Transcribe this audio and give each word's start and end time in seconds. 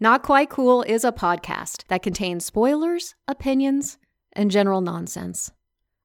Not 0.00 0.24
Quite 0.24 0.50
Cool 0.50 0.82
is 0.82 1.04
a 1.04 1.12
podcast 1.12 1.86
that 1.86 2.02
contains 2.02 2.44
spoilers, 2.44 3.14
opinions, 3.28 3.96
and 4.32 4.50
general 4.50 4.80
nonsense. 4.80 5.52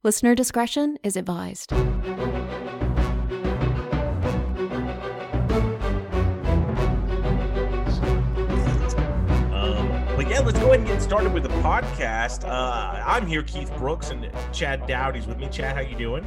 Listener 0.04 0.36
discretion 0.36 1.00
is 1.04 1.18
advised. 1.18 1.74
Um, 1.74 1.88
but 10.16 10.30
yeah, 10.30 10.42
let's 10.42 10.60
go 10.60 10.68
ahead 10.68 10.82
and 10.82 10.88
get 10.88 11.02
started 11.02 11.34
with 11.34 11.42
the 11.42 11.50
podcast. 11.50 12.48
Uh, 12.48 13.04
I'm 13.04 13.26
here, 13.26 13.42
Keith 13.42 13.76
Brooks, 13.76 14.12
and 14.12 14.32
Chad 14.54 14.86
Dowdy's 14.86 15.26
with 15.26 15.40
me. 15.40 15.50
Chad, 15.50 15.76
how 15.76 15.82
you 15.82 15.98
doing? 15.98 16.24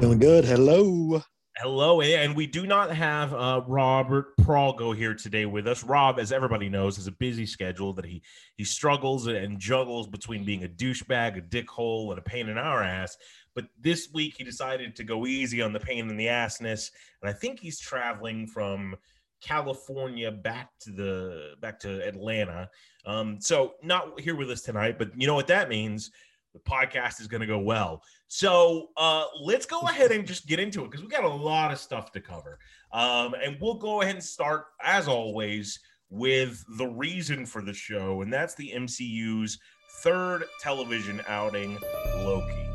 Doing 0.00 0.18
good. 0.18 0.44
Hello. 0.44 1.22
Hello, 1.58 2.00
and 2.00 2.34
we 2.34 2.46
do 2.46 2.66
not 2.66 2.96
have 2.96 3.34
uh, 3.34 3.60
Robert 3.66 4.34
Pralgo 4.38 4.96
here 4.96 5.14
today 5.14 5.44
with 5.44 5.68
us. 5.68 5.84
Rob, 5.84 6.18
as 6.18 6.32
everybody 6.32 6.70
knows, 6.70 6.96
has 6.96 7.06
a 7.08 7.12
busy 7.12 7.44
schedule 7.44 7.92
that 7.92 8.06
he 8.06 8.22
he 8.56 8.64
struggles 8.64 9.26
and 9.26 9.60
juggles 9.60 10.08
between 10.08 10.46
being 10.46 10.64
a 10.64 10.68
douchebag, 10.68 11.36
a 11.36 11.42
dickhole, 11.42 12.08
and 12.08 12.18
a 12.18 12.22
pain 12.22 12.48
in 12.48 12.56
our 12.56 12.82
ass. 12.82 13.18
But 13.54 13.66
this 13.78 14.08
week 14.14 14.36
he 14.38 14.44
decided 14.44 14.96
to 14.96 15.04
go 15.04 15.26
easy 15.26 15.60
on 15.60 15.74
the 15.74 15.78
pain 15.78 16.08
in 16.08 16.16
the 16.16 16.28
assness, 16.28 16.90
and 17.20 17.28
I 17.28 17.34
think 17.34 17.60
he's 17.60 17.78
traveling 17.78 18.46
from 18.46 18.96
California 19.42 20.32
back 20.32 20.70
to 20.80 20.90
the 20.90 21.50
back 21.60 21.78
to 21.80 22.02
Atlanta. 22.02 22.70
Um, 23.04 23.42
so 23.42 23.74
not 23.82 24.18
here 24.18 24.36
with 24.36 24.50
us 24.50 24.62
tonight, 24.62 24.98
but 24.98 25.10
you 25.20 25.26
know 25.26 25.34
what 25.34 25.48
that 25.48 25.68
means 25.68 26.12
the 26.52 26.60
podcast 26.60 27.20
is 27.20 27.26
going 27.26 27.40
to 27.40 27.46
go 27.46 27.58
well. 27.58 28.02
So 28.28 28.88
uh, 28.96 29.24
let's 29.40 29.66
go 29.66 29.80
ahead 29.82 30.12
and 30.12 30.26
just 30.26 30.46
get 30.46 30.60
into 30.60 30.84
it 30.84 30.90
because 30.90 31.02
we 31.02 31.08
got 31.08 31.24
a 31.24 31.28
lot 31.28 31.72
of 31.72 31.78
stuff 31.78 32.12
to 32.12 32.20
cover. 32.20 32.58
Um, 32.92 33.34
and 33.42 33.56
we'll 33.60 33.78
go 33.78 34.02
ahead 34.02 34.16
and 34.16 34.24
start, 34.24 34.66
as 34.82 35.08
always, 35.08 35.80
with 36.10 36.62
the 36.76 36.86
reason 36.86 37.46
for 37.46 37.62
the 37.62 37.72
show, 37.72 38.20
and 38.20 38.30
that's 38.30 38.54
the 38.54 38.70
MCU's 38.74 39.58
third 40.02 40.44
television 40.60 41.22
outing, 41.26 41.78
Loki. 42.16 42.68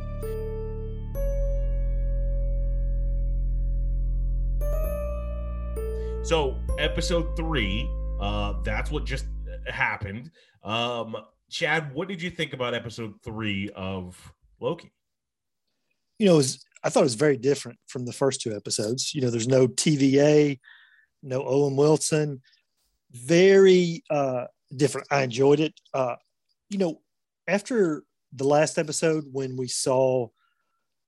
So, 6.24 6.58
episode 6.78 7.38
three, 7.38 7.88
uh, 8.20 8.56
that's 8.64 8.92
what 8.92 9.06
just 9.06 9.28
happened. 9.68 10.32
Um, 10.64 11.16
Chad, 11.50 11.94
what 11.94 12.08
did 12.08 12.22
you 12.22 12.30
think 12.30 12.54
about 12.54 12.74
episode 12.74 13.14
three 13.24 13.70
of 13.76 14.34
Loki? 14.60 14.92
You 16.20 16.28
know, 16.28 16.34
it 16.34 16.38
was, 16.38 16.66
I 16.84 16.90
thought 16.90 17.02
it 17.02 17.04
was 17.04 17.16
very 17.16 17.38
different 17.38 17.80
from 17.88 18.06
the 18.06 18.14
first 18.14 18.42
two 18.42 18.56
episodes. 18.56 19.14
You 19.14 19.22
know, 19.22 19.30
there's 19.30 19.48
no 19.48 19.68
TVA, 19.68 20.60
no 21.24 21.44
Owen 21.46 21.76
Wilson, 21.76 22.42
very 23.12 24.04
uh, 24.10 24.46
different. 24.76 25.08
I 25.10 25.24
enjoyed 25.24 25.60
it. 25.60 25.74
Uh, 25.94 26.16
you 26.70 26.78
know, 26.78 27.02
after 27.48 28.04
the 28.34 28.44
last 28.44 28.78
episode 28.78 29.26
when 29.32 29.56
we 29.56 29.68
saw 29.68 30.28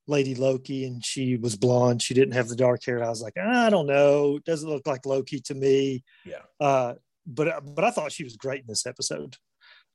Lady 0.08 0.36
Loki 0.36 0.86
and 0.86 1.04
she 1.04 1.36
was 1.36 1.56
blonde, 1.56 2.02
she 2.02 2.14
didn't 2.14 2.34
have 2.34 2.48
the 2.48 2.56
dark 2.56 2.84
hair. 2.86 3.04
I 3.04 3.10
was 3.10 3.22
like, 3.22 3.38
I 3.38 3.70
don't 3.70 3.88
know, 3.88 4.38
it 4.38 4.46
doesn't 4.46 4.70
look 4.70 4.88
like 4.88 5.06
Loki 5.06 5.42
to 5.42 5.54
me. 5.54 6.04
Yeah. 6.26 6.44
Uh, 6.60 6.96
but 7.28 7.62
but 7.76 7.84
I 7.84 7.92
thought 7.92 8.12
she 8.12 8.24
was 8.24 8.38
great 8.38 8.62
in 8.62 8.68
this 8.68 8.86
episode 8.86 9.36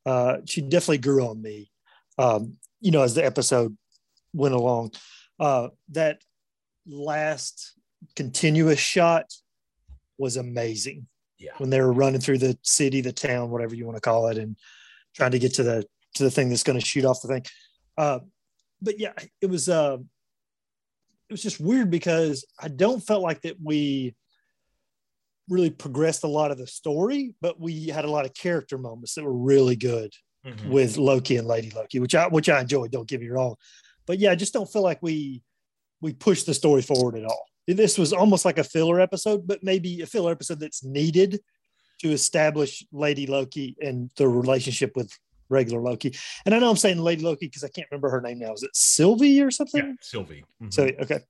uh, 0.07 0.39
she 0.45 0.61
definitely 0.61 0.99
grew 0.99 1.27
on 1.27 1.41
me. 1.41 1.71
Um, 2.19 2.57
you 2.81 2.91
know, 2.91 3.03
as 3.03 3.15
the 3.15 3.25
episode 3.25 3.77
went 4.33 4.55
along, 4.55 4.93
uh, 5.41 5.69
that 5.91 6.21
last 6.87 7.73
continuous 8.15 8.79
shot 8.79 9.33
was 10.19 10.37
amazing. 10.37 11.07
Yeah. 11.39 11.53
When 11.59 11.71
they 11.71 11.81
were 11.81 11.93
running 11.93 12.21
through 12.21 12.39
the 12.39 12.59
city, 12.63 13.01
the 13.01 13.13
town, 13.13 13.51
whatever 13.51 13.75
you 13.75 13.85
want 13.85 13.97
to 13.97 14.01
call 14.01 14.29
it, 14.29 14.39
and 14.39 14.57
trying 15.15 15.33
to 15.33 15.39
get 15.39 15.55
to 15.55 15.63
the 15.63 15.85
to 16.15 16.23
the 16.23 16.31
thing 16.31 16.49
that's 16.49 16.63
going 16.63 16.79
to 16.79 16.85
shoot 16.85 17.05
off 17.05 17.23
the 17.23 17.29
thing. 17.29 17.45
Uh, 17.99 18.21
but 18.81 18.99
yeah, 18.99 19.13
it 19.41 19.47
was 19.47 19.69
uh, 19.69 19.97
it 21.29 21.33
was 21.33 21.43
just 21.43 21.61
weird 21.61 21.91
because 21.91 22.45
I 22.61 22.69
don't 22.69 23.01
felt 23.01 23.23
like 23.23 23.43
that 23.43 23.57
we 23.63 24.15
really 25.49 25.71
progressed 25.71 26.25
a 26.25 26.29
lot 26.29 26.51
of 26.51 26.59
the 26.59 26.67
story, 26.67 27.35
but 27.41 27.61
we 27.61 27.89
had 27.89 28.05
a 28.05 28.11
lot 28.11 28.25
of 28.25 28.35
character 28.35 28.79
moments 28.79 29.15
that 29.15 29.25
were 29.25 29.37
really 29.37 29.77
good 29.77 30.13
mm-hmm. 30.45 30.71
with 30.71 30.97
Loki 30.97 31.37
and 31.37 31.47
Lady 31.47 31.71
Loki, 31.71 32.01
which 32.01 32.15
I 32.15 32.29
which 32.29 32.49
I 32.49 32.61
enjoyed. 32.61 32.91
Don't 32.91 33.09
get 33.09 33.21
me 33.21 33.29
wrong, 33.29 33.57
but 34.07 34.19
yeah, 34.19 34.31
I 34.31 34.35
just 34.35 34.53
don't 34.53 34.71
feel 34.71 34.83
like 34.83 34.99
we 35.03 35.43
we 36.01 36.13
pushed 36.13 36.47
the 36.47 36.55
story 36.55 36.83
forward 36.83 37.17
at 37.17 37.25
all. 37.25 37.47
This 37.67 37.97
was 37.97 38.13
almost 38.13 38.45
like 38.45 38.59
a 38.59 38.65
filler 38.65 39.01
episode, 39.01 39.47
but 39.47 39.63
maybe 39.63 40.03
a 40.03 40.07
filler 40.07 40.33
episode 40.33 40.61
that's 40.61 40.85
needed 40.85 41.41
to 42.01 42.11
establish 42.11 42.85
Lady 42.93 43.27
Loki 43.27 43.77
and 43.81 44.11
the 44.17 44.29
relationship 44.29 44.93
with 44.97 45.11
regular 45.49 45.81
Loki. 45.81 46.15
And 46.45 46.55
I 46.55 46.59
know 46.59 46.71
I'm 46.71 46.77
saying 46.77 46.99
Lady 46.99 47.23
Loki 47.23 47.47
because 47.47 47.65
I 47.65 47.69
can't 47.69 47.89
remember 47.91 48.11
her 48.11 48.21
name 48.21 48.39
now. 48.39 48.53
Is 48.53 48.63
it 48.63 48.75
Sylvie 48.75 49.41
or 49.41 49.51
something? 49.51 49.85
Yeah, 49.85 49.93
Sylvie. 50.01 50.45
Mm-hmm. 50.63 50.71
So 50.71 50.91
okay. 51.01 51.21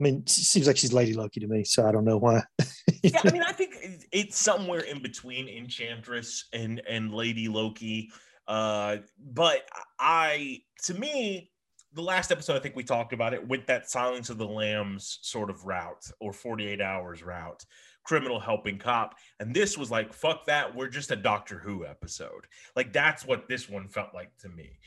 I 0.00 0.04
mean, 0.04 0.22
it 0.22 0.28
seems 0.28 0.66
like 0.66 0.76
she's 0.76 0.92
Lady 0.92 1.12
Loki 1.12 1.40
to 1.40 1.48
me, 1.48 1.64
so 1.64 1.86
I 1.86 1.92
don't 1.92 2.04
know 2.04 2.18
why. 2.18 2.42
yeah, 3.02 3.20
I 3.24 3.32
mean, 3.32 3.42
I 3.42 3.52
think 3.52 3.74
it's 4.12 4.38
somewhere 4.38 4.80
in 4.80 5.02
between 5.02 5.48
Enchantress 5.48 6.46
and 6.52 6.80
and 6.88 7.12
Lady 7.12 7.48
Loki. 7.48 8.10
Uh, 8.46 8.98
but 9.32 9.62
I, 9.98 10.62
to 10.84 10.94
me, 10.94 11.50
the 11.92 12.02
last 12.02 12.30
episode, 12.30 12.56
I 12.56 12.60
think 12.60 12.76
we 12.76 12.84
talked 12.84 13.12
about 13.12 13.34
it 13.34 13.46
with 13.46 13.66
that 13.66 13.90
Silence 13.90 14.30
of 14.30 14.38
the 14.38 14.46
Lambs 14.46 15.18
sort 15.22 15.50
of 15.50 15.64
route 15.64 16.10
or 16.20 16.32
48 16.32 16.80
hours 16.80 17.22
route, 17.22 17.64
criminal 18.04 18.40
helping 18.40 18.78
cop. 18.78 19.16
And 19.40 19.54
this 19.54 19.76
was 19.76 19.90
like, 19.90 20.12
fuck 20.14 20.46
that. 20.46 20.74
We're 20.74 20.88
just 20.88 21.10
a 21.10 21.16
Doctor 21.16 21.58
Who 21.58 21.84
episode. 21.84 22.46
Like, 22.76 22.92
that's 22.92 23.26
what 23.26 23.48
this 23.48 23.68
one 23.68 23.88
felt 23.88 24.14
like 24.14 24.30
to 24.38 24.48
me. 24.48 24.78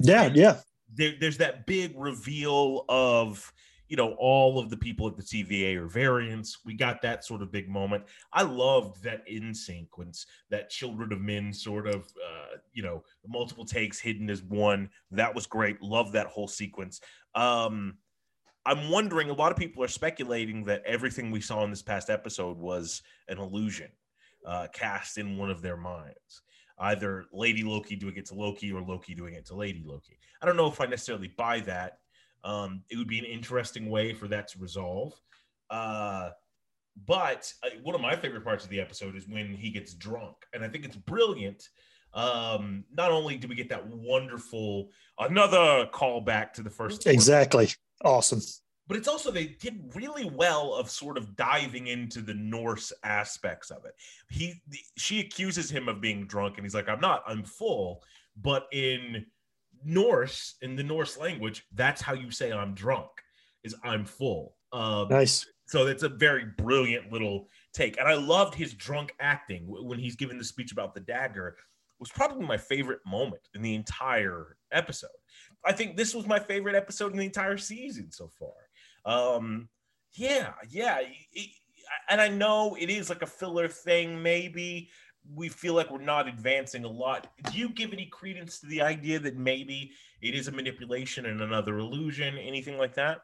Yeah, 0.00 0.30
yeah. 0.32 0.58
There, 0.94 1.14
there's 1.20 1.38
that 1.38 1.66
big 1.66 1.92
reveal 1.96 2.84
of 2.88 3.52
you 3.88 3.96
know, 3.96 4.14
all 4.18 4.58
of 4.58 4.70
the 4.70 4.76
people 4.76 5.06
at 5.06 5.16
the 5.16 5.22
TVA 5.22 5.76
are 5.76 5.86
variants. 5.86 6.58
We 6.64 6.74
got 6.74 7.00
that 7.02 7.24
sort 7.24 7.42
of 7.42 7.50
big 7.50 7.68
moment. 7.68 8.04
I 8.32 8.42
loved 8.42 9.02
that 9.04 9.22
in 9.26 9.54
sequence, 9.54 10.26
that 10.50 10.70
Children 10.70 11.12
of 11.12 11.20
Men 11.20 11.52
sort 11.52 11.86
of, 11.86 12.02
uh, 12.04 12.56
you 12.72 12.82
know, 12.82 13.02
multiple 13.26 13.64
takes 13.64 13.98
hidden 13.98 14.28
as 14.28 14.42
one. 14.42 14.90
That 15.10 15.34
was 15.34 15.46
great. 15.46 15.82
Love 15.82 16.12
that 16.12 16.26
whole 16.26 16.48
sequence. 16.48 17.00
Um, 17.34 17.96
I'm 18.66 18.90
wondering, 18.90 19.30
a 19.30 19.34
lot 19.34 19.50
of 19.50 19.56
people 19.56 19.82
are 19.82 19.88
speculating 19.88 20.64
that 20.64 20.82
everything 20.84 21.30
we 21.30 21.40
saw 21.40 21.64
in 21.64 21.70
this 21.70 21.82
past 21.82 22.10
episode 22.10 22.58
was 22.58 23.02
an 23.28 23.38
illusion 23.38 23.88
uh, 24.46 24.66
cast 24.74 25.16
in 25.16 25.38
one 25.38 25.50
of 25.50 25.62
their 25.62 25.76
minds. 25.76 26.42
Either 26.78 27.24
Lady 27.32 27.64
Loki 27.64 27.96
doing 27.96 28.16
it 28.16 28.26
to 28.26 28.34
Loki 28.34 28.70
or 28.70 28.82
Loki 28.82 29.14
doing 29.14 29.34
it 29.34 29.46
to 29.46 29.54
Lady 29.54 29.82
Loki. 29.84 30.18
I 30.42 30.46
don't 30.46 30.56
know 30.56 30.68
if 30.68 30.80
I 30.80 30.86
necessarily 30.86 31.32
buy 31.36 31.60
that 31.60 31.98
um, 32.44 32.82
it 32.90 32.96
would 32.96 33.08
be 33.08 33.18
an 33.18 33.24
interesting 33.24 33.90
way 33.90 34.14
for 34.14 34.28
that 34.28 34.48
to 34.48 34.58
resolve. 34.58 35.14
Uh, 35.70 36.30
but 37.06 37.52
uh, 37.62 37.68
one 37.82 37.94
of 37.94 38.00
my 38.00 38.16
favorite 38.16 38.44
parts 38.44 38.64
of 38.64 38.70
the 38.70 38.80
episode 38.80 39.16
is 39.16 39.28
when 39.28 39.54
he 39.54 39.70
gets 39.70 39.94
drunk, 39.94 40.36
and 40.52 40.64
I 40.64 40.68
think 40.68 40.84
it's 40.84 40.96
brilliant. 40.96 41.68
Um, 42.14 42.84
not 42.92 43.10
only 43.10 43.36
do 43.36 43.48
we 43.48 43.54
get 43.54 43.68
that 43.68 43.86
wonderful 43.86 44.88
another 45.18 45.86
callback 45.92 46.52
to 46.54 46.62
the 46.62 46.70
first, 46.70 47.06
exactly 47.06 47.68
awesome, 48.04 48.40
but 48.88 48.96
it's 48.96 49.06
also 49.06 49.30
they 49.30 49.56
did 49.60 49.92
really 49.94 50.24
well 50.24 50.74
of 50.74 50.90
sort 50.90 51.18
of 51.18 51.36
diving 51.36 51.88
into 51.88 52.22
the 52.22 52.34
Norse 52.34 52.92
aspects 53.04 53.70
of 53.70 53.84
it. 53.84 53.94
He 54.30 54.54
she 54.96 55.20
accuses 55.20 55.70
him 55.70 55.88
of 55.88 56.00
being 56.00 56.26
drunk, 56.26 56.56
and 56.56 56.64
he's 56.64 56.74
like, 56.74 56.88
"I'm 56.88 57.00
not. 57.00 57.22
I'm 57.26 57.44
full." 57.44 58.02
But 58.40 58.66
in 58.72 59.26
Norse 59.84 60.56
in 60.62 60.76
the 60.76 60.82
Norse 60.82 61.18
language, 61.18 61.64
that's 61.74 62.02
how 62.02 62.14
you 62.14 62.30
say 62.30 62.52
I'm 62.52 62.74
drunk. 62.74 63.08
Is 63.64 63.74
I'm 63.82 64.04
full. 64.04 64.54
Um, 64.72 65.08
nice. 65.08 65.46
So 65.66 65.86
it's 65.86 66.02
a 66.02 66.08
very 66.08 66.46
brilliant 66.56 67.12
little 67.12 67.48
take, 67.74 67.98
and 67.98 68.08
I 68.08 68.14
loved 68.14 68.54
his 68.54 68.72
drunk 68.72 69.14
acting 69.20 69.64
when 69.66 69.98
he's 69.98 70.16
giving 70.16 70.38
the 70.38 70.44
speech 70.44 70.72
about 70.72 70.94
the 70.94 71.00
dagger. 71.00 71.56
Was 71.98 72.10
probably 72.10 72.46
my 72.46 72.56
favorite 72.56 73.00
moment 73.04 73.42
in 73.54 73.62
the 73.62 73.74
entire 73.74 74.56
episode. 74.70 75.10
I 75.64 75.72
think 75.72 75.96
this 75.96 76.14
was 76.14 76.26
my 76.26 76.38
favorite 76.38 76.76
episode 76.76 77.10
in 77.10 77.18
the 77.18 77.24
entire 77.24 77.58
season 77.58 78.12
so 78.12 78.30
far. 78.38 78.54
Um, 79.04 79.68
yeah, 80.14 80.52
yeah, 80.70 81.00
it, 81.32 81.50
and 82.08 82.20
I 82.20 82.28
know 82.28 82.76
it 82.78 82.90
is 82.90 83.08
like 83.08 83.22
a 83.22 83.26
filler 83.26 83.68
thing, 83.68 84.22
maybe, 84.22 84.90
we 85.34 85.48
feel 85.48 85.74
like 85.74 85.90
we're 85.90 86.00
not 86.00 86.28
advancing 86.28 86.84
a 86.84 86.88
lot. 86.88 87.26
Do 87.50 87.58
you 87.58 87.68
give 87.68 87.92
any 87.92 88.06
credence 88.06 88.60
to 88.60 88.66
the 88.66 88.82
idea 88.82 89.18
that 89.20 89.36
maybe 89.36 89.92
it 90.22 90.34
is 90.34 90.48
a 90.48 90.52
manipulation 90.52 91.26
and 91.26 91.40
another 91.40 91.78
illusion, 91.78 92.38
anything 92.38 92.78
like 92.78 92.94
that? 92.94 93.20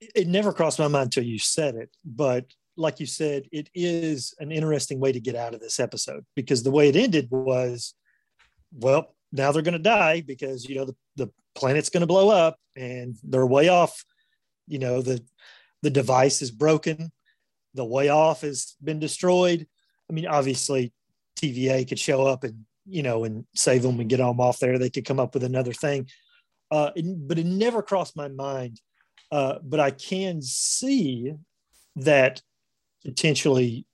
It 0.00 0.26
never 0.26 0.52
crossed 0.52 0.78
my 0.78 0.88
mind 0.88 1.06
until 1.06 1.24
you 1.24 1.38
said 1.38 1.74
it, 1.74 1.90
but 2.04 2.46
like 2.76 3.00
you 3.00 3.06
said, 3.06 3.48
it 3.50 3.68
is 3.74 4.34
an 4.38 4.52
interesting 4.52 5.00
way 5.00 5.10
to 5.12 5.20
get 5.20 5.34
out 5.34 5.54
of 5.54 5.60
this 5.60 5.80
episode 5.80 6.24
because 6.36 6.62
the 6.62 6.70
way 6.70 6.88
it 6.88 6.96
ended 6.96 7.28
was, 7.30 7.94
well, 8.72 9.14
now 9.32 9.50
they're 9.50 9.62
going 9.62 9.72
to 9.72 9.78
die 9.78 10.20
because 10.20 10.68
you 10.68 10.76
know 10.76 10.84
the, 10.84 10.96
the 11.16 11.30
planet's 11.54 11.90
going 11.90 12.02
to 12.02 12.06
blow 12.06 12.30
up 12.30 12.56
and 12.76 13.16
they're 13.24 13.46
way 13.46 13.68
off. 13.68 14.04
You 14.66 14.78
know 14.78 15.02
the 15.02 15.22
the 15.82 15.90
device 15.90 16.40
is 16.40 16.50
broken, 16.50 17.10
the 17.74 17.84
way 17.84 18.08
off 18.08 18.42
has 18.42 18.76
been 18.82 19.00
destroyed 19.00 19.66
I 20.10 20.12
mean, 20.12 20.26
obviously, 20.26 20.92
TVA 21.40 21.88
could 21.88 21.98
show 21.98 22.26
up 22.26 22.44
and 22.44 22.64
you 22.86 23.02
know 23.02 23.24
and 23.24 23.44
save 23.54 23.82
them 23.82 24.00
and 24.00 24.08
get 24.08 24.18
them 24.18 24.40
off 24.40 24.58
there. 24.58 24.78
They 24.78 24.90
could 24.90 25.04
come 25.04 25.20
up 25.20 25.34
with 25.34 25.44
another 25.44 25.72
thing, 25.72 26.08
uh, 26.70 26.90
but 26.96 27.38
it 27.38 27.46
never 27.46 27.82
crossed 27.82 28.16
my 28.16 28.28
mind. 28.28 28.80
Uh, 29.30 29.56
but 29.62 29.80
I 29.80 29.90
can 29.90 30.40
see 30.40 31.34
that 31.96 32.40
potentially 33.04 33.86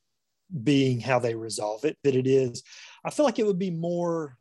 being 0.63 1.01
how 1.01 1.19
they 1.19 1.35
resolve 1.35 1.85
it. 1.85 1.97
That 2.05 2.15
it 2.15 2.27
is. 2.27 2.63
I 3.05 3.11
feel 3.11 3.25
like 3.25 3.39
it 3.39 3.47
would 3.47 3.59
be 3.59 3.71
more. 3.71 4.37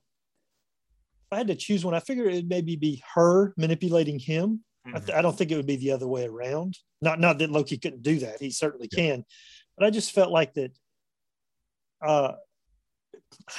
If 1.32 1.36
I 1.36 1.38
had 1.38 1.48
to 1.48 1.56
choose 1.56 1.84
one, 1.84 1.96
I 1.96 2.00
figure 2.00 2.30
it 2.30 2.36
would 2.36 2.50
maybe 2.50 2.76
be 2.76 3.02
her 3.16 3.54
manipulating 3.58 4.20
him. 4.20 4.64
Mm-hmm. 4.86 4.98
I, 4.98 5.00
th- 5.00 5.18
I, 5.18 5.22
don't 5.22 5.36
think 5.36 5.52
it 5.52 5.56
would 5.56 5.66
be 5.66 5.78
the 5.78 5.92
other 5.92 6.08
way 6.08 6.26
around. 6.26 6.78
Not 7.02 7.20
not 7.20 7.40
that 7.40 7.52
Loki 7.52 7.78
couldn't 7.78 8.04
do 8.04 8.20
that; 8.20 8.40
he 8.40 8.52
certainly 8.52 8.90
yeah. 8.92 8.98
can. 8.98 9.26
But 9.78 9.88
I 9.88 9.90
just 9.90 10.12
felt 10.12 10.32
like 10.32 10.54
that. 10.54 10.72
Uh, 12.06 12.34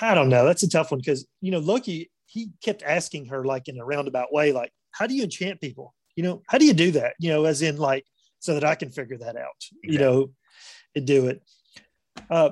I 0.00 0.14
don't 0.14 0.28
know. 0.28 0.44
That's 0.44 0.62
a 0.62 0.68
tough 0.68 0.90
one 0.90 0.98
because 0.98 1.26
you 1.40 1.50
know 1.50 1.58
Loki. 1.58 2.10
He 2.26 2.50
kept 2.64 2.82
asking 2.82 3.26
her 3.26 3.44
like 3.44 3.68
in 3.68 3.78
a 3.78 3.84
roundabout 3.84 4.32
way, 4.32 4.52
like, 4.52 4.72
"How 4.90 5.06
do 5.06 5.14
you 5.14 5.22
enchant 5.22 5.60
people? 5.60 5.94
You 6.16 6.24
know, 6.24 6.42
how 6.48 6.58
do 6.58 6.64
you 6.64 6.72
do 6.72 6.90
that? 6.92 7.14
You 7.20 7.30
know, 7.30 7.44
as 7.44 7.62
in 7.62 7.76
like 7.76 8.04
so 8.40 8.54
that 8.54 8.64
I 8.64 8.74
can 8.74 8.90
figure 8.90 9.18
that 9.18 9.36
out. 9.36 9.64
You 9.82 9.98
know, 9.98 10.30
and 10.96 11.06
do 11.06 11.28
it." 11.28 11.42
Uh, 12.28 12.50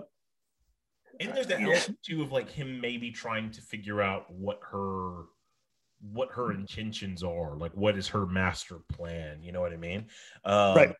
and 1.20 1.34
there's 1.34 1.46
that 1.46 1.60
element 1.60 1.98
too 2.02 2.22
of 2.22 2.32
like 2.32 2.50
him 2.50 2.80
maybe 2.80 3.10
trying 3.10 3.50
to 3.50 3.60
figure 3.60 4.02
out 4.02 4.30
what 4.30 4.60
her 4.70 5.24
what 6.12 6.30
her 6.32 6.52
intentions 6.52 7.22
are 7.22 7.54
like 7.56 7.72
what 7.72 7.96
is 7.96 8.08
her 8.08 8.26
master 8.26 8.80
plan 8.92 9.40
you 9.42 9.52
know 9.52 9.60
what 9.60 9.72
i 9.72 9.76
mean 9.76 10.06
um, 10.44 10.76
right 10.76 10.96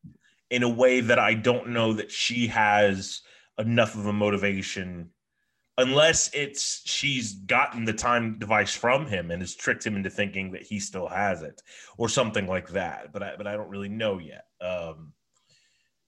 in 0.51 0.63
a 0.63 0.69
way 0.69 1.01
that 1.01 1.19
i 1.19 1.35
don't 1.35 1.69
know 1.69 1.93
that 1.93 2.11
she 2.11 2.47
has 2.47 3.23
enough 3.59 3.95
of 3.95 4.07
a 4.07 4.13
motivation 4.13 5.11
unless 5.79 6.31
it's 6.35 6.83
she's 6.85 7.33
gotten 7.33 7.85
the 7.85 7.93
time 7.93 8.39
device 8.39 8.75
from 8.75 9.07
him 9.07 9.31
and 9.31 9.41
has 9.41 9.55
tricked 9.55 9.87
him 9.87 9.97
into 9.97 10.11
thinking 10.11 10.53
that 10.53 10.63
he 10.63 10.79
still 10.79 11.09
has 11.09 11.43
it 11.43 11.63
or 11.97 12.09
something 12.09 12.47
like 12.47 12.69
that 12.69 13.13
but 13.13 13.23
i 13.23 13.35
but 13.37 13.47
i 13.47 13.57
don't 13.57 13.71
really 13.71 13.89
know 13.89 14.19
yet 14.19 14.45
um 14.61 15.13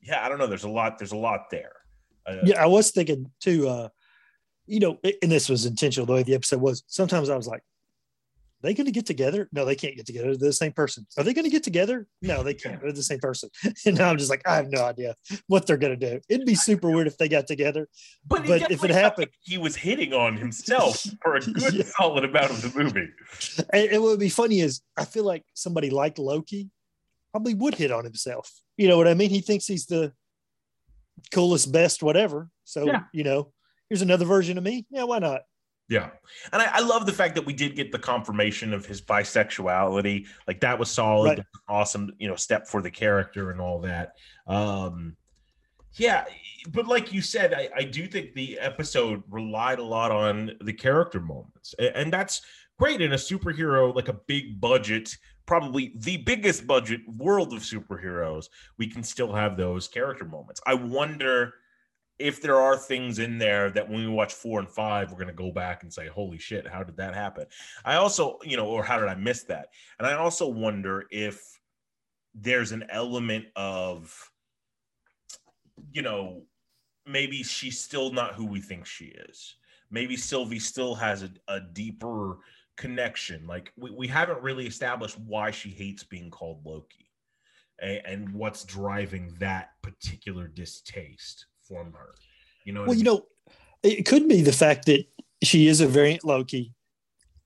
yeah 0.02 0.24
i 0.24 0.28
don't 0.28 0.38
know 0.38 0.46
there's 0.46 0.64
a 0.64 0.68
lot 0.68 0.98
there's 0.98 1.12
a 1.12 1.16
lot 1.16 1.50
there 1.50 1.72
uh, 2.26 2.36
yeah, 2.44 2.62
I 2.62 2.66
was 2.66 2.90
thinking 2.90 3.30
too. 3.40 3.68
Uh, 3.68 3.88
you 4.66 4.80
know, 4.80 4.98
and 5.22 5.30
this 5.30 5.48
was 5.48 5.66
intentional 5.66 6.06
the 6.06 6.14
way 6.14 6.22
the 6.22 6.34
episode 6.34 6.60
was. 6.60 6.84
Sometimes 6.86 7.28
I 7.28 7.36
was 7.36 7.46
like, 7.46 7.62
"They 8.64 8.74
going 8.74 8.86
to 8.86 8.92
get 8.92 9.06
together? 9.06 9.48
No, 9.52 9.64
they 9.64 9.76
can't 9.76 9.96
get 9.96 10.06
together. 10.06 10.36
They're 10.36 10.48
the 10.48 10.52
same 10.52 10.72
person. 10.72 11.06
Are 11.16 11.22
they 11.22 11.34
going 11.34 11.44
to 11.44 11.50
get 11.50 11.62
together? 11.62 12.06
No, 12.22 12.42
they 12.42 12.54
can't. 12.54 12.80
They're 12.80 12.92
the 12.92 13.02
same 13.02 13.20
person." 13.20 13.50
And 13.86 13.98
now 13.98 14.08
I'm 14.08 14.16
just 14.16 14.30
like, 14.30 14.42
I 14.46 14.56
have 14.56 14.70
no 14.70 14.82
idea 14.82 15.14
what 15.46 15.66
they're 15.66 15.76
going 15.76 15.98
to 15.98 16.10
do. 16.10 16.20
It'd 16.28 16.46
be 16.46 16.54
super 16.54 16.90
weird 16.90 17.06
if 17.06 17.18
they 17.18 17.28
got 17.28 17.46
together. 17.46 17.88
But, 18.26 18.46
but 18.46 18.70
if 18.70 18.82
it 18.82 18.90
happened, 18.90 19.28
he 19.42 19.58
was 19.58 19.76
hitting 19.76 20.14
on 20.14 20.36
himself 20.36 21.04
for 21.22 21.36
a 21.36 21.40
good 21.40 21.74
yeah. 21.74 21.84
solid 21.84 22.24
amount 22.24 22.50
of 22.50 22.62
the 22.62 22.78
movie. 22.78 23.08
And, 23.72 23.90
and 23.90 24.02
what 24.02 24.10
would 24.10 24.20
be 24.20 24.30
funny 24.30 24.60
is, 24.60 24.80
I 24.96 25.04
feel 25.04 25.24
like 25.24 25.44
somebody 25.54 25.90
like 25.90 26.18
Loki 26.18 26.70
probably 27.32 27.54
would 27.54 27.74
hit 27.74 27.90
on 27.90 28.04
himself. 28.04 28.50
You 28.76 28.88
know 28.88 28.96
what 28.96 29.08
I 29.08 29.14
mean? 29.14 29.30
He 29.30 29.40
thinks 29.40 29.66
he's 29.66 29.86
the 29.86 30.12
coolest, 31.32 31.72
best, 31.72 32.02
whatever. 32.02 32.48
So, 32.64 32.86
yeah. 32.86 33.00
you 33.12 33.24
know, 33.24 33.52
here's 33.88 34.02
another 34.02 34.24
version 34.24 34.56
of 34.56 34.64
me. 34.64 34.86
Yeah, 34.90 35.04
why 35.04 35.18
not? 35.18 35.42
Yeah. 35.88 36.10
And 36.52 36.62
I, 36.62 36.70
I, 36.74 36.80
love 36.80 37.04
the 37.04 37.12
fact 37.12 37.34
that 37.34 37.44
we 37.44 37.52
did 37.52 37.76
get 37.76 37.92
the 37.92 37.98
confirmation 37.98 38.72
of 38.72 38.86
his 38.86 39.02
bisexuality. 39.02 40.26
Like 40.48 40.60
that 40.60 40.78
was 40.78 40.90
solid. 40.90 41.38
Right. 41.38 41.46
Awesome, 41.68 42.10
you 42.18 42.26
know, 42.26 42.36
step 42.36 42.66
for 42.66 42.80
the 42.80 42.90
character 42.90 43.50
and 43.50 43.60
all 43.60 43.80
that. 43.80 44.14
Um 44.46 45.16
yeah, 45.96 46.24
but 46.70 46.88
like 46.88 47.12
you 47.12 47.22
said, 47.22 47.54
I, 47.54 47.68
I 47.76 47.84
do 47.84 48.08
think 48.08 48.34
the 48.34 48.58
episode 48.58 49.22
relied 49.28 49.78
a 49.78 49.84
lot 49.84 50.10
on 50.10 50.52
the 50.60 50.72
character 50.72 51.20
moments. 51.20 51.72
And 51.78 52.12
that's 52.12 52.42
great 52.78 53.00
in 53.00 53.12
a 53.12 53.16
superhero, 53.16 53.94
like 53.94 54.08
a 54.08 54.14
big 54.26 54.60
budget 54.60 55.16
probably 55.46 55.92
the 55.96 56.16
biggest 56.18 56.66
budget 56.66 57.00
world 57.06 57.52
of 57.52 57.60
superheroes, 57.60 58.48
we 58.78 58.86
can 58.86 59.02
still 59.02 59.32
have 59.32 59.56
those 59.56 59.88
character 59.88 60.24
moments. 60.24 60.60
I 60.66 60.74
wonder 60.74 61.54
if 62.18 62.40
there 62.40 62.60
are 62.60 62.76
things 62.76 63.18
in 63.18 63.38
there 63.38 63.70
that 63.70 63.88
when 63.88 64.00
we 64.00 64.08
watch 64.08 64.32
four 64.32 64.60
and 64.60 64.68
five, 64.68 65.10
we're 65.10 65.18
going 65.18 65.26
to 65.26 65.34
go 65.34 65.50
back 65.50 65.82
and 65.82 65.92
say, 65.92 66.06
holy 66.06 66.38
shit, 66.38 66.66
how 66.66 66.82
did 66.82 66.96
that 66.96 67.14
happen? 67.14 67.46
I 67.84 67.96
also, 67.96 68.38
you 68.44 68.56
know, 68.56 68.66
or 68.66 68.84
how 68.84 68.98
did 68.98 69.08
I 69.08 69.16
miss 69.16 69.42
that? 69.44 69.68
And 69.98 70.06
I 70.06 70.14
also 70.14 70.46
wonder 70.46 71.06
if 71.10 71.60
there's 72.34 72.72
an 72.72 72.84
element 72.88 73.46
of, 73.56 74.30
you 75.92 76.02
know, 76.02 76.42
maybe 77.06 77.42
she's 77.42 77.80
still 77.80 78.12
not 78.12 78.34
who 78.34 78.46
we 78.46 78.60
think 78.60 78.86
she 78.86 79.06
is. 79.06 79.56
Maybe 79.90 80.16
Sylvie 80.16 80.60
still 80.60 80.94
has 80.94 81.24
a, 81.24 81.30
a 81.48 81.60
deeper 81.60 82.38
connection. 82.76 83.46
Like 83.46 83.72
we, 83.76 83.90
we 83.90 84.06
haven't 84.06 84.42
really 84.42 84.66
established 84.66 85.18
why 85.18 85.50
she 85.50 85.70
hates 85.70 86.04
being 86.04 86.30
called 86.30 86.64
Loki 86.64 87.08
and, 87.80 88.00
and 88.04 88.34
what's 88.34 88.64
driving 88.64 89.34
that 89.40 89.70
particular 89.82 90.46
distaste 90.46 91.46
from 91.66 91.92
her. 91.92 92.14
You 92.64 92.72
know, 92.72 92.82
well, 92.82 92.90
I 92.90 92.94
mean? 92.94 92.98
you 92.98 93.04
know, 93.04 93.26
it 93.82 94.06
could 94.06 94.28
be 94.28 94.42
the 94.42 94.52
fact 94.52 94.86
that 94.86 95.04
she 95.42 95.68
is 95.68 95.80
a 95.80 95.86
variant 95.86 96.24
Loki 96.24 96.72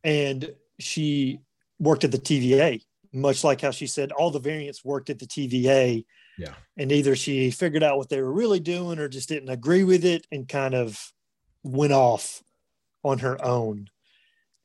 and 0.05 0.53
she 0.79 1.41
worked 1.81 2.05
at 2.05 2.13
the 2.13 2.19
TVA, 2.19 2.83
much 3.13 3.43
like 3.43 3.61
how 3.61 3.71
she 3.71 3.87
said 3.87 4.13
all 4.13 4.31
the 4.31 4.39
variants 4.39 4.85
worked 4.85 5.11
at 5.11 5.19
the 5.19 5.27
TVA. 5.27 6.05
Yeah. 6.39 6.55
And 6.77 6.93
either 6.93 7.17
she 7.17 7.51
figured 7.51 7.83
out 7.83 7.99
what 7.99 8.09
they 8.09 8.23
were 8.23 8.33
really 8.33 8.61
doing 8.61 8.99
or 8.99 9.09
just 9.09 9.29
didn't 9.29 9.49
agree 9.49 9.83
with 9.83 10.05
it 10.05 10.27
and 10.31 10.49
kind 10.49 10.75
of 10.75 11.13
went 11.65 11.93
off 11.93 12.43
on 13.03 13.19
her 13.19 13.45
own 13.45 13.89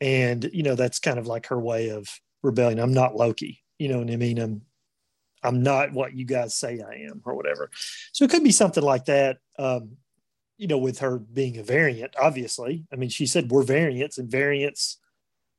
and 0.04 0.50
you 0.54 0.64
know 0.64 0.76
that's 0.76 1.00
kind 1.00 1.18
of 1.18 1.28
like 1.28 1.48
her 1.48 1.60
way 1.60 1.90
of 1.90 2.08
rebelling 2.44 2.80
i'm 2.80 2.94
not 2.94 3.16
loki 3.16 3.64
you 3.80 3.88
know 3.88 4.00
what 4.00 4.12
i 4.12 4.16
mean 4.16 4.38
i'm 4.38 4.62
i'm 5.44 5.64
not 5.64 5.92
what 5.94 6.14
you 6.14 6.26
guys 6.26 6.56
say 6.56 6.82
i 6.82 6.96
am 7.10 7.22
or 7.26 7.36
whatever. 7.36 7.70
So 8.12 8.26
it 8.26 8.32
could 8.32 8.44
be 8.44 8.52
something 8.52 8.84
like 8.84 9.06
that 9.06 9.38
um 9.60 9.98
you 10.58 10.68
know 10.68 10.78
with 10.78 11.00
her 11.00 11.20
being 11.20 11.58
a 11.58 11.64
variant 11.64 12.16
obviously. 12.22 12.86
I 12.92 12.96
mean 12.96 13.10
she 13.10 13.26
said 13.26 13.52
we're 13.52 13.64
variants 13.64 14.18
and 14.18 14.30
variants 14.30 15.00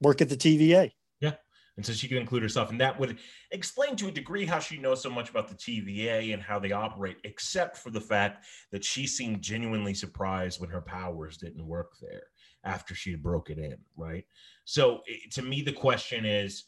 work 0.01 0.21
at 0.21 0.29
the 0.29 0.37
tva 0.37 0.93
yeah 1.21 1.35
and 1.77 1.85
so 1.87 1.93
she 1.93 2.09
could 2.09 2.19
include 2.19 2.43
herself 2.43 2.71
and 2.71 2.81
that 2.81 2.99
would 2.99 3.19
explain 3.51 3.97
to 3.97 4.09
a 4.09 4.11
degree 4.11 4.45
how 4.45 4.59
she 4.59 4.77
knows 4.77 5.03
so 5.03 5.11
much 5.11 5.31
about 5.31 5.49
the 5.49 5.55
tva 5.55 6.33
and 6.33 6.43
how 6.43 6.59
they 6.59 6.73
operate 6.73 7.17
except 7.25 7.77
for 7.77 7.91
the 7.91 8.01
fact 8.01 8.47
that 8.73 8.85
she 8.85 9.07
seemed 9.07 9.41
genuinely 9.41 9.95
surprised 9.95 10.61
when 10.61 10.71
her 10.71 10.83
powers 10.83 11.37
didn't 11.37 11.67
work 11.67 11.93
there 12.01 12.25
after 12.65 12.95
she 12.95 13.11
had 13.11 13.23
broken 13.23 13.59
in, 13.59 13.77
right? 13.97 14.25
So 14.65 15.03
to 15.33 15.43
me, 15.43 15.63
the 15.63 15.73
question 15.73 16.25
is, 16.25 16.65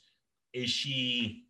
is 0.52 0.70
she 0.70 1.45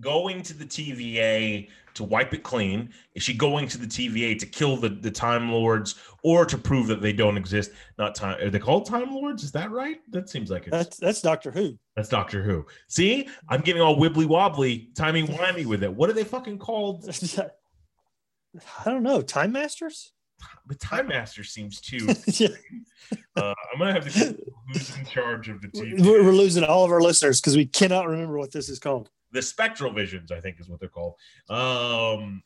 going 0.00 0.42
to 0.42 0.54
the 0.54 0.64
TVA 0.64 1.68
to 1.94 2.04
wipe 2.04 2.34
it 2.34 2.42
clean? 2.42 2.90
Is 3.14 3.22
she 3.22 3.34
going 3.34 3.68
to 3.68 3.78
the 3.78 3.86
TVA 3.86 4.38
to 4.38 4.46
kill 4.46 4.76
the, 4.76 4.88
the 4.88 5.10
Time 5.10 5.50
Lords 5.50 5.96
or 6.22 6.44
to 6.44 6.58
prove 6.58 6.86
that 6.88 7.00
they 7.00 7.12
don't 7.12 7.36
exist? 7.36 7.70
Not 7.98 8.14
time. 8.14 8.40
Are 8.40 8.50
they 8.50 8.58
called 8.58 8.86
Time 8.86 9.14
Lords? 9.14 9.44
Is 9.44 9.52
that 9.52 9.70
right? 9.70 10.00
That 10.10 10.28
seems 10.28 10.50
like 10.50 10.62
it's 10.66 10.70
that's 10.70 10.96
that's 10.96 11.22
Doctor 11.22 11.50
Who. 11.50 11.78
That's 11.96 12.08
Doctor 12.08 12.42
Who. 12.42 12.66
See, 12.88 13.28
I'm 13.48 13.60
getting 13.60 13.82
all 13.82 13.96
wibbly 13.96 14.26
wobbly, 14.26 14.90
timey 14.94 15.22
wimey 15.22 15.66
with 15.66 15.82
it. 15.82 15.94
What 15.94 16.10
are 16.10 16.14
they 16.14 16.24
fucking 16.24 16.58
called? 16.58 17.08
I 18.86 18.90
don't 18.90 19.02
know. 19.02 19.20
Time 19.20 19.52
Masters 19.52 20.12
the 20.66 20.74
Time 20.74 21.08
Master 21.08 21.44
seems 21.44 21.80
too. 21.80 22.08
yeah. 22.26 22.48
uh, 23.36 23.54
I'm 23.72 23.78
gonna 23.78 23.92
have 23.92 24.12
to 24.12 24.36
who's 24.72 24.96
in 24.96 25.04
charge 25.06 25.48
of 25.48 25.60
the 25.60 25.68
team. 25.68 25.96
We're 25.98 26.32
losing 26.32 26.64
all 26.64 26.84
of 26.84 26.90
our 26.90 27.00
listeners 27.00 27.40
because 27.40 27.56
we 27.56 27.66
cannot 27.66 28.08
remember 28.08 28.38
what 28.38 28.52
this 28.52 28.68
is 28.68 28.78
called. 28.78 29.10
The 29.34 29.42
Spectral 29.42 29.92
Visions, 29.92 30.32
I 30.32 30.40
think, 30.40 30.58
is 30.58 30.68
what 30.68 30.80
they're 30.80 30.88
called. 30.88 31.14
Um, 31.50 32.42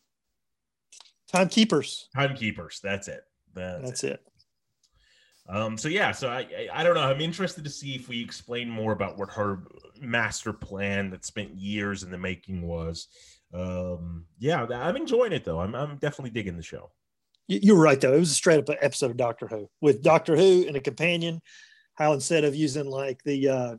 Timekeepers. 1.31 2.09
Timekeepers. 2.15 2.81
That's 2.83 3.07
it. 3.07 3.23
That's, 3.55 3.85
that's 3.85 4.05
it. 4.05 4.13
it. 4.13 5.55
Um, 5.55 5.79
so 5.79 5.89
yeah, 5.89 6.13
so 6.13 6.29
I, 6.29 6.41
I, 6.41 6.69
I 6.75 6.83
don't 6.83 6.95
know. 6.95 7.03
I'm 7.03 7.21
interested 7.21 7.65
to 7.65 7.71
see 7.71 7.95
if 7.95 8.09
we 8.09 8.21
explain 8.21 8.69
more 8.69 8.93
about 8.93 9.17
what 9.17 9.31
her 9.31 9.63
master 10.01 10.53
plan 10.53 11.11
that 11.11 11.25
spent 11.25 11.55
years 11.55 12.03
in 12.03 12.11
the 12.11 12.19
making 12.19 12.67
was. 12.67 13.07
Um, 13.55 14.27
yeah, 14.39 14.67
I'm 14.67 14.97
enjoying 14.97 15.33
it 15.33 15.45
though. 15.45 15.61
I'm 15.61 15.75
I'm 15.75 15.97
definitely 15.97 16.31
digging 16.31 16.59
the 16.59 16.63
show 16.63 16.91
you're 17.49 17.77
right 17.77 18.01
though. 18.01 18.13
It 18.13 18.21
was 18.21 18.31
a 18.31 18.35
straight 18.35 18.59
up 18.59 18.77
episode 18.81 19.11
of 19.11 19.17
Doctor 19.17 19.49
Who 19.49 19.69
with 19.81 20.03
Doctor 20.03 20.37
Who 20.37 20.67
and 20.67 20.77
a 20.77 20.81
companion. 20.81 21.41
How 21.95 22.13
instead 22.13 22.45
of 22.45 22.55
using 22.55 22.87
like 22.87 23.23
the 23.25 23.49
uh, 23.49 23.77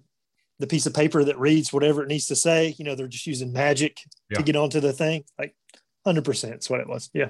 the 0.59 0.67
piece 0.67 0.85
of 0.85 0.93
paper 0.93 1.23
that 1.23 1.39
reads 1.39 1.71
whatever 1.71 2.03
it 2.03 2.07
needs 2.07 2.27
to 2.27 2.35
say, 2.35 2.75
you 2.77 2.85
know, 2.85 2.95
they're 2.95 3.07
just 3.07 3.27
using 3.27 3.53
magic 3.53 4.01
yeah. 4.29 4.37
to 4.37 4.43
get 4.43 4.55
onto 4.55 4.79
the 4.79 4.93
thing. 4.93 5.23
Like, 5.37 5.55
hundred 6.05 6.25
percent, 6.25 6.53
that's 6.53 6.69
what 6.69 6.81
it 6.81 6.87
was. 6.87 7.09
Yeah, 7.13 7.29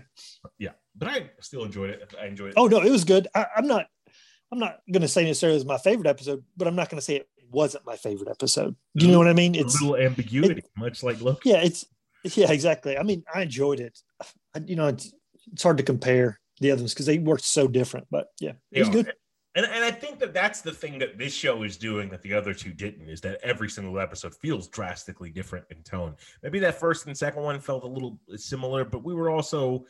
yeah. 0.57 0.71
But 0.95 1.07
I 1.09 1.29
still 1.39 1.63
enjoyed 1.63 1.91
it. 1.91 2.13
I 2.21 2.25
enjoyed 2.25 2.49
it. 2.49 2.53
Oh 2.57 2.67
no, 2.67 2.81
it 2.81 2.91
was 2.91 3.03
good. 3.03 3.27
I, 3.33 3.45
I'm 3.55 3.67
not. 3.67 3.87
I'm 4.51 4.57
not 4.57 4.79
going 4.91 5.03
to 5.03 5.07
say 5.07 5.25
necessarily 5.25 5.57
it 5.57 5.59
was 5.59 5.65
my 5.67 5.77
favorite 5.77 6.07
episode, 6.07 6.43
but 6.57 6.67
I'm 6.67 6.75
not 6.75 6.89
going 6.89 6.97
to 6.97 7.05
say 7.05 7.17
it 7.17 7.29
wasn't 7.51 7.85
my 7.85 7.95
favorite 7.95 8.29
episode. 8.29 8.75
Do 8.95 9.05
you 9.05 9.11
know 9.11 9.19
mm-hmm. 9.19 9.27
what 9.27 9.31
I 9.31 9.33
mean? 9.33 9.53
It's 9.53 9.79
a 9.79 9.85
little 9.85 10.03
ambiguity, 10.03 10.61
it, 10.61 10.69
much 10.75 11.03
like 11.03 11.21
look. 11.21 11.45
Yeah, 11.45 11.61
it's 11.61 11.85
yeah, 12.23 12.51
exactly. 12.51 12.97
I 12.97 13.03
mean, 13.03 13.23
I 13.33 13.43
enjoyed 13.43 13.79
it. 13.79 13.99
I, 14.55 14.63
you 14.65 14.75
know, 14.75 14.87
it's, 14.87 15.13
it's 15.51 15.61
hard 15.61 15.77
to 15.77 15.83
compare 15.83 16.39
the 16.59 16.71
others 16.71 16.93
because 16.93 17.05
they 17.05 17.19
worked 17.19 17.43
so 17.43 17.67
different. 17.67 18.07
But 18.09 18.27
yeah, 18.39 18.53
it 18.71 18.79
was 18.79 18.89
good. 18.89 19.13
And, 19.55 19.65
and 19.65 19.83
I 19.83 19.91
think 19.91 20.19
that 20.19 20.33
that's 20.33 20.61
the 20.61 20.71
thing 20.71 20.99
that 20.99 21.17
this 21.17 21.33
show 21.33 21.63
is 21.63 21.75
doing 21.75 22.09
that 22.09 22.21
the 22.21 22.33
other 22.33 22.53
two 22.53 22.71
didn't 22.71 23.09
is 23.09 23.19
that 23.21 23.39
every 23.41 23.69
single 23.69 23.99
episode 23.99 24.35
feels 24.35 24.67
drastically 24.67 25.31
different 25.31 25.65
in 25.71 25.81
tone. 25.83 26.15
Maybe 26.43 26.59
that 26.59 26.79
first 26.79 27.07
and 27.07 27.17
second 27.17 27.41
one 27.41 27.59
felt 27.59 27.83
a 27.83 27.87
little 27.87 28.19
similar, 28.35 28.85
but 28.85 29.03
we 29.03 29.15
were 29.15 29.29
also 29.31 29.85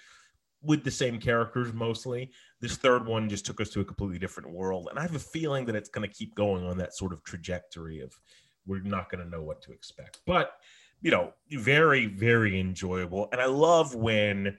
with 0.61 0.83
the 0.83 0.91
same 0.91 1.19
characters 1.19 1.73
mostly. 1.73 2.31
This 2.61 2.77
third 2.77 3.05
one 3.05 3.29
just 3.29 3.45
took 3.45 3.59
us 3.59 3.69
to 3.71 3.81
a 3.81 3.85
completely 3.85 4.19
different 4.19 4.49
world. 4.49 4.87
And 4.89 4.99
I 4.99 5.01
have 5.01 5.15
a 5.15 5.19
feeling 5.19 5.65
that 5.65 5.75
it's 5.75 5.89
going 5.89 6.07
to 6.07 6.13
keep 6.13 6.35
going 6.35 6.65
on 6.65 6.77
that 6.77 6.95
sort 6.95 7.13
of 7.13 7.23
trajectory 7.23 8.01
of 8.01 8.13
we're 8.65 8.81
not 8.81 9.09
going 9.09 9.23
to 9.23 9.29
know 9.29 9.41
what 9.41 9.61
to 9.63 9.71
expect. 9.71 10.21
But, 10.25 10.53
you 11.01 11.11
know, 11.11 11.33
very, 11.51 12.05
very 12.05 12.59
enjoyable. 12.59 13.29
And 13.31 13.41
I 13.41 13.45
love 13.45 13.95
when 13.95 14.57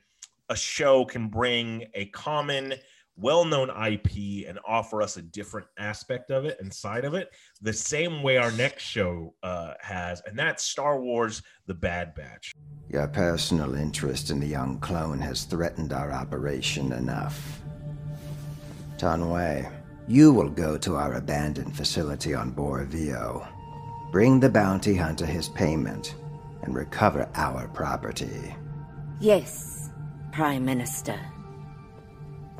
a 0.48 0.56
show 0.56 1.04
can 1.04 1.28
bring 1.28 1.86
a 1.94 2.06
common 2.06 2.74
well-known 3.20 3.70
IP 3.70 4.48
and 4.48 4.58
offer 4.66 5.02
us 5.02 5.16
a 5.16 5.22
different 5.22 5.66
aspect 5.78 6.30
of 6.30 6.44
it 6.44 6.58
and 6.60 6.72
side 6.72 7.04
of 7.04 7.14
it, 7.14 7.30
the 7.60 7.72
same 7.72 8.22
way 8.22 8.36
our 8.36 8.52
next 8.52 8.82
show 8.82 9.34
uh, 9.42 9.74
has, 9.80 10.22
and 10.26 10.38
that's 10.38 10.64
Star 10.64 11.00
Wars: 11.00 11.42
The 11.66 11.74
Bad 11.74 12.14
Batch. 12.14 12.54
Your 12.88 13.08
personal 13.08 13.74
interest 13.74 14.30
in 14.30 14.40
the 14.40 14.46
young 14.46 14.78
clone 14.80 15.20
has 15.20 15.44
threatened 15.44 15.92
our 15.92 16.12
operation 16.12 16.92
enough. 16.92 17.60
Taun 18.98 19.30
We, 19.30 19.66
you 20.08 20.32
will 20.32 20.50
go 20.50 20.76
to 20.78 20.96
our 20.96 21.14
abandoned 21.14 21.76
facility 21.76 22.34
on 22.34 22.50
Bora 22.50 22.84
Vio. 22.86 23.46
Bring 24.10 24.40
the 24.40 24.50
bounty 24.50 24.96
hunter 24.96 25.24
his 25.24 25.48
payment 25.48 26.16
and 26.62 26.74
recover 26.74 27.28
our 27.34 27.68
property. 27.68 28.54
Yes, 29.20 29.90
Prime 30.32 30.64
Minister. 30.64 31.18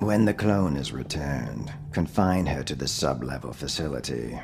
When 0.01 0.25
the 0.25 0.33
clone 0.33 0.79
is 0.79 0.93
returned, 0.93 1.71
confine 1.93 2.47
her 2.47 2.63
to 2.63 2.75
the 2.75 2.89
sub-level 2.89 3.53
facility. 3.53 4.41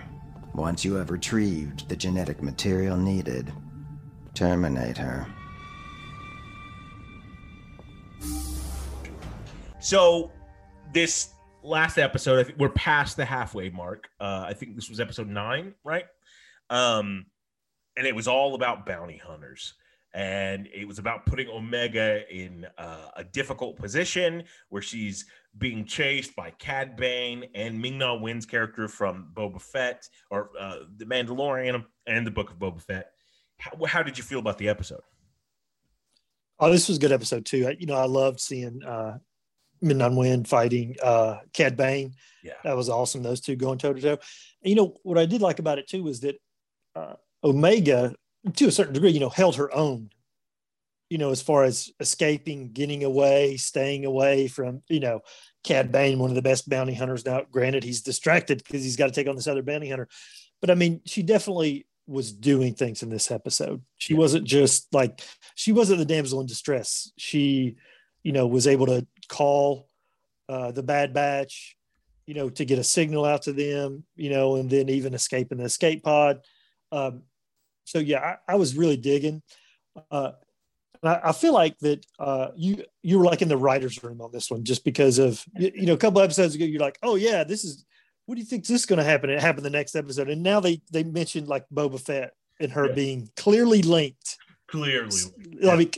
Once 0.54 0.84
you 0.84 0.96
have 0.96 1.10
retrieved 1.10 1.88
the 1.88 1.96
genetic 1.96 2.42
material 2.42 2.98
needed, 2.98 3.50
terminate 4.34 4.98
her. 4.98 5.26
So, 9.80 10.30
this 10.92 11.30
last 11.62 11.96
episode, 11.96 12.54
we're 12.58 12.68
past 12.68 13.16
the 13.16 13.24
halfway 13.24 13.70
mark. 13.70 14.08
Uh, 14.20 14.44
I 14.46 14.52
think 14.52 14.76
this 14.76 14.90
was 14.90 15.00
episode 15.00 15.30
nine, 15.30 15.72
right? 15.82 16.04
Um, 16.68 17.24
and 17.96 18.06
it 18.06 18.14
was 18.14 18.28
all 18.28 18.54
about 18.54 18.84
bounty 18.84 19.16
hunters 19.16 19.72
and 20.16 20.66
it 20.74 20.88
was 20.88 20.98
about 20.98 21.26
putting 21.26 21.46
Omega 21.48 22.22
in 22.34 22.66
uh, 22.78 23.08
a 23.16 23.22
difficult 23.22 23.76
position 23.76 24.44
where 24.70 24.80
she's 24.80 25.26
being 25.58 25.84
chased 25.84 26.36
by 26.36 26.50
Cad 26.50 26.96
Bane 26.96 27.46
and 27.54 27.80
Ming 27.80 27.98
Na 27.98 28.14
Wen's 28.14 28.46
character 28.46 28.88
from 28.88 29.30
Boba 29.34 29.60
Fett 29.60 30.08
or 30.30 30.50
uh, 30.58 30.80
the 30.96 31.04
Mandalorian 31.04 31.84
and 32.06 32.26
the 32.26 32.30
Book 32.30 32.50
of 32.50 32.58
Boba 32.58 32.82
Fett. 32.82 33.10
How, 33.58 33.84
how, 33.86 34.02
did 34.02 34.18
you 34.18 34.24
feel 34.24 34.38
about 34.38 34.58
the 34.58 34.68
episode? 34.68 35.00
Oh, 36.58 36.70
this 36.70 36.88
was 36.88 36.98
a 36.98 37.00
good 37.00 37.12
episode 37.12 37.46
too. 37.46 37.68
I, 37.68 37.76
you 37.78 37.86
know, 37.86 37.94
I 37.94 38.06
loved 38.06 38.40
seeing 38.40 38.82
uh, 38.84 39.18
Ming 39.80 39.98
Na 39.98 40.10
Wen 40.10 40.44
fighting 40.44 40.96
uh, 41.02 41.38
Cad 41.52 41.76
Bane. 41.76 42.14
Yeah, 42.42 42.54
that 42.64 42.76
was 42.76 42.88
awesome. 42.88 43.22
Those 43.22 43.40
two 43.40 43.56
going 43.56 43.78
toe 43.78 43.92
to 43.92 44.00
toe. 44.00 44.18
You 44.62 44.74
know 44.74 44.96
what 45.02 45.18
I 45.18 45.26
did 45.26 45.40
like 45.40 45.58
about 45.58 45.78
it 45.78 45.88
too 45.88 46.02
was 46.02 46.20
that 46.20 46.36
uh, 46.94 47.14
Omega 47.42 48.14
to 48.54 48.68
a 48.68 48.72
certain 48.72 48.94
degree, 48.94 49.10
you 49.10 49.20
know, 49.20 49.28
held 49.28 49.56
her 49.56 49.74
own, 49.74 50.10
you 51.08 51.18
know, 51.18 51.30
as 51.30 51.42
far 51.42 51.64
as 51.64 51.90
escaping, 52.00 52.72
getting 52.72 53.04
away, 53.04 53.56
staying 53.56 54.04
away 54.04 54.48
from, 54.48 54.82
you 54.88 55.00
know, 55.00 55.20
Cad 55.62 55.92
Bane, 55.92 56.18
one 56.18 56.30
of 56.30 56.36
the 56.36 56.42
best 56.42 56.68
bounty 56.68 56.94
hunters. 56.94 57.24
Now, 57.24 57.42
granted, 57.50 57.84
he's 57.84 58.02
distracted 58.02 58.58
because 58.58 58.82
he's 58.82 58.96
got 58.96 59.06
to 59.06 59.12
take 59.12 59.28
on 59.28 59.36
this 59.36 59.46
other 59.46 59.62
bounty 59.62 59.88
hunter. 59.88 60.08
But 60.60 60.70
I 60.70 60.74
mean, 60.74 61.00
she 61.04 61.22
definitely 61.22 61.86
was 62.06 62.32
doing 62.32 62.74
things 62.74 63.02
in 63.02 63.08
this 63.08 63.30
episode. 63.30 63.82
She 63.98 64.14
yeah. 64.14 64.20
wasn't 64.20 64.44
just 64.44 64.92
like, 64.92 65.20
she 65.54 65.72
wasn't 65.72 65.98
the 65.98 66.04
damsel 66.04 66.40
in 66.40 66.46
distress. 66.46 67.12
She, 67.18 67.76
you 68.22 68.32
know, 68.32 68.46
was 68.46 68.66
able 68.66 68.86
to 68.86 69.06
call 69.28 69.88
uh, 70.48 70.72
the 70.72 70.82
Bad 70.82 71.12
Batch, 71.12 71.76
you 72.26 72.34
know, 72.34 72.48
to 72.50 72.64
get 72.64 72.78
a 72.78 72.84
signal 72.84 73.24
out 73.24 73.42
to 73.42 73.52
them, 73.52 74.04
you 74.16 74.30
know, 74.30 74.56
and 74.56 74.70
then 74.70 74.88
even 74.88 75.14
escape 75.14 75.52
in 75.52 75.58
the 75.58 75.64
escape 75.64 76.02
pod. 76.02 76.40
Um, 76.90 77.22
so 77.84 77.98
yeah, 77.98 78.36
I, 78.48 78.52
I 78.52 78.56
was 78.56 78.76
really 78.76 78.96
digging. 78.96 79.42
Uh, 80.10 80.32
I, 81.02 81.20
I, 81.24 81.32
feel 81.32 81.52
like 81.52 81.78
that 81.78 82.04
uh, 82.18 82.48
you 82.56 82.84
you 83.02 83.18
were 83.18 83.24
like 83.24 83.42
in 83.42 83.48
the 83.48 83.56
writers' 83.56 84.02
room 84.02 84.20
on 84.20 84.30
this 84.32 84.50
one, 84.50 84.64
just 84.64 84.84
because 84.84 85.18
of 85.18 85.42
you, 85.56 85.72
you 85.74 85.86
know 85.86 85.94
a 85.94 85.98
couple 85.98 86.20
episodes 86.20 86.54
ago, 86.54 86.64
you're 86.64 86.80
like, 86.80 86.98
oh 87.02 87.16
yeah, 87.16 87.44
this 87.44 87.64
is 87.64 87.84
what 88.26 88.34
do 88.34 88.40
you 88.40 88.46
think 88.46 88.66
this 88.66 88.80
is 88.80 88.86
going 88.86 88.98
to 88.98 89.04
happen? 89.04 89.30
It 89.30 89.40
happened 89.40 89.64
the 89.64 89.70
next 89.70 89.96
episode, 89.96 90.28
and 90.28 90.42
now 90.42 90.60
they 90.60 90.80
they 90.92 91.04
mentioned 91.04 91.48
like 91.48 91.64
Boba 91.72 92.00
Fett 92.00 92.32
and 92.60 92.72
her 92.72 92.86
yeah. 92.86 92.94
being 92.94 93.30
clearly 93.36 93.82
linked. 93.82 94.36
Clearly, 94.68 95.16
I 95.68 95.76
mean, 95.76 95.92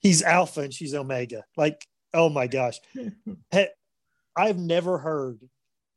he's 0.00 0.22
Alpha 0.22 0.60
and 0.60 0.74
she's 0.74 0.94
Omega. 0.94 1.44
Like, 1.56 1.86
oh 2.12 2.28
my 2.28 2.46
gosh, 2.46 2.78
I've 4.36 4.58
never 4.58 4.98
heard 4.98 5.38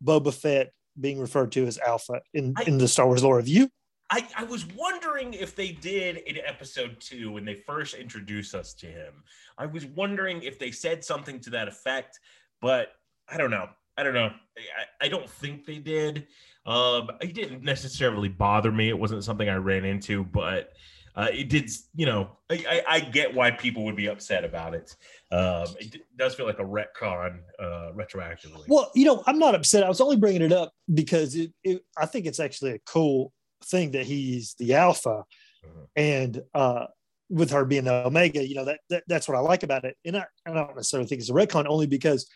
Boba 0.03 0.33
Fett 0.33 0.71
being 0.99 1.19
referred 1.19 1.51
to 1.53 1.65
as 1.65 1.77
Alpha 1.79 2.21
in 2.33 2.53
I, 2.57 2.63
in 2.63 2.77
the 2.77 2.87
Star 2.87 3.07
Wars 3.07 3.23
lore. 3.23 3.37
Have 3.37 3.47
you? 3.47 3.69
I, 4.09 4.27
I 4.37 4.43
was 4.43 4.65
wondering 4.75 5.33
if 5.33 5.55
they 5.55 5.71
did 5.71 6.17
in 6.17 6.37
episode 6.45 6.97
two 6.99 7.31
when 7.31 7.45
they 7.45 7.55
first 7.55 7.95
introduced 7.95 8.53
us 8.53 8.73
to 8.75 8.85
him. 8.85 9.23
I 9.57 9.65
was 9.65 9.85
wondering 9.85 10.43
if 10.43 10.59
they 10.59 10.71
said 10.71 11.03
something 11.03 11.39
to 11.41 11.49
that 11.51 11.67
effect, 11.67 12.19
but 12.61 12.89
I 13.27 13.37
don't 13.37 13.51
know. 13.51 13.69
I 13.97 14.03
don't 14.03 14.13
know. 14.13 14.31
I, 14.57 15.05
I 15.05 15.07
don't 15.07 15.29
think 15.29 15.65
they 15.65 15.77
did. 15.77 16.27
Um, 16.65 17.09
it 17.21 17.33
didn't 17.33 17.63
necessarily 17.63 18.29
bother 18.29 18.71
me. 18.71 18.89
It 18.89 18.97
wasn't 18.97 19.23
something 19.23 19.49
I 19.49 19.55
ran 19.55 19.85
into, 19.85 20.23
but 20.23 20.73
uh, 21.15 21.27
it 21.31 21.49
did. 21.49 21.69
You 21.95 22.05
know, 22.05 22.37
I, 22.49 22.65
I, 22.67 22.83
I, 22.87 22.99
get 23.01 23.33
why 23.33 23.51
people 23.51 23.83
would 23.85 23.95
be 23.95 24.07
upset 24.07 24.43
about 24.43 24.73
it. 24.73 24.95
Um, 25.31 25.67
it 25.79 26.01
does 26.17 26.33
feel 26.33 26.47
like 26.47 26.59
a 26.59 26.63
retcon 26.63 27.39
uh, 27.59 27.91
retroactively. 27.93 28.67
Well, 28.67 28.91
you 28.95 29.05
know, 29.05 29.23
I'm 29.27 29.37
not 29.37 29.53
upset. 29.53 29.83
I 29.83 29.89
was 29.89 30.01
only 30.01 30.15
bringing 30.15 30.41
it 30.41 30.51
up 30.51 30.73
because 30.91 31.35
it, 31.35 31.51
it 31.63 31.83
I 31.97 32.07
think 32.07 32.25
it's 32.25 32.39
actually 32.39 32.71
a 32.71 32.79
cool 32.79 33.31
thing 33.65 33.91
that 33.91 34.05
he's 34.05 34.55
the 34.55 34.73
alpha 34.73 35.23
uh-huh. 35.63 35.85
and 35.95 36.41
uh 36.53 36.85
with 37.29 37.51
her 37.51 37.65
being 37.65 37.85
the 37.85 38.05
omega 38.05 38.47
you 38.47 38.55
know 38.55 38.65
that, 38.65 38.79
that 38.89 39.03
that's 39.07 39.27
what 39.27 39.37
i 39.37 39.39
like 39.39 39.63
about 39.63 39.85
it 39.85 39.95
and 40.05 40.17
I, 40.17 40.25
I 40.45 40.53
don't 40.53 40.75
necessarily 40.75 41.07
think 41.07 41.21
it's 41.21 41.29
a 41.29 41.33
retcon 41.33 41.65
only 41.67 41.87
because 41.87 42.27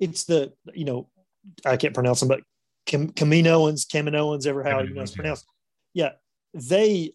it's 0.00 0.24
the 0.24 0.52
you 0.74 0.84
know 0.84 1.08
i 1.64 1.76
can't 1.76 1.94
pronounce 1.94 2.20
them 2.20 2.28
but 2.28 2.40
Cam- 2.86 3.12
Kaminoans, 3.12 3.86
Kaminoans, 3.86 4.46
ever 4.46 4.62
how 4.62 4.80
you 4.80 4.94
know 4.94 5.02
it's 5.02 5.14
pronounced. 5.14 5.46
Yeah, 5.94 6.12
they 6.54 7.12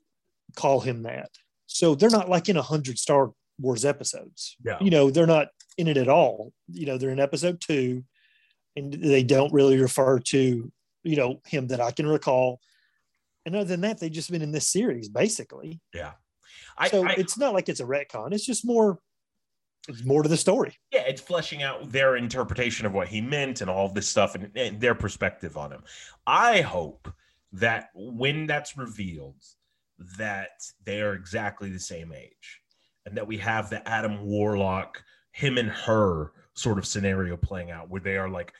call 0.55 0.79
him 0.79 1.03
that. 1.03 1.29
So 1.65 1.95
they're 1.95 2.09
not 2.09 2.29
like 2.29 2.49
in 2.49 2.57
a 2.57 2.61
hundred 2.61 2.97
Star 2.97 3.31
Wars 3.59 3.85
episodes. 3.85 4.55
Yeah. 4.63 4.77
You 4.79 4.89
know, 4.89 5.11
they're 5.11 5.27
not 5.27 5.49
in 5.77 5.87
it 5.87 5.97
at 5.97 6.07
all. 6.07 6.53
You 6.71 6.85
know, 6.85 6.97
they're 6.97 7.09
in 7.09 7.19
episode 7.19 7.59
two, 7.59 8.03
and 8.75 8.93
they 8.93 9.23
don't 9.23 9.53
really 9.53 9.77
refer 9.77 10.19
to 10.19 10.71
you 11.03 11.15
know 11.15 11.41
him 11.45 11.67
that 11.67 11.81
I 11.81 11.91
can 11.91 12.07
recall. 12.07 12.59
And 13.47 13.55
other 13.55 13.65
than 13.65 13.81
that, 13.81 13.97
they've 13.97 14.11
just 14.11 14.29
been 14.29 14.41
in 14.41 14.51
this 14.51 14.67
series 14.67 15.07
basically. 15.07 15.79
Yeah. 15.93 16.11
I, 16.77 16.89
so 16.89 17.07
I, 17.07 17.13
it's 17.13 17.37
not 17.37 17.53
like 17.53 17.69
it's 17.69 17.79
a 17.79 17.85
retcon. 17.85 18.33
It's 18.33 18.45
just 18.45 18.65
more. 18.65 18.99
It's 19.87 20.03
more 20.03 20.21
to 20.21 20.27
the 20.27 20.35
story. 20.35 20.75
Yeah, 20.91 21.03
it's 21.07 21.21
fleshing 21.21 21.63
out 21.63 21.89
their 21.89 22.17
interpretation 22.17 22.85
of 22.85 22.93
what 22.93 23.07
he 23.07 23.21
meant 23.21 23.61
and 23.61 23.69
all 23.69 23.85
of 23.85 23.93
this 23.93 24.09
stuff 24.09 24.35
and, 24.35 24.51
and 24.53 24.81
their 24.81 24.95
perspective 24.95 25.55
on 25.55 25.71
him. 25.71 25.81
I 26.27 26.59
hope 26.59 27.07
that 27.53 27.89
when 27.95 28.47
that's 28.47 28.77
revealed, 28.77 29.41
that 30.17 30.49
they 30.83 30.99
are 31.01 31.13
exactly 31.13 31.69
the 31.69 31.79
same 31.79 32.11
age, 32.11 32.61
and 33.05 33.15
that 33.15 33.27
we 33.27 33.37
have 33.37 33.69
the 33.69 33.87
Adam 33.87 34.25
Warlock, 34.25 35.01
him 35.31 35.57
and 35.57 35.69
her 35.69 36.33
sort 36.53 36.79
of 36.79 36.85
scenario 36.85 37.37
playing 37.37 37.71
out, 37.71 37.89
where 37.89 38.01
they 38.01 38.17
are 38.17 38.29
like 38.29 38.51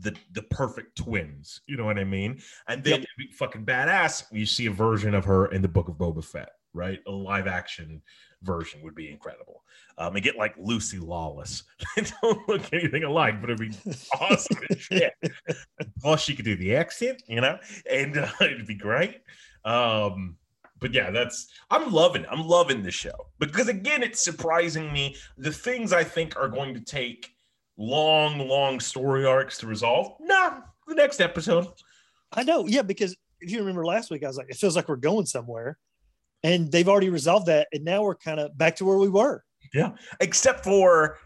the 0.00 0.14
the 0.32 0.42
perfect 0.42 0.96
twins. 0.96 1.60
You 1.66 1.76
know 1.76 1.84
what 1.84 1.98
I 1.98 2.04
mean? 2.04 2.40
And 2.68 2.82
then 2.82 3.00
yep. 3.00 3.30
fucking 3.34 3.64
badass. 3.64 4.24
You 4.32 4.46
see 4.46 4.66
a 4.66 4.70
version 4.70 5.14
of 5.14 5.24
her 5.24 5.46
in 5.46 5.62
the 5.62 5.68
Book 5.68 5.88
of 5.88 5.94
Boba 5.96 6.24
Fett, 6.24 6.50
right? 6.74 7.00
A 7.06 7.10
live 7.10 7.46
action 7.46 8.02
version 8.42 8.80
would 8.82 8.94
be 8.94 9.10
incredible. 9.10 9.62
Um, 9.98 10.14
and 10.14 10.22
get 10.22 10.36
like 10.36 10.54
Lucy 10.58 10.98
Lawless. 10.98 11.62
they 11.96 12.04
don't 12.22 12.48
look 12.48 12.62
anything 12.72 13.04
alike, 13.04 13.40
but 13.40 13.50
it'd 13.50 13.70
be 13.70 13.76
awesome 14.20 14.58
shit. 14.78 15.12
Plus, 16.00 16.22
she 16.22 16.34
could 16.34 16.44
do 16.44 16.56
the 16.56 16.76
accent, 16.76 17.22
you 17.26 17.40
know, 17.40 17.58
and 17.90 18.18
uh, 18.18 18.28
it'd 18.40 18.66
be 18.66 18.74
great. 18.74 19.20
Um, 19.64 20.36
but 20.78 20.92
yeah, 20.92 21.10
that's 21.10 21.48
I'm 21.70 21.90
loving 21.90 22.26
I'm 22.30 22.46
loving 22.46 22.82
the 22.82 22.90
show 22.90 23.28
because 23.38 23.68
again, 23.68 24.02
it's 24.02 24.22
surprising 24.22 24.92
me 24.92 25.16
the 25.38 25.52
things 25.52 25.92
I 25.92 26.04
think 26.04 26.36
are 26.36 26.48
going 26.48 26.74
to 26.74 26.80
take 26.80 27.35
long, 27.76 28.38
long 28.38 28.80
story 28.80 29.26
arcs 29.26 29.58
to 29.58 29.66
resolve. 29.66 30.14
Nah, 30.20 30.60
the 30.86 30.94
next 30.94 31.20
episode. 31.20 31.66
I 32.32 32.42
know, 32.42 32.66
yeah, 32.66 32.82
because 32.82 33.16
if 33.40 33.50
you 33.50 33.58
remember 33.58 33.84
last 33.84 34.10
week, 34.10 34.24
I 34.24 34.28
was 34.28 34.36
like, 34.36 34.48
it 34.50 34.56
feels 34.56 34.76
like 34.76 34.88
we're 34.88 34.96
going 34.96 35.26
somewhere, 35.26 35.78
and 36.42 36.70
they've 36.70 36.88
already 36.88 37.10
resolved 37.10 37.46
that, 37.46 37.68
and 37.72 37.84
now 37.84 38.02
we're 38.02 38.14
kind 38.16 38.40
of 38.40 38.56
back 38.56 38.76
to 38.76 38.84
where 38.84 38.98
we 38.98 39.08
were. 39.08 39.44
Yeah, 39.74 39.92
except 40.20 40.64
for 40.64 41.18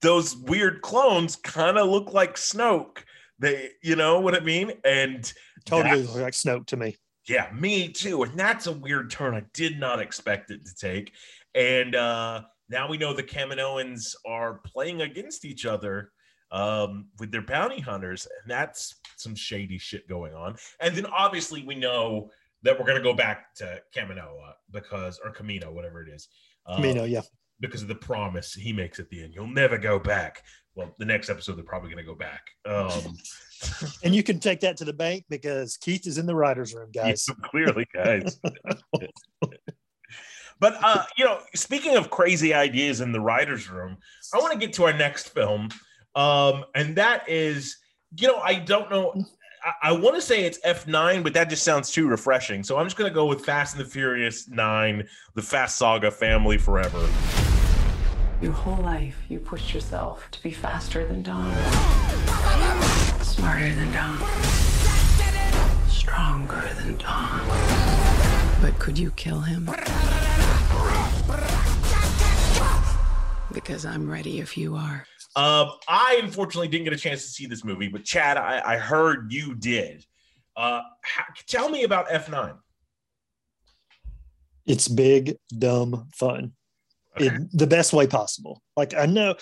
those 0.00 0.36
weird 0.36 0.82
clones, 0.82 1.36
kind 1.36 1.78
of 1.78 1.88
look 1.88 2.12
like 2.12 2.36
Snoke. 2.36 2.98
They, 3.38 3.70
you 3.82 3.96
know 3.96 4.20
what 4.20 4.34
I 4.34 4.40
mean? 4.40 4.72
And 4.84 5.30
Totally 5.64 6.02
look 6.02 6.16
like 6.16 6.34
Snoke 6.34 6.66
to 6.66 6.76
me. 6.76 6.96
yeah, 7.26 7.50
me 7.54 7.88
too. 7.88 8.22
And 8.22 8.38
that's 8.38 8.66
a 8.66 8.72
weird 8.72 9.10
turn. 9.10 9.34
I 9.34 9.44
did 9.54 9.78
not 9.80 9.98
expect 10.00 10.50
it 10.50 10.64
to 10.66 10.74
take. 10.74 11.12
And 11.54 11.94
uh 11.94 12.42
now 12.68 12.88
we 12.88 12.98
know 12.98 13.12
the 13.12 13.22
Kaminoans 13.22 14.14
are 14.26 14.60
playing 14.64 15.02
against 15.02 15.44
each 15.44 15.66
other 15.66 16.10
um 16.50 17.06
with 17.18 17.32
their 17.32 17.42
bounty 17.42 17.80
hunters, 17.80 18.26
and 18.26 18.50
that's 18.50 18.96
some 19.16 19.34
shady 19.34 19.78
shit 19.78 20.08
going 20.08 20.34
on. 20.34 20.56
And 20.80 20.94
then 20.94 21.06
obviously 21.06 21.64
we 21.64 21.74
know 21.74 22.30
that 22.62 22.78
we're 22.78 22.86
gonna 22.86 23.02
go 23.02 23.14
back 23.14 23.54
to 23.56 23.80
Kaminoa 23.96 24.52
because 24.70 25.20
or 25.24 25.32
Kamino, 25.32 25.72
whatever 25.72 26.02
it 26.02 26.08
is. 26.12 26.28
Uh, 26.66 26.78
Kamino, 26.78 27.08
yeah. 27.08 27.22
because 27.60 27.82
of 27.82 27.88
the 27.88 27.94
promise 27.94 28.54
he 28.54 28.72
makes 28.72 28.98
at 28.98 29.08
the 29.10 29.22
end. 29.22 29.34
You'll 29.34 29.46
never 29.46 29.78
go 29.78 29.98
back. 29.98 30.42
Well, 30.74 30.94
the 30.98 31.04
next 31.04 31.30
episode 31.30 31.56
they're 31.56 31.64
probably 31.64 31.90
gonna 31.90 32.04
go 32.04 32.14
back. 32.14 32.42
Um 32.66 33.16
And 34.04 34.14
you 34.14 34.22
can 34.22 34.38
take 34.40 34.60
that 34.60 34.76
to 34.78 34.84
the 34.84 34.92
bank 34.92 35.24
because 35.28 35.76
Keith 35.76 36.06
is 36.06 36.18
in 36.18 36.26
the 36.26 36.34
writer's 36.34 36.74
room, 36.74 36.90
guys. 36.92 37.26
Yeah, 37.28 37.34
clearly, 37.42 37.86
guys. 37.94 38.38
but 40.60 40.76
uh, 40.82 41.04
you 41.16 41.24
know, 41.24 41.40
speaking 41.54 41.96
of 41.96 42.10
crazy 42.10 42.54
ideas 42.54 43.00
in 43.00 43.12
the 43.12 43.20
writers' 43.20 43.68
room, 43.70 43.96
I 44.32 44.38
want 44.38 44.52
to 44.52 44.58
get 44.58 44.72
to 44.74 44.84
our 44.84 44.92
next 44.92 45.30
film, 45.30 45.70
um, 46.14 46.64
and 46.74 46.96
that 46.96 47.28
is, 47.28 47.76
you 48.16 48.28
know, 48.28 48.38
I 48.38 48.54
don't 48.54 48.90
know. 48.90 49.24
I, 49.64 49.90
I 49.90 49.92
want 49.92 50.14
to 50.14 50.20
say 50.20 50.44
it's 50.44 50.58
F 50.64 50.86
nine, 50.86 51.22
but 51.22 51.34
that 51.34 51.50
just 51.50 51.64
sounds 51.64 51.90
too 51.90 52.08
refreshing. 52.08 52.62
So 52.62 52.78
I'm 52.78 52.86
just 52.86 52.96
going 52.96 53.10
to 53.10 53.14
go 53.14 53.26
with 53.26 53.44
Fast 53.44 53.76
and 53.76 53.84
the 53.84 53.88
Furious 53.88 54.48
Nine, 54.48 55.06
the 55.34 55.42
Fast 55.42 55.76
Saga 55.76 56.10
Family 56.10 56.58
Forever. 56.58 57.08
Your 58.42 58.52
whole 58.52 58.82
life, 58.82 59.16
you 59.28 59.38
pushed 59.38 59.72
yourself 59.72 60.28
to 60.32 60.42
be 60.42 60.50
faster 60.50 61.06
than 61.06 61.22
Dom, 61.22 61.50
smarter 63.22 63.74
than 63.74 63.90
Dom, 63.92 64.18
stronger 65.88 66.68
than 66.82 66.96
Dom. 66.98 67.40
But 68.60 68.78
could 68.78 68.98
you 68.98 69.12
kill 69.12 69.40
him? 69.40 69.70
Because 73.54 73.86
I'm 73.86 74.10
ready 74.10 74.40
if 74.40 74.58
you 74.58 74.74
are. 74.74 75.06
Um, 75.36 75.70
I 75.88 76.20
unfortunately 76.22 76.68
didn't 76.68 76.84
get 76.84 76.92
a 76.92 76.98
chance 76.98 77.22
to 77.22 77.28
see 77.28 77.46
this 77.46 77.64
movie, 77.64 77.88
but 77.88 78.04
Chad, 78.04 78.36
I, 78.36 78.74
I 78.74 78.76
heard 78.76 79.32
you 79.32 79.54
did. 79.54 80.04
Uh, 80.56 80.82
ha- 81.04 81.26
tell 81.46 81.68
me 81.68 81.84
about 81.84 82.06
F 82.10 82.28
nine. 82.28 82.54
It's 84.66 84.88
big, 84.88 85.36
dumb 85.56 86.08
fun 86.14 86.52
in 87.18 87.48
the 87.52 87.66
best 87.66 87.92
way 87.92 88.06
possible. 88.06 88.62
Like 88.76 88.94
I 88.94 89.06
know, 89.06 89.34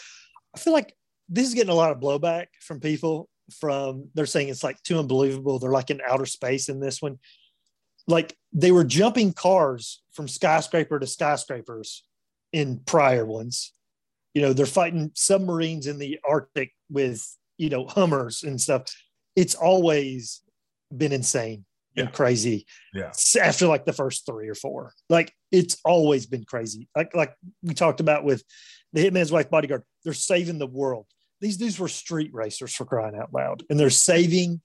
I 0.54 0.58
feel 0.58 0.72
like 0.72 0.96
this 1.28 1.48
is 1.48 1.54
getting 1.54 1.70
a 1.70 1.74
lot 1.74 1.92
of 1.92 2.00
blowback 2.00 2.46
from 2.60 2.80
people. 2.80 3.28
From 3.60 4.08
they're 4.14 4.26
saying 4.26 4.48
it's 4.48 4.64
like 4.64 4.82
too 4.82 4.98
unbelievable. 4.98 5.58
They're 5.58 5.70
like 5.70 5.90
in 5.90 6.00
outer 6.06 6.26
space 6.26 6.68
in 6.68 6.80
this 6.80 7.02
one. 7.02 7.18
Like 8.06 8.36
they 8.52 8.72
were 8.72 8.84
jumping 8.84 9.32
cars 9.32 10.02
from 10.12 10.28
skyscraper 10.28 10.98
to 10.98 11.06
skyscrapers 11.06 12.04
in 12.52 12.78
prior 12.78 13.26
ones. 13.26 13.72
You 14.34 14.42
know, 14.42 14.52
they're 14.52 14.66
fighting 14.66 15.10
submarines 15.14 15.86
in 15.86 15.98
the 15.98 16.18
Arctic 16.28 16.72
with 16.90 17.24
you 17.58 17.68
know 17.68 17.86
Hummers 17.86 18.42
and 18.42 18.60
stuff. 18.60 18.84
It's 19.36 19.54
always 19.54 20.42
been 20.94 21.12
insane 21.12 21.64
Yeah. 21.94 22.04
and 22.04 22.12
crazy 22.12 22.66
Yeah. 22.94 23.12
after 23.40 23.66
like 23.66 23.84
the 23.86 23.92
first 23.92 24.26
three 24.26 24.48
or 24.48 24.54
four. 24.54 24.92
Like 25.08 25.32
it's 25.50 25.76
always 25.84 26.26
been 26.26 26.44
crazy. 26.44 26.88
Like 26.96 27.14
like 27.14 27.34
we 27.62 27.74
talked 27.74 28.00
about 28.00 28.24
with 28.24 28.42
the 28.92 29.04
Hitman's 29.08 29.32
Wife 29.32 29.48
Bodyguard, 29.50 29.82
they're 30.04 30.12
saving 30.14 30.58
the 30.58 30.66
world. 30.66 31.06
These 31.40 31.56
dudes 31.56 31.78
were 31.78 31.88
street 31.88 32.30
racers 32.32 32.74
for 32.74 32.84
crying 32.84 33.16
out 33.16 33.32
loud, 33.32 33.64
and 33.68 33.78
they're 33.80 33.90
saving 33.90 34.60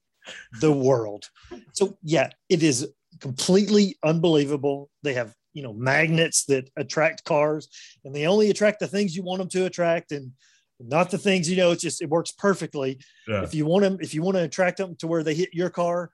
the 0.60 0.72
world. 0.72 1.26
So 1.74 1.98
yeah, 2.04 2.30
it 2.50 2.62
is 2.62 2.88
completely 3.20 3.98
unbelievable. 4.04 4.90
They 5.04 5.14
have 5.14 5.34
you 5.58 5.64
know 5.64 5.74
magnets 5.74 6.46
that 6.46 6.70
attract 6.78 7.24
cars, 7.24 7.68
and 8.06 8.16
they 8.16 8.28
only 8.28 8.50
attract 8.50 8.80
the 8.80 8.88
things 8.88 9.16
you 9.16 9.24
want 9.24 9.40
them 9.40 9.50
to 9.50 9.66
attract, 9.66 10.12
and 10.12 10.32
not 10.80 11.10
the 11.10 11.18
things 11.18 11.50
you 11.50 11.58
know. 11.58 11.72
It's 11.72 11.82
just 11.82 12.02
it 12.02 12.10
works 12.10 12.32
perfectly. 12.32 13.00
Yeah. 13.28 13.44
if 13.44 13.56
you 13.56 13.66
want 13.66 13.84
them 13.84 13.98
if 14.00 14.14
you 14.14 14.22
want 14.22 14.38
to 14.38 14.44
attract 14.44 14.78
them 14.78 14.96
to 14.98 15.08
where 15.08 15.24
they 15.24 15.34
hit 15.34 15.54
your 15.54 15.70
car 15.70 16.12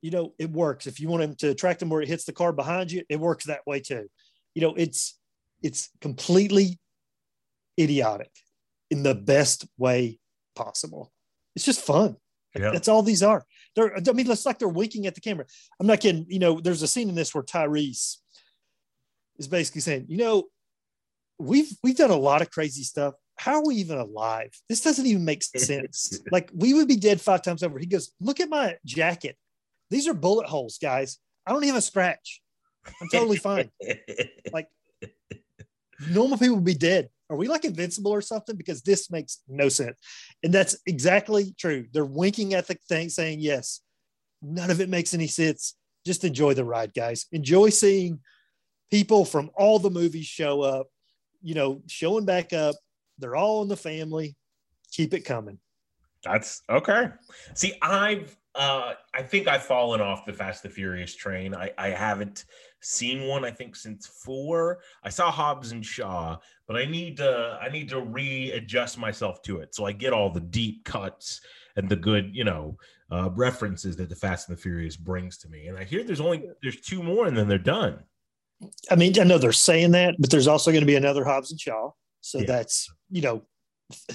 you 0.00 0.10
know 0.10 0.32
it 0.38 0.50
works. 0.50 0.86
If 0.86 1.00
you 1.00 1.08
want 1.08 1.22
them 1.22 1.34
to 1.36 1.50
attract 1.50 1.80
them 1.80 1.90
where 1.90 2.02
it 2.02 2.08
hits 2.08 2.24
the 2.24 2.32
car 2.32 2.52
behind 2.52 2.90
you 2.92 3.02
it 3.08 3.20
works 3.20 3.44
that 3.46 3.66
way 3.66 3.80
too. 3.80 4.08
You 4.54 4.62
know 4.62 4.74
it's 4.74 5.18
it's 5.62 5.90
completely 6.00 6.78
idiotic 7.78 8.30
in 8.90 9.02
the 9.02 9.14
best 9.14 9.66
way 9.76 10.18
possible. 10.54 11.12
It's 11.56 11.64
just 11.64 11.80
fun. 11.80 12.16
Yeah. 12.58 12.70
that's 12.70 12.88
all 12.88 13.02
these 13.02 13.22
are. 13.22 13.44
They're 13.76 13.96
i 13.96 14.12
mean 14.12 14.30
it's 14.30 14.46
like 14.46 14.58
they're 14.58 14.68
winking 14.68 15.06
at 15.06 15.14
the 15.14 15.20
camera. 15.20 15.46
I'm 15.80 15.86
not 15.86 16.00
kidding. 16.00 16.26
You 16.28 16.38
know 16.38 16.60
there's 16.60 16.82
a 16.82 16.88
scene 16.88 17.08
in 17.08 17.14
this 17.14 17.34
where 17.34 17.44
tyrese 17.44 18.16
is 19.38 19.48
basically 19.48 19.80
saying 19.80 20.06
you 20.08 20.18
know 20.18 20.44
we've 21.38 21.70
we've 21.82 21.96
done 21.96 22.10
a 22.10 22.16
lot 22.16 22.42
of 22.42 22.50
crazy 22.50 22.82
stuff. 22.82 23.14
How 23.36 23.54
are 23.54 23.66
we 23.66 23.76
even 23.76 23.98
alive? 23.98 24.50
This 24.68 24.80
doesn't 24.80 25.06
even 25.06 25.24
make 25.24 25.42
sense. 25.56 26.18
Like 26.30 26.50
we 26.54 26.74
would 26.74 26.88
be 26.88 26.96
dead 26.96 27.20
five 27.20 27.42
times 27.42 27.62
over. 27.62 27.78
He 27.78 27.86
goes 27.86 28.12
look 28.20 28.40
at 28.40 28.48
my 28.48 28.76
jacket. 28.84 29.36
These 29.90 30.08
are 30.08 30.14
bullet 30.14 30.46
holes 30.46 30.78
guys. 30.80 31.18
I 31.46 31.52
don't 31.52 31.62
even 31.62 31.74
have 31.74 31.78
a 31.78 31.82
scratch. 31.82 32.42
I'm 32.86 33.08
totally 33.10 33.38
fine. 33.38 33.70
Like 34.52 34.68
normal 36.10 36.38
people 36.38 36.56
would 36.56 36.64
be 36.64 36.74
dead. 36.74 37.10
Are 37.30 37.36
we 37.36 37.48
like 37.48 37.64
invincible 37.64 38.12
or 38.12 38.22
something? 38.22 38.56
Because 38.56 38.82
this 38.82 39.10
makes 39.10 39.42
no 39.46 39.68
sense. 39.68 39.98
And 40.42 40.52
that's 40.52 40.78
exactly 40.86 41.54
true. 41.58 41.86
They're 41.92 42.04
winking 42.04 42.54
at 42.54 42.66
the 42.66 42.78
thing 42.88 43.10
saying 43.10 43.40
yes. 43.40 43.80
None 44.40 44.70
of 44.70 44.80
it 44.80 44.88
makes 44.88 45.12
any 45.12 45.26
sense. 45.26 45.74
Just 46.06 46.24
enjoy 46.24 46.54
the 46.54 46.64
ride 46.64 46.94
guys. 46.94 47.26
Enjoy 47.32 47.68
seeing 47.68 48.20
people 48.90 49.24
from 49.24 49.50
all 49.54 49.78
the 49.78 49.90
movies 49.90 50.26
show 50.26 50.62
up 50.62 50.88
you 51.42 51.54
know 51.54 51.82
showing 51.86 52.24
back 52.24 52.52
up 52.52 52.74
they're 53.18 53.36
all 53.36 53.62
in 53.62 53.68
the 53.68 53.76
family 53.76 54.36
keep 54.92 55.14
it 55.14 55.20
coming 55.20 55.58
That's 56.24 56.62
okay. 56.68 57.10
See, 57.54 57.74
I've 57.80 58.36
uh 58.54 58.94
I 59.14 59.22
think 59.22 59.46
I've 59.46 59.62
fallen 59.62 60.00
off 60.00 60.26
the 60.26 60.32
Fast 60.32 60.64
and 60.64 60.70
the 60.70 60.74
Furious 60.74 61.14
train. 61.14 61.54
I 61.54 61.70
I 61.78 61.88
haven't 61.90 62.44
seen 62.80 63.28
one 63.28 63.44
I 63.44 63.50
think 63.52 63.76
since 63.76 64.06
4. 64.24 64.80
I 65.04 65.10
saw 65.10 65.30
Hobbs 65.30 65.70
and 65.72 65.84
Shaw, 65.84 66.38
but 66.66 66.76
I 66.76 66.86
need 66.86 67.18
to 67.18 67.58
I 67.62 67.68
need 67.68 67.88
to 67.90 68.00
readjust 68.00 68.98
myself 68.98 69.42
to 69.42 69.58
it. 69.58 69.74
So 69.74 69.86
I 69.86 69.92
get 69.92 70.12
all 70.12 70.30
the 70.30 70.40
deep 70.40 70.84
cuts 70.84 71.40
and 71.76 71.88
the 71.88 71.96
good, 71.96 72.34
you 72.34 72.44
know, 72.44 72.76
uh 73.12 73.30
references 73.34 73.96
that 73.96 74.08
the 74.08 74.16
Fast 74.16 74.48
and 74.48 74.56
the 74.56 74.60
Furious 74.60 74.96
brings 74.96 75.38
to 75.38 75.48
me. 75.48 75.68
And 75.68 75.78
I 75.78 75.84
hear 75.84 76.02
there's 76.02 76.20
only 76.20 76.50
there's 76.62 76.80
two 76.80 77.02
more 77.02 77.26
and 77.26 77.36
then 77.36 77.46
they're 77.46 77.58
done. 77.58 78.02
I 78.90 78.96
mean, 78.96 79.18
I 79.20 79.24
know 79.24 79.38
they're 79.38 79.52
saying 79.52 79.92
that, 79.92 80.16
but 80.18 80.30
there's 80.30 80.48
also 80.48 80.70
going 80.70 80.82
to 80.82 80.86
be 80.86 80.96
another 80.96 81.24
Hobbs 81.24 81.50
and 81.50 81.60
Shaw. 81.60 81.90
So 82.20 82.38
Yeah. 82.38 82.46
that's, 82.46 82.88
you 83.10 83.22
know, 83.22 83.46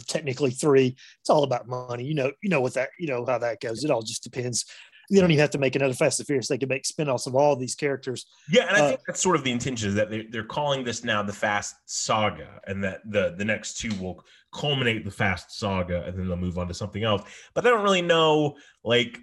technically 0.07 0.51
three. 0.51 0.95
It's 1.21 1.29
all 1.29 1.43
about 1.43 1.67
money. 1.67 2.03
You 2.03 2.13
know, 2.13 2.31
you 2.41 2.49
know 2.49 2.61
what 2.61 2.73
that, 2.73 2.89
you 2.99 3.07
know, 3.07 3.25
how 3.25 3.37
that 3.37 3.61
goes. 3.61 3.83
It 3.83 3.91
all 3.91 4.01
just 4.01 4.23
depends. 4.23 4.65
They 5.09 5.19
don't 5.19 5.31
even 5.31 5.41
have 5.41 5.49
to 5.51 5.57
make 5.57 5.75
another 5.75 5.93
Fast 5.93 6.19
and 6.19 6.27
Furious. 6.27 6.47
They 6.47 6.57
can 6.57 6.69
make 6.69 6.85
spin-offs 6.85 7.27
of 7.27 7.35
all 7.35 7.55
these 7.55 7.75
characters. 7.75 8.25
Yeah, 8.49 8.67
and 8.67 8.77
I 8.77 8.79
Uh, 8.79 8.87
think 8.89 9.01
that's 9.05 9.21
sort 9.21 9.35
of 9.35 9.43
the 9.43 9.51
intention 9.51 9.89
is 9.89 9.95
that 9.95 10.09
they're, 10.09 10.23
they're 10.29 10.45
calling 10.45 10.83
this 10.83 11.03
now 11.03 11.21
the 11.23 11.33
Fast 11.33 11.75
Saga, 11.85 12.61
and 12.67 12.83
that 12.83 13.01
the 13.05 13.35
the 13.37 13.43
next 13.43 13.77
two 13.77 13.93
will 14.01 14.23
culminate 14.53 15.03
the 15.03 15.11
Fast 15.11 15.57
Saga, 15.59 16.03
and 16.05 16.17
then 16.17 16.27
they'll 16.27 16.37
move 16.37 16.57
on 16.57 16.67
to 16.69 16.73
something 16.73 17.03
else. 17.03 17.23
But 17.53 17.67
I 17.67 17.69
don't 17.69 17.83
really 17.83 18.01
know, 18.01 18.55
like, 18.83 19.19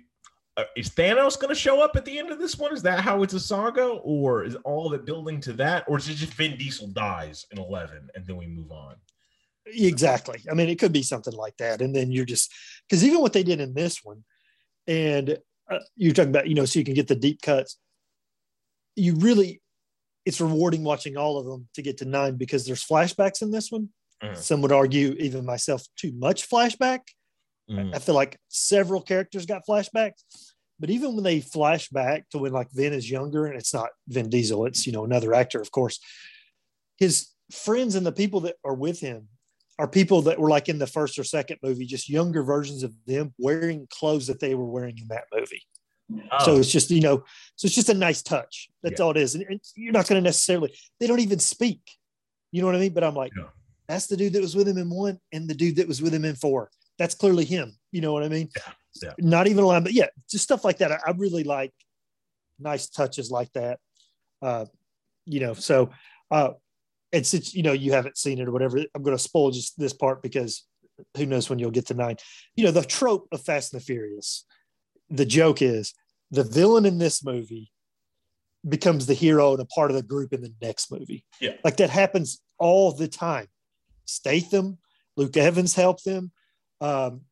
is 0.76 0.90
Thanos 0.90 1.38
going 1.38 1.48
to 1.48 1.54
show 1.54 1.82
up 1.82 1.96
at 1.96 2.04
the 2.04 2.18
end 2.18 2.30
of 2.30 2.38
this 2.38 2.58
one? 2.58 2.72
Is 2.72 2.82
that 2.82 3.00
how 3.00 3.22
it's 3.22 3.34
a 3.34 3.40
saga, 3.40 3.84
or 3.86 4.44
is 4.44 4.56
all 4.64 4.86
of 4.86 4.92
it 4.92 5.04
building 5.04 5.40
to 5.42 5.52
that, 5.54 5.84
or 5.86 5.98
is 5.98 6.08
it 6.08 6.14
just 6.14 6.34
Vin 6.34 6.56
Diesel 6.56 6.88
dies 6.88 7.46
in 7.50 7.58
eleven, 7.58 8.08
and 8.14 8.26
then 8.26 8.36
we 8.36 8.46
move 8.46 8.70
on? 8.70 8.96
Exactly. 9.66 10.40
I 10.50 10.54
mean, 10.54 10.68
it 10.68 10.78
could 10.78 10.92
be 10.92 11.02
something 11.02 11.34
like 11.34 11.56
that. 11.58 11.80
And 11.82 11.94
then 11.94 12.10
you're 12.10 12.24
just, 12.24 12.52
because 12.88 13.04
even 13.04 13.20
what 13.20 13.32
they 13.32 13.42
did 13.42 13.60
in 13.60 13.74
this 13.74 14.02
one, 14.02 14.24
and 14.86 15.38
uh, 15.70 15.78
you're 15.96 16.14
talking 16.14 16.30
about, 16.30 16.48
you 16.48 16.54
know, 16.54 16.64
so 16.64 16.78
you 16.78 16.84
can 16.84 16.94
get 16.94 17.08
the 17.08 17.14
deep 17.14 17.40
cuts, 17.42 17.78
you 18.96 19.14
really, 19.16 19.60
it's 20.24 20.40
rewarding 20.40 20.82
watching 20.82 21.16
all 21.16 21.38
of 21.38 21.46
them 21.46 21.68
to 21.74 21.82
get 21.82 21.98
to 21.98 22.04
nine 22.04 22.36
because 22.36 22.66
there's 22.66 22.84
flashbacks 22.84 23.42
in 23.42 23.50
this 23.50 23.70
one. 23.70 23.90
Mhm. 24.22 24.36
Some 24.36 24.62
would 24.62 24.72
argue, 24.72 25.14
even 25.20 25.46
myself, 25.46 25.84
too 25.96 26.12
much 26.12 26.48
flashback. 26.48 27.00
Mm. 27.70 27.94
I 27.94 27.98
feel 27.98 28.14
like 28.14 28.38
several 28.48 29.00
characters 29.00 29.46
got 29.46 29.62
flashbacks, 29.68 30.22
but 30.78 30.90
even 30.90 31.14
when 31.14 31.24
they 31.24 31.40
flash 31.40 31.88
back 31.88 32.28
to 32.30 32.38
when 32.38 32.52
like 32.52 32.70
Vin 32.72 32.92
is 32.92 33.10
younger, 33.10 33.46
and 33.46 33.56
it's 33.56 33.72
not 33.72 33.90
Vin 34.08 34.28
Diesel, 34.28 34.66
it's 34.66 34.86
you 34.86 34.92
know 34.92 35.04
another 35.04 35.34
actor, 35.34 35.60
of 35.60 35.70
course. 35.70 36.00
His 36.96 37.28
friends 37.52 37.94
and 37.94 38.04
the 38.06 38.12
people 38.12 38.40
that 38.40 38.56
are 38.64 38.74
with 38.74 39.00
him 39.00 39.28
are 39.78 39.88
people 39.88 40.22
that 40.22 40.38
were 40.38 40.50
like 40.50 40.68
in 40.68 40.78
the 40.78 40.86
first 40.86 41.18
or 41.18 41.24
second 41.24 41.58
movie, 41.62 41.86
just 41.86 42.08
younger 42.08 42.42
versions 42.42 42.82
of 42.82 42.92
them 43.06 43.32
wearing 43.38 43.86
clothes 43.90 44.26
that 44.26 44.40
they 44.40 44.54
were 44.54 44.66
wearing 44.66 44.98
in 44.98 45.08
that 45.08 45.24
movie. 45.34 45.62
So 46.44 46.52
Oh, 46.54 46.58
it's 46.58 46.70
just 46.70 46.90
you 46.90 47.00
know, 47.00 47.22
so 47.56 47.66
it's 47.66 47.74
just 47.74 47.88
a 47.88 47.94
nice 47.94 48.20
touch. 48.22 48.68
That's 48.82 48.98
Yeah. 48.98 49.04
all 49.04 49.10
it 49.12 49.16
is, 49.16 49.34
and, 49.36 49.44
and 49.48 49.60
you're 49.76 49.92
not 49.92 50.08
going 50.08 50.20
to 50.22 50.26
necessarily. 50.28 50.74
They 50.98 51.06
don't 51.06 51.20
even 51.20 51.38
speak. 51.38 51.80
You 52.52 52.60
know 52.62 52.66
what 52.66 52.74
I 52.76 52.80
mean? 52.80 52.92
But 52.92 53.04
I'm 53.04 53.14
like, 53.14 53.32
Yeah. 53.36 53.44
that's 53.86 54.08
the 54.08 54.16
dude 54.16 54.32
that 54.32 54.42
was 54.42 54.56
with 54.56 54.66
him 54.66 54.76
in 54.76 54.90
one, 54.90 55.18
and 55.32 55.48
the 55.48 55.54
dude 55.54 55.76
that 55.76 55.86
was 55.88 56.02
with 56.02 56.12
him 56.12 56.24
in 56.24 56.34
four. 56.34 56.70
That's 57.00 57.14
clearly 57.14 57.46
him. 57.46 57.72
You 57.92 58.02
know 58.02 58.12
what 58.12 58.24
I 58.24 58.28
mean? 58.28 58.50
Yeah. 59.02 59.14
Not 59.18 59.46
even 59.46 59.64
a 59.64 59.66
line, 59.66 59.82
but 59.82 59.94
yeah, 59.94 60.08
just 60.30 60.44
stuff 60.44 60.66
like 60.66 60.78
that. 60.78 60.92
I, 60.92 60.98
I 61.06 61.10
really 61.16 61.44
like 61.44 61.72
nice 62.58 62.90
touches 62.90 63.30
like 63.30 63.50
that. 63.54 63.78
Uh, 64.42 64.66
you 65.24 65.40
know, 65.40 65.54
so 65.54 65.90
uh, 66.30 66.50
and 67.10 67.26
since 67.26 67.54
you 67.54 67.62
know 67.62 67.72
you 67.72 67.92
haven't 67.92 68.18
seen 68.18 68.38
it 68.38 68.46
or 68.46 68.52
whatever, 68.52 68.76
I'm 68.94 69.02
going 69.02 69.16
to 69.16 69.22
spoil 69.22 69.50
just 69.50 69.78
this 69.78 69.94
part 69.94 70.22
because 70.22 70.66
who 71.16 71.24
knows 71.24 71.48
when 71.48 71.58
you'll 71.58 71.70
get 71.70 71.86
to 71.86 71.94
nine. 71.94 72.18
You 72.54 72.64
know, 72.64 72.70
the 72.70 72.82
trope 72.82 73.26
of 73.32 73.40
Fast 73.40 73.72
and 73.72 73.80
the 73.80 73.84
Furious. 73.86 74.44
The 75.08 75.24
joke 75.24 75.62
is 75.62 75.94
the 76.30 76.44
villain 76.44 76.84
in 76.84 76.98
this 76.98 77.24
movie 77.24 77.72
becomes 78.68 79.06
the 79.06 79.14
hero 79.14 79.52
and 79.52 79.60
a 79.60 79.64
part 79.64 79.90
of 79.90 79.96
the 79.96 80.02
group 80.02 80.34
in 80.34 80.42
the 80.42 80.52
next 80.60 80.92
movie. 80.92 81.24
Yeah. 81.40 81.54
Like 81.64 81.78
that 81.78 81.88
happens 81.88 82.42
all 82.58 82.92
the 82.92 83.08
time. 83.08 83.46
Statham, 84.04 84.76
Luke 85.16 85.38
Evans 85.38 85.74
helped 85.74 86.04
them. 86.04 86.30
Um, 86.80 87.22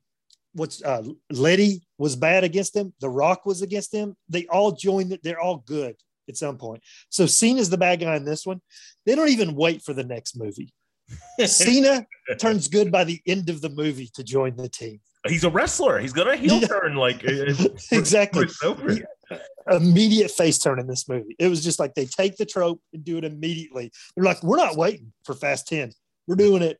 what's 0.54 0.82
uh, 0.82 1.02
Letty 1.30 1.82
was 1.98 2.16
bad 2.16 2.44
against 2.44 2.74
them. 2.74 2.92
The 3.00 3.08
Rock 3.10 3.46
was 3.46 3.62
against 3.62 3.92
them. 3.92 4.16
They 4.28 4.46
all 4.46 4.72
joined. 4.72 5.18
They're 5.22 5.40
all 5.40 5.58
good 5.66 5.96
at 6.28 6.36
some 6.36 6.58
point. 6.58 6.82
So 7.08 7.26
Cena's 7.26 7.70
the 7.70 7.78
bad 7.78 8.00
guy 8.00 8.16
in 8.16 8.24
this 8.24 8.44
one. 8.46 8.60
They 9.06 9.14
don't 9.14 9.28
even 9.30 9.54
wait 9.54 9.82
for 9.82 9.94
the 9.94 10.04
next 10.04 10.36
movie. 10.36 10.72
Cena 11.46 12.06
turns 12.38 12.68
good 12.68 12.92
by 12.92 13.04
the 13.04 13.20
end 13.26 13.48
of 13.48 13.60
the 13.62 13.70
movie 13.70 14.10
to 14.14 14.22
join 14.22 14.56
the 14.56 14.68
team. 14.68 15.00
He's 15.26 15.44
a 15.44 15.50
wrestler. 15.50 15.98
He's 15.98 16.12
gonna 16.12 16.36
heel 16.36 16.60
Yeah. 16.60 16.68
turn 16.68 16.94
like 16.96 17.24
Exactly. 17.92 18.46
Yeah. 18.62 19.38
Immediate 19.70 20.30
face 20.30 20.58
turn 20.58 20.78
in 20.78 20.86
this 20.86 21.08
movie. 21.08 21.34
It 21.38 21.48
was 21.48 21.62
just 21.62 21.78
like 21.78 21.94
they 21.94 22.06
take 22.06 22.36
the 22.36 22.46
trope 22.46 22.80
and 22.92 23.04
do 23.04 23.18
it 23.18 23.24
immediately. 23.24 23.90
They're 24.14 24.24
like, 24.24 24.42
we're 24.42 24.56
not 24.56 24.76
waiting 24.76 25.12
for 25.24 25.34
Fast 25.34 25.66
10. 25.68 25.92
We're 26.26 26.36
doing 26.36 26.62
it 26.62 26.78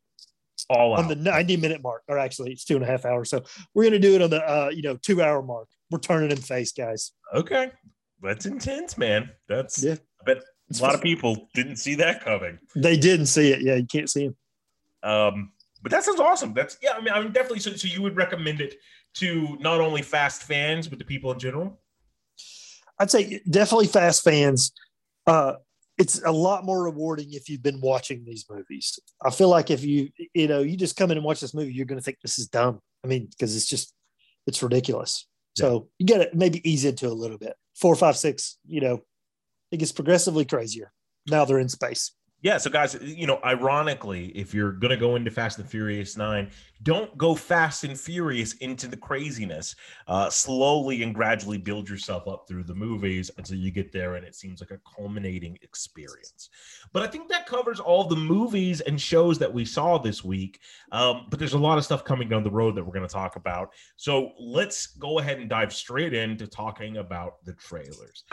all 0.70 0.94
on 0.94 1.04
out. 1.04 1.08
the 1.08 1.16
90 1.16 1.56
minute 1.56 1.82
mark, 1.82 2.02
or 2.08 2.18
actually 2.18 2.52
it's 2.52 2.64
two 2.64 2.76
and 2.76 2.84
a 2.84 2.86
half 2.86 3.04
hours. 3.04 3.30
So 3.30 3.44
we're 3.74 3.84
gonna 3.84 3.98
do 3.98 4.14
it 4.14 4.22
on 4.22 4.30
the 4.30 4.42
uh, 4.42 4.70
you 4.70 4.82
know, 4.82 4.96
two 4.96 5.22
hour 5.22 5.42
mark. 5.42 5.68
We're 5.90 5.98
turning 5.98 6.30
in 6.30 6.36
face, 6.38 6.72
guys. 6.72 7.12
okay, 7.34 7.70
that's 8.22 8.46
intense, 8.46 8.98
man. 8.98 9.30
That's 9.48 9.82
Yeah. 9.82 9.96
I 10.20 10.24
bet 10.24 10.42
a 10.78 10.82
lot 10.82 10.94
of 10.94 11.00
people 11.00 11.48
didn't 11.54 11.76
see 11.76 11.94
that 11.96 12.24
coming. 12.24 12.58
They 12.74 12.96
didn't 12.96 13.26
see 13.26 13.52
it. 13.52 13.62
Yeah, 13.62 13.76
you 13.76 13.86
can't 13.86 14.10
see 14.10 14.24
him. 14.24 14.36
Um, 15.02 15.52
but 15.82 15.92
that 15.92 16.04
sounds 16.04 16.20
awesome. 16.20 16.54
That's 16.54 16.76
yeah. 16.82 16.92
I 16.92 17.00
mean, 17.00 17.14
I 17.14 17.20
mean, 17.20 17.32
definitely. 17.32 17.60
So, 17.60 17.72
so 17.72 17.88
you 17.88 18.02
would 18.02 18.16
recommend 18.16 18.60
it 18.60 18.74
to 19.14 19.56
not 19.60 19.80
only 19.80 20.02
fast 20.02 20.42
fans 20.42 20.88
but 20.88 20.98
to 20.98 21.04
people 21.04 21.32
in 21.32 21.38
general. 21.38 21.80
I'd 22.98 23.10
say 23.10 23.40
definitely 23.48 23.86
fast 23.86 24.24
fans. 24.24 24.72
Uh, 25.26 25.54
it's 25.98 26.22
a 26.22 26.30
lot 26.30 26.64
more 26.64 26.84
rewarding 26.84 27.32
if 27.32 27.48
you've 27.48 27.62
been 27.62 27.80
watching 27.80 28.24
these 28.24 28.46
movies. 28.48 28.98
I 29.24 29.30
feel 29.30 29.48
like 29.48 29.70
if 29.70 29.84
you, 29.84 30.10
you 30.32 30.46
know, 30.46 30.60
you 30.60 30.76
just 30.76 30.96
come 30.96 31.10
in 31.10 31.18
and 31.18 31.26
watch 31.26 31.40
this 31.40 31.54
movie, 31.54 31.72
you're 31.72 31.86
going 31.86 31.98
to 31.98 32.04
think 32.04 32.18
this 32.22 32.38
is 32.38 32.46
dumb. 32.46 32.80
I 33.04 33.08
mean, 33.08 33.26
because 33.30 33.56
it's 33.56 33.66
just, 33.66 33.92
it's 34.46 34.62
ridiculous. 34.62 35.26
So 35.56 35.88
you 35.98 36.06
got 36.06 36.18
to 36.18 36.30
maybe 36.32 36.68
ease 36.68 36.84
into 36.84 37.08
a 37.08 37.10
little 37.10 37.36
bit. 37.36 37.54
Four, 37.74 37.96
five, 37.96 38.16
six, 38.16 38.58
you 38.64 38.80
know, 38.80 39.00
it 39.72 39.78
gets 39.78 39.90
progressively 39.90 40.44
crazier. 40.44 40.92
Now 41.28 41.44
they're 41.44 41.58
in 41.58 41.68
space. 41.68 42.12
Yeah. 42.40 42.58
So, 42.58 42.70
guys, 42.70 42.96
you 43.02 43.26
know, 43.26 43.40
ironically, 43.44 44.26
if 44.28 44.54
you're 44.54 44.72
gonna 44.72 44.96
go 44.96 45.16
into 45.16 45.30
Fast 45.30 45.58
and 45.58 45.68
Furious 45.68 46.16
Nine, 46.16 46.50
don't 46.84 47.16
go 47.18 47.34
fast 47.34 47.82
and 47.82 47.98
furious 47.98 48.52
into 48.54 48.86
the 48.86 48.96
craziness. 48.96 49.74
Uh, 50.06 50.30
slowly 50.30 51.02
and 51.02 51.14
gradually 51.14 51.58
build 51.58 51.88
yourself 51.88 52.28
up 52.28 52.46
through 52.46 52.62
the 52.62 52.74
movies 52.74 53.30
until 53.38 53.56
you 53.56 53.72
get 53.72 53.90
there, 53.90 54.14
and 54.14 54.24
it 54.24 54.36
seems 54.36 54.60
like 54.60 54.70
a 54.70 54.78
culminating 54.94 55.58
experience. 55.62 56.50
But 56.92 57.02
I 57.02 57.08
think 57.08 57.28
that 57.28 57.46
covers 57.46 57.80
all 57.80 58.04
the 58.04 58.16
movies 58.16 58.80
and 58.82 59.00
shows 59.00 59.38
that 59.38 59.52
we 59.52 59.64
saw 59.64 59.98
this 59.98 60.22
week. 60.22 60.60
Um, 60.92 61.26
but 61.30 61.38
there's 61.38 61.54
a 61.54 61.58
lot 61.58 61.78
of 61.78 61.84
stuff 61.84 62.04
coming 62.04 62.28
down 62.28 62.44
the 62.44 62.50
road 62.50 62.76
that 62.76 62.84
we're 62.84 62.94
going 62.94 63.06
to 63.06 63.12
talk 63.12 63.34
about. 63.36 63.70
So 63.96 64.32
let's 64.38 64.86
go 64.86 65.18
ahead 65.18 65.38
and 65.38 65.48
dive 65.48 65.72
straight 65.72 66.14
into 66.14 66.46
talking 66.46 66.98
about 66.98 67.44
the 67.44 67.54
trailers. 67.54 68.24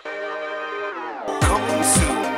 Coming 1.42 1.84
soon. 1.84 2.35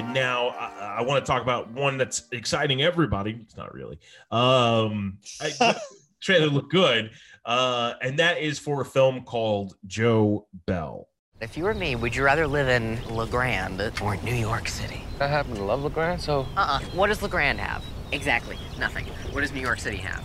And 0.00 0.14
now 0.14 0.48
I, 0.48 0.96
I 0.98 1.02
want 1.02 1.24
to 1.24 1.30
talk 1.30 1.42
about 1.42 1.70
one 1.70 1.96
that's 1.98 2.24
exciting 2.32 2.82
everybody. 2.82 3.38
It's 3.42 3.56
not 3.56 3.72
really. 3.74 3.98
Um, 4.30 5.18
I, 5.40 5.76
trailer 6.20 6.48
looked 6.48 6.70
good, 6.70 7.10
uh, 7.44 7.94
and 8.02 8.18
that 8.18 8.38
is 8.38 8.58
for 8.58 8.80
a 8.80 8.84
film 8.84 9.22
called 9.22 9.76
Joe 9.86 10.46
Bell. 10.66 11.08
If 11.40 11.56
you 11.56 11.64
were 11.64 11.74
me, 11.74 11.96
would 11.96 12.16
you 12.16 12.24
rather 12.24 12.46
live 12.46 12.68
in 12.68 12.98
La 13.14 13.26
Grande 13.26 13.92
or 14.02 14.16
New 14.18 14.34
York 14.34 14.68
City? 14.68 15.02
I 15.20 15.26
happen 15.26 15.54
to 15.54 15.62
love 15.64 15.82
La 15.82 15.88
Grande, 15.90 16.20
so 16.20 16.46
Uh-uh. 16.56 16.80
What 16.94 17.08
does 17.08 17.20
La 17.22 17.28
Grande 17.28 17.60
have? 17.60 17.84
Exactly. 18.12 18.56
Nothing. 18.78 19.06
What 19.32 19.42
does 19.42 19.52
New 19.52 19.60
York 19.60 19.78
City 19.80 19.98
have? 19.98 20.24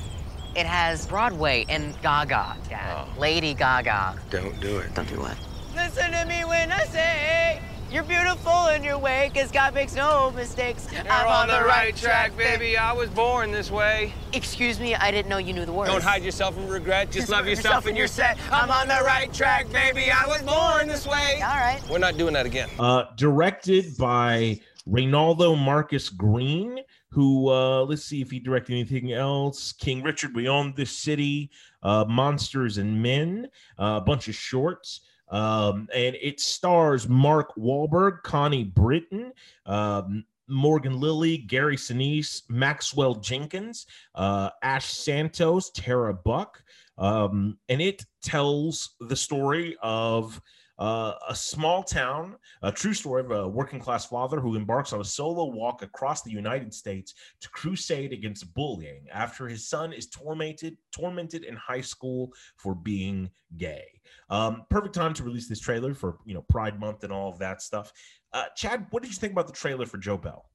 It 0.55 0.65
has 0.65 1.07
Broadway 1.07 1.65
and 1.69 1.99
Gaga, 2.01 2.57
Dad. 2.69 3.07
Oh. 3.07 3.19
Lady 3.19 3.53
Gaga. 3.53 4.15
don't 4.29 4.59
do 4.59 4.79
it. 4.79 4.93
Don't 4.93 5.07
do 5.07 5.19
what? 5.19 5.37
Listen 5.75 6.11
to 6.11 6.25
me 6.25 6.43
when 6.45 6.71
I 6.71 6.83
say 6.85 7.61
you're 7.91 8.03
beautiful 8.03 8.67
in 8.67 8.83
your 8.83 8.97
way, 8.97 9.31
cause 9.33 9.51
God 9.51 9.73
makes 9.73 9.95
no 9.95 10.31
mistakes. 10.31 10.87
You're 10.91 11.27
on 11.27 11.47
the 11.47 11.63
right 11.65 11.95
track, 11.95 12.35
baby. 12.37 12.77
I 12.77 12.93
was 12.93 13.09
born 13.09 13.51
this 13.51 13.69
way. 13.69 14.13
Excuse 14.33 14.79
me, 14.79 14.95
I 14.95 15.11
didn't 15.11 15.29
know 15.29 15.37
you 15.37 15.53
knew 15.53 15.65
the 15.65 15.73
words. 15.73 15.91
Don't 15.91 16.03
hide 16.03 16.23
yourself 16.23 16.55
from 16.55 16.67
regret. 16.67 17.11
Just 17.11 17.29
love 17.29 17.47
yourself 17.47 17.61
yourself 17.63 17.83
and 17.85 17.89
and 17.89 17.97
you're 17.97 18.03
you're 18.03 18.07
set. 18.07 18.37
I'm 18.51 18.71
on 18.71 18.87
the 18.87 19.03
right 19.05 19.31
track, 19.33 19.71
baby. 19.71 20.11
I 20.11 20.25
was 20.27 20.41
born 20.41 20.87
this 20.87 21.05
way. 21.05 21.41
All 21.41 21.55
right. 21.55 21.81
We're 21.89 21.99
not 21.99 22.17
doing 22.17 22.33
that 22.33 22.45
again. 22.45 22.69
Uh, 22.79 23.05
directed 23.15 23.97
by 23.97 24.59
Reinaldo 24.85 25.55
Marcus 25.55 26.09
Green, 26.09 26.79
who 27.09 27.49
uh, 27.49 27.83
let's 27.83 28.03
see 28.03 28.21
if 28.21 28.31
he 28.31 28.39
directed 28.39 28.73
anything 28.73 29.11
else. 29.11 29.71
King 29.73 30.01
Richard, 30.01 30.35
We 30.35 30.47
Own 30.47 30.73
This 30.75 30.97
City, 30.97 31.51
uh, 31.83 32.05
Monsters 32.07 32.77
and 32.77 33.01
Men, 33.01 33.49
uh, 33.79 33.99
a 34.01 34.01
bunch 34.01 34.27
of 34.27 34.35
shorts. 34.35 35.01
Um, 35.31 35.87
and 35.95 36.15
it 36.21 36.39
stars 36.39 37.07
Mark 37.07 37.55
Wahlberg, 37.55 38.21
Connie 38.23 38.65
Britton, 38.65 39.31
um, 39.65 40.25
Morgan 40.47 40.99
Lily, 40.99 41.37
Gary 41.37 41.77
Sinise, 41.77 42.43
Maxwell 42.49 43.15
Jenkins, 43.15 43.87
uh, 44.13 44.49
Ash 44.61 44.85
Santos, 44.85 45.71
Tara 45.71 46.13
Buck. 46.13 46.61
Um, 46.97 47.57
and 47.69 47.81
it 47.81 48.05
tells 48.21 48.91
the 48.99 49.15
story 49.15 49.77
of 49.81 50.41
uh, 50.81 51.13
a 51.29 51.35
small 51.35 51.83
town, 51.83 52.35
a 52.63 52.71
true 52.71 52.95
story 52.95 53.21
of 53.21 53.29
a 53.29 53.47
working 53.47 53.79
class 53.79 54.07
father 54.07 54.39
who 54.39 54.55
embarks 54.55 54.93
on 54.93 54.99
a 54.99 55.05
solo 55.05 55.45
walk 55.45 55.83
across 55.83 56.23
the 56.23 56.31
United 56.31 56.73
States 56.73 57.13
to 57.39 57.47
crusade 57.49 58.11
against 58.11 58.51
bullying 58.55 59.05
after 59.13 59.47
his 59.47 59.69
son 59.69 59.93
is 59.93 60.07
tormented 60.07 60.75
tormented 60.91 61.43
in 61.43 61.55
high 61.55 61.81
school 61.81 62.33
for 62.57 62.73
being 62.73 63.29
gay. 63.57 63.85
Um, 64.31 64.63
perfect 64.71 64.95
time 64.95 65.13
to 65.13 65.23
release 65.23 65.47
this 65.47 65.59
trailer 65.59 65.93
for 65.93 66.17
you 66.25 66.33
know 66.33 66.43
Pride 66.49 66.79
Month 66.79 67.03
and 67.03 67.13
all 67.13 67.29
of 67.29 67.37
that 67.37 67.61
stuff. 67.61 67.93
Uh, 68.33 68.45
Chad, 68.55 68.87
what 68.89 69.03
did 69.03 69.11
you 69.11 69.19
think 69.19 69.33
about 69.33 69.45
the 69.45 69.53
trailer 69.53 69.85
for 69.85 69.99
Joe 69.99 70.17
Bell? 70.17 70.49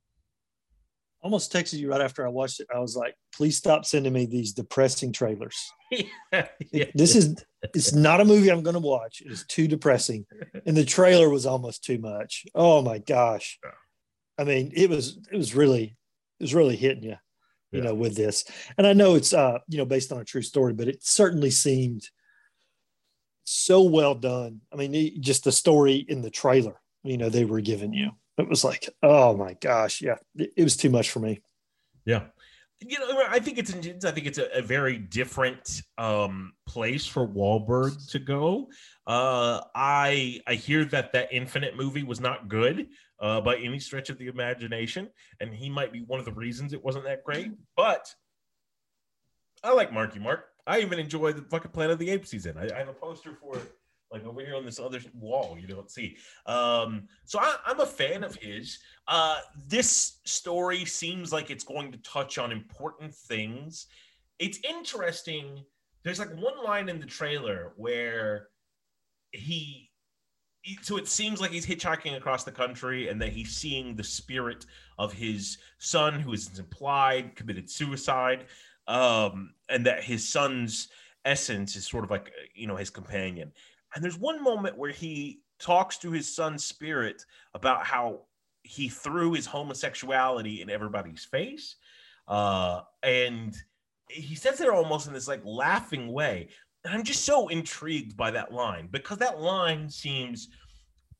Almost 1.26 1.52
texted 1.52 1.78
you 1.78 1.90
right 1.90 2.00
after 2.00 2.24
I 2.24 2.28
watched 2.28 2.60
it. 2.60 2.68
I 2.72 2.78
was 2.78 2.94
like, 2.94 3.16
please 3.34 3.56
stop 3.56 3.84
sending 3.84 4.12
me 4.12 4.26
these 4.26 4.52
depressing 4.52 5.12
trailers. 5.12 5.56
yeah, 5.90 6.84
This 6.94 7.16
is 7.16 7.34
it's 7.74 7.92
not 7.92 8.20
a 8.20 8.24
movie 8.24 8.48
I'm 8.48 8.62
going 8.62 8.74
to 8.74 8.78
watch. 8.80 9.22
It 9.22 9.32
is 9.32 9.44
too 9.48 9.66
depressing, 9.66 10.24
and 10.66 10.76
the 10.76 10.84
trailer 10.84 11.28
was 11.28 11.44
almost 11.44 11.82
too 11.82 11.98
much. 11.98 12.46
Oh 12.54 12.80
my 12.80 12.98
gosh! 12.98 13.58
I 14.38 14.44
mean, 14.44 14.70
it 14.72 14.88
was 14.88 15.18
it 15.32 15.36
was 15.36 15.52
really 15.52 15.96
it 16.38 16.44
was 16.44 16.54
really 16.54 16.76
hitting 16.76 17.02
you, 17.02 17.16
you 17.72 17.80
Yeah. 17.80 17.86
know, 17.86 17.94
with 17.96 18.14
this. 18.14 18.44
And 18.78 18.86
I 18.86 18.92
know 18.92 19.16
it's 19.16 19.34
uh 19.34 19.58
you 19.66 19.78
know 19.78 19.84
based 19.84 20.12
on 20.12 20.20
a 20.20 20.24
true 20.24 20.42
story, 20.42 20.74
but 20.74 20.86
it 20.86 21.02
certainly 21.02 21.50
seemed 21.50 22.08
so 23.42 23.82
well 23.82 24.14
done. 24.14 24.60
I 24.72 24.76
mean, 24.76 24.94
it- 24.94 25.20
just 25.20 25.42
the 25.42 25.50
story 25.50 25.96
in 26.08 26.22
the 26.22 26.30
trailer, 26.30 26.80
you 27.02 27.16
know, 27.18 27.30
they 27.30 27.44
were 27.44 27.60
giving 27.60 27.92
you. 27.92 28.12
It 28.38 28.48
was 28.48 28.64
like, 28.64 28.88
oh 29.02 29.36
my 29.36 29.54
gosh, 29.54 30.02
yeah, 30.02 30.16
it, 30.34 30.62
was 30.62 30.76
too 30.76 30.90
much 30.90 31.10
for 31.10 31.20
me. 31.20 31.40
Yeah. 32.04 32.24
You 32.80 32.98
know, 32.98 33.22
I 33.26 33.38
think 33.38 33.56
it's 33.56 33.72
I 34.04 34.10
think 34.10 34.26
it's 34.26 34.36
a, 34.36 34.58
a 34.58 34.60
very 34.60 34.98
different 34.98 35.80
um, 35.96 36.52
place 36.66 37.06
for 37.06 37.26
Wahlberg 37.26 38.10
to 38.10 38.18
go. 38.18 38.68
Uh, 39.06 39.62
I 39.74 40.40
I 40.46 40.54
hear 40.54 40.84
that 40.86 41.12
that 41.12 41.32
Infinite 41.32 41.74
movie 41.74 42.02
was 42.02 42.20
not 42.20 42.48
good 42.48 42.88
uh, 43.18 43.40
by 43.40 43.56
any 43.56 43.78
stretch 43.78 44.10
of 44.10 44.18
the 44.18 44.26
imagination, 44.26 45.08
and 45.40 45.54
he 45.54 45.70
might 45.70 45.90
be 45.90 46.02
one 46.02 46.18
of 46.18 46.26
the 46.26 46.32
reasons 46.32 46.74
it 46.74 46.84
wasn't 46.84 47.04
that 47.04 47.24
great. 47.24 47.50
But 47.76 48.14
I 49.64 49.72
like 49.72 49.90
Marky 49.90 50.18
Mark. 50.18 50.44
I 50.66 50.80
even 50.80 50.98
enjoy 50.98 51.32
the 51.32 51.42
fucking 51.42 51.70
Planet 51.70 51.92
of 51.92 51.98
the 51.98 52.10
Apes 52.10 52.30
he's 52.30 52.44
in. 52.44 52.58
I, 52.58 52.68
I 52.74 52.78
have 52.80 52.88
a 52.88 52.92
poster 52.92 53.32
for 53.40 53.56
it, 53.56 53.72
like 54.10 54.24
over 54.24 54.40
here 54.40 54.54
on 54.54 54.64
this 54.64 54.78
other 54.78 55.00
wall 55.14 55.56
you 55.60 55.66
don't 55.66 55.90
see. 55.90 56.16
Um, 56.46 57.08
so 57.24 57.38
I, 57.38 57.56
I'm 57.66 57.80
a 57.80 57.86
fan 57.86 58.24
of 58.24 58.34
his. 58.36 58.78
Uh, 59.08 59.38
this 59.68 60.18
story 60.24 60.84
seems 60.84 61.32
like 61.32 61.50
it's 61.50 61.64
going 61.64 61.92
to 61.92 61.98
touch 61.98 62.38
on 62.38 62.52
important 62.52 63.14
things. 63.14 63.86
It's 64.38 64.58
interesting. 64.68 65.64
There's 66.02 66.18
like 66.18 66.34
one 66.36 66.62
line 66.62 66.88
in 66.88 67.00
the 67.00 67.06
trailer 67.06 67.72
where 67.76 68.48
he 69.32 69.90
so 70.82 70.96
it 70.96 71.06
seems 71.06 71.40
like 71.40 71.52
he's 71.52 71.66
hitchhiking 71.66 72.16
across 72.16 72.42
the 72.44 72.50
country 72.50 73.08
and 73.08 73.20
that 73.22 73.32
he's 73.32 73.50
seeing 73.50 73.94
the 73.94 74.02
spirit 74.02 74.66
of 74.98 75.12
his 75.12 75.58
son 75.78 76.18
who 76.18 76.32
is 76.32 76.58
implied 76.58 77.36
committed 77.36 77.70
suicide 77.70 78.46
um 78.88 79.54
and 79.68 79.86
that 79.86 80.02
his 80.02 80.28
son's 80.28 80.88
essence 81.24 81.76
is 81.76 81.86
sort 81.86 82.04
of 82.04 82.10
like 82.10 82.32
you 82.54 82.66
know 82.66 82.76
his 82.76 82.90
companion 82.90 83.52
and 83.96 84.04
there's 84.04 84.18
one 84.18 84.42
moment 84.42 84.76
where 84.76 84.90
he 84.92 85.40
talks 85.58 85.96
to 85.98 86.12
his 86.12 86.32
son's 86.36 86.62
spirit 86.62 87.24
about 87.54 87.84
how 87.84 88.20
he 88.62 88.90
threw 88.90 89.32
his 89.32 89.46
homosexuality 89.46 90.60
in 90.60 90.68
everybody's 90.68 91.24
face. 91.24 91.76
Uh 92.28 92.82
and 93.02 93.56
he 94.08 94.34
says 94.34 94.60
it 94.60 94.68
almost 94.68 95.06
in 95.06 95.14
this 95.14 95.26
like 95.26 95.40
laughing 95.44 96.12
way. 96.12 96.48
And 96.84 96.94
i'm 96.94 97.02
just 97.02 97.24
so 97.24 97.48
intrigued 97.48 98.16
by 98.16 98.30
that 98.32 98.52
line 98.52 98.88
because 98.92 99.18
that 99.18 99.40
line 99.40 99.88
seems 99.88 100.48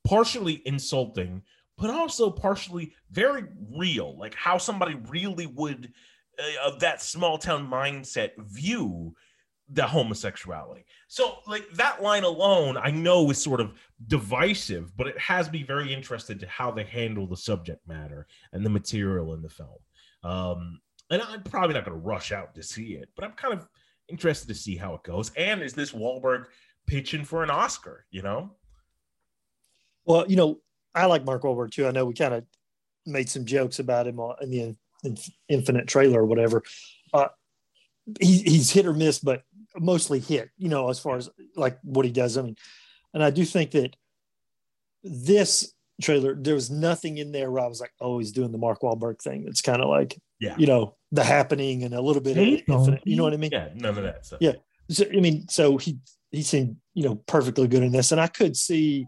partially 0.07 0.63
insulting 0.67 1.43
but 1.79 1.91
also 1.91 2.31
partially 2.31 2.95
very 3.11 3.45
real 3.77 4.17
like 4.19 4.35
how 4.35 4.59
somebody 4.59 4.95
really 5.09 5.47
would 5.47 5.93
uh, 6.39 6.69
of 6.69 6.79
that 6.81 7.03
small 7.03 7.39
town 7.39 7.69
mindset 7.69 8.31
view 8.39 9.15
the 9.73 9.87
homosexuality 9.87 10.85
so 11.09 11.39
like 11.47 11.69
that 11.73 12.03
line 12.03 12.23
alone 12.23 12.77
i 12.77 12.91
know 12.91 13.29
is 13.31 13.39
sort 13.39 13.61
of 13.61 13.73
divisive 14.07 14.97
but 14.97 15.07
it 15.07 15.19
has 15.19 15.51
me 15.51 15.63
very 15.63 15.93
interested 15.93 16.39
to 16.39 16.47
how 16.47 16.71
they 16.71 16.85
handle 16.85 17.27
the 17.27 17.37
subject 17.37 17.87
matter 17.89 18.27
and 18.53 18.65
the 18.65 18.71
material 18.71 19.35
in 19.35 19.43
the 19.43 19.49
film 19.49 19.79
um 20.23 20.81
and 21.11 21.21
i'm 21.23 21.43
probably 21.43 21.75
not 21.75 21.85
going 21.85 21.99
to 21.99 22.07
rush 22.07 22.31
out 22.31 22.55
to 22.55 22.63
see 22.63 22.93
it 22.93 23.09
but 23.17 23.25
i'm 23.25 23.33
kind 23.33 23.55
of 23.55 23.69
interested 24.09 24.47
to 24.47 24.55
see 24.55 24.77
how 24.77 24.95
it 24.95 25.03
goes 25.03 25.33
and 25.37 25.63
is 25.63 25.73
this 25.73 25.91
Wahlberg 25.91 26.45
pitching 26.87 27.25
for 27.25 27.43
an 27.43 27.51
oscar 27.51 28.07
you 28.13 28.23
know 28.23 28.53
Well, 30.05 30.25
you 30.29 30.37
know, 30.37 30.61
I 30.95 31.07
like 31.07 31.25
Mark 31.25 31.43
Wahlberg 31.43 31.73
too. 31.73 31.89
I 31.89 31.91
know 31.91 32.05
we 32.07 32.15
kind 32.15 32.35
of 32.35 32.45
made 33.05 33.29
some 33.29 33.45
jokes 33.45 33.81
about 33.81 34.07
him 34.07 34.21
in 34.41 34.77
the 35.03 35.31
Infinite 35.49 35.89
trailer 35.89 36.23
or 36.23 36.27
whatever. 36.27 36.63
Uh, 37.13 37.29
he, 38.21 38.39
he's 38.43 38.71
hit 38.71 38.87
or 38.87 38.95
miss, 38.95 39.19
but 39.19 39.43
mostly 39.79 40.21
hit. 40.21 40.51
You 40.57 40.69
know, 40.69 40.89
as 40.89 40.99
far 40.99 41.17
as 41.17 41.29
like 41.55 41.79
what 41.83 42.07
he 42.07 42.13
does. 42.13 42.37
I 42.37 42.43
mean, 42.43 42.57
and 43.15 43.23
I 43.23 43.31
do 43.31 43.45
think 43.45 43.73
that 43.73 43.97
this 45.03 45.73
trailer 46.03 46.35
there 46.35 46.55
was 46.55 46.71
nothing 46.71 47.19
in 47.19 47.33
there 47.33 47.51
where 47.51 47.63
I 47.63 47.67
was 47.67 47.81
like, 47.81 47.93
oh, 48.01 48.19
he's 48.19 48.33
doing 48.33 48.53
the 48.53 48.59
Mark 48.59 48.81
Wahlberg 48.81 49.21
thing. 49.21 49.45
It's 49.47 49.63
kind 49.63 49.83
of 49.83 49.89
like 49.89 50.21
yeah 50.39 50.55
you 50.59 50.67
know 50.67 50.97
the 51.13 51.25
happening 51.25 51.83
and 51.85 51.95
a 51.95 52.01
little 52.01 52.23
bit 52.23 52.37
of 52.37 52.45
Infinite. 52.45 53.03
You 53.05 53.17
know 53.17 53.25
what 53.25 53.33
I 53.33 53.39
mean? 53.39 53.51
yeah 53.53 53.69
none 53.75 53.97
of 53.97 54.05
that 54.05 54.27
stuff 54.27 54.39
Yeah. 54.41 54.53
So, 54.89 55.05
I 55.05 55.21
mean, 55.21 55.49
so 55.49 55.79
he 55.79 55.99
he 56.31 56.43
seemed 56.43 56.77
you 56.95 57.05
know 57.05 57.17
perfectly 57.27 57.67
good 57.69 57.83
in 57.83 57.93
this, 57.93 58.13
and 58.13 58.21
I 58.21 58.27
could 58.29 58.57
see, 58.57 59.07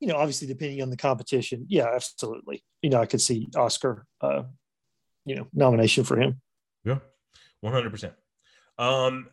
you 0.00 0.08
know, 0.08 0.16
obviously 0.16 0.46
depending 0.46 0.80
on 0.82 0.90
the 0.90 0.96
competition, 0.96 1.66
yeah, 1.68 1.88
absolutely. 1.94 2.64
You 2.82 2.90
know, 2.90 3.00
I 3.00 3.06
could 3.06 3.20
see 3.20 3.48
Oscar, 3.56 4.06
uh, 4.20 4.44
you 5.24 5.34
know, 5.34 5.48
nomination 5.52 6.04
for 6.04 6.18
him. 6.18 6.40
Yeah, 6.84 6.98
one 7.60 7.72
hundred 7.72 7.90
percent. 7.90 8.14
Um, 8.78 9.28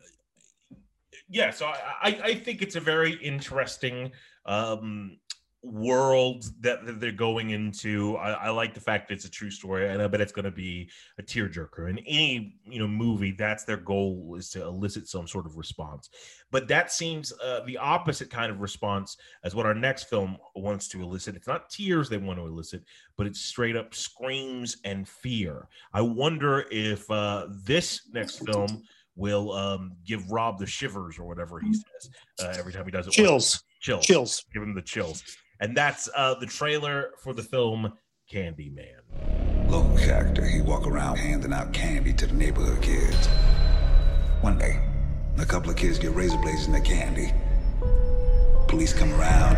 yeah, 1.28 1.50
so 1.50 1.66
I, 1.66 2.20
I 2.22 2.34
think 2.34 2.62
it's 2.62 2.76
a 2.76 2.80
very 2.80 3.12
interesting 3.14 4.12
um 4.44 5.18
world 5.66 6.44
that, 6.60 6.86
that 6.86 7.00
they're 7.00 7.12
going 7.12 7.50
into. 7.50 8.16
I, 8.16 8.30
I 8.32 8.48
like 8.50 8.72
the 8.72 8.80
fact 8.80 9.08
that 9.08 9.14
it's 9.14 9.24
a 9.24 9.30
true 9.30 9.50
story, 9.50 9.88
and 9.88 10.00
I 10.00 10.06
bet 10.06 10.20
it's 10.20 10.32
going 10.32 10.44
to 10.44 10.50
be 10.50 10.88
a 11.18 11.22
tearjerker. 11.22 11.90
In 11.90 11.98
any 12.00 12.58
you 12.64 12.78
know 12.78 12.86
movie, 12.86 13.32
that's 13.32 13.64
their 13.64 13.76
goal 13.76 14.36
is 14.38 14.50
to 14.50 14.62
elicit 14.62 15.08
some 15.08 15.26
sort 15.26 15.46
of 15.46 15.56
response. 15.56 16.08
But 16.50 16.68
that 16.68 16.92
seems 16.92 17.32
uh, 17.44 17.60
the 17.66 17.78
opposite 17.78 18.30
kind 18.30 18.50
of 18.50 18.60
response 18.60 19.16
as 19.44 19.54
what 19.54 19.66
our 19.66 19.74
next 19.74 20.04
film 20.04 20.36
wants 20.54 20.88
to 20.88 21.02
elicit. 21.02 21.36
It's 21.36 21.48
not 21.48 21.70
tears 21.70 22.08
they 22.08 22.18
want 22.18 22.38
to 22.38 22.46
elicit, 22.46 22.84
but 23.16 23.26
it's 23.26 23.40
straight 23.40 23.76
up 23.76 23.94
screams 23.94 24.76
and 24.84 25.06
fear. 25.08 25.68
I 25.92 26.02
wonder 26.02 26.66
if 26.70 27.10
uh, 27.10 27.48
this 27.64 28.08
next 28.12 28.44
film 28.46 28.82
will 29.16 29.52
um, 29.52 29.92
give 30.06 30.30
Rob 30.30 30.58
the 30.58 30.66
shivers 30.66 31.18
or 31.18 31.24
whatever 31.24 31.58
he 31.58 31.72
says 31.72 32.10
uh, 32.42 32.54
every 32.58 32.72
time 32.72 32.84
he 32.84 32.90
does 32.90 33.06
it. 33.06 33.12
Chills. 33.12 33.62
chills, 33.80 34.04
Chills. 34.04 34.44
Give 34.52 34.62
him 34.62 34.74
the 34.74 34.82
chills, 34.82 35.22
and 35.60 35.76
that's 35.76 36.08
uh, 36.14 36.34
the 36.34 36.46
trailer 36.46 37.10
for 37.22 37.32
the 37.32 37.42
film 37.42 37.92
Candyman. 38.32 39.00
Local 39.68 39.96
character, 39.96 40.44
he 40.44 40.60
walk 40.60 40.86
around 40.86 41.16
handing 41.16 41.52
out 41.52 41.72
candy 41.72 42.12
to 42.12 42.26
the 42.26 42.34
neighborhood 42.34 42.82
kids. 42.82 43.26
One 44.40 44.58
day, 44.58 44.80
a 45.38 45.44
couple 45.44 45.70
of 45.70 45.76
kids 45.76 45.98
get 45.98 46.12
razor 46.12 46.38
blades 46.38 46.66
in 46.66 46.72
their 46.72 46.82
candy. 46.82 47.32
Police 48.68 48.92
come 48.92 49.12
around. 49.14 49.54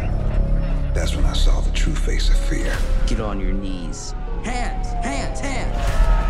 That's 0.94 1.14
when 1.14 1.24
I 1.24 1.32
saw 1.32 1.60
the 1.60 1.70
true 1.72 1.94
face 1.94 2.28
of 2.30 2.36
fear. 2.36 2.76
Get 3.06 3.20
on 3.20 3.40
your 3.40 3.52
knees. 3.52 4.14
Hands, 4.44 4.86
hands, 5.04 5.40
hands. 5.40 5.76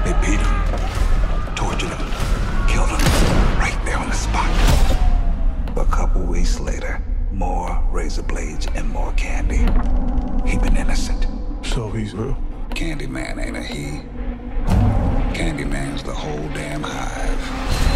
They 0.04 0.12
beat 0.20 0.40
him, 0.40 1.54
tortured 1.54 1.90
him, 1.90 2.37
killed 2.78 2.90
him 2.90 3.58
right 3.58 3.76
there 3.84 3.96
on 3.96 4.08
the 4.08 4.14
spot. 4.14 4.48
A 5.76 5.84
couple 5.90 6.22
weeks 6.22 6.60
later, 6.60 7.02
more 7.32 7.82
razor 7.90 8.22
blades 8.22 8.68
and 8.76 8.88
more 8.88 9.12
candy. 9.14 9.66
He 10.48 10.58
been 10.58 10.76
innocent. 10.76 11.26
So 11.66 11.90
he's 11.90 12.14
real? 12.14 12.36
Candyman 12.70 13.44
ain't 13.44 13.56
a 13.56 13.62
he. 13.62 14.02
Candyman's 15.34 16.04
the 16.04 16.14
whole 16.14 16.48
damn 16.54 16.84
hive. 16.84 17.87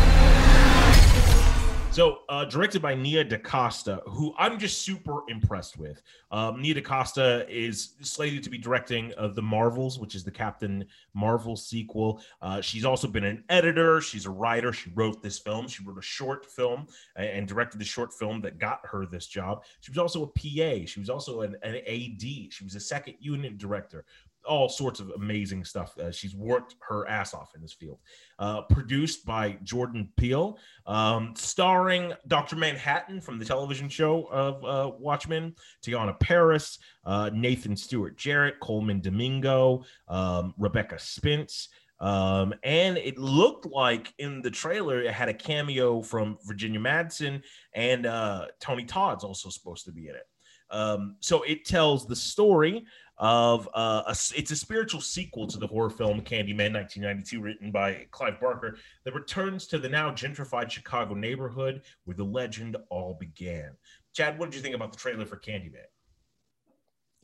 So, 1.93 2.21
uh, 2.31 2.47
directed 2.47 2.81
by 2.81 2.95
Nia 2.95 3.23
DaCosta, 3.23 4.01
who 4.07 4.35
I'm 4.39 4.59
just 4.59 4.81
super 4.81 5.25
impressed 5.29 5.77
with. 5.77 6.01
Um, 6.31 6.63
Nia 6.63 6.73
DaCosta 6.73 7.45
is 7.51 7.97
slated 8.01 8.43
to 8.45 8.49
be 8.49 8.57
directing 8.57 9.13
uh, 9.19 9.29
The 9.29 9.43
Marvels, 9.43 9.99
which 9.99 10.15
is 10.15 10.25
the 10.25 10.31
Captain 10.31 10.87
Marvel 11.13 11.55
sequel. 11.55 12.23
Uh, 12.41 12.63
she's 12.63 12.87
also 12.87 13.07
been 13.07 13.25
an 13.25 13.45
editor, 13.51 14.01
she's 14.01 14.25
a 14.25 14.31
writer. 14.31 14.73
She 14.73 14.91
wrote 14.95 15.23
this 15.23 15.39
film, 15.39 15.69
she 15.69 15.85
wrote 15.85 15.99
a 15.99 16.03
short 16.03 16.47
film 16.47 16.87
and, 17.15 17.47
directed 17.47 17.79
the 17.79 17.85
short 17.85 18.15
film 18.15 18.41
that 18.41 18.59
got 18.59 18.81
her 18.85 19.05
this 19.05 19.27
job. 19.27 19.63
She 19.81 19.91
was 19.91 19.99
also 19.99 20.23
a 20.23 20.27
PA, 20.29 20.87
she 20.87 20.99
was 20.99 21.11
also 21.11 21.43
an, 21.43 21.57
an 21.63 21.75
AD, 21.75 22.23
she 22.23 22.65
was 22.65 22.75
a 22.75 22.81
second 22.81 23.17
unit 23.21 23.59
director. 23.59 24.07
All 24.45 24.69
sorts 24.69 25.01
of 25.01 25.11
amazing 25.11 25.65
stuff. 25.65 25.97
Uh, 25.99 26.11
she's 26.11 26.35
worked 26.35 26.77
her 26.89 27.07
ass 27.09 27.35
off 27.35 27.53
in 27.55 27.63
this 27.63 27.73
field. 27.73 27.99
Uh, 28.39 28.63
produced 28.63 29.25
by 29.25 29.59
Jordan 29.63 30.09
Peele, 30.17 30.59
um, 30.87 31.35
starring 31.37 32.13
Dr. 32.27 32.57
Manhattan 32.57 33.21
from 33.21 33.39
the 33.39 33.45
television 33.45 33.89
show 33.89 34.25
of 34.31 34.65
uh, 34.65 34.93
Watchmen, 34.99 35.55
Teyonah 35.85 36.19
Parris, 36.19 36.79
uh, 37.05 37.31
Nathan 37.33 37.77
Stewart 37.77 38.17
Jarrett, 38.17 38.59
Colman 38.61 39.01
Domingo, 39.01 39.85
um, 40.09 40.55
Rebecca 40.59 40.99
Spence. 40.99 41.69
Um, 42.01 42.53
and 42.65 42.99
it 42.99 43.17
looked 43.17 43.65
like 43.65 44.13
in 44.19 44.43
the 44.43 44.51
trailer 44.51 45.01
it 45.01 45.13
had 45.13 45.29
a 45.29 45.35
cameo 45.35 46.03
from 46.03 46.37
Virginia 46.45 46.81
Madsen 46.81 47.43
and 47.75 48.07
uh, 48.07 48.47
Tony 48.59 48.85
Todd's 48.85 49.23
also 49.23 49.51
supposed 49.51 49.85
to 49.85 49.93
be 49.93 50.09
in 50.09 50.17
it. 50.17 50.27
Um, 50.73 51.17
so 51.21 51.43
it 51.43 51.65
tells 51.65 52.07
the 52.07 52.17
story 52.17 52.85
of 53.19 53.69
uh, 53.75 54.03
a, 54.07 54.17
it's 54.37 54.51
a 54.51 54.57
spiritual 54.57 55.01
sequel 55.01 55.47
to 55.47 55.59
the 55.59 55.67
horror 55.67 55.91
film 55.91 56.21
Candyman 56.23 56.73
1992, 56.73 57.41
written 57.41 57.71
by 57.71 58.07
Clive 58.11 58.41
Barker, 58.41 58.79
that 59.05 59.15
returns 59.15 59.67
to 59.69 59.79
the 59.79 59.89
now 59.89 60.11
gentrified 60.11 60.71
Chicago 60.71 61.15
neighborhood 61.15 61.83
where 62.05 62.17
the 62.17 62.25
legend 62.25 62.77
all 62.91 63.17
began. 63.19 63.73
Chad, 64.15 64.39
what 64.39 64.51
did 64.51 64.57
you 64.57 64.63
think 64.63 64.75
about 64.75 64.93
the 64.93 64.99
trailer 64.99 65.27
for 65.27 65.37
Candyman? 65.37 65.85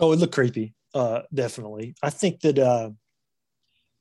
Oh, 0.01 0.13
it 0.13 0.17
looked 0.17 0.35
creepy. 0.35 0.75
Uh, 0.95 1.23
definitely. 1.35 1.95
I 2.03 2.11
think 2.11 2.41
that 2.41 2.59
uh, 2.59 2.91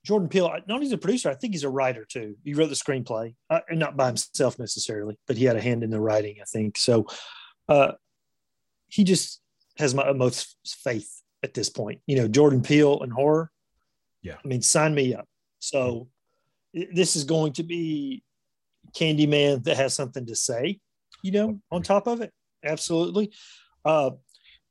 Jordan 0.05 0.29
Peele, 0.29 0.47
not 0.47 0.63
only 0.69 0.85
he's 0.85 0.93
a 0.93 0.97
producer, 0.97 1.29
I 1.29 1.35
think 1.35 1.53
he's 1.53 1.63
a 1.63 1.69
writer 1.69 2.05
too. 2.05 2.35
He 2.43 2.53
wrote 2.53 2.69
the 2.69 2.75
screenplay, 2.75 3.35
uh, 3.49 3.61
not 3.71 3.97
by 3.97 4.07
himself 4.07 4.59
necessarily, 4.59 5.17
but 5.27 5.37
he 5.37 5.45
had 5.45 5.57
a 5.57 5.61
hand 5.61 5.83
in 5.83 5.89
the 5.89 5.99
writing, 5.99 6.37
I 6.41 6.45
think. 6.45 6.77
So 6.77 7.07
uh, 7.67 7.93
he 8.87 9.03
just 9.03 9.41
has 9.77 9.93
my 9.93 10.03
utmost 10.03 10.55
faith 10.65 11.21
at 11.43 11.53
this 11.53 11.69
point. 11.69 12.01
You 12.07 12.17
know, 12.17 12.27
Jordan 12.27 12.61
Peele 12.61 13.01
and 13.01 13.11
horror. 13.11 13.51
Yeah. 14.21 14.35
I 14.43 14.47
mean, 14.47 14.61
sign 14.61 14.93
me 14.93 15.13
up. 15.13 15.27
So 15.59 16.07
this 16.73 17.15
is 17.15 17.23
going 17.23 17.53
to 17.53 17.63
be 17.63 18.23
Candyman 18.95 19.63
that 19.63 19.77
has 19.77 19.95
something 19.95 20.25
to 20.25 20.35
say, 20.35 20.79
you 21.23 21.31
know, 21.31 21.59
on 21.71 21.81
top 21.81 22.07
of 22.07 22.21
it. 22.21 22.31
Absolutely. 22.63 23.31
Uh, 23.85 24.11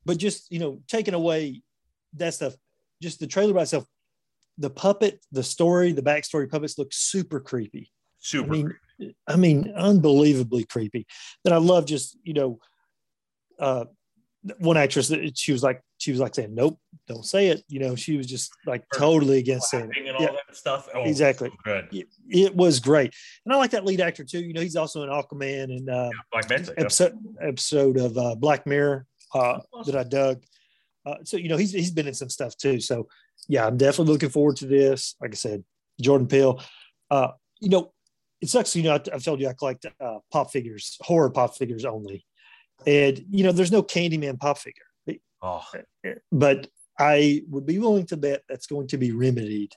but 0.05 0.19
just, 0.19 0.51
you 0.51 0.59
know, 0.59 0.81
taking 0.89 1.15
away 1.15 1.63
that 2.15 2.35
stuff, 2.35 2.55
just 3.03 3.21
the 3.21 3.27
trailer 3.27 3.55
by 3.55 3.63
itself, 3.63 3.85
the 4.59 4.71
puppet, 4.71 5.25
the 5.33 5.43
story, 5.43 5.93
the 5.93 6.03
backstory 6.03 6.51
puppets 6.51 6.79
look 6.79 6.93
super 6.93 7.41
creepy. 7.41 7.91
Super. 8.21 8.47
I 8.47 8.57
mean, 8.57 8.75
I 9.27 9.37
mean, 9.37 9.73
unbelievably 9.77 10.65
creepy. 10.65 11.07
Then 11.45 11.53
I 11.53 11.59
love 11.59 11.87
just, 11.87 12.17
you 12.25 12.35
know, 12.35 12.59
uh, 13.59 13.85
one 14.59 14.77
actress 14.77 15.09
that 15.09 15.37
she 15.37 15.53
was 15.53 15.63
like, 15.63 15.83
she 15.99 16.11
was 16.11 16.21
like 16.21 16.35
saying, 16.35 16.55
nope, 16.55 16.79
don't 17.09 17.25
say 17.25 17.49
it. 17.49 17.63
You 17.69 17.81
know, 17.81 17.97
she 17.97 18.17
was 18.17 18.27
just 18.27 18.53
like 18.67 18.85
totally 18.95 19.39
against 19.39 19.71
saying 19.71 19.91
it. 19.97 20.07
and 20.07 20.17
all 20.17 20.23
Yeah, 20.23 20.33
that 20.33 20.57
stuff. 20.57 20.89
Oh, 20.95 21.03
exactly. 21.03 21.51
good. 21.65 21.89
It, 21.93 22.09
it 22.29 22.55
was 22.55 22.81
great. 22.81 23.15
And 23.45 23.55
I 23.55 23.59
like 23.59 23.71
that 23.73 23.85
lead 23.85 24.01
actor 24.01 24.25
too. 24.25 24.41
You 24.41 24.53
know, 24.53 24.61
he's 24.61 24.77
also 24.77 25.03
in 25.03 25.09
Aquaman 25.11 25.65
and 25.65 25.89
uh, 25.89 26.11
Black 26.33 26.49
Manta. 26.49 26.75
yeah. 26.77 26.85
episode, 26.85 27.19
episode 27.41 27.97
of 27.99 28.17
uh, 28.19 28.35
Black 28.35 28.67
Mirror 28.67 29.07
uh, 29.35 29.61
that 29.85 29.97
I 29.97 30.05
dug. 30.05 30.43
Uh, 31.05 31.17
so 31.23 31.37
you 31.37 31.49
know 31.49 31.57
he's 31.57 31.73
he's 31.73 31.93
been 31.93 32.09
in 32.09 32.15
some 32.15 32.29
stuff 32.29 32.57
too. 32.57 32.81
So 32.81 33.07
yeah, 33.49 33.67
I'm 33.67 33.77
definitely 33.77 34.13
looking 34.13 34.29
forward 34.29 34.57
to 34.57 34.67
this. 34.67 35.15
Like 35.21 35.31
I 35.33 35.37
said, 35.37 35.65
Jordan 36.01 36.27
Peele. 36.27 36.61
Uh, 37.11 37.29
you 37.61 37.69
know, 37.69 37.93
it 38.41 38.49
sucks. 38.49 38.75
You 38.75 38.83
know, 38.83 38.95
I, 38.95 39.01
have 39.13 39.23
told 39.23 39.41
you 39.41 39.49
I 39.49 39.53
collect 39.53 39.87
uh, 40.01 40.19
pop 40.33 40.51
figures, 40.51 40.97
horror 41.01 41.31
pop 41.31 41.57
figures 41.57 41.85
only, 41.85 42.27
and 42.87 43.25
you 43.31 43.45
know, 43.45 43.53
there's 43.53 43.73
no 43.73 43.83
Candyman 43.83 44.39
pop 44.39 44.59
figure. 44.59 44.83
Oh, 45.43 45.63
But 46.33 46.67
I 46.99 47.43
would 47.49 47.67
be 47.67 47.79
willing 47.79 48.07
to 48.07 48.17
bet 48.17 48.43
that's 48.49 48.67
going 48.67 48.89
to 48.89 48.97
be 48.99 49.13
remedied 49.13 49.73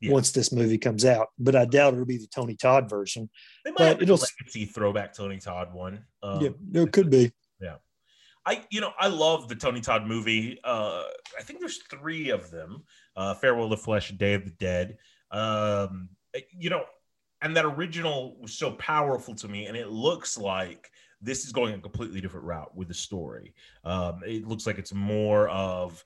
Yeah. 0.00 0.12
once 0.12 0.32
this 0.32 0.50
movie 0.52 0.78
comes 0.78 1.04
out. 1.04 1.28
But 1.38 1.54
I 1.56 1.64
doubt 1.64 1.94
it'll 1.94 2.04
be 2.04 2.18
the 2.18 2.26
Tony 2.26 2.56
Todd 2.56 2.90
version. 2.90 3.30
they 3.64 3.70
might 3.70 3.94
But 3.94 4.02
it'll- 4.02 4.18
legacy 4.18 4.66
throwback 4.66 5.14
Tony 5.14 5.38
Todd 5.38 5.72
one. 5.72 6.04
Um, 6.22 6.40
yeah, 6.42 6.48
there 6.60 6.86
could 6.88 7.08
be. 7.08 7.32
Yeah. 7.60 7.76
I 8.44 8.64
you 8.70 8.80
know 8.80 8.92
I 8.98 9.06
love 9.08 9.48
the 9.48 9.54
Tony 9.56 9.80
Todd 9.80 10.06
movie. 10.06 10.58
Uh, 10.64 11.04
I 11.38 11.42
think 11.42 11.60
there's 11.60 11.78
three 11.88 12.30
of 12.30 12.50
them. 12.50 12.82
Uh, 13.16 13.34
Farewell 13.34 13.70
to 13.70 13.76
Flesh, 13.76 14.10
Day 14.10 14.34
of 14.34 14.44
the 14.44 14.50
Dead. 14.50 14.98
Um, 15.30 16.10
you 16.50 16.68
know, 16.68 16.84
and 17.42 17.56
that 17.56 17.64
original 17.64 18.36
was 18.40 18.52
so 18.52 18.72
powerful 18.72 19.34
to 19.36 19.48
me, 19.48 19.66
and 19.66 19.76
it 19.76 19.88
looks 19.88 20.36
like 20.36 20.90
this 21.20 21.44
is 21.44 21.52
going 21.52 21.74
a 21.74 21.78
completely 21.78 22.20
different 22.20 22.46
route 22.46 22.76
with 22.76 22.88
the 22.88 22.94
story. 22.94 23.54
Um, 23.84 24.20
it 24.26 24.46
looks 24.46 24.66
like 24.66 24.78
it's 24.78 24.94
more 24.94 25.48
of 25.48 26.04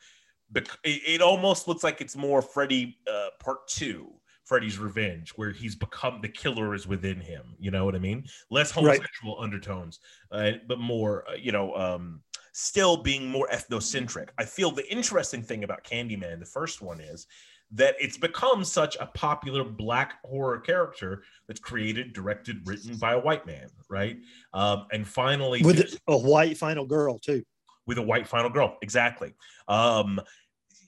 it, 0.84 1.20
almost 1.20 1.68
looks 1.68 1.84
like 1.84 2.00
it's 2.00 2.16
more 2.16 2.42
Freddy 2.42 2.98
uh, 3.10 3.28
Part 3.38 3.68
Two. 3.68 4.12
Freddy's 4.44 4.78
Revenge, 4.78 5.30
where 5.36 5.52
he's 5.52 5.76
become 5.76 6.20
the 6.20 6.28
killer 6.28 6.74
is 6.74 6.84
within 6.84 7.20
him. 7.20 7.54
You 7.60 7.70
know 7.70 7.84
what 7.84 7.94
I 7.94 8.00
mean? 8.00 8.24
Less 8.50 8.74
Right. 8.74 8.84
homosexual 8.84 9.40
undertones, 9.40 10.00
uh, 10.32 10.52
but 10.66 10.80
more, 10.80 11.24
uh, 11.30 11.34
you 11.34 11.52
know, 11.52 11.72
um, 11.76 12.20
still 12.50 12.96
being 12.96 13.28
more 13.28 13.48
ethnocentric. 13.52 14.30
I 14.38 14.44
feel 14.44 14.72
the 14.72 14.90
interesting 14.90 15.44
thing 15.44 15.62
about 15.62 15.84
Candyman, 15.84 16.40
the 16.40 16.46
first 16.46 16.82
one, 16.82 16.98
is 16.98 17.28
that 17.72 17.94
it's 18.00 18.16
become 18.16 18.64
such 18.64 18.96
a 19.00 19.06
popular 19.06 19.62
black 19.64 20.14
horror 20.24 20.58
character 20.58 21.22
that's 21.46 21.60
created, 21.60 22.12
directed, 22.12 22.66
written 22.66 22.96
by 22.96 23.12
a 23.12 23.18
white 23.18 23.46
man, 23.46 23.68
right? 23.88 24.16
Um, 24.52 24.86
and 24.92 25.06
finally, 25.06 25.62
With 25.62 25.98
a 26.08 26.16
white 26.18 26.56
final 26.56 26.84
girl 26.84 27.18
too. 27.18 27.44
with 27.86 27.98
a 27.98 28.02
white 28.02 28.26
final 28.26 28.50
girl. 28.50 28.76
Exactly. 28.82 29.34
Um, 29.68 30.20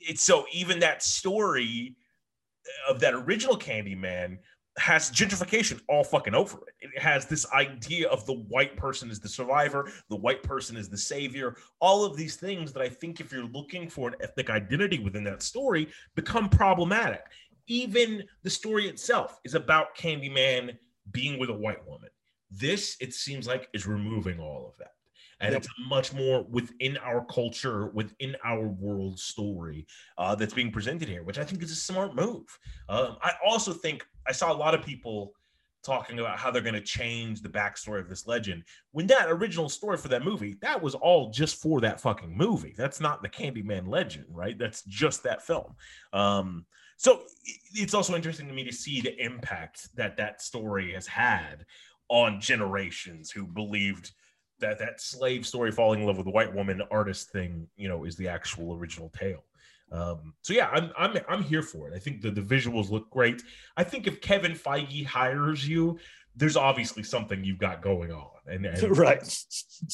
it's 0.01 0.23
so 0.23 0.45
even 0.53 0.81
that 0.81 1.03
story 1.03 1.97
of 2.89 3.01
that 3.01 3.15
original 3.15 3.57
Candyman 3.57 4.39
has 4.79 5.11
gentrification 5.11 5.81
all 5.89 6.03
fucking 6.03 6.35
over 6.35 6.59
it. 6.67 6.91
It 6.95 6.99
has 6.99 7.27
this 7.27 7.51
idea 7.53 8.09
of 8.09 8.25
the 8.27 8.35
white 8.35 8.77
person 8.77 9.11
is 9.11 9.21
the 9.21 9.29
survivor, 9.29 9.91
the 10.09 10.17
white 10.17 10.43
person 10.43 10.77
is 10.77 10.89
the 10.89 10.97
savior. 10.97 11.57
All 11.81 12.05
of 12.05 12.17
these 12.17 12.37
things 12.37 12.73
that 12.73 12.83
I 12.83 12.89
think, 12.89 13.21
if 13.21 13.33
you're 13.33 13.45
looking 13.45 13.89
for 13.89 14.09
an 14.09 14.15
ethnic 14.23 14.51
identity 14.51 14.99
within 14.99 15.25
that 15.25 15.43
story, 15.43 15.89
become 16.15 16.49
problematic. 16.49 17.25
Even 17.67 18.25
the 18.43 18.51
story 18.51 18.89
itself 18.89 19.39
is 19.45 19.55
about 19.55 19.97
Candyman 19.97 20.77
being 21.11 21.39
with 21.39 21.51
a 21.51 21.55
white 21.55 21.87
woman. 21.87 22.11
This, 22.51 22.97
it 23.01 23.15
seems 23.15 23.47
like, 23.47 23.69
is 23.75 23.87
removing 23.87 24.41
all 24.41 24.67
of 24.69 24.77
that 24.79 24.93
and 25.43 25.53
Yep. 25.53 25.63
it's 25.63 25.73
much 25.89 26.13
more 26.13 26.45
within 26.45 26.97
our 26.99 27.25
culture, 27.25 27.89
within 27.89 28.37
our 28.45 28.69
world 28.69 29.19
story 29.19 29.87
uh, 30.17 30.35
that's 30.37 30.55
being 30.55 30.71
presented 30.71 31.09
here, 31.09 31.25
which 31.25 31.39
I 31.39 31.45
think 31.45 31.63
is 31.63 31.73
a 31.73 31.77
smart 31.77 32.15
move. 32.15 32.47
Um, 32.89 33.17
I 33.21 33.33
also 33.45 33.73
think 33.73 34.07
I 34.27 34.33
saw 34.33 34.53
a 34.53 34.55
lot 34.55 34.75
of 34.75 34.85
people 34.85 35.33
talking 35.83 36.21
about 36.21 36.39
how 36.39 36.51
they're 36.51 36.63
going 36.63 36.75
to 36.75 36.81
change 36.81 37.43
the 37.43 37.49
backstory 37.49 38.01
of 38.01 38.09
this 38.09 38.27
legend. 38.27 38.63
When 38.93 39.07
that 39.09 39.29
original 39.29 39.69
story 39.69 39.97
for 39.97 40.09
that 40.09 40.25
movie, 40.25 40.57
that 40.63 40.81
was 40.81 40.95
all 40.95 41.31
just 41.31 41.61
for 41.61 41.81
that 41.81 42.01
fucking 42.01 42.37
movie. 42.37 42.75
That's 42.77 43.01
not 43.01 43.23
the 43.23 43.29
Candyman 43.29 43.89
legend, 43.89 44.27
right? 44.31 44.57
That's 44.57 44.83
just 44.85 45.25
that 45.25 45.43
film. 45.43 45.75
Um, 46.13 46.67
so 46.97 47.23
it's 47.75 47.95
also 47.95 48.15
interesting 48.15 48.47
to 48.47 48.55
me 48.55 48.63
to 48.65 48.73
see 48.73 49.01
the 49.01 49.21
impact 49.21 49.89
that 49.97 50.17
that 50.19 50.41
story 50.41 50.93
has 50.93 51.07
had 51.07 51.67
on 52.09 52.41
generations 52.41 53.31
who 53.31 53.45
believed 53.45 54.13
that 54.61 54.79
that 54.79 55.01
slave 55.01 55.45
story 55.45 55.73
falling 55.73 56.01
in 56.01 56.07
love 56.07 56.19
with 56.19 56.27
a 56.29 56.31
white 56.31 56.55
woman 56.55 56.81
artist 56.91 57.31
thing 57.33 57.67
you 57.77 57.89
know 57.89 58.05
is 58.05 58.17
the 58.17 58.29
actual 58.29 58.77
original 58.77 59.09
tale 59.09 59.43
um 59.93 60.33
so 60.43 60.53
yeah 60.53 60.69
i'm 60.73 60.91
i'm 60.97 61.17
i'm 61.29 61.43
here 61.43 61.63
for 61.63 61.89
it 61.89 61.95
i 61.95 61.99
think 61.99 62.21
the, 62.21 62.31
the 62.31 62.41
visuals 62.41 62.91
look 62.91 63.09
great 63.11 63.43
i 63.77 63.85
think 63.85 64.07
if 64.07 64.21
kevin 64.21 64.53
feige 64.53 65.05
hires 65.05 65.69
you 65.69 65.99
there's 66.35 66.57
obviously 66.57 67.03
something 67.03 67.45
you've 67.45 67.59
got 67.59 67.83
going 67.83 68.11
on 68.11 68.29
and, 68.47 68.67
and 68.67 68.99
right. 68.99 69.23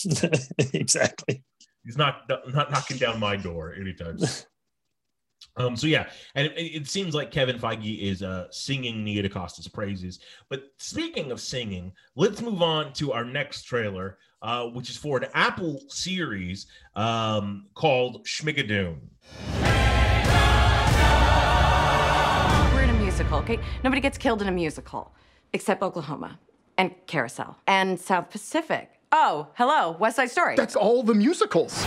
exactly. 0.72 1.42
he's 1.84 1.98
not 1.98 2.28
not 2.48 2.70
knocking 2.70 2.96
down 2.96 3.18
my 3.20 3.36
door 3.36 3.74
anytime. 3.74 4.18
Um, 5.56 5.76
so 5.76 5.88
yeah, 5.88 6.08
and 6.36 6.46
it, 6.46 6.52
it 6.56 6.88
seems 6.88 7.16
like 7.16 7.32
Kevin 7.32 7.58
Feige 7.58 8.00
is 8.00 8.22
uh, 8.22 8.46
singing 8.50 9.02
Nia 9.02 9.28
DaCosta's 9.28 9.66
praises. 9.66 10.20
But 10.48 10.64
speaking 10.78 11.32
of 11.32 11.40
singing, 11.40 11.92
let's 12.14 12.40
move 12.40 12.62
on 12.62 12.92
to 12.94 13.12
our 13.12 13.24
next 13.24 13.64
trailer, 13.64 14.18
uh, 14.40 14.66
which 14.66 14.88
is 14.88 14.96
for 14.96 15.16
an 15.18 15.28
Apple 15.34 15.80
series 15.88 16.66
um, 16.94 17.66
called 17.74 18.24
Schmigadoon. 18.24 18.98
We're 22.74 22.82
in 22.82 22.90
a 22.90 22.98
musical, 22.98 23.38
okay? 23.38 23.58
Nobody 23.82 24.00
gets 24.00 24.18
killed 24.18 24.42
in 24.42 24.48
a 24.48 24.52
musical 24.52 25.12
except 25.52 25.82
Oklahoma 25.82 26.38
and 26.76 26.94
Carousel 27.06 27.56
and 27.66 27.98
South 27.98 28.30
Pacific. 28.30 28.90
Oh, 29.10 29.48
hello, 29.54 29.96
West 29.98 30.16
Side 30.16 30.30
Story. 30.30 30.54
That's 30.56 30.76
all 30.76 31.02
the 31.02 31.14
musicals. 31.14 31.84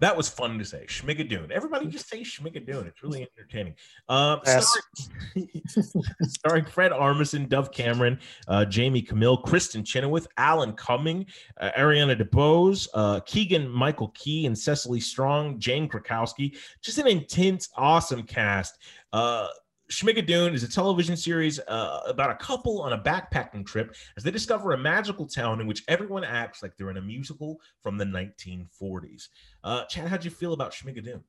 That 0.00 0.16
was 0.16 0.28
fun 0.28 0.58
to 0.58 0.64
say. 0.64 0.86
Schmigadoon. 0.88 1.50
Everybody 1.50 1.86
just 1.86 2.08
say 2.08 2.22
Schmigadoon. 2.22 2.86
It's 2.86 3.02
really 3.02 3.22
entertaining. 3.22 3.74
Um, 4.08 4.40
Yes. 4.46 4.66
starring, 4.94 5.50
starring 6.22 6.64
Fred 6.64 6.90
Armisen, 6.92 7.48
Dove 7.48 7.70
Cameron, 7.70 8.18
uh, 8.48 8.64
Jaime 8.72 9.02
Camil, 9.02 9.42
Kristin 9.44 9.84
Chenoweth, 9.84 10.26
Alan 10.38 10.72
Cumming, 10.72 11.26
uh, 11.60 11.70
Ariana 11.78 12.18
DeBose, 12.20 12.88
uh, 12.94 13.20
Keegan 13.20 13.68
Michael 13.68 14.08
Key, 14.08 14.46
and 14.46 14.58
Cecily 14.58 15.00
Strong, 15.00 15.58
Jane 15.58 15.88
Krakowski. 15.88 16.56
Just 16.80 16.98
an 16.98 17.06
intense, 17.06 17.68
awesome 17.76 18.22
cast. 18.22 18.78
Uh, 19.12 19.48
Schmigadoon 19.90 20.54
is 20.54 20.62
a 20.62 20.68
television 20.68 21.16
series 21.16 21.58
uh, 21.60 22.00
about 22.06 22.30
a 22.30 22.34
couple 22.36 22.80
on 22.82 22.92
a 22.92 22.98
backpacking 22.98 23.66
trip 23.66 23.94
as 24.16 24.22
they 24.22 24.30
discover 24.30 24.72
a 24.72 24.78
magical 24.78 25.26
town 25.26 25.60
in 25.60 25.66
which 25.66 25.82
everyone 25.88 26.22
acts 26.22 26.62
like 26.62 26.76
they're 26.76 26.90
in 26.90 26.96
a 26.96 27.02
musical 27.02 27.60
from 27.82 27.98
the 27.98 28.04
1940s. 28.04 29.28
Uh, 29.64 29.84
Chad, 29.86 30.06
how'd 30.08 30.24
you 30.24 30.30
feel 30.30 30.52
about 30.52 30.72
Schmigadoon? 30.72 31.22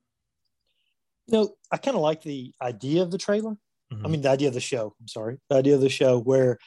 You 1.26 1.32
know, 1.38 1.54
I 1.70 1.76
kind 1.76 1.96
of 1.96 2.02
like 2.02 2.22
the 2.22 2.52
idea 2.60 3.02
of 3.02 3.10
the 3.10 3.18
trailer. 3.18 3.56
I 3.90 3.94
Mhm. 3.94 4.10
mean, 4.10 4.20
the 4.22 4.30
idea 4.30 4.48
of 4.48 4.54
the 4.54 4.60
show. 4.60 4.94
I'm 5.00 5.08
sorry, 5.08 5.38
the 5.50 5.56
idea 5.56 5.74
of 5.74 5.80
the 5.80 5.88
show 5.90 6.18
where, 6.18 6.58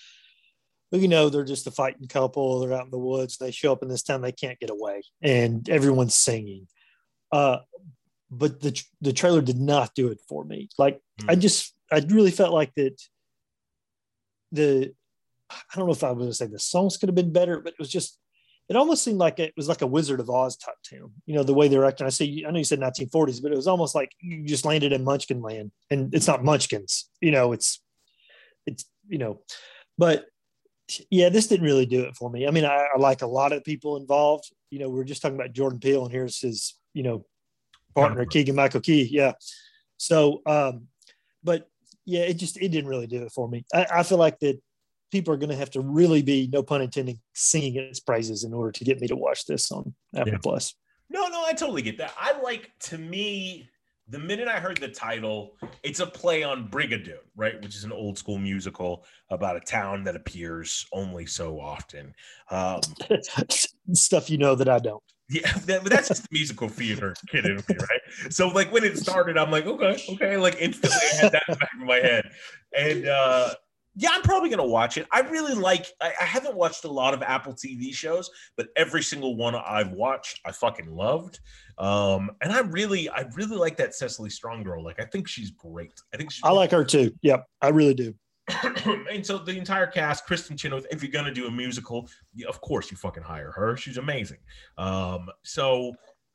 you 0.91 1.07
know, 1.07 1.29
they're 1.29 1.43
just 1.43 1.65
a 1.67 1.71
fighting 1.71 2.07
couple. 2.07 2.59
They're 2.59 2.73
out 2.73 2.85
in 2.85 2.91
the 2.91 2.99
woods. 2.99 3.37
They 3.37 3.51
show 3.51 3.71
up 3.71 3.81
in 3.83 3.89
this 3.89 4.03
town. 4.03 4.21
They 4.21 4.31
can't 4.31 4.59
get 4.59 4.69
away, 4.69 5.01
and 5.21 5.67
everyone's 5.69 6.15
singing. 6.15 6.67
Uh, 7.31 7.59
but 8.29 8.61
the 8.61 8.81
the 9.01 9.11
trailer 9.13 9.41
did 9.41 9.59
not 9.59 9.93
do 9.95 10.09
it 10.09 10.19
for 10.27 10.43
me. 10.45 10.69
Like 10.77 11.01
I 11.27 11.35
just, 11.35 11.74
I 11.91 12.03
really 12.07 12.31
felt 12.31 12.53
like 12.53 12.73
that. 12.75 13.01
The, 14.51 14.93
I 15.49 15.75
don't 15.75 15.85
know 15.85 15.91
if 15.93 16.03
I 16.03 16.11
was 16.11 16.17
going 16.17 16.29
to 16.29 16.35
say 16.35 16.47
the 16.47 16.59
songs 16.59 16.97
could 16.97 17.09
have 17.09 17.15
been 17.15 17.33
better, 17.33 17.59
but 17.59 17.73
it 17.73 17.79
was 17.79 17.89
just. 17.89 18.19
It 18.67 18.75
almost 18.75 19.03
seemed 19.03 19.19
like 19.19 19.37
it 19.37 19.53
was 19.55 19.69
like 19.69 19.83
a 19.83 19.87
Wizard 19.87 20.19
of 20.19 20.27
Oz 20.27 20.57
type 20.57 20.73
town. 20.89 21.11
You 21.27 21.35
know, 21.35 21.43
the 21.43 21.53
way 21.53 21.67
they're 21.67 21.85
acting. 21.85 22.07
I 22.07 22.09
see. 22.09 22.45
I 22.47 22.49
know 22.49 22.57
you 22.57 22.63
said 22.63 22.79
1940s, 22.79 23.39
but 23.39 23.51
it 23.51 23.55
was 23.55 23.67
almost 23.67 23.93
like 23.93 24.09
you 24.19 24.43
just 24.43 24.65
landed 24.65 24.91
in 24.91 25.03
Munchkin 25.03 25.39
land, 25.39 25.71
and 25.91 26.11
it's 26.15 26.25
not 26.25 26.43
Munchkins. 26.43 27.07
You 27.21 27.29
know, 27.29 27.51
it's 27.51 27.79
it's 28.65 28.85
you 29.07 29.17
know 29.17 29.41
but 29.97 30.25
yeah 31.09 31.29
this 31.29 31.47
didn't 31.47 31.65
really 31.65 31.85
do 31.85 32.03
it 32.03 32.15
for 32.15 32.29
me 32.29 32.47
i 32.47 32.51
mean 32.51 32.65
I, 32.65 32.87
I 32.95 32.99
like 32.99 33.21
a 33.21 33.27
lot 33.27 33.53
of 33.53 33.63
people 33.63 33.97
involved 33.97 34.51
you 34.69 34.79
know 34.79 34.89
we 34.89 34.99
are 34.99 35.05
just 35.05 35.21
talking 35.21 35.35
about 35.35 35.53
jordan 35.53 35.79
peele 35.79 36.03
and 36.03 36.11
here's 36.11 36.39
his 36.39 36.75
you 36.93 37.03
know 37.03 37.25
partner 37.95 38.25
keegan 38.25 38.55
michael 38.55 38.81
key 38.81 39.07
yeah 39.11 39.33
so 39.97 40.41
um 40.45 40.87
but 41.43 41.69
yeah 42.05 42.21
it 42.21 42.35
just 42.35 42.57
it 42.57 42.69
didn't 42.69 42.89
really 42.89 43.07
do 43.07 43.23
it 43.23 43.31
for 43.31 43.47
me 43.47 43.65
i, 43.73 43.85
I 43.95 44.03
feel 44.03 44.17
like 44.17 44.39
that 44.39 44.59
people 45.11 45.33
are 45.33 45.37
going 45.37 45.49
to 45.49 45.55
have 45.55 45.71
to 45.71 45.81
really 45.81 46.21
be 46.21 46.49
no 46.51 46.63
pun 46.63 46.81
intended 46.81 47.19
singing 47.33 47.75
its 47.75 47.99
praises 47.99 48.43
in 48.43 48.53
order 48.53 48.71
to 48.71 48.83
get 48.83 48.99
me 48.99 49.07
to 49.07 49.15
watch 49.15 49.45
this 49.45 49.71
on 49.71 49.93
apple 50.15 50.33
Yeah. 50.33 50.39
plus 50.41 50.75
No, 51.09 51.27
no, 51.27 51.45
I 51.45 51.53
totally 51.53 51.83
get 51.83 51.99
that. 51.99 52.13
I 52.19 52.41
like 52.41 52.71
to 52.89 52.97
me, 52.97 53.69
the 54.09 54.17
minute 54.17 54.47
I 54.47 54.59
heard 54.59 54.77
the 54.77 54.87
title, 54.87 55.55
it's 55.83 55.99
a 55.99 56.05
play 56.07 56.41
on 56.43 56.67
Brigadoon, 56.67 57.21
right? 57.35 57.61
Which 57.61 57.75
is 57.75 57.83
an 57.83 57.91
old 57.91 58.17
school 58.17 58.39
musical 58.39 59.05
about 59.29 59.55
a 59.55 59.59
town 59.59 60.03
that 60.05 60.15
appears 60.15 60.87
only 60.91 61.27
so 61.27 61.59
often. 61.59 62.13
Um, 62.49 62.81
stuff 63.93 64.29
you 64.31 64.37
know 64.39 64.55
that 64.55 64.67
i 64.67 64.79
don't 64.79 65.03
yeah, 65.29 65.51
that, 65.65 65.83
but 65.83 65.91
that's 65.91 66.07
just 66.07 66.31
musical 66.31 66.67
theater 66.67 67.15
kid 67.29 67.45
in 67.45 67.55
me, 67.55 67.63
right? 67.69 68.31
So 68.31 68.47
like 68.47 68.71
when 68.71 68.83
it 68.83 68.97
started, 68.97 69.37
I'm 69.37 69.51
like, 69.51 69.65
okay, 69.65 70.01
okay, 70.09 70.37
like 70.37 70.57
instantly 70.59 70.97
I 71.13 71.15
had 71.15 71.31
that 71.31 71.43
in 71.47 71.55
back 71.55 71.69
my 71.79 71.97
head. 71.97 72.29
And 72.77 73.07
uh 73.07 73.53
yeah, 73.97 74.09
I'm 74.11 74.21
probably 74.21 74.49
gonna 74.49 74.65
watch 74.65 74.97
it. 74.97 75.07
I 75.11 75.21
really 75.21 75.53
like. 75.53 75.87
I, 76.01 76.11
I, 76.19 76.25
haven't 76.25 76.55
watched 76.55 76.83
a 76.83 76.91
lot 76.91 77.13
of 77.13 77.23
Apple 77.23 77.53
TV 77.53 77.93
shows, 77.93 78.29
but 78.57 78.67
every 78.75 79.01
single 79.01 79.37
one 79.37 79.55
I've 79.55 79.91
watched, 79.93 80.41
I 80.45 80.51
fucking 80.51 80.93
loved. 80.93 81.39
Um, 81.77 82.31
and 82.41 82.51
I 82.51 82.59
really, 82.59 83.09
I 83.09 83.21
really 83.35 83.55
like 83.55 83.77
that 83.77 83.95
Cecily 83.95 84.29
Strong 84.29 84.63
girl. 84.63 84.83
Like, 84.83 84.99
I 84.99 85.05
think 85.05 85.29
she's 85.29 85.51
great. 85.51 85.93
I 86.13 86.17
think 86.17 86.31
she's 86.31 86.43
I 86.43 86.51
like 86.51 86.71
her 86.71 86.83
too. 86.83 87.13
Yep, 87.21 87.45
I 87.61 87.69
really 87.69 87.93
do. 87.93 88.13
and 89.11 89.25
so 89.25 89.39
the 89.39 89.57
entire 89.57 89.87
cast, 89.87 90.27
Kristin 90.27 90.57
Chenoweth. 90.57 90.85
If 90.91 91.01
you're 91.01 91.11
gonna 91.11 91.33
do 91.33 91.47
a 91.47 91.51
musical, 91.51 92.07
of 92.47 92.61
course 92.61 92.91
you 92.91 92.97
fucking 92.97 93.23
hire 93.23 93.51
her. 93.51 93.75
She's 93.75 93.97
amazing. 93.97 94.37
Um, 94.77 95.29
so 95.43 95.93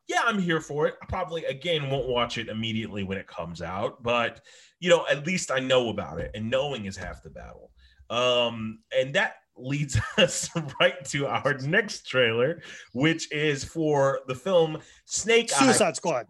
yeah, 0.09 0.23
I'm 0.25 0.41
here 0.41 0.61
for 0.61 0.89
it. 0.89 0.97
I 1.01 1.07
probably 1.07 1.45
again 1.45 1.89
won't 1.89 2.09
watch 2.09 2.37
it 2.37 2.49
immediately 2.49 3.05
when 3.05 3.17
it 3.17 3.29
comes 3.29 3.63
out, 3.63 4.03
but 4.03 4.41
you 4.81 4.91
know, 4.91 5.07
at 5.09 5.25
least 5.25 5.53
I 5.53 5.61
know 5.61 5.91
about 5.91 6.19
it, 6.19 6.33
and 6.35 6.51
knowing 6.51 6.87
is 6.87 6.97
half 6.97 7.23
the 7.23 7.31
battle. 7.31 7.71
Um, 8.11 8.81
and 8.97 9.15
that 9.15 9.35
leads 9.57 9.99
us 10.19 10.51
right 10.81 11.05
to 11.07 11.29
our 11.29 11.55
next 11.59 12.09
trailer, 12.09 12.61
which 12.93 13.33
is 13.33 13.63
for 13.63 14.19
the 14.27 14.35
film 14.35 14.79
Snake 15.05 15.51
Suicide 15.51 15.91
Eyes. 15.91 15.97
Squad. 15.97 16.27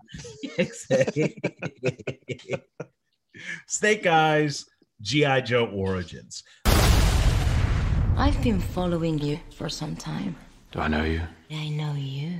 Snake 3.66 4.06
Eyes 4.06 4.66
G.I. 5.02 5.40
Joe 5.42 5.66
Origins. 5.66 6.42
I've 8.16 8.42
been 8.42 8.60
following 8.60 9.18
you 9.18 9.40
for 9.56 9.68
some 9.68 9.96
time. 9.96 10.36
Do 10.72 10.80
I 10.80 10.88
know 10.88 11.04
you? 11.04 11.22
I 11.50 11.68
know 11.70 11.94
you. 11.94 12.38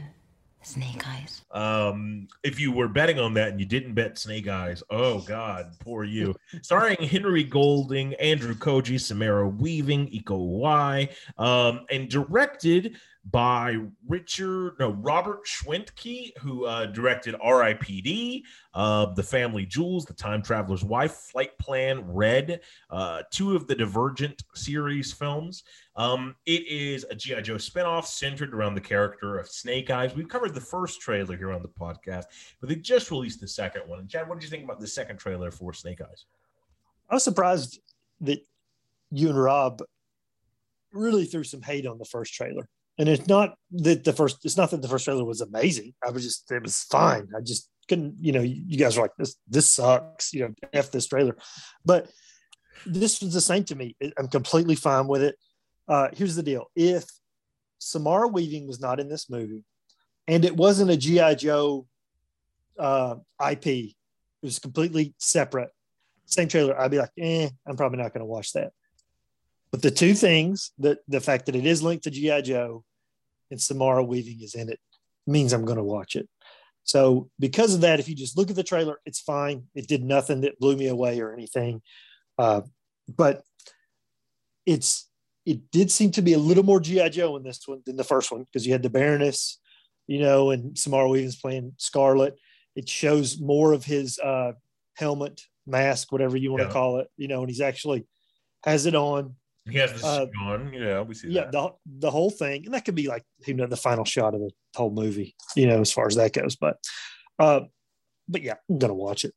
Snake 0.63 1.09
Eyes. 1.09 1.43
Um, 1.53 2.29
if 2.45 2.61
you 2.61 2.71
were 2.71 2.89
betting 2.89 3.19
on 3.19 3.33
that 3.35 3.49
and 3.49 3.59
you 3.59 3.65
didn't 3.65 3.95
bet 3.95 4.19
Snake 4.19 4.47
Eyes, 4.47 4.83
oh 4.91 5.21
God, 5.21 5.73
poor 5.81 6.05
you. 6.05 6.37
Starring 6.63 7.03
Henry 7.03 7.45
Golding, 7.45 8.15
Andrew 8.15 8.55
Koji, 8.55 9.01
Samara 9.01 9.49
Weaving, 9.49 10.09
Iko 10.09 10.61
Uwai, 10.61 11.09
um, 11.39 11.87
and 11.91 12.11
directed 12.11 12.97
by 13.31 13.77
Richard, 14.09 14.77
no, 14.81 14.93
Robert 14.93 15.45
Schwentke, 15.45 16.37
who 16.39 16.65
uh, 16.65 16.87
directed 16.87 17.35
R.I.P.D., 17.41 18.45
uh, 18.73 19.07
The 19.15 19.23
Family 19.23 19.67
Jewels, 19.67 20.07
The 20.07 20.15
Time 20.15 20.43
Traveler's 20.43 20.83
Wife, 20.83 21.13
Flight 21.13 21.57
Plan, 21.59 22.01
Red, 22.01 22.61
uh, 22.89 23.23
two 23.31 23.55
of 23.55 23.67
the 23.67 23.75
Divergent 23.75 24.43
series 24.55 25.13
films. 25.13 25.65
Um, 25.97 26.35
it 26.47 26.67
is 26.67 27.05
a 27.11 27.15
G.I. 27.15 27.43
Joe 27.43 27.57
spinoff 27.57 28.07
centered 28.07 28.55
around 28.55 28.75
the 28.75 28.81
character 28.81 29.39
of 29.39 29.49
Snake 29.49 29.91
Eyes. 29.91 30.15
We've 30.15 30.29
covered 30.29 30.55
the 30.55 30.61
first 30.61 31.01
trailer 31.01 31.37
here 31.37 31.53
on 31.53 31.63
the 31.63 31.69
podcast, 31.69 32.25
but 32.61 32.69
they 32.71 32.77
just 32.77 33.11
released 33.11 33.41
the 33.41 33.49
second 33.49 33.83
one. 33.87 33.99
And 33.99 34.09
Chad, 34.09 34.29
what 34.29 34.41
did 34.41 34.45
you 34.45 34.51
think 34.51 34.65
about 34.65 34.81
the 34.81 34.87
second 34.87 35.19
trailer 35.19 35.51
for 35.51 35.75
Snake 35.75 36.01
Eyes? 36.01 36.25
I 37.11 37.15
was 37.15 37.25
surprised 37.25 37.81
that 38.23 38.47
you 39.11 39.29
and 39.29 39.41
Rob 39.41 39.83
really 40.93 41.27
threw 41.27 41.45
some 41.45 41.63
hate 41.63 41.87
on 41.87 41.99
the 41.99 42.05
first 42.05 42.33
trailer. 42.33 42.69
And 43.01 43.09
it's 43.09 43.27
not 43.27 43.55
that 43.71 44.05
the 44.05 44.13
first 44.13 44.45
it's 44.45 44.59
not 44.59 44.71
that 44.73 44.83
the 44.83 44.89
first 44.89 45.07
trailer 45.07 45.25
was 45.25 45.41
amazing. 45.41 45.95
I 46.07 46.11
was 46.11 46.23
just 46.23 46.53
it 46.53 46.63
was 46.63 46.83
fine. 46.83 47.29
I 47.35 47.41
just 47.41 47.71
couldn't, 47.89 48.17
you 48.21 48.31
know, 48.31 48.43
you 48.43 48.77
guys 48.77 48.95
were 48.95 49.05
like, 49.05 49.17
this 49.17 49.37
this 49.49 49.73
sucks, 49.73 50.35
you 50.35 50.41
know, 50.41 50.55
F 50.75 50.91
this 50.91 51.07
trailer. 51.07 51.35
But 51.83 52.11
this 52.85 53.23
was 53.23 53.33
the 53.33 53.41
same 53.41 53.65
to 53.65 53.75
me. 53.75 53.97
I'm 54.19 54.29
completely 54.29 54.75
fine 54.75 55.07
with 55.07 55.23
it. 55.23 55.37
Uh, 55.89 56.09
here's 56.13 56.37
the 56.37 56.43
deal. 56.43 56.67
If 56.77 57.07
Samara 57.79 58.29
Weaving 58.29 58.67
was 58.69 58.81
not 58.81 59.01
in 59.01 59.09
this 59.09 59.31
movie 59.31 59.65
and 60.29 60.45
it 60.45 60.55
wasn't 60.55 60.91
a 60.91 60.97
G.I. 60.99 61.37
Joe 61.37 61.87
uh, 62.79 63.15
IP, 63.51 63.67
it 63.67 63.95
was 64.43 64.59
completely 64.59 65.15
separate, 65.17 65.71
same 66.27 66.49
trailer, 66.49 66.79
I'd 66.79 66.91
be 66.91 66.99
like, 66.99 67.13
eh, 67.19 67.49
I'm 67.67 67.79
probably 67.79 67.97
not 67.97 68.13
going 68.13 68.21
to 68.21 68.27
watch 68.27 68.53
that. 68.53 68.73
But 69.71 69.81
the 69.81 69.91
two 69.91 70.13
things 70.13 70.73
that 70.81 70.99
the 71.09 71.21
fact 71.21 71.47
that 71.47 71.57
it 71.57 71.65
is 71.65 71.83
linked 71.83 72.05
to 72.05 72.11
G.I. 72.11 72.43
Joe 72.43 72.85
and 73.51 73.61
Samara 73.61 74.03
Weaving 74.05 74.41
is 74.43 74.55
in 74.55 74.69
it 74.71 74.79
means 75.27 75.53
I'm 75.53 75.65
going 75.65 75.79
to 75.79 75.85
watch 75.85 76.17
it. 76.17 76.29
So 76.85 77.31
because 77.39 77.75
of 77.75 77.83
that, 77.83 78.01
if 78.01 78.09
you 78.09 78.15
just 78.15 78.37
look 78.37 78.51
at 78.51 78.57
the 78.57 78.63
trailer, 78.65 78.99
it's 79.05 79.21
fine. 79.21 79.65
It 79.75 79.87
did 79.87 80.03
nothing 80.03 80.41
that 80.43 80.59
blew 80.59 80.77
me 80.77 80.89
away 80.89 81.21
or 81.21 81.33
anything. 81.33 81.83
Uh, 82.39 82.63
but 83.09 83.43
it's 84.67 85.09
it 85.47 85.71
did 85.71 85.91
seem 85.91 86.11
to 86.13 86.23
be 86.23 86.33
a 86.35 86.39
little 86.39 86.63
more 86.65 86.81
GI 86.81 87.11
Joe 87.11 87.37
in 87.37 87.43
this 87.43 87.61
one 87.67 87.83
than 87.87 87.97
the 87.97 88.05
first 88.05 88.31
one 88.31 88.43
because 88.45 88.67
you 88.67 88.73
had 88.73 88.83
the 88.83 88.91
Baroness, 88.91 89.59
you 90.07 90.21
know, 90.21 90.51
and 90.51 90.79
Samara 90.79 91.09
Weaving's 91.09 91.37
playing 91.37 91.73
Scarlet. 91.79 92.37
It 92.77 92.89
shows 92.89 93.41
more 93.41 93.73
of 93.73 93.85
his 93.85 94.19
uh, 94.19 94.53
helmet, 94.97 95.41
mask, 95.67 96.13
whatever 96.13 96.37
you 96.37 96.51
want 96.51 96.63
Yeah. 96.63 96.69
to 96.69 96.73
call 96.73 96.99
it, 97.01 97.09
you 97.17 97.27
know, 97.29 97.41
and 97.41 97.49
he's 97.49 97.61
actually 97.61 98.07
has 98.65 98.87
it 98.87 98.95
on. 98.95 99.35
He 99.69 99.79
has 99.79 100.01
the 100.01 100.07
Uh, 100.07 100.27
on. 100.43 100.73
Yeah, 100.73 101.03
we 101.03 101.15
see 101.15 101.29
Yeah, 101.29 101.43
that. 101.45 101.53
the, 101.53 101.71
the 101.87 102.11
whole 102.11 102.31
thing, 102.31 102.65
and 102.65 102.75
that 102.75 102.85
could 102.85 102.95
be 102.95 103.09
like 103.09 103.25
you 103.47 103.55
know 103.55 103.67
the 103.67 103.77
final 103.77 104.05
shot 104.05 104.35
of 104.35 104.41
the 104.41 104.51
whole 104.77 104.91
movie, 104.91 105.37
you 105.57 105.67
know, 105.67 105.81
as 105.81 105.93
far 105.93 106.07
as 106.07 106.17
that 106.17 106.33
goes. 106.33 106.57
But, 106.57 106.79
uh, 107.39 107.61
but 108.29 108.43
yeah, 108.43 108.55
I'm 108.69 108.79
gonna 108.79 108.95
watch 108.95 109.25
it. 109.25 109.35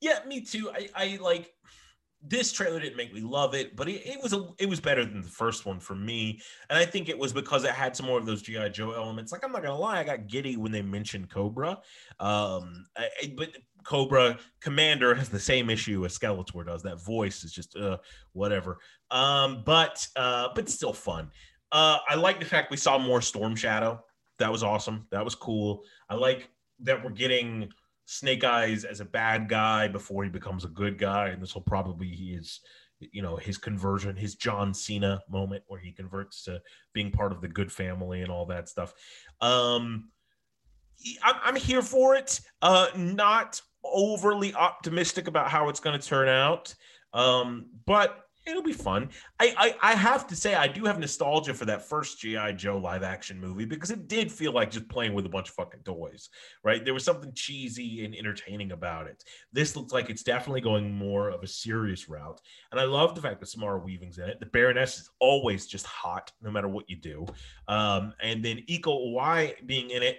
Yeah, 0.00 0.18
me 0.26 0.40
too. 0.42 0.70
I, 0.70 0.88
I 0.94 1.18
like 1.20 1.52
this 2.20 2.50
trailer 2.52 2.80
didn't 2.80 2.96
make 2.96 3.14
me 3.14 3.20
love 3.20 3.54
it, 3.54 3.76
but 3.76 3.88
it, 3.88 4.04
it 4.04 4.20
was 4.22 4.32
a 4.32 4.48
it 4.58 4.68
was 4.68 4.80
better 4.80 5.04
than 5.04 5.22
the 5.22 5.28
first 5.28 5.66
one 5.66 5.78
for 5.78 5.94
me. 5.94 6.40
And 6.68 6.76
I 6.78 6.84
think 6.84 7.08
it 7.08 7.16
was 7.18 7.32
because 7.32 7.62
it 7.64 7.70
had 7.70 7.94
some 7.96 8.06
more 8.06 8.18
of 8.18 8.26
those 8.26 8.42
GI 8.42 8.70
Joe 8.70 8.90
elements. 8.92 9.30
Like 9.30 9.44
I'm 9.44 9.52
not 9.52 9.62
gonna 9.62 9.78
lie, 9.78 10.00
I 10.00 10.04
got 10.04 10.26
giddy 10.26 10.56
when 10.56 10.72
they 10.72 10.82
mentioned 10.82 11.30
Cobra. 11.30 11.78
Um, 12.18 12.86
I, 12.96 13.08
I- 13.22 13.34
but 13.36 13.56
Cobra 13.88 14.38
Commander 14.60 15.14
has 15.14 15.30
the 15.30 15.40
same 15.40 15.70
issue 15.70 16.04
as 16.04 16.18
Skeletor 16.18 16.66
does. 16.66 16.82
That 16.82 17.02
voice 17.02 17.42
is 17.42 17.52
just 17.52 17.74
uh 17.74 17.96
whatever. 18.34 18.76
Um, 19.10 19.62
but 19.64 20.06
uh, 20.14 20.50
but 20.54 20.68
still 20.68 20.92
fun. 20.92 21.30
Uh, 21.72 21.96
I 22.06 22.14
like 22.16 22.38
the 22.38 22.44
fact 22.44 22.70
we 22.70 22.76
saw 22.76 22.98
more 22.98 23.22
Storm 23.22 23.56
Shadow. 23.56 24.04
That 24.38 24.52
was 24.52 24.62
awesome. 24.62 25.06
That 25.10 25.24
was 25.24 25.34
cool. 25.34 25.84
I 26.10 26.16
like 26.16 26.50
that 26.80 27.02
we're 27.02 27.10
getting 27.10 27.70
Snake 28.04 28.44
Eyes 28.44 28.84
as 28.84 29.00
a 29.00 29.06
bad 29.06 29.48
guy 29.48 29.88
before 29.88 30.22
he 30.22 30.28
becomes 30.28 30.66
a 30.66 30.68
good 30.68 30.98
guy, 30.98 31.28
and 31.28 31.42
this 31.42 31.54
will 31.54 31.62
probably 31.62 32.08
be 32.08 32.34
his, 32.34 32.60
you 33.00 33.22
know, 33.22 33.36
his 33.36 33.56
conversion, 33.56 34.16
his 34.16 34.34
John 34.34 34.74
Cena 34.74 35.22
moment 35.30 35.64
where 35.66 35.80
he 35.80 35.92
converts 35.92 36.44
to 36.44 36.60
being 36.92 37.10
part 37.10 37.32
of 37.32 37.40
the 37.40 37.48
good 37.48 37.72
family 37.72 38.20
and 38.20 38.30
all 38.30 38.44
that 38.46 38.68
stuff. 38.68 38.92
Um, 39.40 40.10
I'm, 41.22 41.36
I'm 41.42 41.56
here 41.56 41.82
for 41.82 42.14
it. 42.16 42.40
Uh, 42.60 42.88
not 42.94 43.62
overly 43.84 44.54
optimistic 44.54 45.28
about 45.28 45.50
how 45.50 45.68
it's 45.68 45.80
going 45.80 45.98
to 45.98 46.06
turn 46.06 46.28
out, 46.28 46.74
um, 47.12 47.66
but 47.86 48.28
it'll 48.48 48.62
be 48.62 48.72
fun. 48.72 49.10
I, 49.38 49.54
I 49.82 49.92
I 49.92 49.94
have 49.94 50.26
to 50.28 50.36
say 50.36 50.54
I 50.54 50.68
do 50.68 50.84
have 50.84 50.98
nostalgia 50.98 51.54
for 51.54 51.64
that 51.66 51.88
first 51.88 52.20
GI 52.20 52.54
Joe 52.56 52.78
live 52.78 53.02
action 53.02 53.38
movie 53.38 53.64
because 53.64 53.90
it 53.90 54.08
did 54.08 54.32
feel 54.32 54.52
like 54.52 54.70
just 54.70 54.88
playing 54.88 55.14
with 55.14 55.26
a 55.26 55.28
bunch 55.28 55.48
of 55.48 55.54
fucking 55.54 55.80
toys, 55.84 56.30
right? 56.64 56.84
There 56.84 56.94
was 56.94 57.04
something 57.04 57.32
cheesy 57.34 58.04
and 58.04 58.14
entertaining 58.14 58.72
about 58.72 59.06
it. 59.06 59.22
This 59.52 59.76
looks 59.76 59.92
like 59.92 60.10
it's 60.10 60.22
definitely 60.22 60.60
going 60.60 60.92
more 60.92 61.28
of 61.28 61.42
a 61.42 61.46
serious 61.46 62.08
route, 62.08 62.40
and 62.70 62.80
I 62.80 62.84
love 62.84 63.14
the 63.14 63.20
fact 63.20 63.40
that 63.40 63.46
Samara 63.46 63.80
Weaving's 63.80 64.18
in 64.18 64.28
it. 64.28 64.40
The 64.40 64.46
Baroness 64.46 64.98
is 64.98 65.10
always 65.20 65.66
just 65.66 65.86
hot, 65.86 66.32
no 66.42 66.50
matter 66.50 66.68
what 66.68 66.88
you 66.88 66.96
do. 66.96 67.26
Um, 67.68 68.14
and 68.22 68.44
then 68.44 68.62
Iko 68.68 69.12
Uwai 69.12 69.66
being 69.66 69.90
in 69.90 70.02
it 70.02 70.18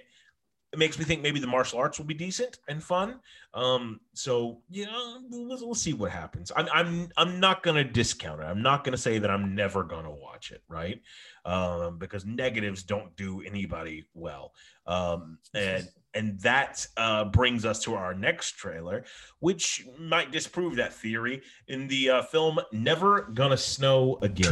it 0.71 0.77
makes 0.77 0.99
me 0.99 1.05
think 1.05 1.23
maybe 1.23 1.39
the 1.39 1.47
martial 1.47 1.79
arts 1.79 1.97
will 1.97 2.05
be 2.05 2.13
decent 2.13 2.59
and 2.67 2.83
fun. 2.83 3.19
Um, 3.53 3.99
so 4.13 4.61
yeah, 4.69 4.87
we'll, 5.29 5.47
we'll 5.47 5.73
see 5.73 5.93
what 5.93 6.11
happens. 6.11 6.51
I'm 6.55 6.67
I'm 6.71 7.09
I'm 7.17 7.39
not 7.39 7.63
gonna 7.63 7.83
discount 7.83 8.41
it. 8.41 8.45
I'm 8.45 8.61
not 8.61 8.83
gonna 8.83 8.97
say 8.97 9.17
that 9.17 9.31
I'm 9.31 9.55
never 9.55 9.83
gonna 9.83 10.11
watch 10.11 10.51
it, 10.51 10.61
right? 10.67 11.01
Um, 11.45 11.97
because 11.97 12.25
negatives 12.25 12.83
don't 12.83 13.15
do 13.15 13.41
anybody 13.41 14.05
well. 14.13 14.53
Um, 14.85 15.39
and 15.55 15.87
and 16.13 16.39
that 16.41 16.85
uh, 16.97 17.25
brings 17.25 17.65
us 17.65 17.81
to 17.83 17.95
our 17.95 18.13
next 18.13 18.51
trailer, 18.51 19.05
which 19.39 19.87
might 19.97 20.31
disprove 20.31 20.75
that 20.75 20.93
theory 20.93 21.41
in 21.67 21.87
the 21.87 22.09
uh, 22.11 22.21
film 22.23 22.59
"Never 22.71 23.21
Gonna 23.33 23.57
Snow 23.57 24.19
Again." 24.21 24.47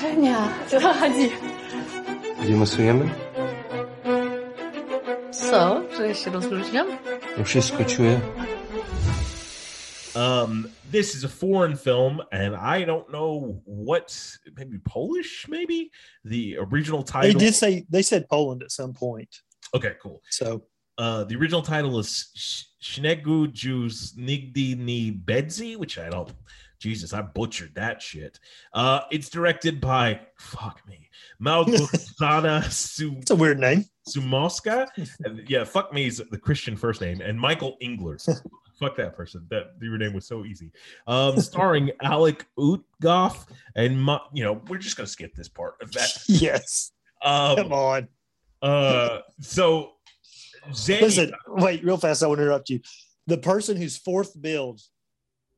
Czuję 0.00 0.10
przy 0.10 0.10
panu. 0.10 0.14
Żenia, 0.14 0.48
zachodzi. 0.70 1.30
Gdzie 2.42 2.56
masujemy? 2.56 3.10
Co? 5.32 5.82
Że 5.96 6.06
ja 6.08 6.14
się 6.14 6.30
rozluźniam? 6.30 6.86
Ja 7.38 7.44
wszystko 7.44 7.84
czuję. 7.84 8.20
Um, 10.16 10.68
this 10.92 11.14
is 11.14 11.24
a 11.24 11.28
foreign 11.28 11.76
film, 11.76 12.20
and 12.32 12.54
I 12.54 12.86
don't 12.86 13.08
know 13.08 13.42
what, 13.88 14.38
maybe 14.56 14.78
Polish, 14.84 15.46
maybe 15.48 15.90
the 16.24 16.58
original 16.72 17.04
title. 17.04 17.22
They 17.22 17.34
did 17.34 17.56
say 17.56 17.86
they 17.92 18.02
said 18.02 18.26
Poland 18.28 18.62
at 18.62 18.72
some 18.72 18.92
point. 18.92 19.42
Okay, 19.74 19.94
cool. 20.02 20.20
So 20.30 20.60
Uh, 21.00 21.22
the 21.28 21.36
original 21.36 21.62
title 21.62 22.00
is 22.00 22.32
Sh- 22.34 22.64
Shnegu 22.82 23.52
Jews 23.52 24.14
Nigdi 24.16 24.76
Ni 24.76 25.12
Bedzi, 25.12 25.76
which 25.76 25.96
I 25.96 26.10
don't 26.10 26.28
Jesus, 26.78 27.12
I 27.12 27.22
butchered 27.22 27.74
that 27.74 28.00
shit. 28.00 28.38
Uh, 28.72 29.00
it's 29.10 29.28
directed 29.28 29.80
by 29.80 30.20
fuck 30.38 30.80
me, 30.86 31.08
Malgorzata 31.42 32.64
Su. 32.70 33.16
It's 33.18 33.30
a 33.30 33.36
weird 33.36 33.58
name. 33.58 33.84
Sumoska. 34.08 34.88
Yeah, 35.48 35.64
fuck 35.64 35.92
me 35.92 36.06
is 36.06 36.22
the 36.30 36.38
Christian 36.38 36.76
first 36.76 37.00
name, 37.00 37.20
and 37.20 37.38
Michael 37.38 37.76
Engler. 37.80 38.18
fuck 38.78 38.96
that 38.96 39.16
person. 39.16 39.46
That 39.50 39.72
your 39.80 39.98
name 39.98 40.14
was 40.14 40.26
so 40.26 40.44
easy. 40.44 40.70
Um, 41.06 41.40
starring 41.40 41.90
Alec 42.02 42.46
Utgoff 42.58 43.46
and 43.76 44.00
Ma- 44.00 44.26
you 44.32 44.44
know 44.44 44.62
we're 44.68 44.78
just 44.78 44.96
gonna 44.96 45.06
skip 45.06 45.34
this 45.34 45.48
part 45.48 45.74
of 45.82 45.92
that. 45.92 46.10
Yes. 46.26 46.92
Um, 47.22 47.56
Come 47.56 47.72
on. 47.72 48.08
Uh, 48.62 49.20
so 49.40 49.92
Listen, 50.86 51.32
wait, 51.46 51.84
real 51.84 51.96
fast. 51.96 52.22
I 52.22 52.26
want 52.26 52.38
to 52.38 52.42
interrupt 52.44 52.70
you. 52.70 52.80
The 53.26 53.38
person 53.38 53.76
whose 53.76 53.96
fourth 53.96 54.40
build 54.40 54.80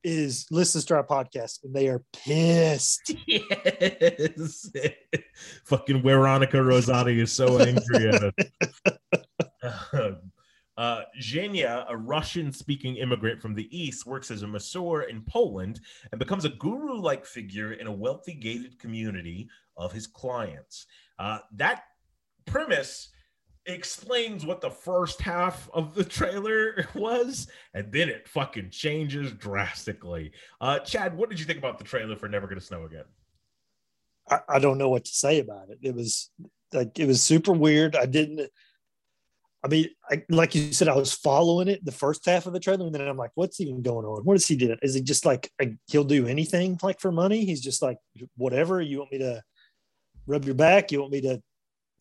is 0.05 0.46
listens 0.51 0.84
to 0.86 0.94
our 0.94 1.07
podcast, 1.07 1.64
and 1.64 1.74
they 1.74 1.88
are 1.88 2.03
pissed. 2.12 3.14
yes, 3.26 4.70
fucking 5.64 6.03
Veronica 6.03 6.59
Rosati 6.59 7.18
is 7.18 7.32
so 7.32 7.59
angry 7.59 8.09
at 8.09 8.24
us. 9.62 10.14
Uh, 10.76 11.03
Zhenya, 11.20 11.84
a 11.90 11.96
Russian 11.96 12.51
speaking 12.51 12.96
immigrant 12.96 13.42
from 13.42 13.55
the 13.55 13.68
East, 13.76 14.07
works 14.07 14.30
as 14.30 14.42
a 14.42 14.46
masseur 14.46 15.03
in 15.03 15.20
Poland 15.28 15.78
and 16.11 16.18
becomes 16.18 16.46
a 16.46 16.48
guru 16.48 16.98
like 16.98 17.26
figure 17.26 17.74
in 17.74 17.86
a 17.86 17.92
wealthy 17.92 18.32
gated 18.32 18.78
community 18.78 19.51
of 19.76 19.92
his 19.92 20.07
clients. 20.07 20.86
Uh, 21.18 21.40
that 21.53 21.82
premise 22.46 23.11
explains 23.71 24.45
what 24.45 24.61
the 24.61 24.71
first 24.71 25.21
half 25.21 25.68
of 25.73 25.95
the 25.95 26.05
trailer 26.05 26.87
was, 26.95 27.49
and 27.75 27.91
then 27.93 28.09
it 28.09 28.29
fucking 28.29 28.71
changes 28.71 29.33
drastically. 29.33 30.33
Uh, 30.61 30.79
Chad, 30.81 31.16
what 31.16 31.31
did 31.31 31.39
you 31.41 31.47
think 31.47 31.59
about 31.59 31.79
the 31.79 31.85
trailer 31.85 32.16
for 32.16 32.29
Never 32.29 32.47
Gonna 32.47 32.61
Snow 32.61 32.85
Again? 32.85 33.05
I, 34.29 34.41
I 34.49 34.59
don't 34.59 34.79
know 34.79 34.89
what 34.89 35.05
to 35.07 35.12
say 35.12 35.41
about 35.41 35.71
it. 35.71 35.79
It 35.83 35.95
was 35.95 36.31
like 36.73 36.99
it 36.99 37.07
was 37.07 37.23
super 37.23 37.53
weird. 37.53 37.97
I 37.97 38.07
didn't. 38.07 38.51
I 39.62 39.68
mean, 39.68 39.89
I, 40.11 40.25
like 40.31 40.55
you 40.55 40.73
said, 40.73 40.89
I 40.89 40.97
was 40.97 41.12
following 41.12 41.68
it 41.68 41.85
the 41.85 41.93
first 41.93 42.25
half 42.25 42.47
of 42.47 42.55
the 42.55 42.61
trailer, 42.61 42.87
and 42.87 42.95
then 42.95 43.07
I'm 43.07 43.16
like, 43.16 43.33
"What's 43.35 43.61
even 43.61 43.83
going 43.83 44.07
on? 44.07 44.25
What 44.25 44.35
does 44.35 44.47
he 44.47 44.57
do? 44.57 44.77
Is 44.83 44.95
he 44.95 45.03
just 45.03 45.27
like 45.27 45.51
a, 45.61 45.77
he'll 45.87 46.05
do 46.05 46.27
anything 46.27 46.79
like 46.83 47.01
for 47.01 47.12
money? 47.12 47.45
He's 47.45 47.61
just 47.61 47.83
like 47.83 47.99
whatever. 48.37 48.81
You 48.81 48.99
want 48.99 49.12
me 49.12 49.18
to 49.18 49.43
rub 50.27 50.45
your 50.45 50.55
back? 50.55 50.93
You 50.93 51.01
want 51.01 51.12
me 51.12 51.21
to 51.23 51.43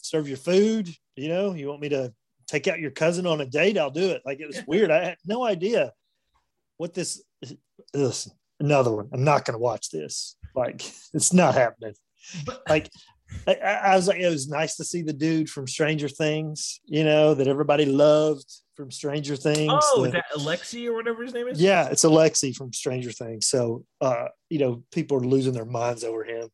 serve 0.02 0.28
your 0.28 0.38
food? 0.38 0.90
You 1.20 1.30
know, 1.30 1.54
you 1.54 1.68
want 1.68 1.82
me 1.82 1.90
to 1.90 2.14
take 2.48 2.68
out 2.68 2.80
your 2.80 2.92
cousin 2.92 3.28
on 3.28 3.42
a 3.42 3.46
date? 3.46 3.78
I'll 3.78 3.92
do 3.92 4.10
it. 4.10 4.22
Like 4.26 4.40
it 4.40 4.48
was 4.48 4.62
weird. 4.68 4.92
I 4.92 5.04
had 5.04 5.18
no 5.26 5.44
idea 5.46 5.92
what 6.78 6.94
this. 6.94 7.22
Listen, 7.94 8.34
another 8.60 8.92
one. 8.92 9.10
I'm 9.14 9.24
not 9.24 9.46
going 9.46 9.54
to 9.54 9.60
watch 9.60 9.90
this. 9.90 10.36
Like 10.56 10.82
it's 11.14 11.34
not 11.34 11.56
happening. 11.56 11.94
Like 12.68 12.90
I, 13.48 13.54
I 13.56 13.96
was 13.96 14.08
like, 14.08 14.20
it 14.20 14.30
was 14.30 14.48
nice 14.48 14.76
to 14.78 14.84
see 14.84 15.02
the 15.02 15.14
dude 15.14 15.50
from 15.50 15.68
Stranger 15.68 16.10
Things, 16.10 16.80
you 16.86 17.04
know, 17.04 17.34
that 17.34 17.48
everybody 17.48 17.86
loved 17.86 18.46
from 18.76 18.92
Stranger 18.92 19.36
Things. 19.36 19.72
Oh, 19.72 20.02
the- 20.02 20.08
is 20.08 20.14
that 20.14 20.26
Alexei 20.36 20.88
or 20.88 20.96
whatever 20.96 21.24
his 21.24 21.34
name 21.34 21.48
is? 21.48 21.62
yeah, 21.62 21.90
it's 21.90 22.04
Alexei 22.04 22.54
from 22.54 22.74
Stranger 22.74 23.12
Things. 23.12 23.48
So, 23.48 23.86
uh, 24.02 24.26
you 24.50 24.60
know, 24.60 24.84
people 24.92 25.18
are 25.18 25.22
losing 25.28 25.54
their 25.54 25.66
minds 25.66 26.04
over 26.04 26.24
him. 26.24 26.50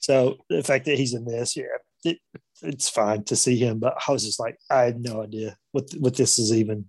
So 0.00 0.36
the 0.48 0.62
fact 0.62 0.84
that 0.84 0.98
he's 0.98 1.14
in 1.14 1.24
this, 1.24 1.56
yeah, 1.56 1.64
it, 2.04 2.18
it's 2.62 2.88
fine 2.88 3.24
to 3.24 3.36
see 3.36 3.56
him. 3.56 3.78
But 3.78 3.96
I 4.06 4.12
was 4.12 4.24
just 4.24 4.40
like, 4.40 4.58
I 4.70 4.82
had 4.82 5.00
no 5.00 5.22
idea 5.22 5.56
what 5.72 5.90
what 5.98 6.16
this 6.16 6.38
is 6.38 6.52
even 6.52 6.86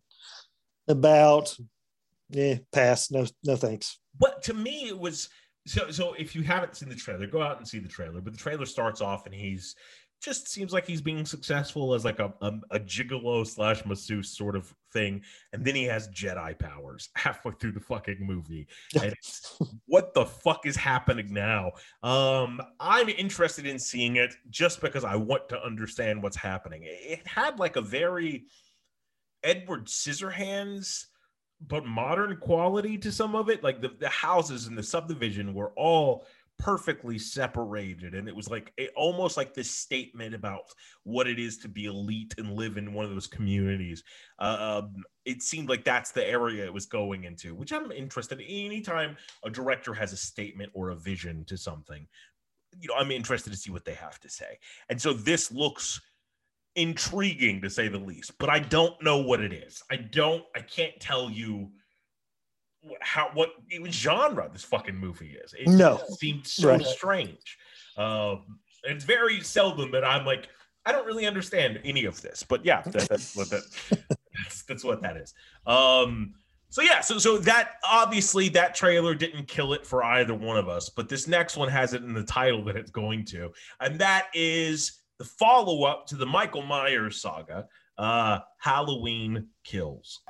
about. 0.88 1.56
Yeah, 2.30 2.58
pass. 2.72 3.12
No, 3.12 3.26
no 3.44 3.56
thanks. 3.56 4.00
But 4.18 4.44
to 4.44 4.54
me, 4.54 4.88
it 4.88 4.98
was 4.98 5.30
so. 5.66 5.92
So 5.92 6.14
if 6.14 6.36
you 6.36 6.44
haven't 6.44 6.76
seen 6.76 6.90
the 6.90 6.96
trailer, 6.96 7.28
go 7.28 7.42
out 7.42 7.58
and 7.58 7.68
see 7.68 7.80
the 7.80 7.88
trailer. 7.88 8.22
But 8.22 8.34
the 8.34 8.40
trailer 8.40 8.66
starts 8.66 9.02
off, 9.02 9.26
and 9.26 9.34
he's 9.34 9.76
just 10.22 10.50
seems 10.50 10.74
like 10.74 10.86
he's 10.86 11.02
being 11.02 11.26
successful 11.26 11.94
as 11.94 12.06
like 12.06 12.20
a 12.20 12.34
a, 12.42 12.54
a 12.72 12.80
gigolo 12.80 13.46
slash 13.46 13.86
masseuse 13.86 14.36
sort 14.36 14.56
of 14.56 14.74
thing, 14.92 15.22
and 15.54 15.64
then 15.64 15.76
he 15.76 15.84
has 15.86 16.10
Jedi 16.10 16.58
powers 16.58 17.10
halfway 17.16 17.54
through 17.54 17.74
the 17.74 17.80
fucking 17.80 18.18
movie. 18.20 18.68
And 19.02 19.14
it's, 19.14 19.58
what 19.86 20.14
the 20.14 20.26
fuck 20.26 20.66
is 20.66 20.76
happening 20.76 21.34
now? 21.34 21.72
Um, 22.04 22.62
I'm 22.80 23.10
interested 23.10 23.66
in 23.66 23.80
seeing 23.80 24.18
it 24.18 24.34
just 24.50 24.82
because 24.82 25.04
I 25.04 25.16
want 25.16 25.48
to 25.50 25.64
understand 25.64 26.22
what's 26.22 26.38
happening. 26.38 26.82
It 26.84 27.26
had 27.26 27.60
like 27.60 27.76
a 27.76 27.82
very 27.82 28.46
Edward 29.44 29.86
Scissorhands 29.86 31.06
but 31.68 31.86
modern 31.86 32.38
quality 32.38 32.98
to 32.98 33.12
some 33.12 33.36
of 33.36 33.50
it. 33.50 33.64
Like 33.64 33.82
the, 33.82 33.90
the 34.00 34.10
houses 34.10 34.68
in 34.68 34.76
the 34.76 34.84
subdivision 34.84 35.54
were 35.54 35.72
all 35.76 36.26
perfectly 36.60 37.18
separated. 37.18 38.14
And 38.14 38.28
it 38.28 38.36
was 38.36 38.50
like 38.50 38.72
a, 38.80 38.90
almost 38.90 39.38
like 39.38 39.54
this 39.54 39.72
statement 39.72 40.36
about 40.36 40.66
what 41.04 41.26
it 41.26 41.40
is 41.40 41.58
to 41.60 41.68
be 41.68 41.86
elite 41.86 42.36
and 42.38 42.54
live 42.54 42.78
in 42.78 42.94
one 42.94 43.06
of 43.06 43.12
those 43.12 43.28
communities. 43.28 44.04
Uh, 44.38 44.82
um, 44.84 45.04
it 45.26 45.42
seemed 45.42 45.70
like 45.70 45.84
that's 45.84 46.12
the 46.12 46.28
area 46.28 46.66
it 46.66 46.74
was 46.74 46.86
going 46.86 47.24
into, 47.24 47.56
which 47.56 47.74
I'm 47.74 47.92
interested 47.92 48.40
in. 48.40 48.46
Anytime 48.46 49.18
a 49.44 49.50
director 49.50 49.94
has 49.94 50.14
a 50.14 50.18
statement 50.18 50.72
or 50.76 50.90
a 50.90 50.96
vision 50.96 51.46
to 51.46 51.58
something, 51.58 52.06
you 52.80 52.90
know, 52.90 52.96
I'm 52.96 53.12
interested 53.12 53.52
to 53.52 53.58
see 53.58 53.72
what 53.72 53.86
they 53.86 53.94
have 53.94 54.20
to 54.20 54.30
say. 54.30 54.60
And 54.90 55.02
so 55.02 55.14
this 55.14 55.52
looks 55.52 56.00
intriguing 56.76 57.62
to 57.62 57.70
say 57.70 57.88
the 57.88 57.98
least, 57.98 58.38
but 58.38 58.50
I 58.50 58.60
don't 58.60 59.02
know 59.02 59.18
what 59.18 59.40
it 59.40 59.54
is. 59.54 59.82
I 59.90 59.96
don't, 59.96 60.44
I 60.56 60.60
can't 60.60 61.00
tell 61.00 61.30
you 61.30 61.72
how, 63.02 63.30
what 63.34 63.52
even 63.72 63.92
genre 63.92 64.50
this 64.52 64.64
fucking 64.64 64.96
movie 64.96 65.36
is. 65.44 65.54
It 65.54 65.68
No. 65.68 66.00
seemed 66.18 66.48
so 66.48 66.70
Right. 66.70 66.86
strange. 66.86 67.58
Um, 67.98 68.60
it's 68.84 69.04
very 69.04 69.42
seldom 69.42 69.92
that 69.92 70.06
I'm 70.06 70.26
like, 70.26 70.48
I 70.86 70.92
don't 70.92 71.06
really 71.06 71.28
understand 71.28 71.82
any 71.84 72.06
of 72.06 72.22
this, 72.22 72.44
but 72.44 72.64
yeah, 72.66 72.82
that, 72.84 73.10
that's 73.10 73.36
what 73.36 73.50
that, 73.50 73.64
that's, 74.44 74.64
that's 74.64 74.84
what 74.84 75.02
that 75.02 75.18
is. 75.18 75.34
Um, 75.68 76.34
so 76.70 76.82
yeah, 76.82 77.02
so 77.02 77.18
so 77.18 77.38
that 77.40 77.72
obviously 77.84 78.48
that 78.50 78.76
trailer 78.76 79.16
didn't 79.16 79.48
kill 79.48 79.74
it 79.74 79.86
for 79.86 80.04
either 80.04 80.34
one 80.36 80.56
of 80.56 80.70
us, 80.70 80.88
but 80.88 81.10
this 81.10 81.28
next 81.28 81.58
one 81.58 81.68
has 81.68 81.94
it 81.94 82.04
in 82.04 82.14
the 82.14 82.24
title 82.24 82.64
that 82.66 82.76
it's 82.78 82.92
going 82.92 83.26
to, 83.26 83.52
and 83.82 84.00
that 84.00 84.28
is 84.34 85.02
the 85.18 85.26
follow-up 85.26 86.06
to 86.08 86.16
the 86.16 86.26
Michael 86.26 86.62
Myers 86.62 87.22
saga, 87.22 87.68
uh, 87.98 88.40
Halloween 88.60 89.48
Kills. 89.66 90.22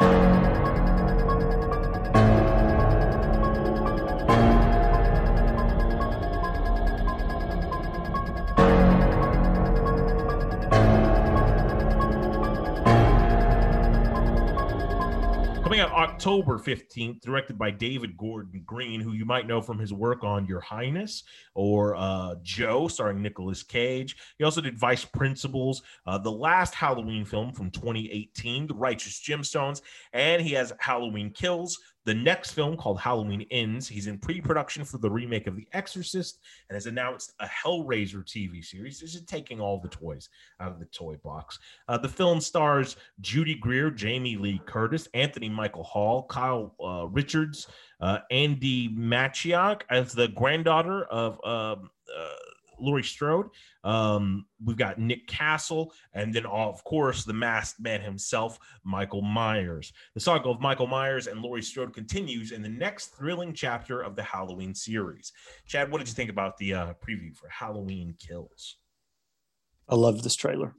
October 15.99 16.57
15th, 16.57 17.19
directed 17.19 17.57
by 17.57 17.69
David 17.69 18.15
Gordon 18.15 18.63
Green, 18.65 19.01
who 19.01 19.11
you 19.11 19.25
might 19.25 19.47
know 19.47 19.61
from 19.61 19.77
his 19.77 19.91
work 19.91 20.23
on 20.23 20.45
Your 20.45 20.61
Highness 20.61 21.23
or 21.55 21.93
uh, 21.97 22.35
Joe, 22.41 22.87
starring 22.87 23.21
Nicolas 23.21 23.63
Cage. 23.63 24.15
He 24.37 24.45
also 24.45 24.61
did 24.61 24.79
Vice 24.79 25.03
Principals, 25.03 25.83
uh, 26.05 26.17
the 26.17 26.31
last 26.31 26.73
Halloween 26.73 27.25
film 27.25 27.51
from 27.51 27.69
2018, 27.71 28.67
The 28.67 28.75
Righteous 28.75 29.21
Gemstones, 29.21 29.81
and 30.13 30.41
he 30.41 30.53
has 30.53 30.71
Halloween 30.79 31.31
Kills, 31.31 31.77
the 32.05 32.13
next 32.13 32.51
film 32.51 32.77
called 32.77 32.99
Halloween 32.99 33.45
Ends. 33.51 33.87
He's 33.87 34.07
in 34.07 34.17
pre 34.17 34.41
production 34.41 34.83
for 34.83 34.97
the 34.97 35.09
remake 35.09 35.47
of 35.47 35.55
The 35.55 35.67
Exorcist 35.73 36.39
and 36.69 36.75
has 36.75 36.85
announced 36.85 37.33
a 37.39 37.45
Hellraiser 37.45 38.23
TV 38.23 38.63
series. 38.63 38.99
This 38.99 39.15
is 39.15 39.23
taking 39.23 39.59
all 39.59 39.79
the 39.79 39.89
toys 39.89 40.29
out 40.59 40.71
of 40.71 40.79
the 40.79 40.85
toy 40.85 41.15
box. 41.23 41.59
Uh, 41.87 41.97
the 41.97 42.09
film 42.09 42.39
stars 42.41 42.95
Judy 43.21 43.55
Greer, 43.55 43.91
Jamie 43.91 44.37
Lee 44.37 44.61
Curtis, 44.65 45.07
Anthony 45.13 45.49
Michael 45.49 45.83
Hall, 45.83 46.23
Kyle 46.23 46.73
uh, 46.83 47.07
Richards, 47.07 47.67
uh, 48.01 48.19
Andi 48.31 48.95
Matichak 48.95 49.81
as 49.89 50.13
the 50.13 50.29
granddaughter 50.29 51.03
of 51.05 51.33
um, 51.45 51.89
uh, 52.17 52.35
Laurie 52.81 53.03
Strode. 53.03 53.47
Um, 53.83 54.45
we've 54.63 54.77
got 54.77 54.99
Nick 54.99 55.27
Castle, 55.27 55.93
and 56.13 56.33
then, 56.33 56.45
of 56.45 56.83
course, 56.83 57.23
the 57.23 57.33
masked 57.33 57.79
man 57.79 58.01
himself, 58.01 58.59
Michael 58.83 59.21
Myers. 59.21 59.93
The 60.13 60.19
saga 60.19 60.49
of 60.49 60.59
Michael 60.59 60.87
Myers 60.87 61.27
and 61.27 61.41
Laurie 61.41 61.61
Strode 61.61 61.93
continues 61.93 62.51
in 62.51 62.61
the 62.61 62.69
next 62.69 63.15
thrilling 63.15 63.53
chapter 63.53 64.01
of 64.01 64.15
the 64.15 64.23
Halloween 64.23 64.73
series. 64.75 65.31
Chad, 65.65 65.91
what 65.91 65.99
did 65.99 66.07
you 66.07 66.13
think 66.13 66.29
about 66.29 66.57
the 66.57 66.73
uh, 66.73 66.93
preview 67.05 67.35
for 67.35 67.47
Halloween 67.49 68.15
Kills? 68.19 68.77
I 69.87 69.95
love 69.95 70.21
this 70.23 70.35
trailer. 70.35 70.75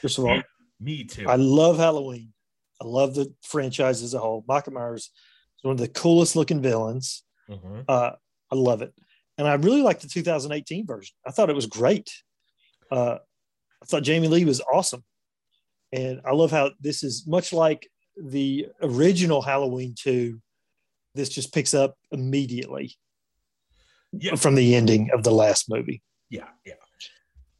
First 0.00 0.18
of 0.18 0.24
all, 0.24 0.36
Yeah, 0.36 0.42
me 0.80 1.04
too. 1.04 1.28
I 1.28 1.36
love 1.36 1.76
Halloween. 1.78 2.32
I 2.80 2.86
love 2.86 3.14
the 3.14 3.34
franchise 3.42 4.02
as 4.02 4.14
a 4.14 4.18
whole. 4.20 4.44
Michael 4.46 4.72
Myers 4.72 5.10
is 5.58 5.64
one 5.64 5.72
of 5.72 5.78
the 5.78 5.88
coolest 5.88 6.36
looking 6.36 6.62
villains. 6.62 7.24
Mhm. 7.50 7.84
Uh, 7.88 8.12
I 8.50 8.54
love 8.54 8.80
it. 8.82 8.94
And 9.38 9.46
I 9.46 9.54
really 9.54 9.82
like 9.82 10.00
the 10.00 10.08
2018 10.08 10.86
version. 10.86 11.14
I 11.26 11.30
thought 11.30 11.48
it 11.48 11.56
was 11.56 11.66
great. 11.66 12.10
Uh, 12.90 13.18
I 13.82 13.86
thought 13.86 14.02
Jamie 14.02 14.28
Lee 14.28 14.44
was 14.44 14.60
awesome. 14.60 15.04
And 15.92 16.20
I 16.26 16.32
love 16.32 16.50
how 16.50 16.72
this 16.80 17.02
is 17.02 17.26
much 17.26 17.52
like 17.52 17.88
the 18.16 18.66
original 18.82 19.40
Halloween 19.40 19.94
2. 19.96 20.40
This 21.14 21.28
just 21.28 21.54
picks 21.54 21.72
up 21.72 21.94
immediately. 22.10 22.96
Yeah. 24.12 24.36
from 24.36 24.54
the 24.54 24.74
ending 24.74 25.10
of 25.12 25.22
the 25.22 25.30
last 25.30 25.68
movie. 25.68 26.02
Yeah, 26.30 26.48
yeah. 26.64 26.74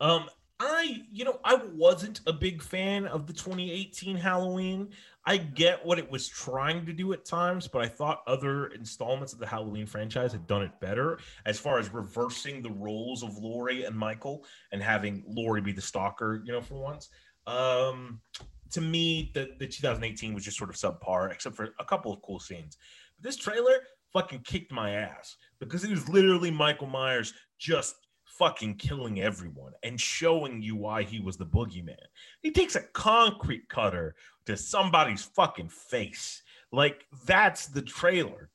Um, 0.01 0.31
I, 0.59 1.03
you 1.13 1.25
know, 1.25 1.41
I 1.45 1.57
wasn't 1.57 2.21
a 2.27 2.33
big 2.33 2.63
fan 2.63 3.07
of 3.07 3.27
the 3.27 3.33
2018 3.33 4.17
Halloween. 4.17 4.89
I 5.29 5.37
get 5.37 5.85
what 5.85 5.99
it 5.99 6.11
was 6.11 6.27
trying 6.27 6.87
to 6.87 6.93
do 6.95 7.13
at 7.13 7.27
times, 7.27 7.69
but 7.69 7.83
I 7.83 7.87
thought 7.87 8.23
other 8.27 8.69
installments 8.69 9.35
of 9.35 9.39
the 9.39 9.47
Halloween 9.47 9.85
franchise 9.85 10.33
had 10.33 10.47
done 10.47 10.63
it 10.63 10.71
better 10.81 11.19
as 11.45 11.59
far 11.59 11.79
as 11.79 11.93
reversing 11.93 12.63
the 12.63 12.71
roles 12.71 13.23
of 13.23 13.37
Laurie 13.37 13.85
and 13.85 13.95
Michael 13.95 14.47
and 14.73 14.83
having 14.83 15.23
Laurie 15.29 15.61
be 15.61 15.73
the 15.73 15.83
stalker, 15.83 16.41
you 16.47 16.53
know, 16.53 16.63
for 16.63 16.81
once. 16.81 17.11
Um, 17.47 18.23
to 18.71 18.81
me, 18.81 19.31
the, 19.35 19.51
the 19.59 19.67
2018 19.67 20.33
was 20.33 20.45
just 20.45 20.57
sort 20.57 20.71
of 20.71 20.77
subpar, 20.77 21.31
except 21.31 21.57
for 21.57 21.75
a 21.79 21.85
couple 21.85 22.11
of 22.11 22.23
cool 22.23 22.41
scenes. 22.41 22.79
But 23.15 23.25
this 23.25 23.37
trailer 23.37 23.81
fucking 24.15 24.41
kicked 24.45 24.73
my 24.73 24.93
ass 24.93 25.37
because 25.61 25.85
it 25.85 25.91
was 25.91 26.09
literally 26.09 26.51
Michael 26.51 26.87
Myers 26.87 27.35
just 27.59 27.97
fucking 28.39 28.77
killing 28.77 29.21
everyone 29.21 29.73
and 29.83 30.01
showing 30.01 30.63
you 30.63 30.77
why 30.77 31.03
he 31.03 31.19
was 31.19 31.37
the 31.37 31.47
boogeyman. 31.47 31.97
He 32.41 32.51
takes 32.51 32.77
a 32.77 32.83
concrete 32.93 33.69
cutter 33.69 34.15
to 34.49 34.57
somebody's 34.57 35.23
fucking 35.23 35.69
face. 35.69 36.43
Like 36.73 37.05
that's 37.27 37.67
the 37.67 37.83
trailer. 37.83 38.49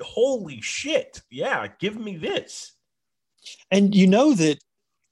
Holy 0.00 0.60
shit. 0.60 1.22
Yeah, 1.28 1.66
give 1.80 1.98
me 1.98 2.16
this. 2.16 2.72
And 3.68 3.92
you 3.92 4.06
know 4.06 4.32
that 4.34 4.58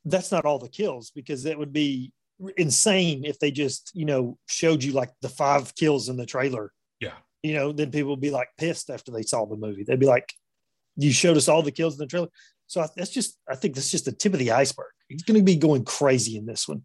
that's 0.05 0.31
not 0.31 0.45
all 0.45 0.61
the 0.61 0.69
kills 0.69 1.11
because 1.11 1.43
that 1.43 1.59
would 1.59 1.73
be 1.73 2.13
insane 2.57 3.25
if 3.25 3.41
they 3.41 3.51
just, 3.51 3.91
you 3.95 4.05
know, 4.05 4.39
showed 4.47 4.85
you 4.85 4.93
like 4.93 5.11
the 5.23 5.29
five 5.29 5.75
kills 5.75 6.09
in 6.09 6.17
the 6.17 6.25
trailer. 6.25 6.73
Yeah. 7.01 7.15
You 7.43 7.55
know, 7.55 7.73
then 7.73 7.91
people 7.91 8.11
would 8.11 8.21
be 8.21 8.31
like 8.31 8.51
pissed 8.57 8.91
after 8.91 9.11
they 9.11 9.23
saw 9.23 9.45
the 9.45 9.57
movie. 9.57 9.83
They'd 9.83 9.99
be 9.99 10.07
like, 10.07 10.33
you 10.95 11.13
showed 11.13 11.37
us 11.37 11.49
all 11.49 11.63
the 11.63 11.73
kills 11.73 11.95
in 11.95 11.99
the 11.99 12.07
trailer. 12.07 12.29
So 12.69 12.87
that's 12.97 13.11
just, 13.11 13.39
I 13.49 13.57
think 13.57 13.75
that's 13.75 13.91
just 13.91 14.05
the 14.05 14.13
tip 14.13 14.35
of 14.35 14.39
the 14.39 14.53
iceberg. 14.53 14.93
He's 15.09 15.25
going 15.25 15.41
to 15.41 15.45
be 15.45 15.57
going 15.57 15.85
crazy 15.85 16.37
in 16.37 16.47
this 16.47 16.69
one. 16.69 16.85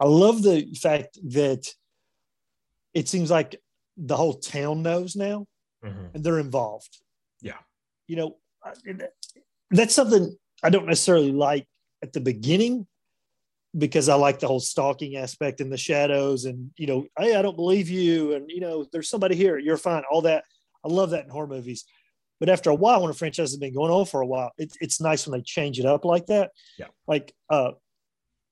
I 0.00 0.06
love 0.06 0.42
the 0.42 0.66
fact 0.80 1.16
that 1.30 1.68
it 2.98 3.08
seems 3.08 3.30
like 3.30 3.60
the 3.96 4.16
whole 4.16 4.34
town 4.34 4.82
knows 4.82 5.14
now 5.16 5.46
Mhm. 5.84 6.14
and 6.14 6.24
they're 6.24 6.40
involved. 6.40 6.98
Yeah. 7.40 7.58
You 8.08 8.16
know, 8.16 8.36
that's 9.70 9.94
something 9.94 10.36
I 10.62 10.70
don't 10.70 10.86
necessarily 10.86 11.30
like 11.32 11.66
at 12.02 12.12
the 12.12 12.20
beginning 12.20 12.86
because 13.76 14.08
I 14.08 14.14
like 14.14 14.38
the 14.40 14.48
whole 14.48 14.60
stalking 14.60 15.16
aspect 15.16 15.60
in 15.60 15.70
the 15.70 15.76
shadows 15.76 16.44
and, 16.46 16.72
you 16.76 16.86
know, 16.86 17.06
hey, 17.18 17.36
I 17.36 17.42
don't 17.42 17.54
believe 17.56 17.88
you. 17.88 18.32
And, 18.34 18.50
you 18.50 18.60
know, 18.60 18.84
there's 18.92 19.08
somebody 19.10 19.36
here, 19.36 19.58
you're 19.58 19.76
fine, 19.76 20.02
all 20.10 20.22
that. 20.22 20.44
I 20.84 20.88
love 20.88 21.10
that 21.10 21.24
in 21.24 21.30
horror 21.30 21.46
movies. 21.46 21.84
But 22.40 22.48
after 22.48 22.70
a 22.70 22.74
while, 22.74 23.00
when 23.02 23.10
a 23.10 23.14
franchise 23.14 23.50
has 23.50 23.56
been 23.58 23.74
going 23.74 23.92
on 23.92 24.06
for 24.06 24.20
a 24.20 24.26
while, 24.26 24.52
it's 24.58 24.76
it's 24.80 25.00
nice 25.00 25.26
when 25.26 25.38
they 25.38 25.42
change 25.44 25.78
it 25.78 25.86
up 25.86 26.04
like 26.04 26.26
that. 26.26 26.50
Yeah. 26.78 26.86
Like, 27.06 27.34
uh, 27.50 27.72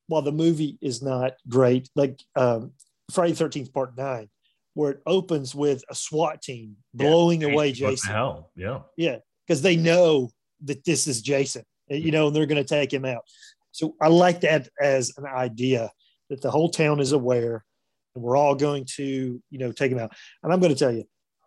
while 0.08 0.22
the 0.22 0.32
movie 0.32 0.76
is 0.80 1.02
not 1.02 1.32
great, 1.48 1.88
like 1.96 2.20
um, 2.36 2.72
Friday 3.12 3.34
13th, 3.34 3.72
Part 3.72 3.96
Nine, 3.96 4.28
where 4.76 4.90
it 4.90 5.00
opens 5.06 5.54
with 5.54 5.82
a 5.88 5.94
SWAT 5.94 6.42
team 6.42 6.76
blowing 6.92 7.42
away 7.42 7.54
What 7.54 7.64
the 7.64 7.72
Jason. 7.72 8.12
hell? 8.12 8.50
Yeah. 8.54 8.80
Yeah, 8.98 9.16
because 9.46 9.62
they 9.62 9.74
know 9.74 10.28
that 10.64 10.84
this 10.84 11.06
is 11.06 11.22
Jason, 11.22 11.62
and, 11.88 12.04
you 12.04 12.10
know, 12.10 12.26
and 12.26 12.36
they're 12.36 12.44
going 12.44 12.62
to 12.62 12.68
take 12.68 12.92
him 12.92 13.06
out. 13.06 13.22
So 13.72 13.94
I 14.02 14.08
like 14.08 14.42
that 14.42 14.68
as 14.78 15.14
an 15.16 15.24
idea 15.24 15.90
that 16.28 16.42
the 16.42 16.50
whole 16.50 16.68
town 16.68 17.00
is 17.00 17.12
aware, 17.12 17.64
and 18.14 18.22
we're 18.22 18.36
all 18.36 18.54
going 18.54 18.84
to, 18.96 19.42
you 19.50 19.58
know, 19.58 19.72
take 19.72 19.90
him 19.90 19.98
out. 19.98 20.12
And 20.42 20.52
I'm 20.52 20.60
going 20.60 20.74
to 20.74 20.78
tell 20.78 20.92
you, 20.92 21.04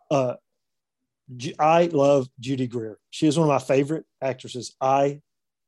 uh, 0.10 0.34
I 1.60 1.86
love 1.86 2.28
Judy 2.40 2.66
Greer. 2.66 2.98
She 3.12 3.28
is 3.28 3.38
one 3.38 3.48
of 3.48 3.54
my 3.54 3.64
favorite 3.64 4.06
actresses. 4.24 4.76
I 4.82 5.22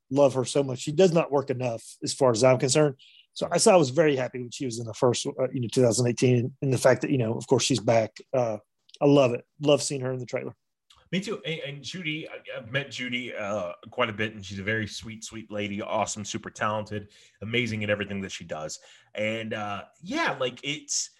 love 0.09 0.33
her 0.33 0.45
so 0.45 0.63
much. 0.63 0.79
She 0.79 0.91
does 0.91 1.13
not 1.13 1.31
work 1.31 1.51
enough, 1.51 1.83
as 2.03 2.11
far 2.11 2.31
as 2.31 2.43
I'm 2.43 2.57
concerned. 2.57 2.95
So 3.33 3.47
I, 3.51 3.57
so 3.57 3.71
I 3.71 3.77
was 3.77 3.89
very 3.89 4.15
happy 4.15 4.39
when 4.39 4.51
she 4.51 4.65
was 4.65 4.79
in 4.79 4.85
the 4.85 4.93
first, 4.93 5.25
uh, 5.25 5.47
you 5.53 5.61
know, 5.61 5.67
2018, 5.71 6.53
and 6.61 6.73
the 6.73 6.77
fact 6.77 7.01
that 7.01 7.11
you 7.11 7.17
know, 7.17 7.33
of 7.33 7.47
course, 7.47 7.63
she's 7.63 7.79
back. 7.79 8.17
Uh, 8.33 8.57
I 9.01 9.05
love 9.05 9.33
it. 9.33 9.45
Love 9.61 9.81
seeing 9.81 10.01
her 10.01 10.11
in 10.11 10.19
the 10.19 10.25
trailer. 10.25 10.55
Me 11.11 11.19
too. 11.19 11.41
And, 11.45 11.59
and 11.67 11.83
Judy, 11.83 12.27
I've 12.57 12.71
met 12.71 12.89
Judy 12.89 13.35
uh, 13.35 13.73
quite 13.89 14.09
a 14.09 14.13
bit, 14.13 14.33
and 14.33 14.45
she's 14.45 14.59
a 14.59 14.63
very 14.63 14.87
sweet, 14.87 15.23
sweet 15.25 15.51
lady. 15.51 15.81
Awesome, 15.81 16.23
super 16.23 16.49
talented, 16.49 17.09
amazing 17.41 17.83
at 17.83 17.89
everything 17.89 18.21
that 18.21 18.31
she 18.31 18.45
does. 18.45 18.79
And 19.15 19.53
uh, 19.53 19.83
yeah, 20.01 20.37
like 20.39 20.59
it's. 20.63 21.11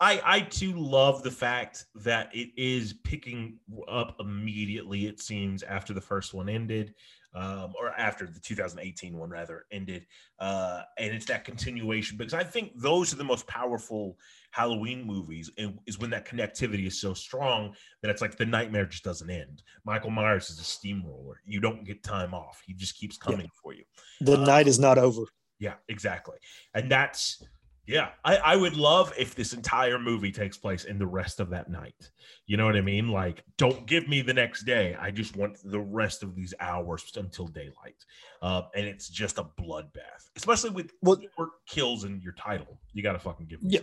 I 0.00 0.20
I 0.24 0.40
too 0.40 0.72
love 0.72 1.22
the 1.22 1.30
fact 1.30 1.86
that 1.94 2.34
it 2.34 2.48
is 2.56 2.94
picking 3.04 3.58
up 3.86 4.16
immediately. 4.18 5.06
It 5.06 5.20
seems 5.20 5.62
after 5.62 5.92
the 5.92 6.00
first 6.00 6.34
one 6.34 6.48
ended, 6.48 6.94
um, 7.34 7.72
or 7.78 7.90
after 7.98 8.26
the 8.26 8.40
2018 8.40 9.16
one 9.16 9.30
rather 9.30 9.64
ended, 9.72 10.06
uh, 10.38 10.82
and 10.98 11.12
it's 11.12 11.26
that 11.26 11.44
continuation 11.44 12.16
because 12.16 12.34
I 12.34 12.44
think 12.44 12.72
those 12.76 13.12
are 13.12 13.16
the 13.16 13.24
most 13.24 13.46
powerful 13.46 14.18
Halloween 14.50 15.04
movies, 15.04 15.50
and 15.58 15.78
is 15.86 15.98
when 15.98 16.10
that 16.10 16.26
connectivity 16.26 16.86
is 16.86 17.00
so 17.00 17.14
strong 17.14 17.74
that 18.02 18.10
it's 18.10 18.22
like 18.22 18.36
the 18.36 18.46
nightmare 18.46 18.86
just 18.86 19.04
doesn't 19.04 19.30
end. 19.30 19.62
Michael 19.84 20.10
Myers 20.10 20.50
is 20.50 20.60
a 20.60 20.64
steamroller; 20.64 21.40
you 21.44 21.60
don't 21.60 21.84
get 21.84 22.02
time 22.02 22.34
off; 22.34 22.62
he 22.66 22.72
just 22.72 22.96
keeps 22.96 23.16
coming 23.16 23.50
for 23.62 23.74
you. 23.74 23.84
The 24.20 24.38
night 24.38 24.68
is 24.68 24.78
not 24.78 24.98
over. 24.98 25.22
Yeah, 25.58 25.74
exactly. 25.88 26.36
And 26.74 26.90
that's 26.90 27.42
yeah, 27.86 28.10
I, 28.24 28.36
I 28.36 28.56
would 28.56 28.76
love 28.76 29.12
if 29.18 29.34
this 29.34 29.52
entire 29.52 29.98
movie 29.98 30.32
takes 30.32 30.56
place 30.56 30.84
in 30.84 30.98
the 30.98 31.06
rest 31.06 31.38
of 31.38 31.50
that 31.50 31.70
night. 31.70 32.10
You 32.46 32.56
know 32.56 32.64
what 32.64 32.76
I 32.76 32.80
mean? 32.80 33.08
Like, 33.08 33.44
don't 33.58 33.86
give 33.86 34.08
me 34.08 34.22
the 34.22 34.32
next 34.32 34.64
day. 34.64 34.96
I 34.98 35.10
just 35.10 35.36
want 35.36 35.58
the 35.64 35.80
rest 35.80 36.22
of 36.22 36.34
these 36.34 36.54
hours 36.60 37.12
until 37.16 37.46
daylight. 37.46 38.04
Uh, 38.40 38.62
and 38.74 38.86
it's 38.86 39.08
just 39.08 39.38
a 39.38 39.44
bloodbath, 39.44 40.30
especially 40.36 40.70
with 40.70 40.92
what 41.00 41.20
kills 41.66 42.04
in 42.04 42.20
your 42.22 42.32
title. 42.34 42.78
You 42.92 43.02
got 43.02 43.12
to 43.12 43.18
fucking 43.18 43.46
give 43.46 43.62
me. 43.62 43.70
Yeah. 43.70 43.80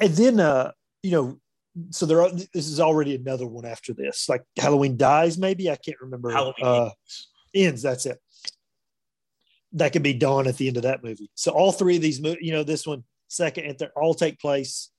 And 0.00 0.14
then, 0.14 0.40
uh, 0.40 0.72
you 1.02 1.10
know, 1.12 1.38
so 1.90 2.04
there 2.04 2.22
are, 2.22 2.30
this 2.30 2.68
is 2.68 2.80
already 2.80 3.14
another 3.14 3.46
one 3.46 3.64
after 3.64 3.94
this, 3.94 4.28
like 4.28 4.42
Halloween 4.58 4.98
dies, 4.98 5.38
maybe 5.38 5.70
I 5.70 5.76
can't 5.76 6.00
remember. 6.00 6.30
Halloween 6.30 6.64
uh, 6.64 6.90
ends. 7.54 7.80
That's 7.80 8.04
it. 8.04 8.18
That 9.72 9.92
could 9.94 10.02
be 10.02 10.12
Dawn 10.12 10.46
at 10.46 10.58
the 10.58 10.68
end 10.68 10.76
of 10.76 10.82
that 10.82 11.02
movie. 11.02 11.30
So 11.34 11.52
all 11.52 11.72
three 11.72 11.96
of 11.96 12.02
these, 12.02 12.20
you 12.20 12.52
know, 12.52 12.62
this 12.62 12.86
one, 12.86 13.04
second, 13.32 13.66
and 13.66 13.78
third, 13.78 13.90
all 13.96 14.14
take 14.14 14.38
place, 14.38 14.90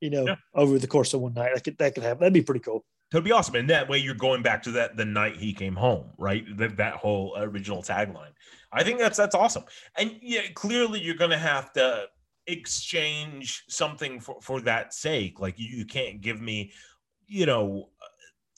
you 0.00 0.10
know, 0.10 0.36
over 0.54 0.78
the 0.78 0.86
course 0.86 1.14
of 1.14 1.20
one 1.20 1.34
night. 1.34 1.52
That 1.54 1.64
could 1.64 1.78
that 1.78 1.94
could 1.94 2.04
happen. 2.04 2.20
That'd 2.20 2.34
be 2.34 2.42
pretty 2.42 2.60
cool. 2.60 2.84
That'd 3.10 3.24
be 3.24 3.32
awesome. 3.32 3.54
And 3.54 3.70
that 3.70 3.88
way 3.88 3.98
you're 3.98 4.14
going 4.14 4.42
back 4.42 4.62
to 4.64 4.72
that 4.72 4.96
the 4.96 5.04
night 5.04 5.36
he 5.36 5.54
came 5.54 5.74
home, 5.74 6.10
right? 6.18 6.44
That 6.58 6.76
that 6.76 6.94
whole 6.94 7.34
original 7.38 7.82
tagline. 7.82 8.32
I 8.72 8.84
think 8.84 8.98
that's 8.98 9.16
that's 9.16 9.34
awesome. 9.34 9.64
And 9.96 10.16
yeah, 10.20 10.42
clearly 10.54 11.00
you're 11.00 11.14
gonna 11.14 11.38
have 11.38 11.72
to 11.74 12.06
exchange 12.46 13.64
something 13.68 14.20
for, 14.20 14.36
for 14.40 14.60
that 14.62 14.92
sake. 14.92 15.40
Like 15.40 15.58
you, 15.58 15.68
you 15.78 15.84
can't 15.84 16.20
give 16.20 16.40
me, 16.40 16.72
you 17.26 17.46
know, 17.46 17.90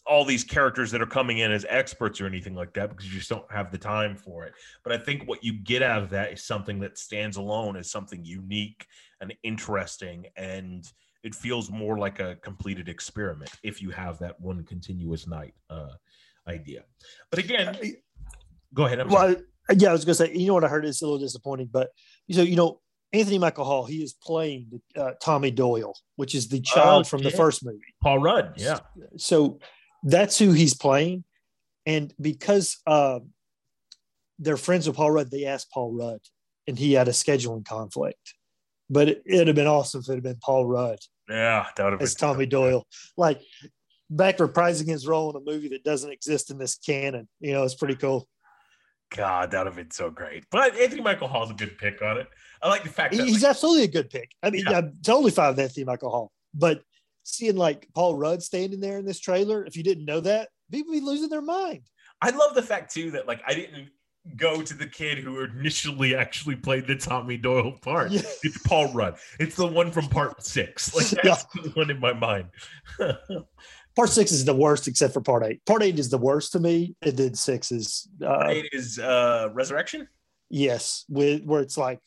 all 0.07 0.25
these 0.25 0.43
characters 0.45 0.91
that 0.91 1.03
are 1.03 1.07
coming 1.07 1.39
in 1.39 1.53
as 1.53 1.67
experts 1.69 2.21
or 2.21 2.27
anything 2.27 2.55
like 2.55 2.73
that 2.75 2.89
because 2.89 3.07
you 3.07 3.19
just 3.19 3.29
don't 3.29 3.51
have 3.53 3.71
the 3.71 3.79
time 3.79 4.17
for 4.17 4.45
it. 4.45 4.55
But 4.83 4.93
I 4.93 4.99
think 4.99 5.29
what 5.29 5.45
you 5.45 5.53
get 5.53 5.83
out 5.83 6.03
of 6.03 6.11
that 6.11 6.33
is 6.33 6.43
something 6.43 6.81
that 6.81 6.99
stands 6.99 7.37
alone 7.37 7.77
as 7.77 7.91
something 7.91 8.25
unique 8.25 8.87
and 9.21 9.35
interesting 9.43 10.27
and 10.37 10.91
it 11.23 11.35
feels 11.35 11.71
more 11.71 11.99
like 11.99 12.19
a 12.21 12.37
completed 12.37 12.89
experiment 12.89 13.51
if 13.63 13.83
you 13.83 13.91
have 13.91 14.19
that 14.19 14.41
one 14.41 14.65
continuous 14.65 15.27
night 15.27 15.55
uh, 15.69 15.91
idea. 16.49 16.85
But 17.31 17.41
again, 17.41 17.77
go 18.73 18.87
ahead. 18.87 19.01
I'm. 19.01 19.09
Well, 19.09 19.37
yeah, 19.77 19.91
I 19.91 19.93
was 19.93 20.05
gonna 20.05 20.15
say, 20.15 20.33
you 20.35 20.47
know 20.47 20.55
what 20.55 20.65
I 20.65 20.69
heard 20.69 20.85
is 20.85 21.03
a 21.03 21.05
little 21.05 21.19
disappointing, 21.19 21.69
but 21.71 21.91
so 22.31 22.43
you 22.43 22.57
know, 22.57 22.81
Anthony 23.13 23.39
Michael 23.39 23.65
Hall, 23.65 23.85
he 23.85 24.03
is 24.03 24.15
playing 24.15 24.81
uh, 24.97 25.13
Tommy 25.23 25.51
Doyle, 25.51 25.95
which 26.17 26.35
is 26.35 26.49
the 26.49 26.61
child 26.61 27.03
Oh, 27.07 27.09
from 27.09 27.23
the 27.23 27.31
first 27.31 27.65
movie. 27.65 27.79
Paul 28.03 28.19
Rudd. 28.21 28.55
Yeah. 28.57 28.79
So 29.17 29.59
that's 30.03 30.39
who 30.39 30.53
he's 30.53 30.75
playing, 30.75 31.25
and 31.87 32.15
because 32.21 32.79
uh, 32.87 33.21
they're 34.39 34.57
friends 34.57 34.87
with 34.87 34.97
Paul 34.97 35.11
Rudd, 35.11 35.31
they 35.31 35.45
asked 35.45 35.71
Paul 35.71 35.93
Rudd, 35.93 36.21
and 36.67 36.79
he 36.79 36.95
had 36.95 37.09
a 37.09 37.13
scheduling 37.13 37.65
conflict. 37.65 38.35
But 38.91 39.09
it, 39.09 39.23
it'd 39.25 39.47
have 39.47 39.57
been 39.57 39.67
awesome 39.69 40.01
if 40.01 40.09
it 40.09 40.15
had 40.15 40.23
been 40.23 40.39
Paul 40.43 40.67
Rudd 40.67 40.99
Yeah, 41.29 41.67
that 41.77 41.85
would 41.85 41.93
have 41.95 42.03
as 42.03 42.15
been 42.15 42.29
Tommy 42.29 42.47
Doyle, 42.47 42.87
like 43.17 43.41
back 44.11 44.39
reprising 44.39 44.89
his 44.89 45.07
role 45.07 45.31
in 45.31 45.37
a 45.37 45.45
movie 45.45 45.69
that 45.69 45.85
doesn't 45.85 46.11
exist 46.11 46.51
in 46.51 46.59
this 46.59 46.77
canon. 46.77 47.29
You 47.39 47.53
know, 47.53 47.63
it's 47.63 47.77
pretty 47.77 47.95
cool. 47.95 48.29
God, 49.15 49.51
that 49.51 49.59
would 49.61 49.67
have 49.69 49.77
been 49.77 49.91
so 49.91 50.11
great. 50.11 50.45
But 50.51 50.77
Anthony 50.77 51.01
Michael 51.03 51.29
Hall's 51.29 51.51
a 51.51 51.55
good 51.55 51.79
pick 51.79 52.01
on 52.03 52.19
it. 52.19 52.29
I 52.63 52.69
like 52.69 52.83
the 52.85 52.91
fact 52.91 53.15
that 53.15 53.25
He- 53.25 53.33
He's 53.33 53.45
absolutely 53.45 53.85
a 53.85 53.89
good 53.89 54.11
pick. 54.11 54.31
I 54.43 54.51
mean, 54.51 54.67
I'm 54.69 54.99
totally 55.03 55.31
fine 55.33 55.51
with 55.51 55.59
Anthony 55.61 55.85
Michael 55.85 56.11
Hall, 56.11 56.33
but 56.55 56.83
seeing 57.25 57.57
like 57.57 57.89
Paul 57.95 58.17
Rudd 58.17 58.43
standing 58.43 58.81
there 58.81 58.99
in 58.99 59.05
this 59.05 59.19
trailer, 59.21 59.65
if 59.65 59.77
you 59.77 59.83
didn't 59.83 60.05
know 60.05 60.21
that, 60.21 60.49
people 60.71 60.93
be 60.93 61.01
losing 61.01 61.29
their 61.29 61.43
mind. 61.43 61.83
I 62.23 62.31
love 62.31 62.55
the 62.55 62.63
fact 62.63 62.93
too 62.93 63.13
that 63.13 63.27
like 63.27 63.41
I 63.47 63.55
didn't 63.55 63.89
go 64.37 64.63
to 64.63 64.75
the 64.75 64.87
kid 64.87 65.19
who 65.19 65.43
initially 65.43 66.15
actually 66.15 66.57
played 66.57 66.87
the 66.87 66.97
Tommy 66.97 67.37
Doyle 67.37 67.73
part. 67.81 68.13
It's 68.13 68.59
Paul 68.67 68.93
Rudd. 68.93 69.17
It's 69.39 69.57
the 69.57 69.67
one 69.67 69.91
from 69.91 70.09
part 70.09 70.45
six. 70.45 70.95
Like 71.01 71.23
that's 71.23 71.45
the 71.55 71.71
one 71.71 71.91
in 71.91 72.01
my 72.01 72.13
mind. 72.13 72.49
part 73.97 74.11
six 74.11 74.33
is 74.33 74.45
the 74.45 74.55
worst 74.55 74.89
except 74.89 75.15
for 75.15 75.21
part 75.21 75.45
eight. 75.45 75.65
Part 75.65 75.83
eight 75.83 75.99
is 75.99 76.11
the 76.11 76.19
worst 76.19 76.53
to 76.53 76.61
me, 76.61 76.95
and 77.03 77.17
then 77.17 77.35
six 77.35 77.73
is 77.73 78.09
uh, 78.25 78.55
is 78.73 78.99
uh, 78.99 79.49
Resurrection. 79.53 80.09
yes, 80.51 81.05
with 81.09 81.43
where 81.45 81.63
it's 81.63 81.79
like 81.79 82.01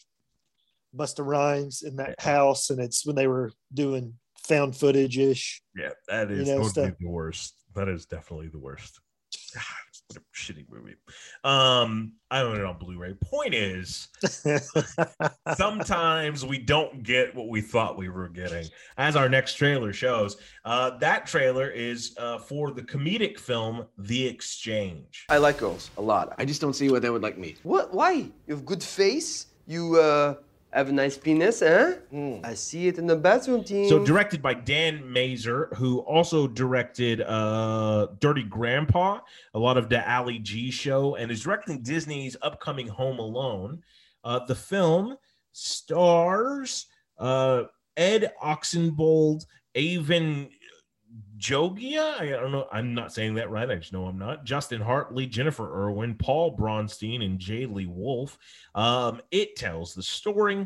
Busta 0.95 1.25
Rhymes 1.25 1.81
in 1.81 1.95
that 1.95 2.21
house, 2.21 2.69
and 2.69 2.79
it's 2.79 3.05
when 3.05 3.15
they 3.15 3.27
were 3.27 3.51
doing 3.73 4.13
found 4.43 4.75
footage 4.75 5.17
ish. 5.17 5.63
Yeah, 5.75 5.91
that 6.07 6.29
is 6.29 6.47
you 6.47 6.55
know, 6.55 6.63
totally 6.63 6.93
the 6.99 7.09
worst. 7.09 7.55
That 7.75 7.87
is 7.87 8.05
definitely 8.05 8.49
the 8.49 8.59
worst. 8.59 8.99
What 10.07 10.17
a 10.17 10.21
shitty 10.35 10.65
movie. 10.69 10.95
Um, 11.43 12.13
I 12.29 12.41
own 12.41 12.57
it 12.57 12.65
on 12.65 12.77
Blu-ray. 12.77 13.13
Point 13.15 13.53
is, 13.53 14.09
sometimes 15.55 16.45
we 16.45 16.57
don't 16.57 17.03
get 17.03 17.33
what 17.33 17.47
we 17.47 17.61
thought 17.61 17.97
we 17.97 18.09
were 18.09 18.27
getting. 18.27 18.67
As 18.97 19.15
our 19.15 19.29
next 19.29 19.55
trailer 19.55 19.93
shows, 19.93 20.37
uh, 20.65 20.97
that 20.97 21.25
trailer 21.25 21.69
is 21.69 22.15
uh, 22.17 22.37
for 22.37 22.71
the 22.71 22.81
comedic 22.81 23.39
film 23.39 23.85
The 23.97 24.27
Exchange. 24.27 25.25
I 25.29 25.37
like 25.37 25.57
girls 25.57 25.89
a 25.97 26.01
lot. 26.01 26.35
I 26.37 26.45
just 26.45 26.61
don't 26.61 26.73
see 26.73 26.89
why 26.89 26.99
they 26.99 27.09
would 27.09 27.23
like 27.23 27.37
me. 27.37 27.55
What? 27.63 27.93
Why? 27.93 28.13
You 28.13 28.31
have 28.49 28.65
good 28.65 28.83
face. 28.83 29.47
You 29.65 29.99
uh, 29.99 30.35
have 30.73 30.89
a 30.89 30.91
nice 30.91 31.17
penis, 31.17 31.59
huh? 31.59 31.93
I 32.43 32.53
see 32.55 32.87
it 32.87 32.97
in 32.97 33.05
the 33.05 33.15
bathroom 33.15 33.63
team. 33.63 33.87
So 33.87 34.03
directed 34.03 34.41
by 34.41 34.55
Dan 34.55 35.11
Mazer, 35.11 35.69
who 35.75 35.99
also 35.99 36.47
directed 36.47 37.21
uh, 37.21 38.07
Dirty 38.19 38.43
Grandpa, 38.43 39.19
a 39.53 39.59
lot 39.59 39.77
of 39.77 39.89
the 39.89 40.11
Ali 40.11 40.39
G 40.39 40.71
show, 40.71 41.15
and 41.15 41.31
is 41.31 41.41
directing 41.41 41.81
Disney's 41.81 42.35
upcoming 42.41 42.87
Home 42.87 43.19
Alone. 43.19 43.83
Uh, 44.23 44.45
the 44.45 44.55
film 44.55 45.15
stars 45.51 46.87
uh, 47.19 47.63
Ed 47.95 48.31
Oxenbould, 48.43 49.45
Avan 49.75 50.49
Jogia. 51.43 52.19
I 52.21 52.29
don't 52.29 52.53
know. 52.53 52.67
I'm 52.71 52.93
not 52.93 53.11
saying 53.11 53.33
that 53.35 53.49
right. 53.49 53.69
I 53.69 53.75
just 53.75 53.91
know 53.91 54.05
I'm 54.05 54.17
not. 54.17 54.45
Justin 54.45 54.79
Hartley, 54.79 55.25
Jennifer 55.25 55.83
Irwin, 55.83 56.15
Paul 56.15 56.55
Braunstein, 56.55 57.23
and 57.23 57.37
Jay 57.37 57.65
Lee 57.65 57.85
Wolf. 57.85 58.37
Um, 58.75 59.21
it 59.29 59.57
tells 59.57 59.93
the 59.93 60.03
story 60.03 60.65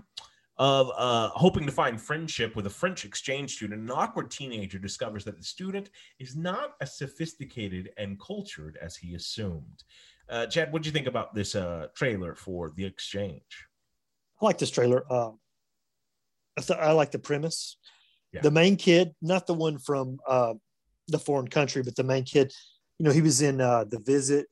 of 0.58 0.92
uh, 0.96 1.30
hoping 1.30 1.66
to 1.66 1.72
find 1.72 2.00
friendship 2.00 2.56
with 2.56 2.68
a 2.68 2.70
French 2.70 3.06
exchange 3.06 3.56
student. 3.56 3.82
An 3.82 3.92
awkward 3.92 4.30
teenager 4.30 4.78
discovers 4.78 5.24
that 5.26 5.38
the 5.38 5.44
student 5.44 5.90
is 6.20 6.36
not 6.36 6.76
as 6.80 6.96
sophisticated 6.96 7.90
and 7.98 8.20
cultured 8.20 8.78
as 8.80 8.96
he 8.96 9.16
assumed. 9.16 9.84
Uh, 10.30 10.46
Chad, 10.46 10.72
what 10.72 10.84
do 10.84 10.88
you 10.88 10.94
think 10.94 11.08
about 11.08 11.34
this 11.34 11.56
uh, 11.56 11.88
trailer 11.96 12.36
for 12.36 12.72
The 12.76 12.86
Exchange? 12.86 13.66
I 14.40 14.46
like 14.46 14.60
this 14.60 14.72
trailer. 14.72 15.04
Uh, 15.12 15.32
I, 16.56 16.62
th- 16.62 16.80
I 16.80 16.92
like 16.92 17.10
the 17.10 17.20
premise. 17.20 17.78
Yeah. 18.32 18.42
The 18.42 18.52
main 18.52 18.76
kid, 18.76 19.16
not 19.22 19.48
the 19.48 19.54
one 19.54 19.80
from 19.80 20.20
uh, 20.28 20.54
the 21.08 21.20
foreign 21.20 21.47
country, 21.47 21.82
but 21.84 21.95
the 21.95 22.03
main 22.03 22.24
kid. 22.24 22.53
You 22.99 23.05
know, 23.05 23.12
he 23.12 23.22
was 23.22 23.41
in 23.41 23.62
uh, 23.62 23.84
The 23.86 23.99
Visit, 23.99 24.47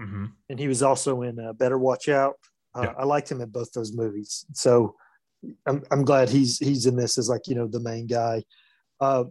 Mm-hmm. 0.00 0.24
and 0.48 0.58
he 0.58 0.66
was 0.66 0.82
also 0.82 1.20
in 1.22 1.38
uh, 1.38 1.52
Better 1.52 1.76
Watch 1.78 2.08
Out. 2.08 2.34
Uh, 2.74 2.82
Yeah. 2.84 2.94
I 2.98 3.04
liked 3.04 3.30
him 3.30 3.42
in 3.42 3.50
both 3.50 3.70
those 3.72 3.92
movies, 3.92 4.46
so 4.54 4.94
I'm 5.66 5.82
I'm 5.90 6.04
glad 6.04 6.30
he's 6.30 6.58
he's 6.58 6.86
in 6.86 6.96
this 6.96 7.18
as 7.18 7.28
like 7.28 7.46
you 7.46 7.54
know 7.54 7.66
the 7.66 7.80
main 7.80 8.06
guy. 8.06 8.44
Uh, 8.98 9.24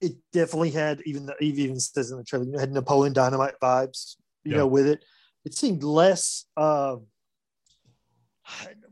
it 0.00 0.12
definitely 0.32 0.70
had 0.70 1.00
even 1.06 1.26
the 1.26 1.36
Eve 1.40 1.58
even 1.60 1.78
says 1.78 2.10
in 2.10 2.18
the 2.18 2.24
trailer, 2.24 2.44
you 2.46 2.52
know, 2.52 2.58
had 2.58 2.72
Napoleon 2.72 3.12
Dynamite 3.12 3.54
vibes, 3.62 4.16
you 4.44 4.52
Yeah. 4.52 4.58
know, 4.58 4.66
with 4.66 4.86
it. 4.86 5.04
It 5.44 5.54
seemed 5.54 5.82
less. 5.84 6.44
Uh, 6.56 6.96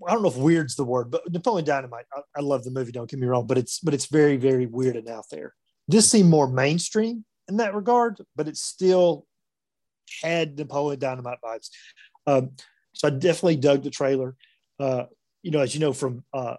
I 0.06 0.12
don't 0.12 0.22
know 0.22 0.28
if 0.28 0.36
weird's 0.36 0.76
the 0.76 0.84
word, 0.84 1.10
but 1.10 1.22
Napoleon 1.32 1.64
Dynamite. 1.64 2.04
I, 2.14 2.20
I 2.36 2.40
love 2.42 2.62
the 2.62 2.70
movie. 2.70 2.92
Don't 2.92 3.08
get 3.10 3.18
me 3.18 3.26
wrong, 3.26 3.46
but 3.46 3.58
it's 3.58 3.80
but 3.80 3.94
it's 3.94 4.06
very 4.06 4.36
very 4.36 4.66
weird 4.66 4.96
and 4.96 5.08
out 5.08 5.24
there. 5.30 5.54
This 5.88 6.10
seemed 6.10 6.30
more 6.30 6.48
mainstream 6.48 7.24
in 7.48 7.58
that 7.58 7.74
regard, 7.74 8.18
but 8.34 8.48
it 8.48 8.56
still 8.56 9.26
had 10.22 10.58
Napoleon 10.58 10.98
Dynamite 10.98 11.38
vibes. 11.44 11.70
Um, 12.26 12.52
so 12.92 13.08
I 13.08 13.10
definitely 13.10 13.56
dug 13.56 13.82
the 13.82 13.90
trailer. 13.90 14.34
Uh, 14.80 15.04
you 15.42 15.50
know, 15.50 15.60
as 15.60 15.74
you 15.74 15.80
know 15.80 15.92
from 15.92 16.24
uh, 16.32 16.56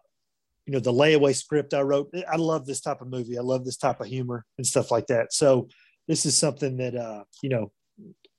you 0.66 0.74
know 0.74 0.80
the 0.80 0.94
layaway 0.94 1.36
script 1.36 1.74
I 1.74 1.82
wrote, 1.82 2.14
I 2.32 2.38
love 2.38 2.66
this 2.66 2.82
type 2.82 3.02
of 3.02 3.10
movie. 3.10 3.38
I 3.38 3.42
love 3.42 3.66
this 3.66 3.78
type 3.78 4.00
of 4.00 4.08
humor 4.08 4.46
and 4.58 4.66
stuff 4.66 4.92
like 4.92 5.08
that. 5.08 5.34
So 5.34 5.68
this 6.08 6.26
is 6.26 6.38
something 6.38 6.78
that 6.78 6.96
uh, 6.96 7.24
you 7.42 7.50
know 7.50 7.72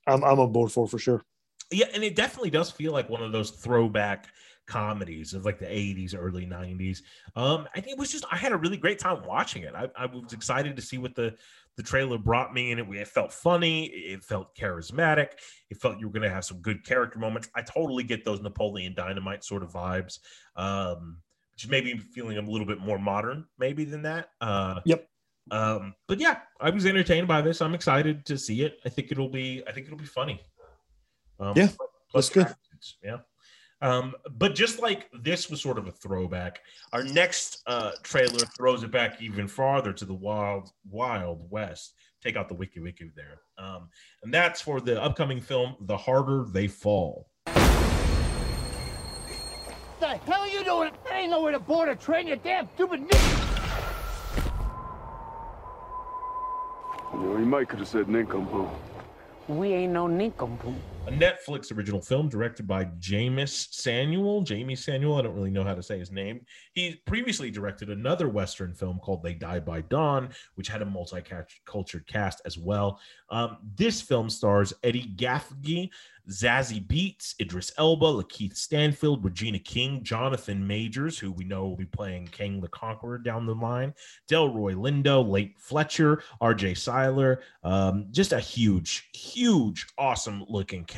I'm 0.07 0.25
I'm 0.25 0.41
on 0.41 0.53
board 0.53 0.73
for 0.73 0.87
for 0.87 0.99
sure. 0.99 1.23
Yeah, 1.71 1.87
and 1.93 2.03
it 2.03 2.17
definitely 2.17 2.51
does 2.51 2.71
feel 2.71 2.93
like 2.93 3.11
one 3.11 3.23
of 3.23 3.33
those 3.33 3.51
throwback 3.51 4.29
comedies 4.69 5.35
of 5.35 5.45
like 5.45 5.59
the 5.59 5.67
80s, 5.67 6.15
early 6.17 6.47
90s. 6.47 7.01
Um, 7.35 7.67
I 7.75 7.81
think 7.81 7.95
it 7.95 7.99
was 7.99 8.13
just 8.13 8.25
I 8.31 8.37
had 8.37 8.53
a 8.53 8.57
really 8.57 8.77
great 8.77 8.99
time 8.99 9.23
watching 9.27 9.63
it. 9.63 9.75
I, 9.75 9.89
I 9.97 10.07
was 10.07 10.33
excited 10.33 10.77
to 10.77 10.83
see 10.83 10.99
what 10.99 11.15
the 11.17 11.35
the 11.77 11.83
trailer 11.83 12.19
brought 12.19 12.53
me, 12.53 12.71
and 12.73 12.81
it, 12.81 12.87
it 12.91 13.09
felt 13.09 13.33
funny, 13.33 13.87
it 13.87 14.23
felt 14.23 14.55
charismatic, 14.55 15.29
it 15.71 15.81
felt 15.81 15.99
you 15.99 16.07
were 16.07 16.13
gonna 16.13 16.29
have 16.31 16.45
some 16.45 16.59
good 16.59 16.85
character 16.85 17.19
moments. 17.19 17.49
I 17.57 17.63
totally 17.63 18.05
get 18.05 18.25
those 18.25 18.41
Napoleon 18.41 18.95
Dynamite 18.95 19.43
sort 19.43 19.63
of 19.65 19.73
vibes. 19.73 20.19
Um, 20.55 21.19
which 21.55 21.69
maybe 21.69 21.97
feeling 21.99 22.39
a 22.39 22.43
little 22.43 22.67
bit 22.67 22.79
more 22.79 23.01
modern, 23.01 23.45
maybe 23.59 23.85
than 23.85 24.03
that. 24.03 24.29
Uh 24.41 24.81
Yep. 24.85 25.09
um, 25.51 25.93
but 26.07 26.21
yeah, 26.21 26.43
I 26.61 26.71
was 26.71 26.87
entertained 26.87 27.27
by 27.27 27.41
this. 27.43 27.61
I'm 27.61 27.75
excited 27.75 28.25
to 28.27 28.39
see 28.39 28.63
it. 28.63 28.79
I 28.85 28.91
think 28.91 29.11
it'll 29.11 29.29
be 29.29 29.65
I 29.67 29.73
think 29.73 29.87
it'll 29.87 29.99
be 29.99 30.05
funny. 30.05 30.41
Um, 31.41 31.55
Yeah, 31.57 31.69
that's 32.15 32.29
good. 32.29 32.47
Yeah. 33.03 33.19
Um, 33.81 34.15
but 34.37 34.55
just 34.55 34.81
like 34.81 35.09
this 35.23 35.49
was 35.49 35.61
sort 35.61 35.79
of 35.79 35.87
a 35.87 35.93
throwback, 35.93 36.61
our 36.93 37.05
next 37.05 37.63
uh, 37.67 37.93
trailer 38.03 38.41
throws 38.57 38.83
it 38.83 38.91
back 38.91 39.23
even 39.23 39.47
farther 39.47 39.93
to 39.93 40.05
the 40.05 40.15
wild, 40.15 40.71
wild 40.91 41.49
west. 41.51 41.95
Take 42.21 42.37
out 42.37 42.49
the 42.49 42.55
wiki 42.55 42.81
wiki 42.81 43.13
there, 43.15 43.43
um, 43.59 43.89
and 44.25 44.35
that's 44.35 44.61
for 44.61 44.81
the 44.81 45.01
upcoming 45.01 45.41
film, 45.41 45.77
"The 45.83 45.97
Harder 45.97 46.45
They 46.51 46.67
Fall." 46.67 47.29
What 49.99 50.01
the 50.01 50.09
hell 50.31 50.41
are 50.41 50.49
you 50.49 50.65
doing? 50.65 50.91
There 51.05 51.15
ain't 51.15 51.31
nowhere 51.31 51.53
to 51.53 51.61
board 51.61 51.89
a 51.89 51.95
train, 51.95 52.27
you 52.27 52.35
damn 52.35 52.69
stupid 52.75 53.01
n- 53.01 53.09
You 57.15 57.21
know, 57.21 57.37
he 57.37 57.45
might 57.45 57.69
could 57.69 57.79
have 57.79 57.87
said 57.89 58.09
nincompoop. 58.09 58.69
We 59.47 59.73
ain't 59.73 59.93
no 59.93 60.09
nincompoop. 60.09 60.75
A 61.09 61.11
Netflix 61.11 61.75
original 61.75 62.03
film 62.03 62.29
directed 62.29 62.69
by 62.69 62.85
Jeymes 63.01 63.73
Samuel. 63.73 64.43
Jamie 64.43 64.77
Samuel, 64.77 65.17
I 65.17 65.23
don't 65.23 65.35
really 65.35 65.51
know 65.51 65.65
how 65.65 65.75
to 65.75 65.83
say 65.83 65.99
his 65.99 66.13
name. 66.13 66.43
He 66.75 67.01
previously 67.07 67.51
directed 67.51 67.89
another 67.89 68.29
Western 68.29 68.75
film 68.75 68.99
called 68.99 69.23
They 69.23 69.33
Die 69.33 69.61
by 69.61 69.81
Dawn, 69.81 70.29
which 70.57 70.69
had 70.69 70.83
a 70.83 70.85
multicultural 70.85 72.07
cast 72.07 72.43
as 72.45 72.59
well. 72.59 73.01
Um, 73.31 73.57
this 73.75 74.03
film 74.03 74.29
stars 74.29 74.75
Eddie 74.83 75.15
Gaffney, 75.17 75.91
Zazie 76.29 76.87
Beetz, 76.87 77.35
Idris 77.41 77.73
Elba, 77.79 78.05
Lakeith 78.05 78.57
Stanfield, 78.57 79.25
Regina 79.25 79.59
King, 79.59 80.03
Jonathan 80.03 80.67
Majors, 80.67 81.19
who 81.19 81.33
we 81.33 81.45
know 81.45 81.67
will 81.67 81.77
be 81.77 81.87
playing 81.87 82.29
Kang 82.29 82.61
the 82.61 82.69
Conqueror 82.69 83.19
down 83.19 83.47
the 83.47 83.55
line, 83.55 83.95
Delroy 84.31 84.75
Lindo, 84.75 85.27
Late 85.27 85.59
Fletcher, 85.59 86.23
RJ 86.43 86.77
Cyler. 86.77 87.41
Um, 87.65 88.09
just 88.11 88.33
a 88.33 88.41
huge, 88.41 89.09
huge, 89.15 89.87
awesome 89.97 90.45
looking 90.49 90.85
cast. 90.85 90.98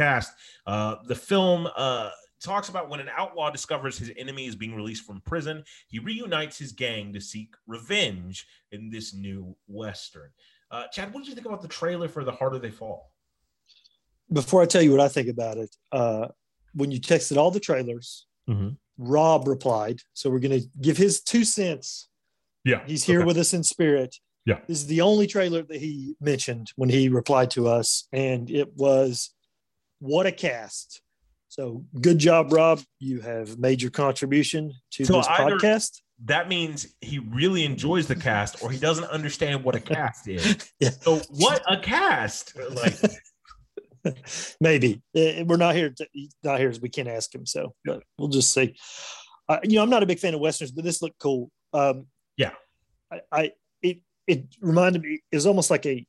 Uh, 0.66 0.96
the 1.06 1.14
film 1.14 1.68
uh, 1.76 2.10
talks 2.42 2.68
about 2.68 2.88
when 2.88 3.00
an 3.00 3.10
outlaw 3.16 3.50
discovers 3.50 3.98
his 3.98 4.10
enemy 4.16 4.46
is 4.46 4.56
being 4.56 4.74
released 4.74 5.04
from 5.04 5.20
prison, 5.20 5.62
he 5.88 5.98
reunites 5.98 6.58
his 6.58 6.72
gang 6.72 7.12
to 7.12 7.20
seek 7.20 7.54
revenge 7.66 8.46
in 8.72 8.90
this 8.90 9.14
new 9.14 9.54
Western. 9.68 10.30
Uh, 10.70 10.86
Chad, 10.92 11.12
what 11.12 11.20
did 11.20 11.28
you 11.28 11.34
think 11.34 11.46
about 11.46 11.62
the 11.62 11.68
trailer 11.68 12.08
for 12.08 12.24
The 12.24 12.32
Harder 12.32 12.58
They 12.58 12.70
Fall? 12.70 13.10
Before 14.32 14.62
I 14.62 14.66
tell 14.66 14.82
you 14.82 14.92
what 14.92 15.00
I 15.00 15.08
think 15.08 15.28
about 15.28 15.58
it, 15.58 15.74
uh, 15.90 16.28
when 16.74 16.90
you 16.90 17.00
texted 17.00 17.36
all 17.36 17.50
the 17.50 17.60
trailers, 17.60 18.26
Mhm. 18.48 18.76
Rob 18.98 19.48
replied. 19.48 20.00
So 20.12 20.30
we're 20.30 20.40
going 20.40 20.60
to 20.60 20.68
give 20.80 20.96
his 20.96 21.20
two 21.22 21.44
cents. 21.44 22.08
Yeah. 22.64 22.84
He's 22.86 23.04
here 23.04 23.20
okay. 23.20 23.26
with 23.26 23.38
us 23.38 23.54
in 23.54 23.62
spirit. 23.64 24.16
Yeah. 24.44 24.60
This 24.66 24.78
is 24.78 24.86
the 24.86 25.00
only 25.00 25.26
trailer 25.26 25.62
that 25.62 25.80
he 25.80 26.14
mentioned 26.20 26.72
when 26.76 26.88
he 26.88 27.08
replied 27.08 27.50
to 27.52 27.68
us, 27.68 28.06
and 28.12 28.50
it 28.50 28.74
was 28.76 29.30
what 30.00 30.26
a 30.26 30.32
cast. 30.32 31.00
So 31.48 31.84
good 32.00 32.18
job, 32.18 32.52
Rob. 32.52 32.80
You 32.98 33.20
have 33.20 33.58
made 33.58 33.80
your 33.82 33.90
contribution 33.90 34.72
to 34.92 35.04
So 35.04 35.14
this 35.18 35.26
either- 35.28 35.56
podcast. 35.56 36.00
That 36.26 36.48
means 36.48 36.94
he 37.00 37.18
really 37.18 37.64
enjoys 37.64 38.06
the 38.06 38.14
cast 38.14 38.62
or 38.62 38.70
he 38.70 38.78
doesn't 38.78 39.06
understand 39.06 39.64
what 39.64 39.74
a 39.74 39.80
cast 39.80 40.28
is. 40.28 40.70
Yeah. 40.80 40.90
So, 40.90 41.16
what 41.30 41.62
a 41.66 41.78
cast? 41.80 42.54
Like, 42.72 42.94
Maybe 44.60 45.02
Eh, 45.14 45.42
we're 45.46 45.56
not 45.56 45.74
here. 45.74 45.90
To, 45.90 46.06
not 46.42 46.58
here 46.58 46.68
as 46.68 46.80
we 46.80 46.88
can't 46.88 47.08
ask 47.08 47.34
him. 47.34 47.46
So, 47.46 47.74
but 47.84 48.02
we'll 48.18 48.28
just 48.28 48.52
see. 48.52 48.76
Uh, 49.48 49.60
you 49.62 49.76
know, 49.76 49.82
I'm 49.82 49.90
not 49.90 50.02
a 50.02 50.06
big 50.06 50.18
fan 50.18 50.34
of 50.34 50.40
westerns, 50.40 50.72
but 50.72 50.84
this 50.84 51.02
looked 51.02 51.18
cool. 51.18 51.50
Um, 51.72 52.06
yeah. 52.36 52.52
I, 53.10 53.20
I 53.32 53.52
it 53.82 53.98
it 54.26 54.44
reminded 54.60 55.02
me. 55.02 55.20
It 55.32 55.36
was 55.36 55.46
almost 55.46 55.70
like 55.70 55.86
a 55.86 56.06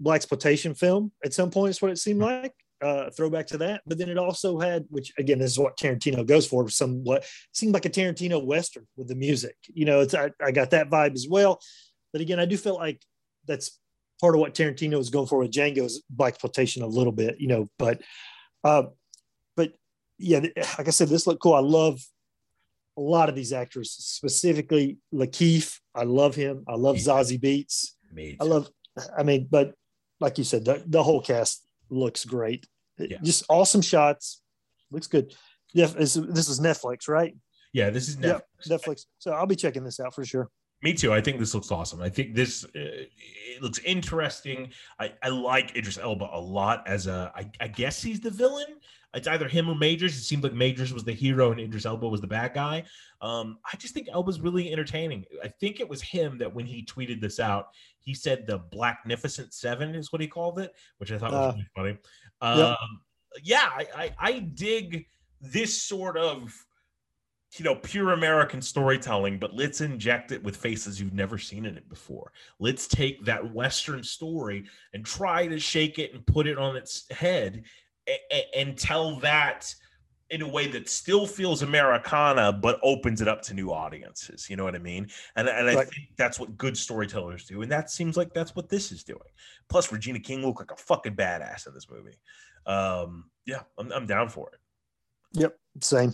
black 0.00 0.16
exploitation 0.16 0.74
film 0.74 1.12
at 1.24 1.32
some 1.32 1.50
point. 1.50 1.70
Is 1.70 1.80
what 1.82 1.90
it 1.90 1.98
seemed 1.98 2.20
like. 2.20 2.54
Uh, 2.84 3.08
throwback 3.16 3.46
to 3.46 3.56
that, 3.56 3.80
but 3.86 3.96
then 3.96 4.10
it 4.10 4.18
also 4.18 4.58
had, 4.58 4.84
which 4.90 5.10
again, 5.16 5.38
this 5.38 5.52
is 5.52 5.58
what 5.58 5.78
Tarantino 5.78 6.22
goes 6.26 6.46
for. 6.46 6.68
Somewhat 6.68 7.24
seemed 7.52 7.72
like 7.72 7.86
a 7.86 7.88
Tarantino 7.88 8.44
western 8.44 8.86
with 8.98 9.08
the 9.08 9.14
music. 9.14 9.56
You 9.72 9.86
know, 9.86 10.00
it's 10.00 10.12
I, 10.12 10.30
I 10.38 10.50
got 10.50 10.68
that 10.72 10.90
vibe 10.90 11.14
as 11.14 11.26
well. 11.26 11.60
But 12.12 12.20
again, 12.20 12.38
I 12.38 12.44
do 12.44 12.58
feel 12.58 12.74
like 12.74 13.00
that's 13.46 13.80
part 14.20 14.34
of 14.34 14.40
what 14.42 14.54
Tarantino 14.54 14.98
was 14.98 15.08
going 15.08 15.28
for 15.28 15.38
with 15.38 15.50
Django 15.50 15.84
is 15.86 16.02
black 16.10 16.34
exploitation 16.34 16.82
a 16.82 16.86
little 16.86 17.12
bit, 17.12 17.40
you 17.40 17.48
know. 17.48 17.68
But, 17.78 18.02
uh, 18.64 18.84
but 19.56 19.72
yeah, 20.18 20.40
like 20.78 20.86
I 20.86 20.90
said, 20.90 21.08
this 21.08 21.26
looked 21.26 21.40
cool. 21.40 21.54
I 21.54 21.60
love 21.60 22.00
a 22.98 23.00
lot 23.00 23.30
of 23.30 23.34
these 23.34 23.54
actors, 23.54 23.92
specifically 23.92 24.98
Lakeith. 25.10 25.80
I 25.94 26.04
love 26.04 26.34
him. 26.34 26.64
I 26.68 26.74
love 26.74 26.96
Zazie 26.96 27.40
Beetz. 27.40 27.92
I 28.40 28.44
love. 28.44 28.68
I 29.16 29.22
mean, 29.22 29.48
but 29.50 29.72
like 30.20 30.36
you 30.36 30.44
said, 30.44 30.66
the, 30.66 30.82
the 30.86 31.02
whole 31.02 31.22
cast 31.22 31.66
looks 31.88 32.26
great. 32.26 32.66
Yeah. 32.98 33.18
Just 33.22 33.44
awesome 33.48 33.82
shots. 33.82 34.40
Looks 34.90 35.06
good. 35.06 35.34
Yeah, 35.72 35.86
this 35.86 36.16
is 36.16 36.60
Netflix, 36.60 37.08
right? 37.08 37.34
Yeah, 37.72 37.90
this 37.90 38.08
is 38.08 38.16
Netflix. 38.16 38.42
Yep, 38.66 38.80
Netflix. 38.80 39.06
So 39.18 39.32
I'll 39.32 39.46
be 39.46 39.56
checking 39.56 39.82
this 39.82 39.98
out 39.98 40.14
for 40.14 40.24
sure. 40.24 40.48
Me 40.82 40.92
too. 40.92 41.12
I 41.12 41.20
think 41.20 41.38
this 41.38 41.54
looks 41.54 41.70
awesome. 41.72 42.02
I 42.02 42.08
think 42.10 42.34
this 42.34 42.64
uh, 42.64 42.68
it 42.74 43.62
looks 43.62 43.78
interesting. 43.80 44.70
I, 45.00 45.12
I 45.22 45.28
like 45.30 45.74
Idris 45.74 45.98
Elba 45.98 46.28
a 46.32 46.38
lot 46.38 46.86
as 46.86 47.06
a. 47.06 47.32
I, 47.34 47.50
I 47.60 47.68
guess 47.68 48.02
he's 48.02 48.20
the 48.20 48.30
villain. 48.30 48.66
It's 49.14 49.28
either 49.28 49.48
him 49.48 49.68
or 49.70 49.76
Majors. 49.76 50.16
It 50.16 50.22
seemed 50.24 50.42
like 50.42 50.52
Majors 50.52 50.92
was 50.92 51.04
the 51.04 51.12
hero 51.12 51.52
and 51.52 51.60
Idris 51.60 51.86
Elba 51.86 52.06
was 52.08 52.20
the 52.20 52.26
bad 52.26 52.52
guy. 52.52 52.82
Um, 53.22 53.58
I 53.72 53.76
just 53.76 53.94
think 53.94 54.08
Elba's 54.12 54.40
really 54.40 54.72
entertaining. 54.72 55.24
I 55.42 55.48
think 55.48 55.78
it 55.80 55.88
was 55.88 56.02
him 56.02 56.36
that 56.38 56.52
when 56.52 56.66
he 56.66 56.84
tweeted 56.84 57.20
this 57.20 57.38
out, 57.40 57.68
he 58.00 58.12
said 58.12 58.46
the 58.46 58.58
Blacknificent 58.58 59.52
Seven 59.54 59.94
is 59.94 60.12
what 60.12 60.20
he 60.20 60.26
called 60.26 60.58
it, 60.58 60.72
which 60.98 61.12
I 61.12 61.18
thought 61.18 61.30
was 61.32 61.40
Uh, 61.40 61.52
really 61.52 61.66
funny. 61.74 61.98
Um, 62.40 62.76
Yeah, 63.42 63.68
I, 63.68 63.86
I, 63.96 64.14
I 64.18 64.38
dig 64.38 65.06
this 65.40 65.82
sort 65.82 66.16
of 66.16 66.52
you 67.58 67.64
know, 67.64 67.76
pure 67.76 68.12
American 68.12 68.60
storytelling, 68.60 69.38
but 69.38 69.54
let's 69.54 69.80
inject 69.80 70.32
it 70.32 70.42
with 70.42 70.56
faces 70.56 71.00
you've 71.00 71.12
never 71.12 71.38
seen 71.38 71.66
in 71.66 71.76
it 71.76 71.88
before. 71.88 72.32
Let's 72.58 72.88
take 72.88 73.24
that 73.26 73.52
Western 73.54 74.02
story 74.02 74.64
and 74.92 75.06
try 75.06 75.46
to 75.46 75.58
shake 75.60 76.00
it 76.00 76.12
and 76.12 76.26
put 76.26 76.48
it 76.48 76.58
on 76.58 76.74
its 76.74 77.08
head 77.12 77.62
a- 78.08 78.18
a- 78.32 78.58
and 78.58 78.76
tell 78.76 79.20
that 79.20 79.72
in 80.34 80.42
a 80.42 80.48
way 80.48 80.66
that 80.66 80.88
still 80.88 81.28
feels 81.28 81.62
Americana, 81.62 82.52
but 82.52 82.80
opens 82.82 83.20
it 83.20 83.28
up 83.28 83.40
to 83.40 83.54
new 83.54 83.70
audiences. 83.70 84.50
You 84.50 84.56
know 84.56 84.64
what 84.64 84.74
I 84.74 84.80
mean? 84.80 85.06
And, 85.36 85.48
and 85.48 85.70
I 85.70 85.76
Right. 85.76 85.86
think 85.86 86.08
that's 86.16 86.40
what 86.40 86.58
good 86.58 86.76
storytellers 86.76 87.46
do. 87.46 87.62
And 87.62 87.70
that 87.70 87.88
seems 87.88 88.16
like 88.16 88.34
that's 88.34 88.56
what 88.56 88.68
this 88.68 88.90
is 88.90 89.04
doing. 89.04 89.20
Plus, 89.68 89.92
Regina 89.92 90.18
King 90.18 90.44
looked 90.44 90.58
like 90.58 90.72
a 90.72 90.76
fucking 90.76 91.14
badass 91.14 91.68
in 91.68 91.72
this 91.72 91.88
movie. 91.88 92.18
Um, 92.66 93.30
yeah, 93.46 93.60
I'm, 93.78 93.92
I'm 93.92 94.06
down 94.08 94.28
for 94.28 94.50
it. 94.52 94.58
Yep, 95.34 95.56
same. 95.80 96.12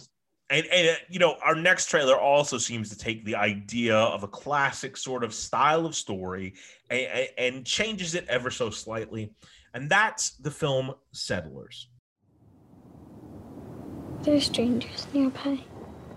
And, 0.51 0.67
and 0.67 0.89
uh, 0.91 1.01
you 1.09 1.19
know, 1.19 1.37
our 1.43 1.55
next 1.55 1.87
trailer 1.87 2.19
also 2.21 2.59
seems 2.59 2.91
to 2.91 2.99
take 2.99 3.25
the 3.25 3.37
idea 3.37 3.97
of 3.97 4.23
a 4.23 4.29
classic 4.29 4.99
sort 4.99 5.25
of 5.25 5.33
style 5.33 5.87
of 5.87 5.95
story 5.95 6.57
and, 6.91 7.29
and 7.39 7.65
changes 7.65 8.15
it 8.15 8.27
ever 8.29 8.51
so 8.51 8.69
slightly. 8.69 9.33
And 9.73 9.89
that's 9.89 10.33
the 10.33 10.51
film 10.51 10.93
Settlers. 11.13 11.89
There 14.23 14.35
are 14.37 14.41
strangers 14.41 15.07
nearby. 15.15 15.61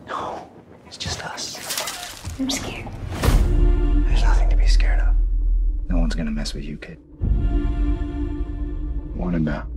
No, 0.07 0.49
it's 0.85 0.97
just 0.97 1.23
us. 1.25 1.57
I'm 2.37 2.49
scared. 2.49 2.89
There's 3.21 4.23
nothing 4.23 4.49
to 4.49 4.57
be 4.57 4.67
scared 4.67 4.99
of. 4.99 5.15
No 5.89 5.99
one's 5.99 6.13
gonna 6.13 6.31
mess 6.31 6.53
with 6.53 6.65
you, 6.65 6.77
kid. 6.77 6.97
What 9.15 9.35
about 9.35 9.67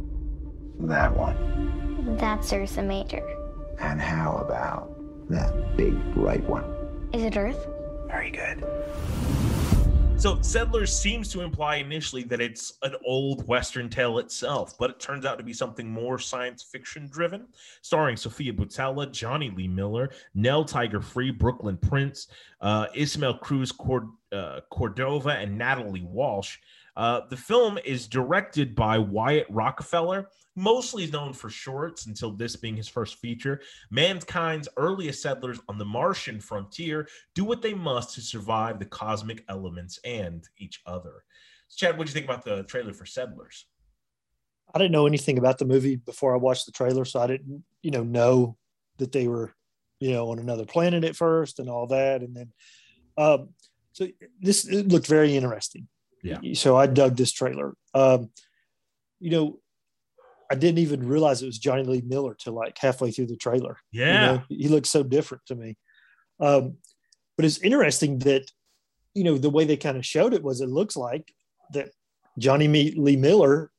that 0.80 1.16
one? 1.16 2.16
That's 2.18 2.52
Ursa 2.52 2.82
Major. 2.82 3.22
And 3.78 4.00
how 4.00 4.38
about 4.38 4.90
that 5.30 5.76
big 5.76 5.94
bright 6.14 6.42
one? 6.48 6.64
Is 7.12 7.22
it 7.22 7.36
Earth? 7.36 7.64
Very 8.08 8.30
good. 8.32 8.64
So 10.18 10.40
Settlers 10.40 10.96
seems 10.96 11.28
to 11.32 11.42
imply 11.42 11.76
initially 11.76 12.24
that 12.24 12.40
it's 12.40 12.78
an 12.82 12.94
old 13.04 13.46
Western 13.46 13.90
tale 13.90 14.18
itself, 14.18 14.76
but 14.78 14.88
it 14.90 14.98
turns 14.98 15.26
out 15.26 15.36
to 15.36 15.44
be 15.44 15.52
something 15.52 15.88
more 15.88 16.18
science 16.18 16.62
fiction 16.62 17.06
driven, 17.06 17.46
starring 17.82 18.16
Sofia 18.16 18.52
Boutella, 18.52 19.12
Jonny 19.12 19.50
Lee 19.50 19.68
Miller, 19.68 20.10
Nell 20.34 20.64
Tiger 20.64 21.02
Free, 21.02 21.30
Brooklyn 21.30 21.76
Prince, 21.76 22.28
uh, 22.62 22.86
Ismael 22.94 23.34
Cruz 23.38 23.70
Cord- 23.70 24.08
uh, 24.32 24.60
Cordova, 24.70 25.30
and 25.30 25.56
Natalie 25.56 26.06
Walsh. 26.10 26.58
Uh, 26.96 27.20
the 27.28 27.36
film 27.36 27.78
is 27.84 28.08
directed 28.08 28.74
by 28.74 28.98
Wyatt 28.98 29.46
Rockefeller, 29.50 30.30
mostly 30.56 31.06
known 31.08 31.32
for 31.32 31.50
shorts 31.50 32.06
until 32.06 32.32
this 32.32 32.56
being 32.56 32.76
his 32.76 32.88
first 32.88 33.18
feature. 33.18 33.60
Mankind's 33.90 34.68
earliest 34.76 35.22
settlers 35.22 35.60
on 35.68 35.78
the 35.78 35.84
Martian 35.84 36.40
frontier 36.40 37.06
do 37.34 37.44
what 37.44 37.62
they 37.62 37.74
must 37.74 38.14
to 38.14 38.20
survive 38.22 38.78
the 38.78 38.86
cosmic 38.86 39.44
elements 39.48 40.00
and 40.04 40.48
each 40.58 40.80
other. 40.86 41.24
So 41.68 41.86
Chad, 41.86 41.98
what 41.98 42.06
do 42.06 42.10
you 42.10 42.14
think 42.14 42.26
about 42.26 42.44
the 42.44 42.62
trailer 42.64 42.94
for 42.94 43.04
Settlers? 43.04 43.66
I 44.74 44.78
didn't 44.78 44.92
know 44.92 45.06
anything 45.06 45.38
about 45.38 45.58
the 45.58 45.64
movie 45.64 45.96
before 45.96 46.34
I 46.34 46.38
watched 46.38 46.66
the 46.66 46.72
trailer, 46.72 47.04
so 47.04 47.20
I 47.20 47.26
didn't, 47.26 47.62
you 47.82 47.90
know, 47.90 48.02
know 48.02 48.56
that 48.98 49.12
they 49.12 49.28
were, 49.28 49.52
you 50.00 50.10
know, 50.12 50.30
on 50.30 50.38
another 50.38 50.64
planet 50.64 51.04
at 51.04 51.16
first 51.16 51.58
and 51.58 51.68
all 51.68 51.86
that, 51.88 52.22
and 52.22 52.34
then, 52.34 52.52
um, 53.16 53.50
so 53.92 54.08
this 54.40 54.66
it 54.66 54.88
looked 54.88 55.06
very 55.06 55.36
interesting. 55.36 55.88
Yeah. 56.22 56.38
So 56.54 56.76
I 56.76 56.86
dug 56.86 57.16
this 57.16 57.32
trailer. 57.32 57.74
Um, 57.94 58.30
you 59.20 59.30
know, 59.30 59.60
I 60.50 60.54
didn't 60.54 60.78
even 60.78 61.06
realize 61.08 61.42
it 61.42 61.46
was 61.46 61.58
Jonny 61.58 61.82
Lee 61.82 62.02
Miller 62.06 62.34
till 62.34 62.52
like 62.52 62.78
halfway 62.78 63.10
through 63.10 63.26
the 63.26 63.36
trailer. 63.36 63.78
You 63.90 64.04
Yeah. 64.04 64.26
know, 64.26 64.42
he 64.48 64.68
looks 64.68 64.90
so 64.90 65.02
different 65.02 65.44
to 65.46 65.54
me. 65.54 65.76
Um, 66.40 66.76
but 67.36 67.44
it's 67.44 67.58
interesting 67.58 68.18
that, 68.20 68.50
you 69.14 69.24
know, 69.24 69.38
the 69.38 69.50
way 69.50 69.64
they 69.64 69.76
kind 69.76 69.96
of 69.96 70.06
showed 70.06 70.34
it 70.34 70.42
was 70.42 70.60
it 70.60 70.68
looks 70.68 70.96
like 70.96 71.34
that 71.72 71.90
Jonny 72.38 72.68
Lee 72.68 73.16
Miller 73.16 73.70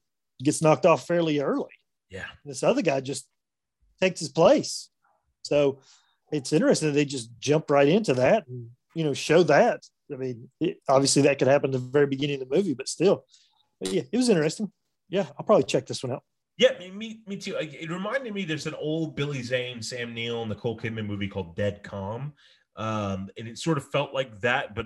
gets 0.44 0.62
knocked 0.62 0.86
off 0.86 1.08
fairly 1.08 1.40
early. 1.40 1.72
Yeah. 2.10 2.26
This 2.46 2.64
other 2.64 2.82
guy 2.82 3.02
just 3.02 3.28
takes 4.02 4.20
his 4.20 4.30
place. 4.30 4.90
So 5.44 5.80
it's 6.32 6.52
interesting 6.54 6.90
that 6.90 6.94
they 6.96 7.06
just 7.06 7.30
jump 7.40 7.70
right 7.72 7.88
into 7.88 8.14
that 8.16 8.48
and, 8.48 8.70
you 8.94 9.04
know, 9.04 9.14
show 9.14 9.44
that. 9.44 9.84
I 10.12 10.16
mean, 10.16 10.50
it, 10.60 10.80
obviously 10.88 11.22
that 11.24 11.40
could 11.40 11.48
happen 11.48 11.70
at 11.70 11.74
the 11.74 11.80
very 11.80 12.08
beginning 12.08 12.42
of 12.42 12.50
the 12.50 12.56
movie, 12.56 12.74
but 12.74 12.88
still, 12.90 13.26
but 13.80 13.92
yeah, 13.92 14.04
it 14.12 14.18
was 14.18 14.30
interesting. 14.30 14.72
Yeah, 15.10 15.26
I'll 15.38 15.46
probably 15.46 15.64
check 15.64 15.86
this 15.86 16.04
one 16.04 16.12
out. 16.14 16.24
Yeah, 16.58 16.72
me, 16.80 17.22
me, 17.28 17.38
too. 17.38 17.56
It 17.60 17.90
reminded 17.92 18.34
me 18.34 18.44
there's 18.44 18.66
an 18.66 18.74
old 18.76 19.16
Billy 19.16 19.44
Zane, 19.44 19.82
Sam 19.82 20.14
Neill, 20.14 20.46
Nicole 20.46 20.78
Kidman 20.78 21.06
movie 21.06 21.28
called 21.28 21.56
Dead 21.56 21.84
Calm. 21.84 22.34
Um, 22.76 23.30
and 23.38 23.48
it 23.48 23.58
sort 23.58 23.78
of 23.78 23.90
felt 23.90 24.14
like 24.14 24.40
that, 24.42 24.76
but 24.76 24.86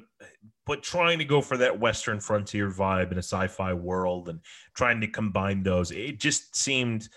but 0.66 0.82
trying 0.84 1.18
to 1.20 1.26
go 1.26 1.42
for 1.42 1.58
that 1.58 1.78
Western 1.78 2.22
frontier 2.22 2.70
vibe 2.70 3.12
in 3.12 3.18
a 3.18 3.24
sci-fi 3.24 3.74
world 3.74 4.30
and 4.30 4.40
trying 4.74 5.02
to 5.02 5.08
combine 5.08 5.64
those, 5.64 5.92
it 5.92 6.18
just 6.18 6.56
seemed 6.56 7.10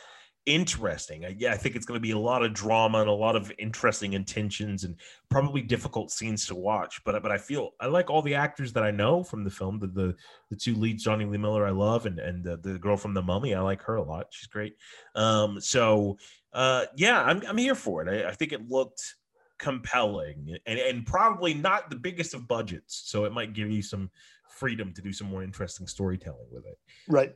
interesting. 0.46 1.24
I, 1.24 1.34
yeah, 1.38 1.52
I 1.52 1.56
think 1.56 1.76
it's 1.76 1.86
going 1.86 1.98
to 1.98 2.02
be 2.02 2.10
a 2.10 2.18
lot 2.18 2.44
of 2.44 2.52
drama 2.52 3.00
and 3.00 3.08
a 3.08 3.12
lot 3.12 3.36
of 3.36 3.52
interesting 3.58 4.12
intentions 4.12 4.84
and 4.84 4.96
probably 5.30 5.62
difficult 5.62 6.10
scenes 6.10 6.46
to 6.46 6.54
watch. 6.54 7.02
But 7.04 7.22
but 7.22 7.32
I 7.32 7.38
feel 7.38 7.70
I 7.80 7.86
like 7.86 8.10
all 8.10 8.22
the 8.22 8.34
actors 8.34 8.72
that 8.74 8.82
I 8.82 8.90
know 8.90 9.24
from 9.24 9.44
the 9.44 9.50
film. 9.50 9.78
The 9.78 9.86
the, 9.86 10.16
the 10.50 10.56
two 10.56 10.74
leads, 10.74 11.04
Jonny 11.04 11.24
Lee 11.24 11.38
Miller, 11.38 11.66
I 11.66 11.70
love, 11.70 12.06
and 12.06 12.18
and 12.18 12.44
the, 12.44 12.56
the 12.56 12.78
girl 12.78 12.96
from 12.96 13.14
The 13.14 13.22
Mummy, 13.22 13.54
I 13.54 13.60
like 13.60 13.82
her 13.82 13.96
a 13.96 14.02
lot. 14.02 14.26
She's 14.30 14.48
great. 14.48 14.76
Um, 15.14 15.60
so 15.60 16.18
uh, 16.52 16.86
yeah, 16.96 17.22
I'm 17.22 17.42
I'm 17.46 17.58
here 17.58 17.74
for 17.74 18.06
it. 18.06 18.24
I, 18.24 18.28
I 18.28 18.32
think 18.32 18.52
it 18.52 18.68
looked 18.68 19.16
compelling 19.58 20.56
and 20.66 20.78
and 20.78 21.06
probably 21.06 21.54
not 21.54 21.88
the 21.90 21.96
biggest 21.96 22.34
of 22.34 22.48
budgets, 22.48 23.02
so 23.06 23.24
it 23.24 23.32
might 23.32 23.54
give 23.54 23.70
you 23.70 23.82
some 23.82 24.10
freedom 24.50 24.92
to 24.94 25.02
do 25.02 25.12
some 25.12 25.26
more 25.26 25.42
interesting 25.42 25.86
storytelling 25.86 26.46
with 26.52 26.64
it 26.64 26.78
Right. 27.08 27.34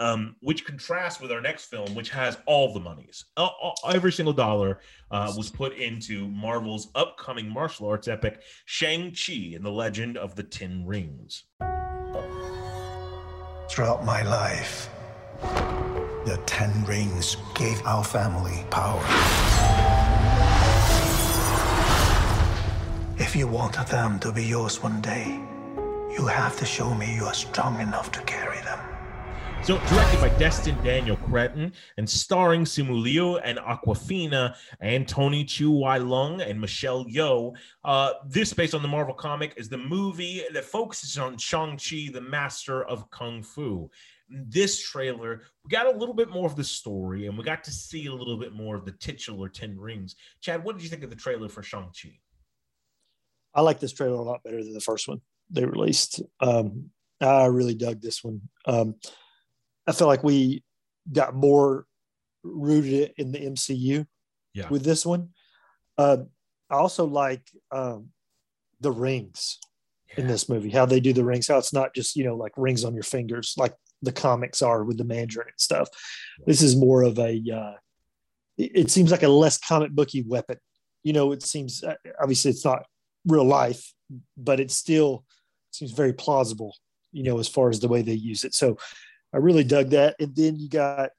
Um, 0.00 0.34
which 0.40 0.64
contrasts 0.64 1.20
with 1.20 1.30
our 1.30 1.40
next 1.40 1.66
film, 1.66 1.94
which 1.94 2.10
has 2.10 2.38
all 2.46 2.72
the 2.72 2.80
monies. 2.80 3.26
All- 3.36 3.56
all- 3.62 3.92
every 3.92 4.10
single 4.10 4.32
dollar 4.32 4.80
uh, 5.10 5.32
was 5.36 5.50
put 5.50 5.74
into 5.74 6.26
Marvel's 6.28 6.88
upcoming 6.94 7.48
martial 7.48 7.86
arts 7.86 8.08
epic, 8.08 8.42
Shang-Chi 8.64 9.52
and 9.54 9.64
the 9.64 9.70
Legend 9.70 10.16
of 10.16 10.34
the 10.34 10.42
Ten 10.42 10.84
Rings. 10.86 11.44
Throughout 13.70 14.04
my 14.04 14.22
life, 14.22 14.88
the 16.24 16.40
Ten 16.46 16.84
Rings 16.86 17.36
gave 17.54 17.80
our 17.86 18.02
family 18.02 18.64
power. 18.70 19.04
If 23.18 23.36
you 23.36 23.46
want 23.46 23.74
them 23.88 24.18
to 24.20 24.32
be 24.32 24.44
yours 24.44 24.82
one 24.82 25.00
day, 25.02 25.38
you 26.16 26.26
have 26.26 26.58
to 26.58 26.64
show 26.64 26.92
me 26.94 27.14
you 27.14 27.24
are 27.26 27.34
strong 27.34 27.80
enough 27.80 28.10
to 28.12 28.22
carry 28.22 28.58
them. 28.62 28.78
So, 29.62 29.76
directed 29.76 30.20
by 30.20 30.30
Destin 30.38 30.74
Daniel 30.82 31.16
Cretton 31.16 31.72
and 31.98 32.08
starring 32.08 32.64
Simu 32.64 33.00
Liu 33.02 33.36
and 33.36 33.58
Awkwafina 33.58 34.56
and 34.80 35.06
Tony 35.06 35.44
Chu 35.44 35.70
Wai 35.70 35.98
Lung 35.98 36.40
and 36.40 36.58
Michelle 36.58 37.04
Yeoh. 37.04 37.52
Uh, 37.84 38.14
this, 38.26 38.54
based 38.54 38.74
on 38.74 38.80
the 38.80 38.88
Marvel 38.88 39.14
comic, 39.14 39.52
is 39.56 39.68
the 39.68 39.76
movie 39.76 40.42
that 40.54 40.64
focuses 40.64 41.18
on 41.18 41.36
Shang-Chi, 41.36 42.08
the 42.12 42.22
master 42.22 42.84
of 42.84 43.08
Kung 43.10 43.42
Fu. 43.42 43.88
This 44.30 44.80
trailer, 44.80 45.42
we 45.62 45.68
got 45.68 45.86
a 45.86 45.96
little 45.96 46.14
bit 46.14 46.30
more 46.30 46.46
of 46.46 46.56
the 46.56 46.64
story 46.64 47.26
and 47.26 47.36
we 47.36 47.44
got 47.44 47.62
to 47.64 47.70
see 47.70 48.06
a 48.06 48.14
little 48.14 48.38
bit 48.38 48.54
more 48.54 48.76
of 48.76 48.86
the 48.86 48.92
titular 48.92 49.48
Ten 49.48 49.78
Rings. 49.78 50.16
Chad, 50.40 50.64
what 50.64 50.76
did 50.76 50.82
you 50.82 50.88
think 50.88 51.04
of 51.04 51.10
the 51.10 51.16
trailer 51.16 51.50
for 51.50 51.62
Shang-Chi? 51.62 52.18
I 53.54 53.60
like 53.60 53.78
this 53.78 53.92
trailer 53.92 54.16
a 54.16 54.22
lot 54.22 54.42
better 54.42 54.64
than 54.64 54.72
the 54.72 54.80
first 54.80 55.06
one 55.06 55.20
they 55.50 55.64
released. 55.64 56.22
Um, 56.40 56.90
I 57.20 57.46
really 57.46 57.74
dug 57.74 58.00
this 58.00 58.24
one. 58.24 58.40
Um, 58.66 58.94
I 59.90 59.92
feel 59.92 60.06
like 60.06 60.22
we 60.22 60.62
got 61.12 61.34
more 61.34 61.84
rooted 62.44 63.12
in 63.18 63.32
the 63.32 63.40
MCU 63.40 64.06
Yeah. 64.54 64.68
with 64.68 64.84
this 64.84 65.04
one. 65.04 65.30
Uh, 65.98 66.18
I 66.70 66.76
also 66.76 67.06
like 67.06 67.42
um, 67.72 68.10
the 68.80 68.92
rings 68.92 69.58
in 70.16 70.28
this 70.28 70.48
movie, 70.48 70.70
how 70.70 70.86
they 70.86 71.00
do 71.00 71.12
the 71.12 71.24
rings, 71.24 71.48
how 71.48 71.58
it's 71.58 71.72
not 71.72 71.92
just, 71.94 72.14
you 72.14 72.24
know, 72.24 72.36
like 72.36 72.52
rings 72.56 72.84
on 72.84 72.94
your 72.94 73.02
fingers, 73.02 73.54
like 73.58 73.74
the 74.02 74.12
comics 74.12 74.62
are 74.62 74.84
with 74.84 74.96
the 74.96 75.04
Mandarin 75.04 75.48
and 75.48 75.60
stuff. 75.60 75.88
This 76.46 76.62
is 76.62 76.76
more 76.76 77.02
of 77.02 77.18
a, 77.18 77.42
uh, 77.52 77.74
it, 78.56 78.70
it 78.74 78.90
seems 78.90 79.10
like 79.10 79.24
a 79.24 79.28
less 79.28 79.58
comic 79.58 79.90
booky 79.90 80.22
weapon. 80.22 80.58
You 81.02 81.12
know, 81.14 81.32
it 81.32 81.42
seems, 81.42 81.82
uh, 81.82 81.94
obviously, 82.22 82.52
it's 82.52 82.64
not 82.64 82.86
real 83.26 83.44
life, 83.44 83.92
but 84.36 84.60
it 84.60 84.70
still 84.70 85.24
seems 85.72 85.90
very 85.90 86.12
plausible, 86.12 86.76
you 87.12 87.24
know, 87.24 87.40
as 87.40 87.48
far 87.48 87.70
as 87.70 87.80
the 87.80 87.88
way 87.88 88.02
they 88.02 88.12
use 88.14 88.44
it. 88.44 88.54
So 88.54 88.78
I 89.32 89.38
really 89.38 89.64
dug 89.64 89.90
that. 89.90 90.16
And 90.18 90.34
then 90.34 90.56
you 90.56 90.68
got, 90.68 91.10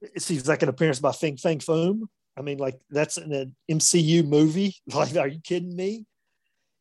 it 0.00 0.22
seems 0.22 0.48
like 0.48 0.62
an 0.62 0.68
appearance 0.68 1.00
by 1.00 1.12
Fing 1.12 1.36
Fang 1.36 1.58
Foom. 1.58 2.02
I 2.36 2.42
mean, 2.42 2.58
like 2.58 2.78
that's 2.90 3.16
in 3.16 3.32
an 3.32 3.56
MCU 3.70 4.26
movie. 4.26 4.76
Like, 4.94 5.16
are 5.16 5.28
you 5.28 5.40
kidding 5.40 5.74
me? 5.74 6.04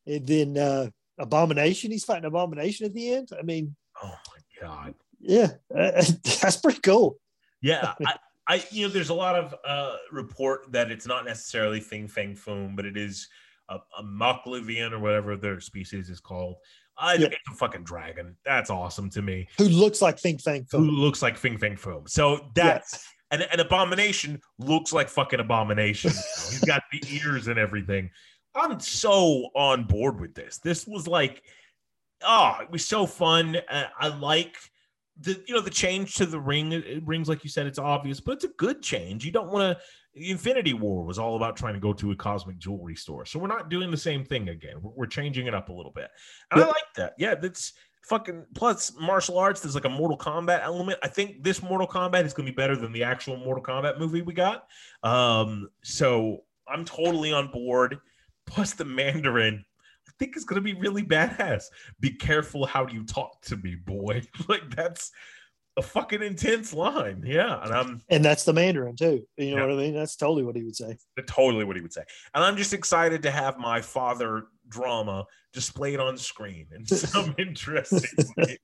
And 0.06 0.28
then 0.28 0.58
uh 0.58 0.90
Abomination, 1.18 1.92
he's 1.92 2.04
fighting 2.04 2.26
Abomination 2.26 2.86
at 2.86 2.94
the 2.94 3.14
end. 3.14 3.30
I 3.38 3.42
mean, 3.42 3.76
oh 4.04 4.08
my 4.08 4.62
god, 4.62 4.96
yeah, 5.22 5.52
uh, 5.74 5.92
that's 6.42 6.58
pretty 6.58 6.82
cool. 6.82 7.18
Yeah, 7.62 7.94
I, 8.06 8.16
I, 8.48 8.64
you 8.70 8.86
know, 8.86 8.94
there's 8.94 9.10
a 9.10 9.14
lot 9.14 9.36
of 9.36 9.56
uh, 9.66 9.96
report 10.12 10.72
that 10.74 10.92
it's 10.92 11.08
not 11.08 11.24
necessarily 11.24 11.80
Fing 11.80 12.08
Fang 12.10 12.36
Foom, 12.36 12.76
but 12.76 12.86
it 12.86 12.98
is 12.98 13.30
a, 13.70 13.78
a 13.98 14.04
or 14.04 15.00
whatever 15.00 15.38
their 15.38 15.60
species 15.62 16.10
is 16.10 16.20
called. 16.20 16.58
I 16.98 17.16
Yeah. 17.16 17.28
it's 17.28 17.50
a 17.52 17.56
fucking 17.56 17.84
dragon. 17.84 18.36
That's 18.46 18.70
awesome 18.70 19.10
to 19.12 19.22
me. 19.22 19.48
Who 19.58 19.66
looks 19.66 20.02
like 20.02 20.18
Fing 20.20 20.38
Fang 20.38 20.64
Foom. 20.66 20.80
Who 20.86 20.92
looks 20.92 21.22
like 21.22 21.38
Fing 21.38 21.58
Fang 21.58 21.76
Foom? 21.76 22.08
So 22.10 22.50
that's 22.56 23.06
an, 23.32 23.42
an 23.42 23.60
abomination 23.60 24.40
looks 24.60 24.94
like 24.94 25.10
fucking 25.10 25.40
abomination. 25.40 26.12
He's 26.50 26.64
got 26.66 26.84
the 26.92 27.02
ears 27.10 27.48
and 27.48 27.60
everything. 27.60 28.10
I'm 28.56 28.80
so 28.80 29.50
on 29.56 29.84
board 29.84 30.20
with 30.22 30.34
this. 30.36 30.60
This 30.60 30.88
was 30.88 31.08
like, 31.08 31.44
oh, 32.24 32.58
it 32.62 32.72
was 32.72 32.88
so 32.88 33.06
fun. 33.06 33.58
Uh, 33.70 33.86
I 34.00 34.08
like 34.08 34.56
the 35.20 35.42
you 35.48 35.54
know 35.54 35.62
the 35.62 35.70
change 35.70 36.16
to 36.16 36.26
the 36.26 36.40
ring. 36.40 36.72
It, 36.72 36.86
it 36.86 37.08
rings 37.08 37.30
like 37.30 37.44
you 37.44 37.50
said, 37.50 37.68
it's 37.68 37.80
obvious, 37.80 38.20
but 38.20 38.34
it's 38.34 38.44
a 38.44 38.50
good 38.50 38.82
change. 38.82 39.26
You 39.26 39.32
don't 39.32 39.52
want 39.52 39.78
to. 39.78 39.84
Infinity 40.18 40.74
War 40.74 41.04
was 41.04 41.20
all 41.20 41.36
about 41.36 41.58
trying 41.58 41.74
to 41.74 41.80
go 41.80 41.92
to 41.92 42.12
a 42.12 42.16
cosmic 42.16 42.58
jewelry 42.58 42.96
store, 42.96 43.26
so 43.26 43.38
we're 43.38 43.48
not 43.48 43.70
doing 43.70 43.92
the 43.92 43.98
same 43.98 44.24
thing 44.24 44.50
again. 44.50 44.76
We're, 44.82 44.92
we're 44.96 45.08
changing 45.08 45.48
it 45.48 45.54
up 45.54 45.70
a 45.70 45.74
little 45.74 45.92
bit, 45.92 46.10
and 46.52 46.64
I 46.64 46.68
like 46.68 46.94
that. 46.96 47.16
Yeah, 47.18 47.36
that's 47.36 47.74
fucking. 48.04 48.46
Plus, 48.56 48.94
martial 49.00 49.38
arts. 49.38 49.62
There's 49.62 49.76
like 49.76 49.86
a 49.86 49.90
Mortal 49.90 50.18
Kombat 50.18 50.64
element. 50.64 51.00
I 51.04 51.08
think 51.08 51.44
this 51.44 51.62
Mortal 51.62 51.88
Kombat 51.88 52.26
is 52.26 52.34
going 52.34 52.46
to 52.46 52.52
be 52.52 52.56
better 52.56 52.76
than 52.76 52.92
the 52.92 53.04
actual 53.04 53.38
Mortal 53.38 53.64
Kombat 53.64 54.00
movie 54.00 54.22
we 54.22 54.34
got. 54.34 54.68
Um, 55.04 55.70
so 55.84 56.44
I'm 56.68 56.86
totally 56.86 57.34
on 57.34 57.52
board. 57.52 58.00
Plus, 58.46 58.74
the 58.74 58.86
Mandarin. 58.86 59.66
Think 60.20 60.38
is 60.38 60.46
going 60.46 60.56
to 60.56 60.62
be 60.62 60.74
really 60.80 61.04
badass. 61.04 61.66
Be 62.00 62.12
careful 62.12 62.66
how 62.66 62.88
you 62.88 63.04
talk 63.06 63.42
to 63.44 63.58
me, 63.58 63.76
boy. 63.76 64.22
like 64.48 64.74
that's 64.76 65.12
a 65.78 65.82
fucking 65.82 66.22
intense 66.24 66.74
line. 66.74 67.22
Yeah, 67.26 67.62
and 67.62 67.74
I'm 67.74 68.02
And 68.10 68.24
that's 68.24 68.46
the 68.46 68.54
Mandarin 68.54 68.96
too. 68.96 69.26
You 69.38 69.52
know 69.52 69.58
Yeah. 69.58 69.66
what 69.74 69.74
I 69.74 69.78
mean? 69.84 69.94
That's 69.94 70.16
totally 70.16 70.44
what 70.44 70.56
he 70.56 70.64
would 70.64 70.76
say. 70.76 70.98
totally 71.28 71.66
what 71.66 71.76
he 71.76 71.82
would 71.82 71.92
say. 71.94 72.04
And 72.34 72.44
I'm 72.44 72.56
just 72.56 72.74
excited 72.74 73.22
to 73.24 73.32
have 73.32 73.58
my 73.58 73.82
father 73.82 74.46
drama 74.70 75.26
displayed 75.52 76.00
on 76.00 76.18
screen 76.18 76.68
in 76.74 76.86
some 76.86 77.36
interesting 77.38 78.26
way. 78.38 78.58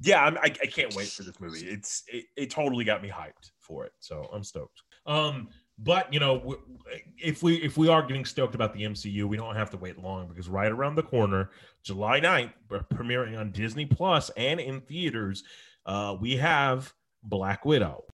Yeah, 0.00 0.22
I'm, 0.24 0.36
I, 0.38 0.42
I 0.62 0.66
can't 0.66 0.94
wait 0.94 1.08
for 1.08 1.22
this 1.22 1.40
movie. 1.40 1.66
It's 1.66 2.02
it, 2.08 2.24
it 2.36 2.50
totally 2.50 2.84
got 2.84 3.02
me 3.02 3.08
hyped 3.08 3.50
for 3.60 3.84
it, 3.84 3.92
so 4.00 4.28
I'm 4.32 4.44
stoked. 4.44 4.82
Um, 5.06 5.48
but 5.78 6.12
you 6.12 6.20
know, 6.20 6.56
if 7.18 7.42
we 7.42 7.56
if 7.56 7.76
we 7.76 7.88
are 7.88 8.02
getting 8.02 8.24
stoked 8.24 8.54
about 8.54 8.74
the 8.74 8.82
MCU, 8.82 9.24
we 9.24 9.36
don't 9.36 9.56
have 9.56 9.70
to 9.70 9.76
wait 9.76 9.98
long 9.98 10.28
because 10.28 10.48
right 10.48 10.70
around 10.70 10.94
the 10.94 11.02
corner, 11.02 11.50
July 11.82 12.20
9th, 12.20 12.52
we're 12.68 12.80
premiering 12.80 13.38
on 13.38 13.50
Disney 13.50 13.86
Plus 13.86 14.30
and 14.36 14.60
in 14.60 14.80
theaters, 14.82 15.42
uh, 15.86 16.16
we 16.20 16.36
have 16.36 16.92
Black 17.22 17.64
Widow. 17.64 18.04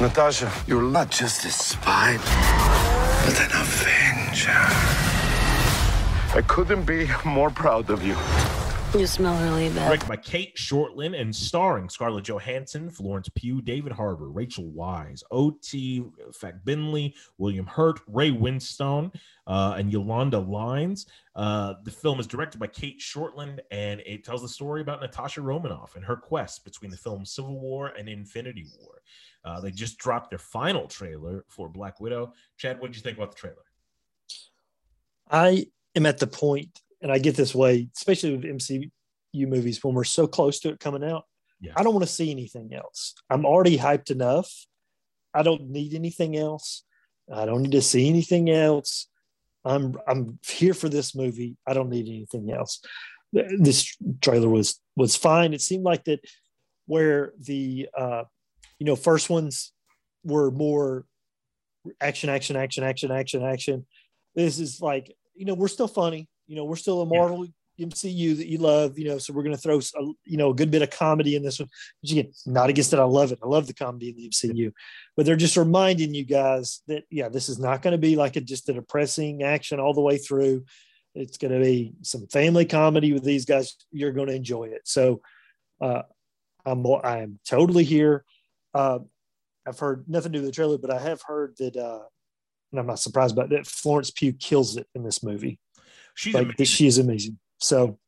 Natasha, 0.00 0.52
you're 0.66 0.82
not 0.82 1.10
just 1.10 1.44
a 1.46 1.50
spy, 1.50 2.18
but 3.24 3.40
an 3.40 3.50
avenger. 3.62 4.50
I 6.36 6.42
couldn't 6.46 6.84
be 6.84 7.08
more 7.24 7.48
proud 7.48 7.88
of 7.88 8.04
you. 8.04 8.16
You 8.96 9.06
smell 9.06 9.38
really 9.42 9.68
bad. 9.68 9.88
Directed 9.88 10.08
by 10.08 10.16
Cate 10.16 10.56
Shortland 10.56 11.20
and 11.20 11.36
starring 11.36 11.90
Scarlett 11.90 12.24
Johansson, 12.24 12.88
Florence 12.88 13.28
Pugh, 13.34 13.60
David 13.60 13.92
Harbour, 13.92 14.30
Rachel 14.30 14.72
Weisz, 14.74 15.22
O.T. 15.30 16.02
Fagbenle, 16.30 17.12
William 17.36 17.66
Hurt, 17.66 18.00
Ray 18.06 18.30
Winstone, 18.30 19.14
uh, 19.46 19.74
and 19.76 19.92
Yolanda 19.92 20.38
Lines. 20.38 21.04
Uh, 21.34 21.74
the 21.84 21.90
film 21.90 22.18
is 22.20 22.26
directed 22.26 22.58
by 22.58 22.68
Cate 22.68 22.98
Shortland, 22.98 23.58
and 23.70 24.00
it 24.06 24.24
tells 24.24 24.40
the 24.40 24.48
story 24.48 24.80
about 24.80 25.02
Natasha 25.02 25.42
Romanoff 25.42 25.94
and 25.94 26.02
her 26.02 26.16
quest 26.16 26.64
between 26.64 26.90
the 26.90 26.96
films 26.96 27.30
Civil 27.30 27.60
War 27.60 27.88
and 27.98 28.08
Infinity 28.08 28.64
War. 28.80 29.02
Uh, 29.44 29.60
they 29.60 29.72
just 29.72 29.98
dropped 29.98 30.30
their 30.30 30.38
final 30.38 30.86
trailer 30.86 31.44
for 31.48 31.68
Black 31.68 32.00
Widow. 32.00 32.32
Chad, 32.56 32.80
what 32.80 32.86
did 32.86 32.96
you 32.96 33.02
think 33.02 33.18
about 33.18 33.32
the 33.32 33.36
trailer? 33.36 33.56
I 35.30 35.66
am 35.94 36.06
at 36.06 36.16
the 36.16 36.26
point, 36.26 36.80
and 37.06 37.12
I 37.12 37.18
get 37.18 37.36
this 37.36 37.54
way, 37.54 37.88
especially 37.96 38.36
with 38.36 38.44
MCU 38.44 38.90
movies, 39.32 39.78
when 39.84 39.94
we're 39.94 40.02
so 40.02 40.26
close 40.26 40.58
to 40.58 40.70
it 40.70 40.80
coming 40.80 41.04
out. 41.04 41.22
Yeah. 41.60 41.70
I 41.76 41.84
don't 41.84 41.94
want 41.94 42.04
to 42.04 42.12
see 42.12 42.32
anything 42.32 42.74
else. 42.74 43.14
I'm 43.30 43.46
already 43.46 43.78
hyped 43.78 44.10
enough. 44.10 44.52
I 45.32 45.44
don't 45.44 45.70
need 45.70 45.94
anything 45.94 46.36
else. 46.36 46.82
I 47.32 47.46
don't 47.46 47.62
need 47.62 47.72
to 47.72 47.80
see 47.80 48.08
anything 48.08 48.50
else. 48.50 49.06
I'm 49.64 49.94
I'm 50.08 50.40
here 50.44 50.74
for 50.74 50.88
this 50.88 51.14
movie. 51.14 51.56
I 51.64 51.74
don't 51.74 51.90
need 51.90 52.08
anything 52.08 52.50
else. 52.50 52.80
This 53.32 53.96
trailer 54.20 54.48
was 54.48 54.80
was 54.96 55.14
fine. 55.14 55.54
It 55.54 55.60
seemed 55.60 55.84
like 55.84 56.02
that 56.06 56.18
where 56.86 57.34
the 57.38 57.88
uh, 57.96 58.24
you 58.80 58.86
know 58.86 58.96
first 58.96 59.30
ones 59.30 59.72
were 60.24 60.50
more 60.50 61.06
action, 62.00 62.30
action, 62.30 62.56
action, 62.56 62.82
action, 62.82 63.12
action, 63.12 63.44
action. 63.44 63.86
This 64.34 64.58
is 64.58 64.80
like 64.80 65.16
you 65.36 65.44
know 65.44 65.54
we're 65.54 65.68
still 65.68 65.86
funny. 65.86 66.28
You 66.46 66.56
know 66.56 66.64
we're 66.64 66.76
still 66.76 67.02
a 67.02 67.06
Marvel 67.06 67.46
MCU 67.80 68.36
that 68.36 68.46
you 68.46 68.58
love. 68.58 68.98
You 68.98 69.08
know, 69.08 69.18
so 69.18 69.32
we're 69.32 69.42
going 69.42 69.54
to 69.54 69.60
throw 69.60 69.78
a, 69.78 70.02
you 70.24 70.36
know 70.36 70.50
a 70.50 70.54
good 70.54 70.70
bit 70.70 70.82
of 70.82 70.90
comedy 70.90 71.36
in 71.36 71.42
this 71.42 71.58
one. 71.58 71.68
Which 72.00 72.12
again, 72.12 72.32
not 72.46 72.70
against 72.70 72.92
it. 72.92 72.98
I 72.98 73.04
love 73.04 73.32
it. 73.32 73.38
I 73.42 73.46
love 73.46 73.66
the 73.66 73.74
comedy 73.74 74.10
in 74.10 74.16
the 74.16 74.28
MCU, 74.28 74.72
but 75.16 75.26
they're 75.26 75.36
just 75.36 75.56
reminding 75.56 76.14
you 76.14 76.24
guys 76.24 76.82
that 76.88 77.04
yeah, 77.10 77.28
this 77.28 77.48
is 77.48 77.58
not 77.58 77.82
going 77.82 77.92
to 77.92 77.98
be 77.98 78.16
like 78.16 78.36
a 78.36 78.40
just 78.40 78.68
a 78.68 78.72
depressing 78.72 79.42
action 79.42 79.80
all 79.80 79.94
the 79.94 80.00
way 80.00 80.18
through. 80.18 80.64
It's 81.14 81.38
going 81.38 81.52
to 81.52 81.60
be 81.60 81.94
some 82.02 82.26
family 82.26 82.66
comedy 82.66 83.12
with 83.12 83.24
these 83.24 83.46
guys. 83.46 83.74
You're 83.90 84.12
going 84.12 84.28
to 84.28 84.34
enjoy 84.34 84.64
it. 84.64 84.82
So 84.84 85.22
uh, 85.80 86.02
I'm 86.64 86.84
I'm 86.86 87.38
totally 87.46 87.84
here. 87.84 88.24
Uh, 88.74 88.98
I've 89.66 89.78
heard 89.78 90.04
nothing 90.08 90.32
to 90.32 90.38
do 90.38 90.42
with 90.42 90.50
the 90.50 90.54
trailer, 90.54 90.78
but 90.78 90.90
I 90.90 91.00
have 91.00 91.22
heard 91.26 91.56
that, 91.58 91.76
uh, 91.76 92.02
and 92.70 92.80
I'm 92.80 92.86
not 92.86 93.00
surprised 93.00 93.36
about 93.36 93.50
that. 93.50 93.66
Florence 93.66 94.10
Pugh 94.10 94.32
kills 94.32 94.76
it 94.76 94.86
in 94.94 95.02
this 95.02 95.22
movie. 95.22 95.58
She's 96.16 96.34
like 96.34 96.44
amazing. 96.44 96.64
she 96.64 96.86
is 96.86 96.98
amazing. 96.98 97.38
So 97.58 97.98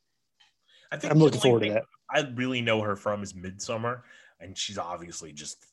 I 0.91 0.97
think 0.97 1.13
I'm 1.13 1.19
looking 1.19 1.41
forward 1.41 1.63
to 1.65 1.71
that. 1.75 1.85
I 2.11 2.21
really 2.35 2.63
know 2.63 2.81
her 2.81 2.97
from 2.97 3.23
is 3.23 3.35
Midsummer, 3.35 4.03
and 4.41 4.57
she's 4.57 4.79
obviously 4.79 5.33
just 5.33 5.67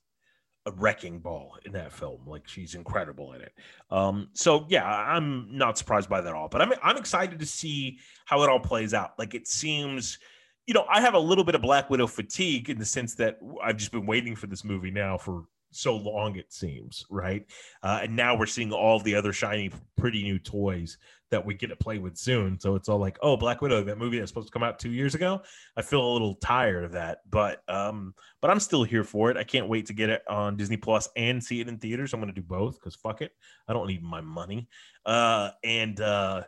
a 0.65 0.71
wrecking 0.71 1.19
ball 1.19 1.57
in 1.65 1.71
that 1.71 1.93
film. 1.93 2.21
Like 2.27 2.45
she's 2.45 2.75
incredible 2.75 3.33
in 3.33 3.41
it. 3.41 3.53
Um, 3.89 4.29
so 4.33 4.65
yeah, 4.67 4.85
I'm 4.85 5.57
not 5.57 5.77
surprised 5.77 6.09
by 6.09 6.21
that 6.21 6.29
at 6.29 6.35
all. 6.35 6.49
But 6.49 6.61
I'm 6.61 6.73
I'm 6.83 6.97
excited 6.97 7.39
to 7.39 7.45
see 7.45 7.99
how 8.25 8.43
it 8.43 8.49
all 8.49 8.59
plays 8.59 8.93
out. 8.93 9.17
Like 9.17 9.33
it 9.33 9.47
seems, 9.47 10.19
you 10.67 10.73
know, 10.73 10.85
I 10.89 10.99
have 10.99 11.13
a 11.13 11.19
little 11.19 11.45
bit 11.45 11.55
of 11.55 11.61
Black 11.61 11.89
Widow 11.89 12.07
fatigue 12.07 12.69
in 12.69 12.77
the 12.77 12.85
sense 12.85 13.15
that 13.15 13.39
I've 13.63 13.77
just 13.77 13.93
been 13.93 14.05
waiting 14.05 14.35
for 14.35 14.47
this 14.47 14.65
movie 14.65 14.91
now 14.91 15.17
for 15.17 15.45
so 15.71 15.95
long 15.97 16.37
it 16.37 16.53
seems 16.53 17.05
right 17.09 17.45
uh, 17.83 17.99
and 18.03 18.15
now 18.15 18.33
we're 18.33 18.45
seeing 18.45 18.71
all 18.71 18.97
the 18.99 19.13
other 19.13 19.33
shiny 19.33 19.69
pretty 19.97 20.23
new 20.23 20.39
toys 20.39 20.97
that 21.35 21.45
we 21.45 21.53
get 21.53 21.67
to 21.67 21.75
play 21.75 21.97
with 21.99 22.17
soon. 22.17 22.57
So 22.59 22.75
it's 22.75 22.87
all 22.89 22.97
like 22.97 23.17
oh 23.21 23.35
black 23.35 23.61
widow 23.61 23.83
that 23.83 23.97
movie 23.97 24.17
that's 24.17 24.31
supposed 24.31 24.47
to 24.47 24.51
come 24.53 24.63
out 24.63 24.79
two 24.79 24.91
years 24.91 25.15
ago 25.15 25.41
i 25.75 25.81
feel 25.81 26.01
a 26.01 26.13
little 26.13 26.35
tired 26.35 26.85
of 26.85 26.93
that. 26.93 27.19
But 27.29 27.61
um 27.69 28.13
but 28.41 28.49
i'm 28.49 28.59
still 28.59 28.83
here 28.83 29.03
for 29.03 29.29
it. 29.31 29.37
I 29.37 29.43
can't 29.43 29.67
wait 29.67 29.85
to 29.87 29.93
get 29.93 30.09
it 30.09 30.23
on 30.29 30.55
disney 30.55 30.77
plus 30.77 31.09
and 31.15 31.43
see 31.43 31.59
it 31.61 31.67
in 31.67 31.77
theaters. 31.77 32.13
I'm 32.13 32.19
gonna 32.21 32.31
do 32.31 32.41
both 32.41 32.79
because 32.79 32.95
fuck 32.95 33.21
it. 33.21 33.31
I 33.67 33.73
don't 33.73 33.87
need 33.87 34.01
my 34.01 34.21
money. 34.21 34.69
Uh 35.05 35.51
and 35.63 35.99
uh 35.99 36.43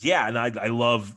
yeah 0.00 0.28
and 0.28 0.38
i 0.38 0.52
i 0.60 0.68
love 0.68 1.14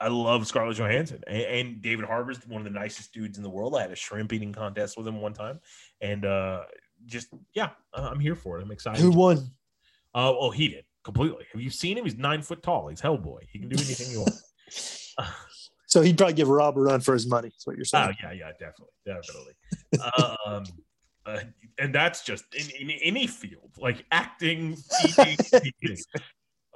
I 0.00 0.06
love 0.08 0.46
Scarlett 0.46 0.76
Johansson. 0.76 1.22
And, 1.26 1.42
and 1.42 1.82
David 1.82 2.04
Harbour's 2.04 2.38
one 2.46 2.60
of 2.60 2.64
the 2.64 2.78
nicest 2.78 3.12
dudes 3.12 3.36
in 3.36 3.42
the 3.42 3.50
world. 3.50 3.74
I 3.76 3.82
had 3.82 3.90
a 3.90 3.96
shrimp 3.96 4.32
eating 4.32 4.52
contest 4.52 4.96
with 4.96 5.08
him 5.08 5.20
one 5.20 5.32
time, 5.32 5.58
and 6.00 6.24
uh, 6.24 6.62
just 7.06 7.28
yeah, 7.52 7.70
I- 7.92 8.02
I'm 8.02 8.20
here 8.20 8.36
for 8.36 8.58
it. 8.58 8.62
I'm 8.62 8.70
excited. 8.70 9.00
who 9.00 9.10
won? 9.10 9.38
Uh, 10.14 10.30
oh, 10.38 10.50
he 10.50 10.68
did 10.68 10.84
completely. 11.08 11.46
Have 11.52 11.62
you 11.62 11.70
seen 11.70 11.96
him? 11.96 12.04
He's 12.04 12.18
nine 12.18 12.42
foot 12.42 12.62
tall. 12.62 12.88
He's 12.88 13.00
Hellboy. 13.00 13.38
He 13.50 13.58
can 13.58 13.68
do 13.70 13.76
anything 13.76 14.10
you 14.12 14.20
want. 14.20 14.34
So 15.90 16.02
he'd 16.02 16.18
probably 16.18 16.34
give 16.34 16.48
Rob 16.48 16.76
a 16.76 16.82
run 16.82 17.00
for 17.00 17.14
his 17.14 17.26
money. 17.26 17.48
Is 17.48 17.66
what 17.66 17.76
you're 17.76 17.86
saying? 17.86 18.10
Oh 18.10 18.12
yeah, 18.22 18.32
yeah, 18.32 18.50
definitely, 18.60 18.92
definitely. 19.06 20.34
um, 20.44 20.64
uh, 21.26 21.40
and 21.78 21.94
that's 21.94 22.22
just 22.24 22.44
in, 22.54 22.90
in 22.90 22.90
any 23.02 23.26
field, 23.26 23.70
like 23.78 24.04
acting, 24.12 24.74
TV, 25.02 25.42
speaking. 25.42 25.96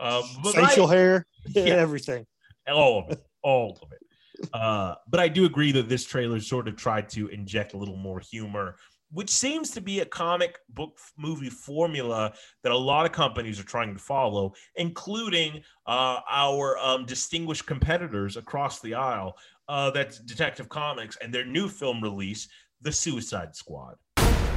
Um, 0.01 0.22
but 0.43 0.55
Facial 0.55 0.87
I- 0.87 0.95
hair, 0.95 1.26
Yeah. 1.49 1.74
everything. 1.74 2.24
all 2.66 3.01
of 3.01 3.11
it, 3.11 3.22
all 3.43 3.78
of 3.83 3.93
it. 3.93 4.49
Uh, 4.55 4.95
but 5.11 5.20
I 5.20 5.28
do 5.28 5.45
agree 5.45 5.72
that 5.72 5.91
this 5.91 6.07
trailer 6.07 6.41
sort 6.41 6.66
of 6.66 6.76
tried 6.76 7.11
to 7.11 7.28
inject 7.28 7.74
a 7.74 7.76
little 7.76 7.99
more 7.99 8.18
humor, 8.18 8.76
which 9.12 9.30
seems 9.30 9.70
to 9.70 9.80
be 9.80 10.00
a 10.00 10.04
comic 10.04 10.58
book 10.70 10.98
movie 11.16 11.50
formula 11.50 12.32
that 12.62 12.72
a 12.72 12.76
lot 12.76 13.06
of 13.06 13.12
companies 13.12 13.60
are 13.60 13.64
trying 13.64 13.92
to 13.92 14.00
follow, 14.00 14.52
including 14.76 15.62
uh, 15.86 16.20
our 16.30 16.78
um, 16.78 17.04
distinguished 17.04 17.66
competitors 17.66 18.36
across 18.36 18.80
the 18.80 18.94
aisle. 18.94 19.36
Uh, 19.68 19.90
that's 19.90 20.18
Detective 20.18 20.68
Comics 20.68 21.16
and 21.22 21.32
their 21.32 21.44
new 21.44 21.68
film 21.68 22.02
release, 22.02 22.48
The 22.80 22.92
Suicide 22.92 23.54
Squad. 23.54 23.96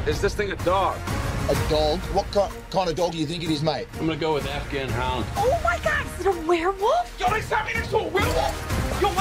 Is 0.08 0.22
this 0.22 0.34
thing 0.34 0.52
a 0.52 0.56
dog? 0.58 0.98
A 1.50 1.70
dog? 1.70 2.00
What 2.14 2.26
ki- 2.32 2.56
kind 2.72 2.90
of 2.90 2.96
dog 2.96 3.12
do 3.12 3.18
you 3.18 3.26
think 3.26 3.44
it 3.44 3.50
is, 3.50 3.62
mate? 3.62 3.88
I'm 4.00 4.08
gonna 4.08 4.18
go 4.18 4.34
with 4.34 4.48
Afghan 4.48 4.90
Hound. 4.90 5.26
Oh 5.36 5.60
my 5.64 5.78
god, 5.84 6.06
is 6.20 6.26
it 6.26 6.36
a 6.36 6.48
werewolf? 6.48 7.20
Yo, 7.20 7.30
they 7.30 7.42
turned 7.42 7.68
me 7.68 7.74
into 7.76 7.98
a 7.98 8.08
werewolf? 8.08 8.65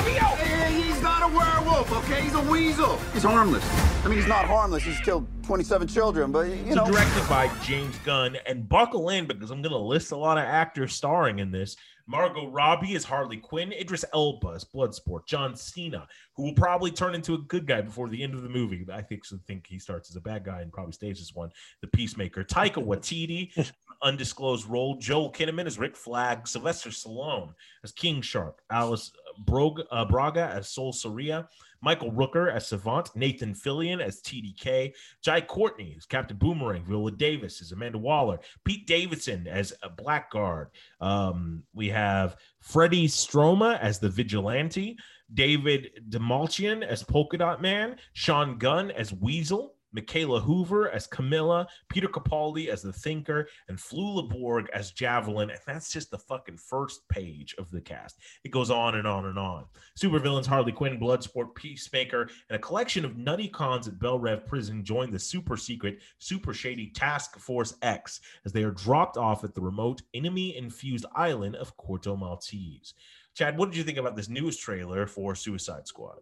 Yo, 0.05 0.11
let 0.11 0.13
me 0.13 0.19
out! 0.19 0.39
Hey, 0.39 0.83
he's 0.83 1.01
not 1.03 1.23
a 1.23 1.35
werewolf, 1.35 1.91
okay? 1.93 2.23
He's 2.23 2.35
a 2.35 2.43
weasel. 2.43 2.99
He's 3.13 3.23
harmless. 3.23 3.65
I 4.05 4.09
mean, 4.09 4.19
he's 4.19 4.29
not 4.29 4.45
harmless. 4.45 4.83
He's 4.83 5.01
killed 5.01 5.27
27 5.45 5.89
children, 5.89 6.31
but 6.31 6.49
you 6.49 6.75
know. 6.75 6.87
directed 6.87 7.27
by 7.29 7.51
James 7.63 7.97
Gunn, 8.05 8.37
and 8.47 8.69
buckle 8.69 9.09
in 9.09 9.27
because 9.27 9.51
I'm 9.51 9.63
going 9.63 9.73
to 9.73 9.79
list 9.79 10.13
a 10.13 10.17
lot 10.17 10.37
of 10.37 10.45
actors 10.45 10.93
starring 10.93 11.39
in 11.39 11.51
this. 11.51 11.77
Margot 12.07 12.49
Robbie 12.49 12.95
is 12.95 13.03
Harley 13.03 13.39
Quinn, 13.39 13.73
Idris 13.73 14.05
Elba 14.13 14.49
as 14.49 14.65
Bloodsport, 14.65 15.27
John 15.27 15.57
Cena, 15.57 16.07
who 16.37 16.43
will 16.43 16.53
probably 16.53 16.91
turn 16.91 17.15
into 17.15 17.33
a 17.33 17.39
good 17.39 17.67
guy 17.67 17.81
before 17.81 18.11
the 18.11 18.23
end 18.23 18.35
of 18.35 18.43
the 18.43 18.49
movie. 18.51 18.87
I 18.93 19.01
think 19.01 19.25
so 19.25 19.39
think 19.47 19.67
he 19.67 19.79
starts 19.79 20.11
as 20.11 20.17
a 20.17 20.21
bad 20.21 20.45
guy 20.45 20.61
and 20.61 20.71
probably 20.71 20.93
stays 20.93 21.19
as 21.23 21.35
one. 21.35 21.51
The 21.81 21.89
Peacemaker, 21.89 22.45
Taika 22.45 22.85
Waititi, 22.85 23.73
undisclosed 24.03 24.69
role, 24.69 24.99
Joel 24.99 25.33
Kinnaman 25.33 25.65
as 25.65 25.79
Rick 25.79 25.97
Flag, 25.97 26.47
Sylvester 26.47 26.91
Stallone 26.91 27.55
as 27.83 27.93
King 27.93 28.21
Shark, 28.21 28.61
Alice 28.71 29.11
Brog- 29.39 29.87
uh, 29.91 30.05
Braga 30.05 30.51
as 30.55 30.69
Sol 30.69 30.93
Soria, 30.93 31.49
Michael 31.81 32.13
Rooker 32.13 32.51
as 32.51 32.67
Savant, 32.67 33.15
Nathan 33.15 33.55
Fillion 33.55 34.01
as 34.03 34.23
TDK, 34.23 34.95
Jai 35.23 35.41
Courtney 35.43 35.95
as 35.97 36.07
Captain 36.07 36.37
Boomerang, 36.37 36.85
Viola 36.85 37.11
Davis 37.13 37.61
as 37.61 37.73
Amanda 37.73 37.99
Waller, 37.99 38.39
Pete 38.65 38.87
Davidson 38.87 39.47
as 39.47 39.75
a 39.83 39.91
Blackguard. 39.91 40.69
Um, 41.01 41.63
we 41.75 41.91
have 41.91 42.37
Freddie 42.61 43.07
Stroma 43.07 43.79
as 43.81 43.99
the 43.99 44.09
Vigilante, 44.09 44.97
David 45.33 45.91
Dastmalchian 46.09 46.83
as 46.83 47.03
Polka 47.03 47.37
Dot 47.37 47.61
Man, 47.61 47.97
Sean 48.15 48.57
Gunn 48.57 48.91
as 48.91 49.13
Weasel, 49.13 49.74
Mikaela 49.95 50.43
Hoover 50.43 50.91
as 50.91 51.07
Camilla, 51.07 51.67
Peter 51.89 52.09
Capaldi 52.09 52.69
as 52.69 52.83
the 52.83 52.93
Thinker, 52.93 53.49
and 53.69 53.79
Flula 53.79 54.29
Borg 54.29 54.69
as 54.73 54.91
Javelin. 54.91 55.51
And 55.51 55.61
that's 55.67 55.93
just 55.93 56.11
the 56.11 56.19
fucking 56.19 56.57
first 56.57 57.09
page 57.09 57.55
of 57.59 57.71
the 57.71 57.81
cast. 57.81 58.19
It 58.45 58.51
goes 58.51 58.71
on 58.71 58.97
and 58.97 59.07
on 59.07 59.27
and 59.27 59.39
on. 59.39 59.65
Supervillains 59.99 60.47
Harley 60.47 60.73
Quinn, 60.73 60.99
Bloodsport, 60.99 61.55
Peacemaker, 61.55 62.29
and 62.49 62.57
a 62.57 62.59
collection 62.59 63.05
of 63.05 63.17
nutty 63.17 63.49
cons 63.49 63.89
at 63.89 63.99
Belle 63.99 64.19
Reve 64.19 64.47
Prison 64.47 64.85
join 64.85 65.11
the 65.11 65.19
super 65.19 65.57
secret, 65.57 66.01
super 66.19 66.53
shady 66.53 66.89
Task 66.89 67.39
Force 67.39 67.75
X 67.83 68.21
as 68.45 68.53
they 68.53 68.65
are 68.65 68.71
dropped 68.71 69.17
off 69.17 69.45
at 69.45 69.55
the 69.55 69.61
remote 69.61 70.03
enemy 70.15 70.57
infused 70.57 71.07
island 71.15 71.57
of 71.57 71.77
Corto 71.77 72.19
Maltese. 72.19 72.95
Chad, 73.35 73.59
what 73.59 73.71
did 73.71 73.77
you 73.77 73.85
think 73.85 73.99
about 73.99 74.17
this 74.17 74.29
newest 74.29 74.61
trailer 74.61 75.07
for 75.07 75.35
Suicide 75.35 75.87
Squad? 75.89 76.19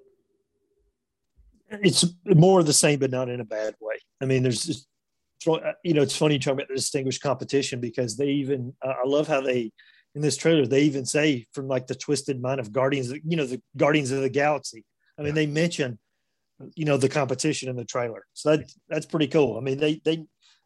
It's 1.82 2.04
more 2.24 2.60
of 2.60 2.66
the 2.66 2.72
same, 2.72 2.98
but 2.98 3.10
not 3.10 3.28
in 3.28 3.40
a 3.40 3.44
bad 3.44 3.74
way. 3.80 3.94
I 4.20 4.26
mean, 4.26 4.42
there's 4.42 4.64
just, 4.64 4.86
you 5.46 5.94
know, 5.94 6.02
it's 6.02 6.16
funny 6.16 6.38
talking 6.38 6.58
about 6.58 6.68
the 6.68 6.74
distinguished 6.74 7.22
competition 7.22 7.80
because 7.80 8.16
they 8.16 8.28
even, 8.28 8.74
uh, 8.80 8.94
I 9.04 9.06
love 9.06 9.26
how 9.26 9.40
they, 9.40 9.72
in 10.14 10.20
this 10.20 10.36
trailer, 10.36 10.66
they 10.66 10.82
even 10.82 11.04
say 11.06 11.46
from 11.52 11.68
like 11.68 11.86
the 11.86 11.94
twisted 11.94 12.40
mind 12.40 12.60
of 12.60 12.72
Guardians, 12.72 13.10
you 13.10 13.36
know, 13.36 13.46
the 13.46 13.62
Guardians 13.76 14.10
of 14.10 14.20
the 14.20 14.28
Galaxy. 14.28 14.84
I 15.18 15.22
mean, 15.22 15.34
they 15.34 15.46
mention, 15.46 15.98
you 16.74 16.84
know, 16.84 16.96
the 16.96 17.08
competition 17.08 17.68
in 17.68 17.76
the 17.76 17.84
trailer. 17.84 18.24
So 18.34 18.56
that 18.56 18.70
that's 18.88 19.06
pretty 19.06 19.26
cool. 19.26 19.56
I 19.56 19.60
mean, 19.60 19.78
they, 19.78 20.00
they, 20.04 20.16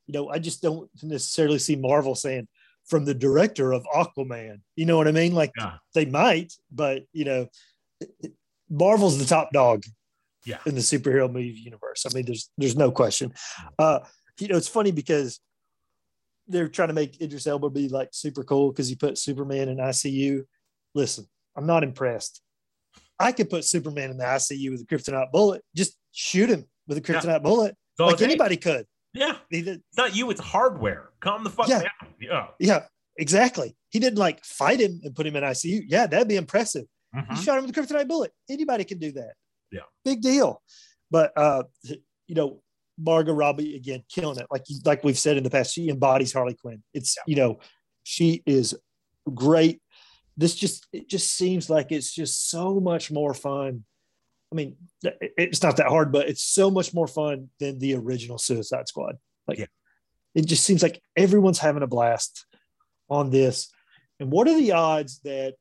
you 0.07 0.13
know, 0.13 0.29
I 0.29 0.39
just 0.41 0.63
don't 0.63 0.91
necessarily 1.03 1.59
see 1.59 1.77
Marvel 1.77 2.15
saying 2.15 2.49
from 2.87 3.05
the 3.05 3.15
director 3.15 3.73
of 3.73 3.87
Aquaman, 3.95 4.61
you 4.77 4.85
know 4.85 4.97
what 4.97 5.09
I 5.09 5.13
mean? 5.13 5.35
Like 5.35 5.53
they 5.95 6.05
might, 6.05 6.53
but, 6.71 7.05
you 7.13 7.25
know, 7.25 7.49
Marvel's 8.69 9.19
the 9.19 9.25
top 9.25 9.53
dog 9.53 9.85
yeah. 10.47 10.59
in 10.67 10.75
the 10.75 10.81
superhero 10.81 11.27
movie 11.31 11.49
universe. 11.65 12.07
I 12.11 12.15
mean, 12.15 12.25
there's 12.25 12.51
there's 12.57 12.77
no 12.77 12.91
question. 12.91 13.35
Uh, 13.79 14.01
you 14.41 14.49
know, 14.49 14.57
it's 14.57 14.69
funny 14.69 14.93
because 14.93 15.41
they're 16.49 16.69
trying 16.69 16.89
to 16.89 16.95
make 16.95 17.21
Idris 17.21 17.47
Elba 17.47 17.71
be 17.71 17.89
like 17.89 18.11
super 18.13 18.45
cool 18.45 18.71
because 18.71 18.89
he 18.89 18.95
put 18.95 19.19
Superman 19.19 19.69
in 19.69 19.79
ICU. 19.79 20.43
Listen, 20.95 21.27
I'm 21.57 21.67
not 21.67 21.83
impressed. 21.83 22.41
I 23.19 23.33
could 23.33 23.51
put 23.51 23.65
Superman 23.65 24.11
in 24.11 24.19
the 24.19 24.25
ICU 24.25 24.71
with 24.71 24.83
a 24.83 24.85
kryptonite 24.85 25.33
bullet. 25.33 25.63
Just 25.75 25.97
shoot 26.13 26.49
him 26.49 26.67
with 26.87 26.99
a 26.99 27.01
kryptonite 27.01 27.25
Yeah. 27.25 27.39
bullet, 27.41 27.77
So 27.97 28.07
like 28.07 28.23
anybody 28.23 28.57
could. 28.57 28.87
Yeah. 29.15 29.39
It's 29.51 29.81
not 29.97 30.15
you, 30.15 30.31
it's 30.31 30.41
hardware. 30.41 31.11
Calm 31.21 31.43
the 31.43 31.51
fuck 31.51 31.69
Yeah. 31.69 31.81
down. 31.83 32.13
Yeah. 32.21 32.47
yeah, 32.61 32.83
exactly. 33.17 33.75
He 33.89 33.99
didn't 33.99 34.19
like 34.19 34.45
fight 34.45 34.81
him 34.81 35.01
and 35.03 35.15
put 35.17 35.27
him 35.27 35.35
in 35.37 35.43
ICU. 35.43 35.85
Yeah, 35.89 36.07
that'd 36.07 36.29
be 36.29 36.37
impressive. 36.37 36.85
Mhm. 37.15 37.37
He 37.37 37.43
shot 37.43 37.59
him 37.59 37.67
with 37.67 37.77
a 37.77 37.81
kryptonite 37.81 38.07
bullet. 38.07 38.33
Anybody 38.51 38.85
can 38.85 38.99
do 38.99 39.13
that. 39.13 39.33
Yeah. 39.71 39.81
big 40.05 40.21
deal. 40.23 40.63
But 41.11 41.33
uh, 41.37 41.65
you 42.27 42.35
know, 42.35 42.63
Margot 42.99 43.33
Robbie 43.33 43.77
again 43.77 44.03
killing 44.09 44.39
it. 44.39 44.47
Like 44.51 44.65
like 44.85 45.05
we've 45.05 45.19
said 45.19 45.37
in 45.37 45.45
the 45.45 45.51
past, 45.51 45.75
she 45.75 45.89
embodies 45.89 46.33
Harley 46.33 46.55
Quinn. 46.55 46.83
It's 46.95 47.17
you 47.27 47.37
know, 47.37 47.61
she 48.03 48.43
is 48.47 48.75
great. 49.33 49.81
This 50.37 50.55
just 50.55 50.87
it 50.93 51.09
just 51.09 51.33
seems 51.33 51.71
like 51.71 51.93
it's 51.93 52.13
just 52.13 52.51
so 52.51 52.81
much 52.81 53.11
more 53.11 53.35
fun. 53.35 53.85
I 54.53 54.55
mean, 54.55 54.77
it's 55.19 55.63
not 55.63 55.77
that 55.79 55.89
hard, 55.89 56.13
but 56.13 56.29
it's 56.29 56.43
so 56.43 56.71
much 56.71 56.95
more 56.95 57.09
fun 57.09 57.51
than 57.59 57.79
the 57.79 57.95
original 57.95 58.39
Suicide 58.39 58.87
Squad. 58.87 59.17
Like, 59.49 59.59
yeah. 59.59 59.67
it 60.37 60.47
just 60.47 60.65
seems 60.65 60.83
like 60.83 61.03
everyone's 61.17 61.59
having 61.59 61.83
a 61.83 61.89
blast 61.89 62.47
on 63.11 63.31
this. 63.31 63.73
And 64.21 64.31
what 64.31 64.47
are 64.47 64.57
the 64.57 64.73
odds 64.73 65.21
that 65.25 65.55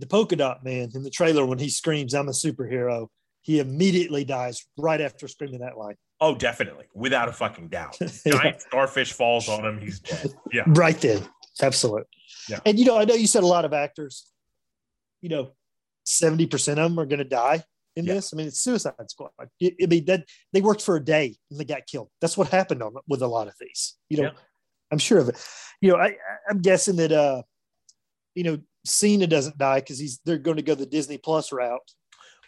the 0.00 0.06
polka 0.06 0.34
dot 0.36 0.64
man 0.64 0.90
in 0.94 1.02
the 1.02 1.10
trailer 1.10 1.44
when 1.46 1.58
he 1.58 1.68
screams 1.68 2.14
i'm 2.14 2.28
a 2.28 2.32
superhero 2.32 3.06
he 3.42 3.58
immediately 3.60 4.24
dies 4.24 4.66
right 4.76 5.00
after 5.00 5.28
screaming 5.28 5.60
that 5.60 5.76
line 5.78 5.96
Oh, 6.22 6.34
definitely. 6.34 6.84
Without 6.94 7.30
a 7.30 7.32
fucking 7.32 7.68
doubt. 7.68 7.96
Giant 8.26 8.60
starfish 8.60 9.14
falls 9.14 9.48
on 9.48 9.64
him. 9.64 9.78
He's 9.80 10.00
dead. 10.00 10.34
Yeah. 10.52 10.64
right 10.66 11.00
then 11.00 11.26
absolute 11.62 12.06
Yeah. 12.46 12.60
and 12.66 12.78
you 12.78 12.84
know 12.84 12.98
i 12.98 13.04
know 13.06 13.14
you 13.14 13.26
said 13.26 13.42
a 13.42 13.46
lot 13.46 13.64
of 13.64 13.72
actors 13.72 14.26
you 15.22 15.28
know 15.30 15.52
70% 16.06 16.68
of 16.72 16.76
them 16.76 16.98
are 17.00 17.06
going 17.06 17.18
to 17.20 17.24
die 17.24 17.62
in 17.96 18.04
this 18.04 18.32
i 18.32 18.36
mean 18.36 18.46
it's 18.48 18.60
suicide 18.60 18.92
squad 19.08 19.30
i 19.40 19.44
I 19.82 19.86
mean 19.86 20.04
that 20.06 20.24
they 20.52 20.60
worked 20.60 20.82
for 20.82 20.96
a 20.96 21.04
day 21.04 21.36
and 21.50 21.58
they 21.58 21.64
got 21.64 21.86
killed 21.86 22.08
that's 22.20 22.36
what 22.36 22.48
happened 22.48 22.82
on 22.82 22.92
with 23.08 23.22
a 23.22 23.26
lot 23.26 23.48
of 23.48 23.54
these 23.60 23.96
you 24.10 24.18
know 24.18 24.24
Yeah. 24.24 24.30
i'm 24.92 24.98
sure 24.98 25.18
of 25.18 25.28
it 25.30 25.36
you 25.80 25.90
know 25.90 25.96
I, 25.96 26.16
i'm 26.50 26.60
guessing 26.60 26.96
that 26.96 27.12
uh 27.12 27.42
you 28.34 28.44
know 28.44 28.58
cena 28.84 29.26
doesn't 29.26 29.58
die 29.58 29.80
because 29.80 29.98
he's 29.98 30.20
they're 30.24 30.38
going 30.38 30.56
to 30.56 30.62
go 30.62 30.74
the 30.74 30.86
disney 30.86 31.18
plus 31.18 31.52
route 31.52 31.80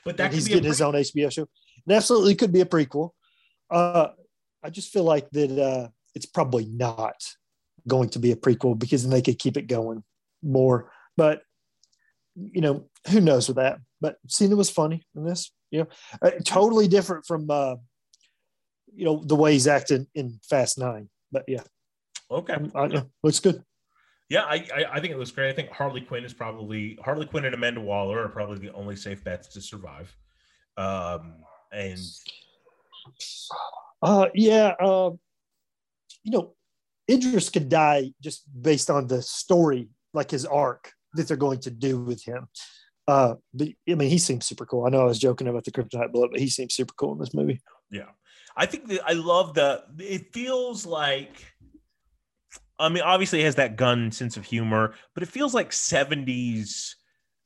But 0.05 0.17
that 0.17 0.33
he's 0.33 0.49
getting 0.49 0.65
his 0.65 0.81
own 0.81 0.95
HBO 0.95 1.31
show. 1.31 1.43
It 1.43 1.93
absolutely 1.93 2.35
could 2.35 2.53
be 2.53 2.61
a 2.61 2.67
prequel. 2.67 3.11
Uh, 3.71 4.09
I 4.63 4.71
just 4.71 4.93
feel 4.93 5.05
like 5.05 5.31
that 5.31 5.59
uh, 5.59 5.89
it's 6.15 6.27
probably 6.27 6.67
not 6.67 7.17
going 7.89 8.09
to 8.11 8.19
be 8.19 8.33
a 8.33 8.37
prequel 8.37 8.79
because 8.79 9.03
then 9.03 9.11
they 9.11 9.23
could 9.23 9.39
keep 9.39 9.57
it 9.57 9.67
going 9.67 10.05
more. 10.43 10.91
But 11.17 11.43
you 12.37 12.61
know, 12.61 12.89
who 13.11 13.21
knows 13.21 13.49
with 13.49 13.57
that? 13.57 13.79
But 14.01 14.17
Cena 14.29 14.57
was 14.57 14.71
funny 14.71 15.03
in 15.15 15.25
this. 15.25 15.53
You 15.71 15.81
know, 15.81 15.89
uh, 16.23 16.31
totally 16.45 16.89
different 16.89 17.27
from 17.27 17.51
uh, 17.51 17.77
you 18.95 19.05
know 19.05 19.23
the 19.25 19.37
way 19.37 19.53
he's 19.53 19.67
acting 19.67 20.07
in 20.15 20.39
Fast 20.49 20.79
Nine. 20.79 21.09
But 21.31 21.45
yeah, 21.49 21.63
Okay. 22.33 22.57
I, 22.75 22.87
yeah, 22.87 23.03
looks 23.23 23.41
good. 23.41 23.63
Yeah, 24.33 24.45
I, 24.45 24.67
I 24.75 24.85
I 24.95 25.01
think 25.01 25.13
it 25.13 25.19
looks 25.19 25.31
great. 25.31 25.51
I 25.51 25.53
think 25.53 25.69
Harley 25.69 26.01
Quinn 26.01 26.25
is 26.25 26.33
probably 26.33 26.99
Harley 27.05 27.27
Quinn 27.27 27.45
and 27.45 27.55
Amanda 27.55 27.83
Waller 27.83 28.19
are 28.25 28.31
probably 28.31 28.67
the 28.67 28.73
only 28.73 28.97
safe 28.97 29.23
bets 29.23 29.47
to 29.49 29.61
survive. 29.61 30.17
Um, 30.79 31.35
and 31.71 32.01
Uh, 34.03 34.29
yeah, 34.33 34.69
uh, 34.81 35.11
you 36.25 36.33
know, 36.33 36.55
Idris 37.11 37.51
could 37.51 37.69
die 37.69 38.13
just 38.23 38.45
based 38.63 38.89
on 38.89 39.07
the 39.07 39.21
story, 39.21 39.91
like 40.15 40.31
his 40.31 40.47
arc 40.47 40.91
that 41.13 41.29
they're 41.29 41.37
going 41.37 41.61
to 41.61 41.71
do 41.71 42.01
with 42.01 42.25
him. 42.25 42.49
Uh, 43.07 43.35
but 43.53 43.69
I 43.87 43.95
mean, 43.97 44.09
he 44.09 44.17
seems 44.17 44.47
super 44.47 44.65
cool. 44.65 44.87
I 44.87 44.89
know 44.89 45.03
I 45.03 45.13
was 45.13 45.19
joking 45.19 45.47
about 45.47 45.65
the 45.65 45.73
kryptonite 45.73 46.11
bullet, 46.11 46.31
but 46.31 46.41
he 46.41 46.49
seems 46.49 46.73
super 46.73 46.95
cool 46.97 47.13
in 47.13 47.19
this 47.19 47.35
movie. 47.35 47.61
yeah, 47.91 48.13
I 48.57 48.65
think 48.65 48.89
that 48.89 49.03
I 49.07 49.13
love 49.13 49.53
the. 49.53 49.85
It 49.99 50.33
feels 50.33 50.87
like. 50.87 51.52
I 52.79 52.89
mean, 52.89 53.03
obviously, 53.03 53.41
it 53.41 53.45
has 53.45 53.55
that 53.57 53.77
Gunn 53.77 54.11
sense 54.11 54.37
of 54.37 54.45
humor, 54.45 54.95
but 55.15 55.23
it 55.23 55.29
feels 55.29 55.55
like 55.55 55.71
'70s 55.71 56.95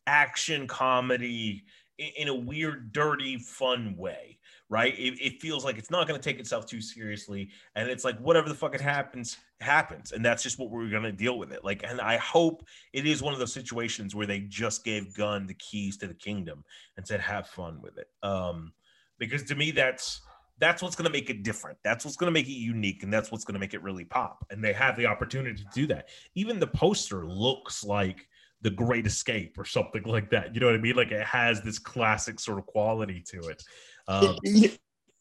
action 0.07 0.67
comedy 0.67 1.65
in, 1.99 2.11
in 2.17 2.29
a 2.29 2.35
weird, 2.35 2.93
dirty, 2.93 3.39
fun 3.39 3.97
way, 3.97 4.39
right? 4.69 4.95
It, 4.99 5.21
it 5.21 5.41
feels 5.41 5.65
like 5.65 5.79
it's 5.79 5.91
not 5.91 6.07
going 6.07 6.19
to 6.21 6.25
take 6.25 6.41
itself 6.41 6.67
too 6.67 6.81
seriously, 6.81 7.51
and 7.75 7.89
it's 7.89 8.05
like 8.05 8.19
whatever 8.19 8.49
the 8.49 8.55
fuck 8.55 8.75
it 8.75 8.81
happens 8.81 9.37
happens, 9.61 10.13
and 10.13 10.25
that's 10.25 10.43
just 10.43 10.59
what 10.59 10.71
we're 10.71 10.91
going 10.91 11.03
to 11.03 11.13
deal 11.13 11.39
with 11.39 11.53
it. 11.53 11.65
Like, 11.65 11.83
and 11.83 12.01
I 12.01 12.17
hope 12.17 12.65
it 12.93 13.07
is 13.07 13.23
one 13.23 13.33
of 13.33 13.39
those 13.39 13.53
situations 13.53 14.15
where 14.15 14.27
they 14.27 14.41
just 14.41 14.85
gave 14.85 15.15
Gunn 15.15 15.47
the 15.47 15.55
keys 15.55 15.97
to 15.99 16.07
the 16.07 16.15
kingdom 16.15 16.65
and 16.97 17.07
said, 17.07 17.21
"Have 17.21 17.49
fun 17.49 17.81
with 17.83 17.99
it," 17.99 18.09
um, 18.23 18.73
because 19.19 19.43
to 19.45 19.55
me, 19.55 19.71
that's 19.71 20.21
that's 20.59 20.83
what's 20.83 20.97
going 20.97 21.07
to 21.07 21.13
make 21.13 21.29
it 21.31 21.43
different. 21.43 21.79
That's 21.85 22.05
what's 22.05 22.17
going 22.17 22.29
to 22.29 22.33
make 22.33 22.47
it 22.47 22.53
unique, 22.53 23.03
and 23.03 23.13
that's 23.13 23.31
what's 23.31 23.45
going 23.45 23.55
to 23.55 23.61
make 23.61 23.75
it 23.75 23.83
really 23.83 24.05
pop. 24.05 24.45
And 24.51 24.63
they 24.65 24.73
have 24.73 24.97
the 24.97 25.07
opportunity 25.07 25.63
to 25.63 25.69
do 25.75 25.87
that. 25.89 26.09
Even 26.35 26.59
the 26.59 26.67
poster 26.67 27.27
looks 27.27 27.85
like 27.85 28.27
the 28.63 28.71
Great 28.71 29.07
Escape 29.07 29.59
or 29.59 29.65
something 29.65 30.03
like 30.07 30.31
that. 30.31 30.55
You 30.55 30.61
know 30.61 30.67
what 30.67 30.75
I 30.75 30.79
mean? 30.79 30.97
Like 30.97 31.13
it 31.13 31.27
has 31.27 31.61
this 31.63 31.79
classic 31.79 32.41
sort 32.41 32.59
of 32.59 32.67
quality 32.67 33.23
to 33.33 33.49
it. 33.49 33.63
Um, 34.09 34.37
It- 34.43 34.79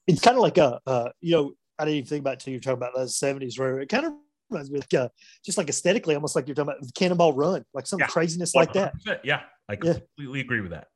it's 0.08 0.22
kind 0.22 0.38
of 0.38 0.44
like 0.44 0.60
a, 0.60 0.80
uh, 0.86 1.10
you 1.20 1.32
know, 1.32 1.54
I 1.80 1.86
didn't 1.86 1.98
even 1.98 2.08
think 2.08 2.22
about 2.22 2.34
it 2.34 2.34
until 2.36 2.52
you're 2.54 2.62
talking 2.62 2.78
about 2.78 2.94
the 2.94 3.08
70s, 3.08 3.58
where 3.58 3.80
it 3.80 3.90
kind 3.90 4.06
of 4.06 4.14
reminds 4.52 4.70
me 4.70 4.78
of 4.80 4.86
uh, 5.02 5.10
just 5.44 5.58
like 5.58 5.68
aesthetically, 5.68 6.14
almost 6.14 6.36
like 6.36 6.48
you're 6.48 6.54
talking 6.54 6.74
about 6.78 6.94
Cannonball 6.94 7.34
Run, 7.34 7.66
like 7.74 7.88
some 7.88 8.00
Yeah. 8.00 8.06
craziness 8.06 8.54
like 8.54 8.72
that. 8.74 8.94
Yeah, 9.24 9.42
I 9.68 9.76
completely 9.76 10.42
agree 10.42 10.62
with 10.62 10.72
that. 10.72 10.90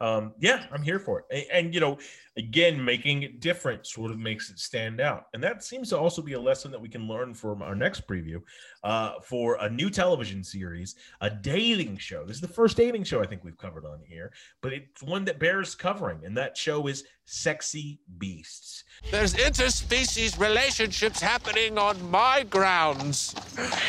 Um, 0.00 0.34
yeah, 0.38 0.66
I'm 0.70 0.82
here 0.82 0.98
for 0.98 1.20
it. 1.20 1.24
And, 1.30 1.66
and, 1.66 1.74
you 1.74 1.80
know, 1.80 1.98
again, 2.36 2.84
making 2.84 3.22
it 3.22 3.40
different 3.40 3.86
sort 3.86 4.10
of 4.10 4.18
makes 4.18 4.50
it 4.50 4.58
stand 4.58 5.00
out. 5.00 5.26
And 5.32 5.42
that 5.42 5.64
seems 5.64 5.88
to 5.90 5.98
also 5.98 6.20
be 6.20 6.34
a 6.34 6.40
lesson 6.40 6.70
that 6.70 6.80
we 6.80 6.88
can 6.88 7.08
learn 7.08 7.32
from 7.32 7.62
our 7.62 7.74
next 7.74 8.06
preview 8.06 8.42
uh, 8.84 9.14
for 9.22 9.56
a 9.60 9.70
new 9.70 9.88
television 9.88 10.44
series, 10.44 10.96
a 11.22 11.30
dating 11.30 11.96
show. 11.96 12.24
This 12.24 12.36
is 12.36 12.42
the 12.42 12.48
first 12.48 12.76
dating 12.76 13.04
show 13.04 13.22
I 13.22 13.26
think 13.26 13.42
we've 13.42 13.56
covered 13.56 13.86
on 13.86 14.00
here, 14.06 14.32
but 14.60 14.72
it's 14.72 15.02
one 15.02 15.24
that 15.24 15.38
bears 15.38 15.74
covering, 15.74 16.24
and 16.24 16.36
that 16.36 16.56
show 16.56 16.86
is 16.86 17.04
Sexy 17.24 17.98
Beasts. 18.18 18.84
There's 19.10 19.34
interspecies 19.34 20.38
relationships 20.38 21.20
happening 21.20 21.78
on 21.78 22.10
my 22.10 22.44
grounds. 22.44 23.34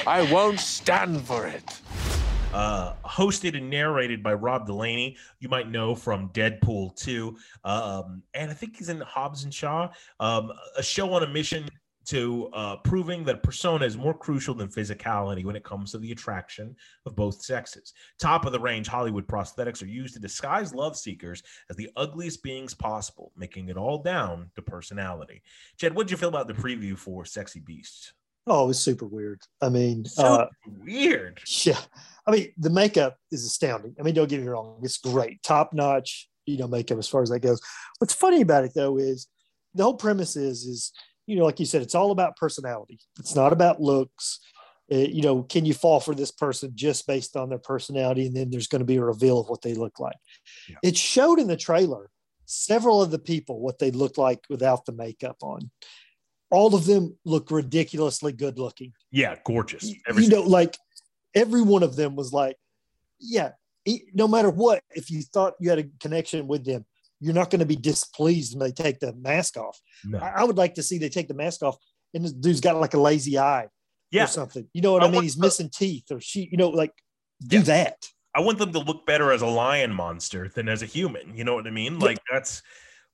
I 0.08 0.32
won't 0.32 0.60
stand 0.60 1.22
for 1.22 1.46
it. 1.48 1.82
Uh, 2.54 2.94
hosted 3.06 3.58
and 3.58 3.70
narrated 3.70 4.24
by 4.24 4.34
Rob 4.34 4.66
Delaney. 4.66 5.18
You 5.40 5.50
might 5.50 5.70
know 5.70 5.96
from 5.96 6.30
Deadpool 6.30 6.96
2. 6.96 7.38
Um, 7.64 8.24
and 8.34 8.50
I 8.50 8.54
think 8.54 8.78
he's 8.78 8.90
in 8.90 9.00
Hobbs 9.02 9.44
and 9.44 9.54
Shaw, 9.54 9.90
um, 10.20 10.52
a 10.78 10.84
show 10.84 11.14
on 11.14 11.24
a 11.24 11.28
mission 11.28 11.68
to 12.06 12.50
uh, 12.54 12.78
proving 12.78 13.26
that 13.26 13.44
persona 13.44 13.86
is 13.86 13.98
more 13.98 14.14
crucial 14.14 14.56
than 14.56 14.70
physicality 14.70 15.44
when 15.44 15.58
it 15.58 15.64
comes 15.66 15.92
to 15.92 15.98
the 15.98 16.14
attraction 16.14 16.74
of 17.06 17.18
both 17.18 17.42
sexes. 17.42 17.92
Top 18.18 18.46
of 18.46 18.54
the 18.54 18.60
range 18.60 18.88
Hollywood 18.88 19.28
prosthetics 19.28 19.84
are 19.84 19.88
used 19.88 20.14
to 20.14 20.20
disguise 20.22 20.74
love 20.74 20.96
seekers 20.96 21.44
as 21.70 21.76
the 21.76 21.90
ugliest 21.98 22.44
beings 22.44 22.74
possible, 22.74 23.34
making 23.36 23.68
it 23.68 23.76
all 23.76 24.02
down 24.02 24.50
to 24.56 24.62
personality. 24.62 25.42
Jed, 25.78 25.94
what 25.94 26.08
did 26.08 26.12
you 26.12 26.18
feel 26.18 26.30
about 26.30 26.48
the 26.48 26.54
preview 26.54 26.98
for 26.98 27.26
Sexy 27.26 27.60
Beasts? 27.60 28.14
Oh, 28.50 28.64
it 28.64 28.68
was 28.68 28.80
super 28.82 29.06
weird. 29.06 29.42
I 29.62 29.68
mean, 29.68 30.06
So 30.06 30.24
uh, 30.24 30.48
weird. 30.86 31.42
yeah. 31.64 31.78
I 32.28 32.32
mean, 32.32 32.52
the 32.58 32.70
makeup 32.70 33.18
is 33.32 33.46
astounding. 33.46 33.96
I 34.00 34.04
mean, 34.04 34.14
don't 34.14 34.30
get 34.30 34.42
me 34.42 34.48
wrong, 34.48 34.80
it's 34.84 34.98
great, 34.98 35.42
top 35.44 35.74
notch, 35.74 36.30
you 36.46 36.58
know, 36.58 36.68
makeup 36.68 36.98
as 36.98 37.08
far 37.08 37.22
as 37.22 37.30
that 37.30 37.40
goes. 37.40 37.62
What's 38.00 38.14
funny 38.14 38.42
about 38.42 38.66
it 38.66 38.74
though 38.76 38.98
is 38.98 39.28
the 39.74 39.84
whole 39.84 39.96
premise 39.96 40.36
is 40.36 40.64
is 40.64 40.92
you 41.26 41.36
know, 41.36 41.44
like 41.44 41.60
you 41.60 41.66
said, 41.66 41.82
it's 41.82 41.96
all 41.96 42.12
about 42.12 42.38
personality. 42.38 43.00
It's 43.20 43.36
not 43.36 43.52
about 43.52 43.82
looks. 43.82 44.40
Uh, 44.90 44.96
you 45.00 45.22
know, 45.22 45.44
can 45.44 45.66
you 45.66 45.74
fall 45.74 46.00
for 46.00 46.16
this 46.16 46.32
person 46.32 46.72
just 46.74 47.06
based 47.06 47.36
on 47.36 47.50
their 47.50 47.60
personality, 47.60 48.26
and 48.26 48.36
then 48.36 48.50
there's 48.50 48.68
going 48.68 48.80
to 48.80 48.86
be 48.86 48.96
a 48.96 49.04
reveal 49.04 49.40
of 49.40 49.50
what 49.50 49.62
they 49.62 49.74
look 49.74 50.00
like. 50.00 50.16
It 50.82 50.96
showed 50.96 51.40
in 51.40 51.48
the 51.48 51.58
trailer 51.58 52.10
several 52.46 53.02
of 53.02 53.12
the 53.12 53.20
people 53.20 53.60
what 53.60 53.80
they 53.80 53.92
looked 53.92 54.18
like 54.18 54.46
without 54.50 54.86
the 54.86 54.94
makeup 54.94 55.36
on. 55.42 55.70
All 56.50 56.74
of 56.74 56.86
them 56.86 57.18
look 57.26 57.52
ridiculously 57.52 58.32
good 58.32 58.58
looking 58.58 58.94
Yeah, 59.12 59.36
gorgeous. 59.44 59.94
you 60.16 60.30
know, 60.30 60.44
like 60.44 60.78
every 61.36 61.62
one 61.62 61.84
of 61.84 61.96
them 61.96 62.16
was 62.16 62.34
like, 62.34 62.58
yeah, 63.20 63.52
no 64.14 64.28
matter 64.28 64.50
what, 64.50 64.84
if 64.92 65.10
you 65.10 65.22
thought 65.22 65.54
you 65.60 65.70
had 65.70 65.80
a 65.80 65.86
connection 66.00 66.48
with 66.48 66.66
them, 66.66 66.86
you're 67.20 67.34
not 67.34 67.50
going 67.50 67.60
to 67.60 67.66
be 67.66 67.76
displeased 67.76 68.58
when 68.58 68.68
they 68.68 68.72
take 68.74 69.00
the 69.00 69.14
mask 69.14 69.58
off. 69.58 69.80
No. 70.06 70.20
I, 70.20 70.42
I 70.42 70.44
would 70.44 70.58
like 70.58 70.76
to 70.76 70.84
see 70.84 70.98
they 70.98 71.10
take 71.10 71.28
the 71.28 71.34
mask 71.34 71.64
off 71.64 71.78
and 72.14 72.24
this 72.24 72.32
dude's 72.34 72.62
got 72.62 72.80
like 72.80 72.94
a 72.94 73.00
lazy 73.00 73.40
eye 73.40 73.68
Yeah. 74.12 74.26
or 74.26 74.28
something. 74.28 74.68
You 74.74 74.82
know 74.82 74.92
what 74.94 75.04
I, 75.04 75.08
I 75.08 75.12
mean? 75.12 75.24
He's 75.24 75.36
the- 75.36 75.42
missing 75.46 75.70
teeth 75.70 76.06
or 76.12 76.20
she, 76.22 76.48
you 76.52 76.58
know, 76.58 76.70
like 76.70 76.92
do 77.46 77.62
that. 77.64 78.06
I 78.36 78.42
want 78.42 78.60
them 78.60 78.72
to 78.74 78.80
look 78.80 79.08
better 79.08 79.32
as 79.32 79.42
a 79.42 79.48
lion 79.48 79.92
monster 79.92 80.48
than 80.54 80.70
as 80.70 80.84
a 80.84 80.86
human. 80.86 81.36
You 81.36 81.44
know 81.44 81.56
what 81.56 81.66
I 81.66 81.72
mean? 81.72 81.98
Like 81.98 82.20
that's 82.32 82.62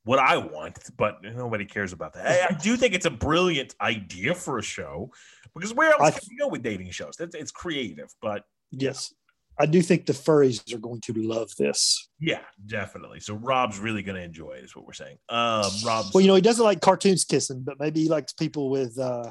what 0.04 0.18
I 0.18 0.36
want, 0.36 0.78
but 0.96 1.22
nobody 1.22 1.64
cares 1.64 1.92
about 1.92 2.12
that. 2.14 2.26
I, 2.26 2.54
I 2.54 2.58
do 2.58 2.76
think 2.76 2.94
it's 2.94 3.06
a 3.06 3.10
brilliant 3.10 3.74
idea 3.80 4.34
for 4.34 4.58
a 4.58 4.62
show 4.62 5.10
because 5.54 5.72
where 5.74 5.90
else 5.92 6.00
I- 6.02 6.10
can 6.10 6.28
you 6.30 6.38
go 6.38 6.48
with 6.48 6.62
dating 6.62 6.90
shows? 6.90 7.14
It's, 7.20 7.34
it's 7.34 7.50
creative, 7.50 8.08
but 8.22 8.44
Yes. 8.70 9.12
I 9.56 9.66
do 9.66 9.80
think 9.82 10.06
the 10.06 10.12
furries 10.12 10.74
are 10.74 10.78
going 10.78 11.00
to 11.02 11.12
love 11.14 11.48
this. 11.56 12.08
yeah, 12.18 12.40
definitely. 12.66 13.20
So 13.20 13.34
Rob's 13.34 13.78
really 13.78 14.02
going 14.02 14.16
to 14.16 14.22
enjoy 14.22 14.54
it, 14.54 14.64
is 14.64 14.74
what 14.74 14.84
we're 14.84 14.94
saying. 14.94 15.16
Um, 15.28 15.70
Rob's 15.86 16.12
Well, 16.12 16.20
you 16.22 16.26
know, 16.26 16.34
he 16.34 16.40
doesn't 16.40 16.64
like 16.64 16.80
cartoons 16.80 17.24
kissing, 17.24 17.62
but 17.64 17.78
maybe 17.78 18.02
he 18.02 18.08
likes 18.08 18.32
people 18.32 18.68
with 18.68 18.98
uh, 18.98 19.30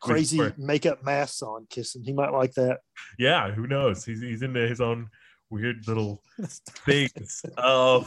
crazy 0.00 0.40
makeup 0.56 1.02
masks 1.04 1.42
on 1.42 1.66
kissing. 1.70 2.04
He 2.04 2.12
might 2.12 2.32
like 2.32 2.52
that. 2.54 2.78
yeah, 3.18 3.50
who 3.50 3.66
knows? 3.66 4.04
He's 4.04 4.20
he's 4.22 4.42
into 4.42 4.60
his 4.60 4.80
own 4.80 5.08
weird 5.54 5.86
little 5.86 6.20
things. 6.84 7.44
Um, 7.56 8.04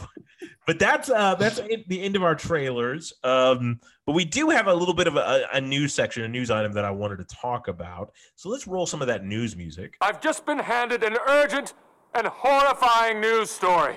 but 0.66 0.78
that's 0.78 1.08
uh 1.10 1.34
that's 1.34 1.58
it- 1.58 1.88
the 1.88 2.02
end 2.02 2.14
of 2.14 2.22
our 2.22 2.34
trailers. 2.34 3.12
Um, 3.24 3.80
but 4.06 4.12
we 4.12 4.24
do 4.24 4.50
have 4.50 4.66
a 4.66 4.74
little 4.74 4.94
bit 4.94 5.06
of 5.06 5.16
a, 5.16 5.46
a 5.52 5.60
news 5.60 5.94
section, 5.94 6.22
a 6.24 6.28
news 6.28 6.50
item 6.50 6.72
that 6.72 6.84
I 6.84 6.90
wanted 6.90 7.16
to 7.18 7.24
talk 7.36 7.68
about. 7.68 8.12
So 8.36 8.48
let's 8.50 8.66
roll 8.66 8.86
some 8.86 9.00
of 9.00 9.08
that 9.08 9.24
news 9.24 9.56
music. 9.56 9.96
I've 10.00 10.20
just 10.20 10.44
been 10.46 10.58
handed 10.58 11.02
an 11.02 11.16
urgent 11.26 11.74
and 12.14 12.26
horrifying 12.26 13.20
news 13.20 13.50
story. 13.50 13.96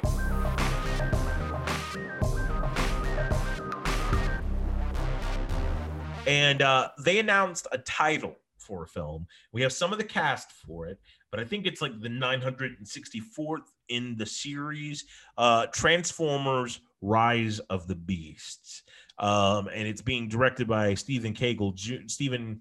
and 6.28 6.62
uh, 6.62 6.90
they 7.04 7.20
announced 7.20 7.68
a 7.72 7.78
title 7.80 8.36
for 8.58 8.84
a 8.84 8.88
film. 8.88 9.28
We 9.52 9.62
have 9.64 9.74
some 9.74 9.92
of 9.92 9.98
the 9.98 10.04
cast 10.04 10.52
for 10.52 10.88
it, 10.88 11.00
but 11.32 11.40
I 11.40 11.46
think 11.46 11.66
it's 11.66 11.82
like 11.82 12.00
the 12.02 12.10
964th 12.10 13.72
in 13.90 14.16
the 14.18 14.26
series, 14.26 15.06
uh, 15.38 15.68
Transformers: 15.68 16.82
Rise 17.02 17.60
of 17.60 17.88
the 17.88 17.96
Beasts, 17.96 18.84
um, 19.18 19.68
and 19.74 19.88
it's 19.88 20.02
being 20.02 20.28
directed 20.28 20.68
by 20.68 20.94
Stephen 20.94 21.34
Cagle, 21.34 21.74
Ju- 21.74 22.08
Steven 22.08 22.60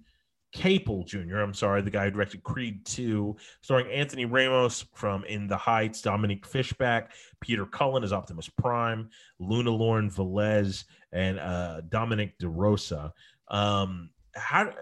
Caple 0.55 1.07
Jr. 1.07 1.39
I'm 1.39 1.55
sorry, 1.55 1.83
the 1.83 1.91
guy 1.91 2.05
who 2.07 2.11
directed 2.11 2.43
Creed 2.43 2.85
2, 2.85 3.37
starring 3.61 3.91
Anthony 3.91 4.25
Ramos 4.25 4.85
from 4.95 5.25
In 5.25 5.47
the 5.47 5.57
Heights, 5.57 6.03
Dominique 6.03 6.47
Fishback, 6.47 7.13
Peter 7.41 7.67
Cullen 7.67 8.03
as 8.03 8.13
Optimus 8.13 8.49
Prime, 8.49 9.11
Luna 9.39 9.71
Lauren 9.71 10.11
Velez, 10.11 10.85
and 11.13 11.39
uh, 11.39 11.83
Dominic 11.89 12.39
DeRosa. 12.39 13.13
Um, 13.49 14.11
how 14.35 14.73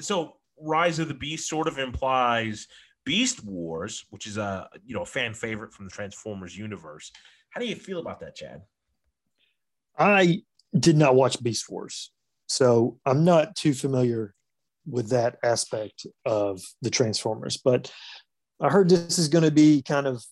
so? 0.00 0.36
Rise 0.58 0.98
of 0.98 1.08
the 1.08 1.12
Beast 1.14 1.50
sort 1.50 1.68
of 1.68 1.78
implies 1.78 2.66
Beast 3.06 3.42
Wars, 3.44 4.04
which 4.10 4.26
is 4.26 4.36
a 4.36 4.68
you 4.84 4.94
know 4.94 5.02
a 5.02 5.06
fan 5.06 5.32
favorite 5.32 5.72
from 5.72 5.86
the 5.86 5.90
Transformers 5.90 6.58
universe. 6.58 7.10
How 7.50 7.60
do 7.60 7.66
you 7.66 7.76
feel 7.76 8.00
about 8.00 8.20
that, 8.20 8.34
Chad? 8.34 8.62
I 9.98 10.42
did 10.78 10.96
not 10.96 11.14
watch 11.14 11.42
Beast 11.42 11.70
Wars, 11.70 12.12
so 12.48 12.98
I'm 13.06 13.24
not 13.24 13.56
too 13.56 13.72
familiar 13.72 14.34
with 14.86 15.08
that 15.10 15.38
aspect 15.42 16.06
of 16.26 16.60
the 16.82 16.90
Transformers. 16.90 17.56
But 17.56 17.90
I 18.60 18.68
heard 18.68 18.90
this 18.90 19.18
is 19.18 19.28
going 19.28 19.44
to 19.44 19.50
be 19.50 19.82
kind 19.82 20.06
of 20.06 20.22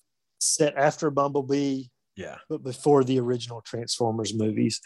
set 0.41 0.77
after 0.77 1.11
Bumblebee, 1.11 1.85
Yeah. 2.17 2.37
but 2.49 2.63
before 2.63 3.05
the 3.05 3.19
original 3.21 3.63
Transformers 3.63 4.35
movies. 4.35 4.81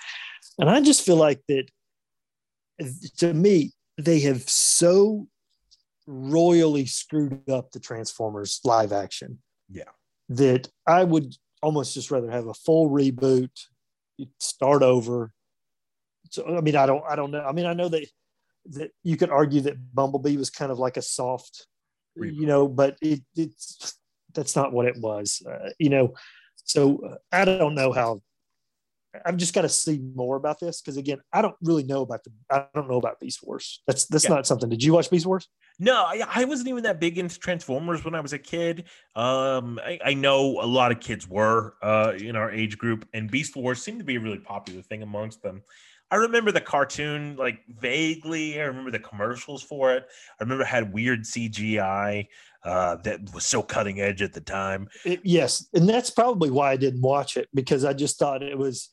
And 0.58 0.68
I 0.70 0.80
just 0.80 1.04
feel 1.04 1.16
like 1.16 1.40
that 1.48 1.68
to 3.18 3.34
me, 3.34 3.72
they 3.96 4.20
have 4.20 4.48
so 4.48 5.26
royally 6.10 6.86
screwed 6.86 7.48
up 7.50 7.70
the 7.70 7.78
Transformers 7.78 8.60
live 8.64 8.92
action 8.92 9.38
Yeah. 9.68 9.90
that 10.30 10.68
I 10.86 11.04
would 11.04 11.34
almost 11.62 11.92
just 11.92 12.10
rather 12.10 12.30
have 12.30 12.46
a 12.46 12.54
full 12.54 12.88
reboot, 12.88 13.50
start 14.40 14.82
over. 14.82 15.32
So 16.30 16.56
I 16.56 16.62
mean, 16.62 16.76
I 16.76 16.86
don't, 16.86 17.04
I 17.08 17.14
don't 17.14 17.30
know. 17.30 17.42
I 17.42 17.52
mean, 17.52 17.66
I 17.66 17.74
know 17.74 17.88
that 17.88 18.06
that 18.70 18.90
you 19.02 19.16
could 19.16 19.30
argue 19.30 19.60
that 19.62 19.94
Bumblebee 19.94 20.36
was 20.36 20.50
kind 20.50 20.72
of 20.72 20.78
like 20.78 20.96
a 20.96 21.02
soft, 21.02 21.66
you 22.16 22.46
know, 22.46 22.68
but 22.68 22.96
it, 23.00 23.20
it's 23.36 23.98
that's 24.34 24.56
not 24.56 24.72
what 24.72 24.86
it 24.86 24.96
was, 24.98 25.42
uh, 25.48 25.70
you 25.78 25.90
know. 25.90 26.14
So 26.64 26.98
uh, 27.06 27.16
I 27.32 27.44
don't 27.44 27.74
know 27.74 27.92
how 27.92 28.22
I've 29.24 29.36
just 29.38 29.54
got 29.54 29.62
to 29.62 29.68
see 29.68 30.00
more 30.14 30.36
about 30.36 30.60
this 30.60 30.80
because 30.80 30.96
again, 30.96 31.18
I 31.32 31.40
don't 31.42 31.56
really 31.62 31.82
know 31.82 32.02
about 32.02 32.24
the 32.24 32.30
I 32.50 32.66
don't 32.74 32.88
know 32.88 32.98
about 32.98 33.20
Beast 33.20 33.40
Wars. 33.42 33.82
That's 33.86 34.06
that's 34.06 34.24
Yeah. 34.24 34.30
not 34.30 34.46
something. 34.46 34.68
Did 34.68 34.82
you 34.82 34.92
watch 34.92 35.10
Beast 35.10 35.26
Wars? 35.26 35.48
No, 35.78 35.94
I, 35.94 36.22
I 36.28 36.44
wasn't 36.44 36.68
even 36.68 36.82
that 36.84 37.00
big 37.00 37.18
into 37.18 37.38
Transformers 37.38 38.04
when 38.04 38.14
I 38.14 38.20
was 38.20 38.32
a 38.32 38.38
kid. 38.38 38.84
Um, 39.14 39.78
I, 39.84 39.98
I 40.04 40.14
know 40.14 40.60
a 40.60 40.66
lot 40.66 40.92
of 40.92 41.00
kids 41.00 41.28
were 41.28 41.74
uh, 41.82 42.12
in 42.18 42.36
our 42.36 42.50
age 42.50 42.76
group, 42.78 43.08
and 43.14 43.30
Beast 43.30 43.56
Wars 43.56 43.82
seemed 43.82 44.00
to 44.00 44.04
be 44.04 44.16
a 44.16 44.20
really 44.20 44.38
popular 44.40 44.82
thing 44.82 45.02
amongst 45.02 45.42
them. 45.42 45.62
I 46.10 46.16
remember 46.16 46.52
the 46.52 46.60
cartoon 46.60 47.36
like 47.36 47.60
vaguely. 47.68 48.60
I 48.60 48.64
remember 48.64 48.90
the 48.90 48.98
commercials 48.98 49.62
for 49.62 49.92
it. 49.94 50.04
I 50.40 50.44
remember 50.44 50.64
it 50.64 50.68
had 50.68 50.92
weird 50.92 51.24
CGI 51.24 52.26
uh, 52.64 52.96
that 53.04 53.32
was 53.34 53.44
so 53.44 53.62
cutting 53.62 54.00
edge 54.00 54.22
at 54.22 54.32
the 54.32 54.40
time. 54.40 54.88
It- 55.04 55.20
yes, 55.24 55.68
and 55.74 55.88
that's 55.88 56.10
probably 56.10 56.50
why 56.50 56.72
I 56.72 56.76
didn't 56.76 57.02
watch 57.02 57.36
it 57.36 57.48
because 57.54 57.84
I 57.84 57.92
just 57.92 58.18
thought 58.18 58.42
it 58.42 58.56
was, 58.58 58.90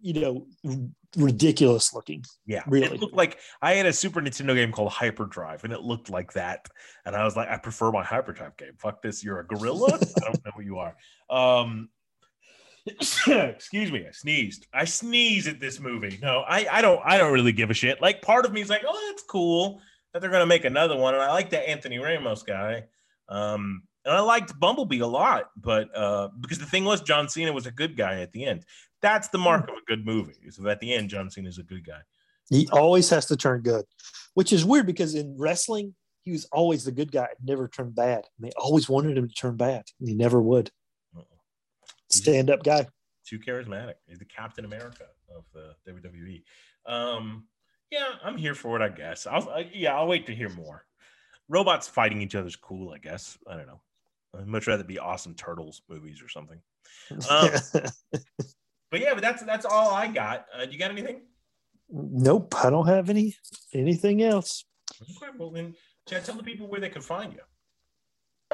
you 0.00 0.20
know, 0.20 0.46
ridiculous 1.16 1.94
looking. 1.94 2.24
Yeah, 2.46 2.62
Really? 2.66 2.94
It 2.94 3.00
looked 3.00 3.14
like 3.14 3.38
I 3.62 3.74
had 3.74 3.86
a 3.86 3.92
Super 3.92 4.20
Nintendo 4.20 4.54
game 4.54 4.72
called 4.72 4.92
Hyperdrive, 4.92 5.64
and 5.64 5.72
it 5.72 5.80
looked 5.80 6.10
like 6.10 6.32
that. 6.34 6.68
And 7.04 7.16
I 7.16 7.24
was 7.24 7.36
like, 7.36 7.48
I 7.48 7.56
prefer 7.58 7.90
my 7.90 8.04
Hyperdrive 8.04 8.56
game. 8.56 8.72
Fuck 8.78 9.02
this, 9.02 9.24
you're 9.24 9.40
a 9.40 9.46
gorilla. 9.46 9.94
I 9.94 10.20
don't 10.20 10.44
know 10.44 10.52
who 10.54 10.62
you 10.62 10.78
are. 10.78 10.96
Um, 11.30 11.88
excuse 13.26 13.90
me, 13.90 14.06
I 14.06 14.12
sneezed. 14.12 14.66
I 14.72 14.84
sneeze 14.84 15.48
at 15.48 15.60
this 15.60 15.80
movie. 15.80 16.18
No, 16.22 16.44
I, 16.46 16.66
I 16.70 16.82
don't. 16.82 17.00
I 17.04 17.18
don't 17.18 17.32
really 17.32 17.52
give 17.52 17.70
a 17.70 17.74
shit. 17.74 18.00
Like 18.00 18.22
part 18.22 18.44
of 18.44 18.52
me 18.52 18.60
is 18.60 18.70
like, 18.70 18.84
oh, 18.86 19.08
that's 19.10 19.24
cool 19.24 19.80
that 20.12 20.20
they're 20.20 20.30
gonna 20.30 20.46
make 20.46 20.64
another 20.64 20.96
one, 20.96 21.14
and 21.14 21.22
I 21.22 21.30
like 21.32 21.50
that 21.50 21.68
Anthony 21.68 21.98
Ramos 21.98 22.42
guy. 22.42 22.84
Um, 23.28 23.82
and 24.06 24.14
I 24.14 24.20
liked 24.20 24.58
Bumblebee 24.58 25.00
a 25.00 25.06
lot, 25.06 25.50
but 25.56 25.94
uh, 25.94 26.28
because 26.40 26.58
the 26.58 26.66
thing 26.66 26.84
was, 26.84 27.00
John 27.00 27.28
Cena 27.28 27.52
was 27.52 27.66
a 27.66 27.72
good 27.72 27.96
guy 27.96 28.20
at 28.20 28.32
the 28.32 28.44
end. 28.44 28.64
That's 29.02 29.28
the 29.28 29.38
mark 29.38 29.68
of 29.68 29.74
a 29.74 29.84
good 29.86 30.06
movie. 30.06 30.50
So 30.50 30.66
at 30.68 30.80
the 30.80 30.94
end, 30.94 31.10
John 31.10 31.28
Cena 31.28 31.48
is 31.48 31.58
a 31.58 31.64
good 31.64 31.84
guy. 31.84 32.00
He 32.48 32.68
always 32.72 33.10
has 33.10 33.26
to 33.26 33.36
turn 33.36 33.62
good, 33.62 33.84
which 34.34 34.52
is 34.52 34.64
weird 34.64 34.86
because 34.86 35.16
in 35.16 35.34
wrestling, 35.36 35.94
he 36.22 36.30
was 36.30 36.44
always 36.52 36.84
the 36.84 36.92
good 36.92 37.10
guy, 37.10 37.28
never 37.42 37.66
turned 37.68 37.96
bad. 37.96 38.24
And 38.38 38.48
they 38.48 38.52
always 38.56 38.88
wanted 38.88 39.18
him 39.18 39.28
to 39.28 39.34
turn 39.34 39.56
bad, 39.56 39.82
and 39.98 40.08
he 40.08 40.14
never 40.14 40.40
would. 40.40 40.70
Stand 42.08 42.50
up 42.50 42.62
guy. 42.62 42.86
too 43.26 43.40
charismatic. 43.40 43.94
He's 44.06 44.20
the 44.20 44.24
Captain 44.24 44.64
America 44.64 45.06
of 45.36 45.44
the 45.52 45.74
WWE. 45.90 46.44
Um, 46.86 47.48
yeah, 47.90 48.06
I'm 48.22 48.36
here 48.36 48.54
for 48.54 48.80
it. 48.80 48.84
I 48.84 48.88
guess. 48.88 49.26
I'll 49.26 49.48
I, 49.48 49.68
yeah, 49.74 49.96
I'll 49.96 50.06
wait 50.06 50.26
to 50.26 50.34
hear 50.34 50.48
more. 50.50 50.84
Robots 51.48 51.88
fighting 51.88 52.22
each 52.22 52.36
other's 52.36 52.54
cool. 52.54 52.92
I 52.92 52.98
guess. 52.98 53.36
I 53.48 53.56
don't 53.56 53.66
know. 53.66 53.80
I'd 54.38 54.46
much 54.46 54.66
rather 54.66 54.84
be 54.84 54.98
awesome 54.98 55.34
turtles 55.34 55.82
movies 55.88 56.22
or 56.22 56.28
something. 56.28 56.60
Um, 57.30 57.50
but 58.90 59.00
yeah, 59.00 59.14
but 59.14 59.20
that's 59.20 59.42
that's 59.44 59.64
all 59.64 59.90
I 59.90 60.08
got. 60.08 60.46
Uh, 60.56 60.66
you 60.68 60.78
got 60.78 60.90
anything? 60.90 61.22
nope, 61.88 62.54
I 62.64 62.70
don't 62.70 62.88
have 62.88 63.10
any 63.10 63.36
anything 63.72 64.22
else. 64.22 64.64
Okay, 65.02 65.32
well 65.38 65.50
then, 65.50 65.74
Chad, 66.08 66.24
tell 66.24 66.36
the 66.36 66.42
people 66.42 66.68
where 66.68 66.80
they 66.80 66.88
can 66.88 67.02
find 67.02 67.32
you. 67.32 67.40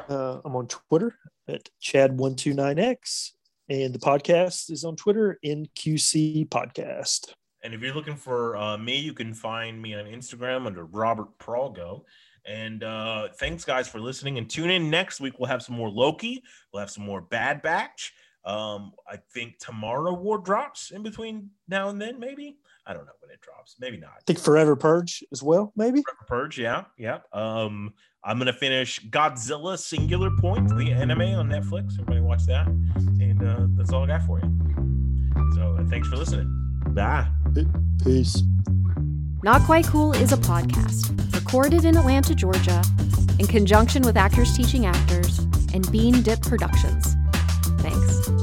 Uh, 0.09 0.41
I'm 0.43 0.55
on 0.55 0.67
Twitter 0.67 1.15
at 1.47 1.69
Chad129X, 1.81 3.31
and 3.69 3.93
the 3.93 3.99
podcast 3.99 4.71
is 4.71 4.83
on 4.83 4.95
Twitter, 4.95 5.39
NQC 5.45 6.49
Podcast. 6.49 7.33
And 7.63 7.73
if 7.73 7.81
you're 7.81 7.93
looking 7.93 8.17
for 8.17 8.57
uh, 8.57 8.77
me, 8.77 8.99
you 8.99 9.13
can 9.13 9.33
find 9.33 9.81
me 9.81 9.93
on 9.93 10.05
Instagram 10.05 10.65
under 10.65 10.83
Robert 10.85 11.37
Pralgo. 11.37 12.03
And 12.45 12.83
uh, 12.83 13.29
thanks, 13.39 13.63
guys, 13.63 13.87
for 13.87 13.99
listening. 13.99 14.37
And 14.37 14.49
tune 14.49 14.69
in 14.69 14.89
next 14.89 15.21
week. 15.21 15.39
We'll 15.39 15.49
have 15.49 15.63
some 15.63 15.75
more 15.75 15.89
Loki. 15.89 16.43
We'll 16.73 16.81
have 16.81 16.91
some 16.91 17.05
more 17.05 17.21
Bad 17.21 17.61
Batch. 17.61 18.13
Um, 18.45 18.91
I 19.09 19.17
think 19.33 19.57
tomorrow 19.59 20.13
War 20.13 20.37
drops 20.37 20.91
in 20.91 21.03
between 21.03 21.49
now 21.67 21.89
and 21.89 22.01
then. 22.01 22.19
Maybe 22.19 22.57
I 22.85 22.93
don't 22.93 23.05
know 23.05 23.13
when 23.21 23.31
it 23.31 23.39
drops. 23.41 23.75
Maybe 23.79 23.97
not. 23.97 24.11
I 24.17 24.21
think 24.27 24.39
Forever 24.39 24.75
Purge 24.75 25.23
as 25.31 25.41
well, 25.41 25.71
maybe. 25.75 26.03
Purge, 26.27 26.59
yeah, 26.59 26.83
yeah. 26.97 27.19
Um, 27.31 27.93
I'm 28.25 28.37
gonna 28.37 28.51
finish 28.53 28.99
Godzilla 29.09 29.77
Singular 29.77 30.29
Point, 30.39 30.67
the 30.69 30.91
anime 30.91 31.21
on 31.21 31.49
Netflix. 31.49 31.93
Everybody 31.93 32.19
watch 32.19 32.45
that. 32.47 32.67
And 32.67 33.41
uh, 33.41 33.67
that's 33.75 33.93
all 33.93 34.03
I 34.03 34.07
got 34.07 34.23
for 34.23 34.39
you. 34.39 35.53
So 35.55 35.77
uh, 35.79 35.85
thanks 35.85 36.07
for 36.09 36.17
listening. 36.17 36.49
Bye. 36.89 37.27
Peace. 38.03 38.43
Not 39.43 39.63
Quite 39.63 39.85
Cool 39.87 40.13
is 40.13 40.31
a 40.31 40.37
podcast 40.37 41.11
recorded 41.35 41.83
in 41.83 41.97
Atlanta, 41.97 42.33
Georgia, 42.33 42.81
in 43.39 43.45
conjunction 43.45 44.01
with 44.03 44.15
Actors 44.15 44.55
Teaching 44.55 44.85
Actors 44.85 45.39
and 45.73 45.91
Bean 45.91 46.21
Dip 46.21 46.41
Productions. 46.41 47.17
Thanks. 47.79 48.42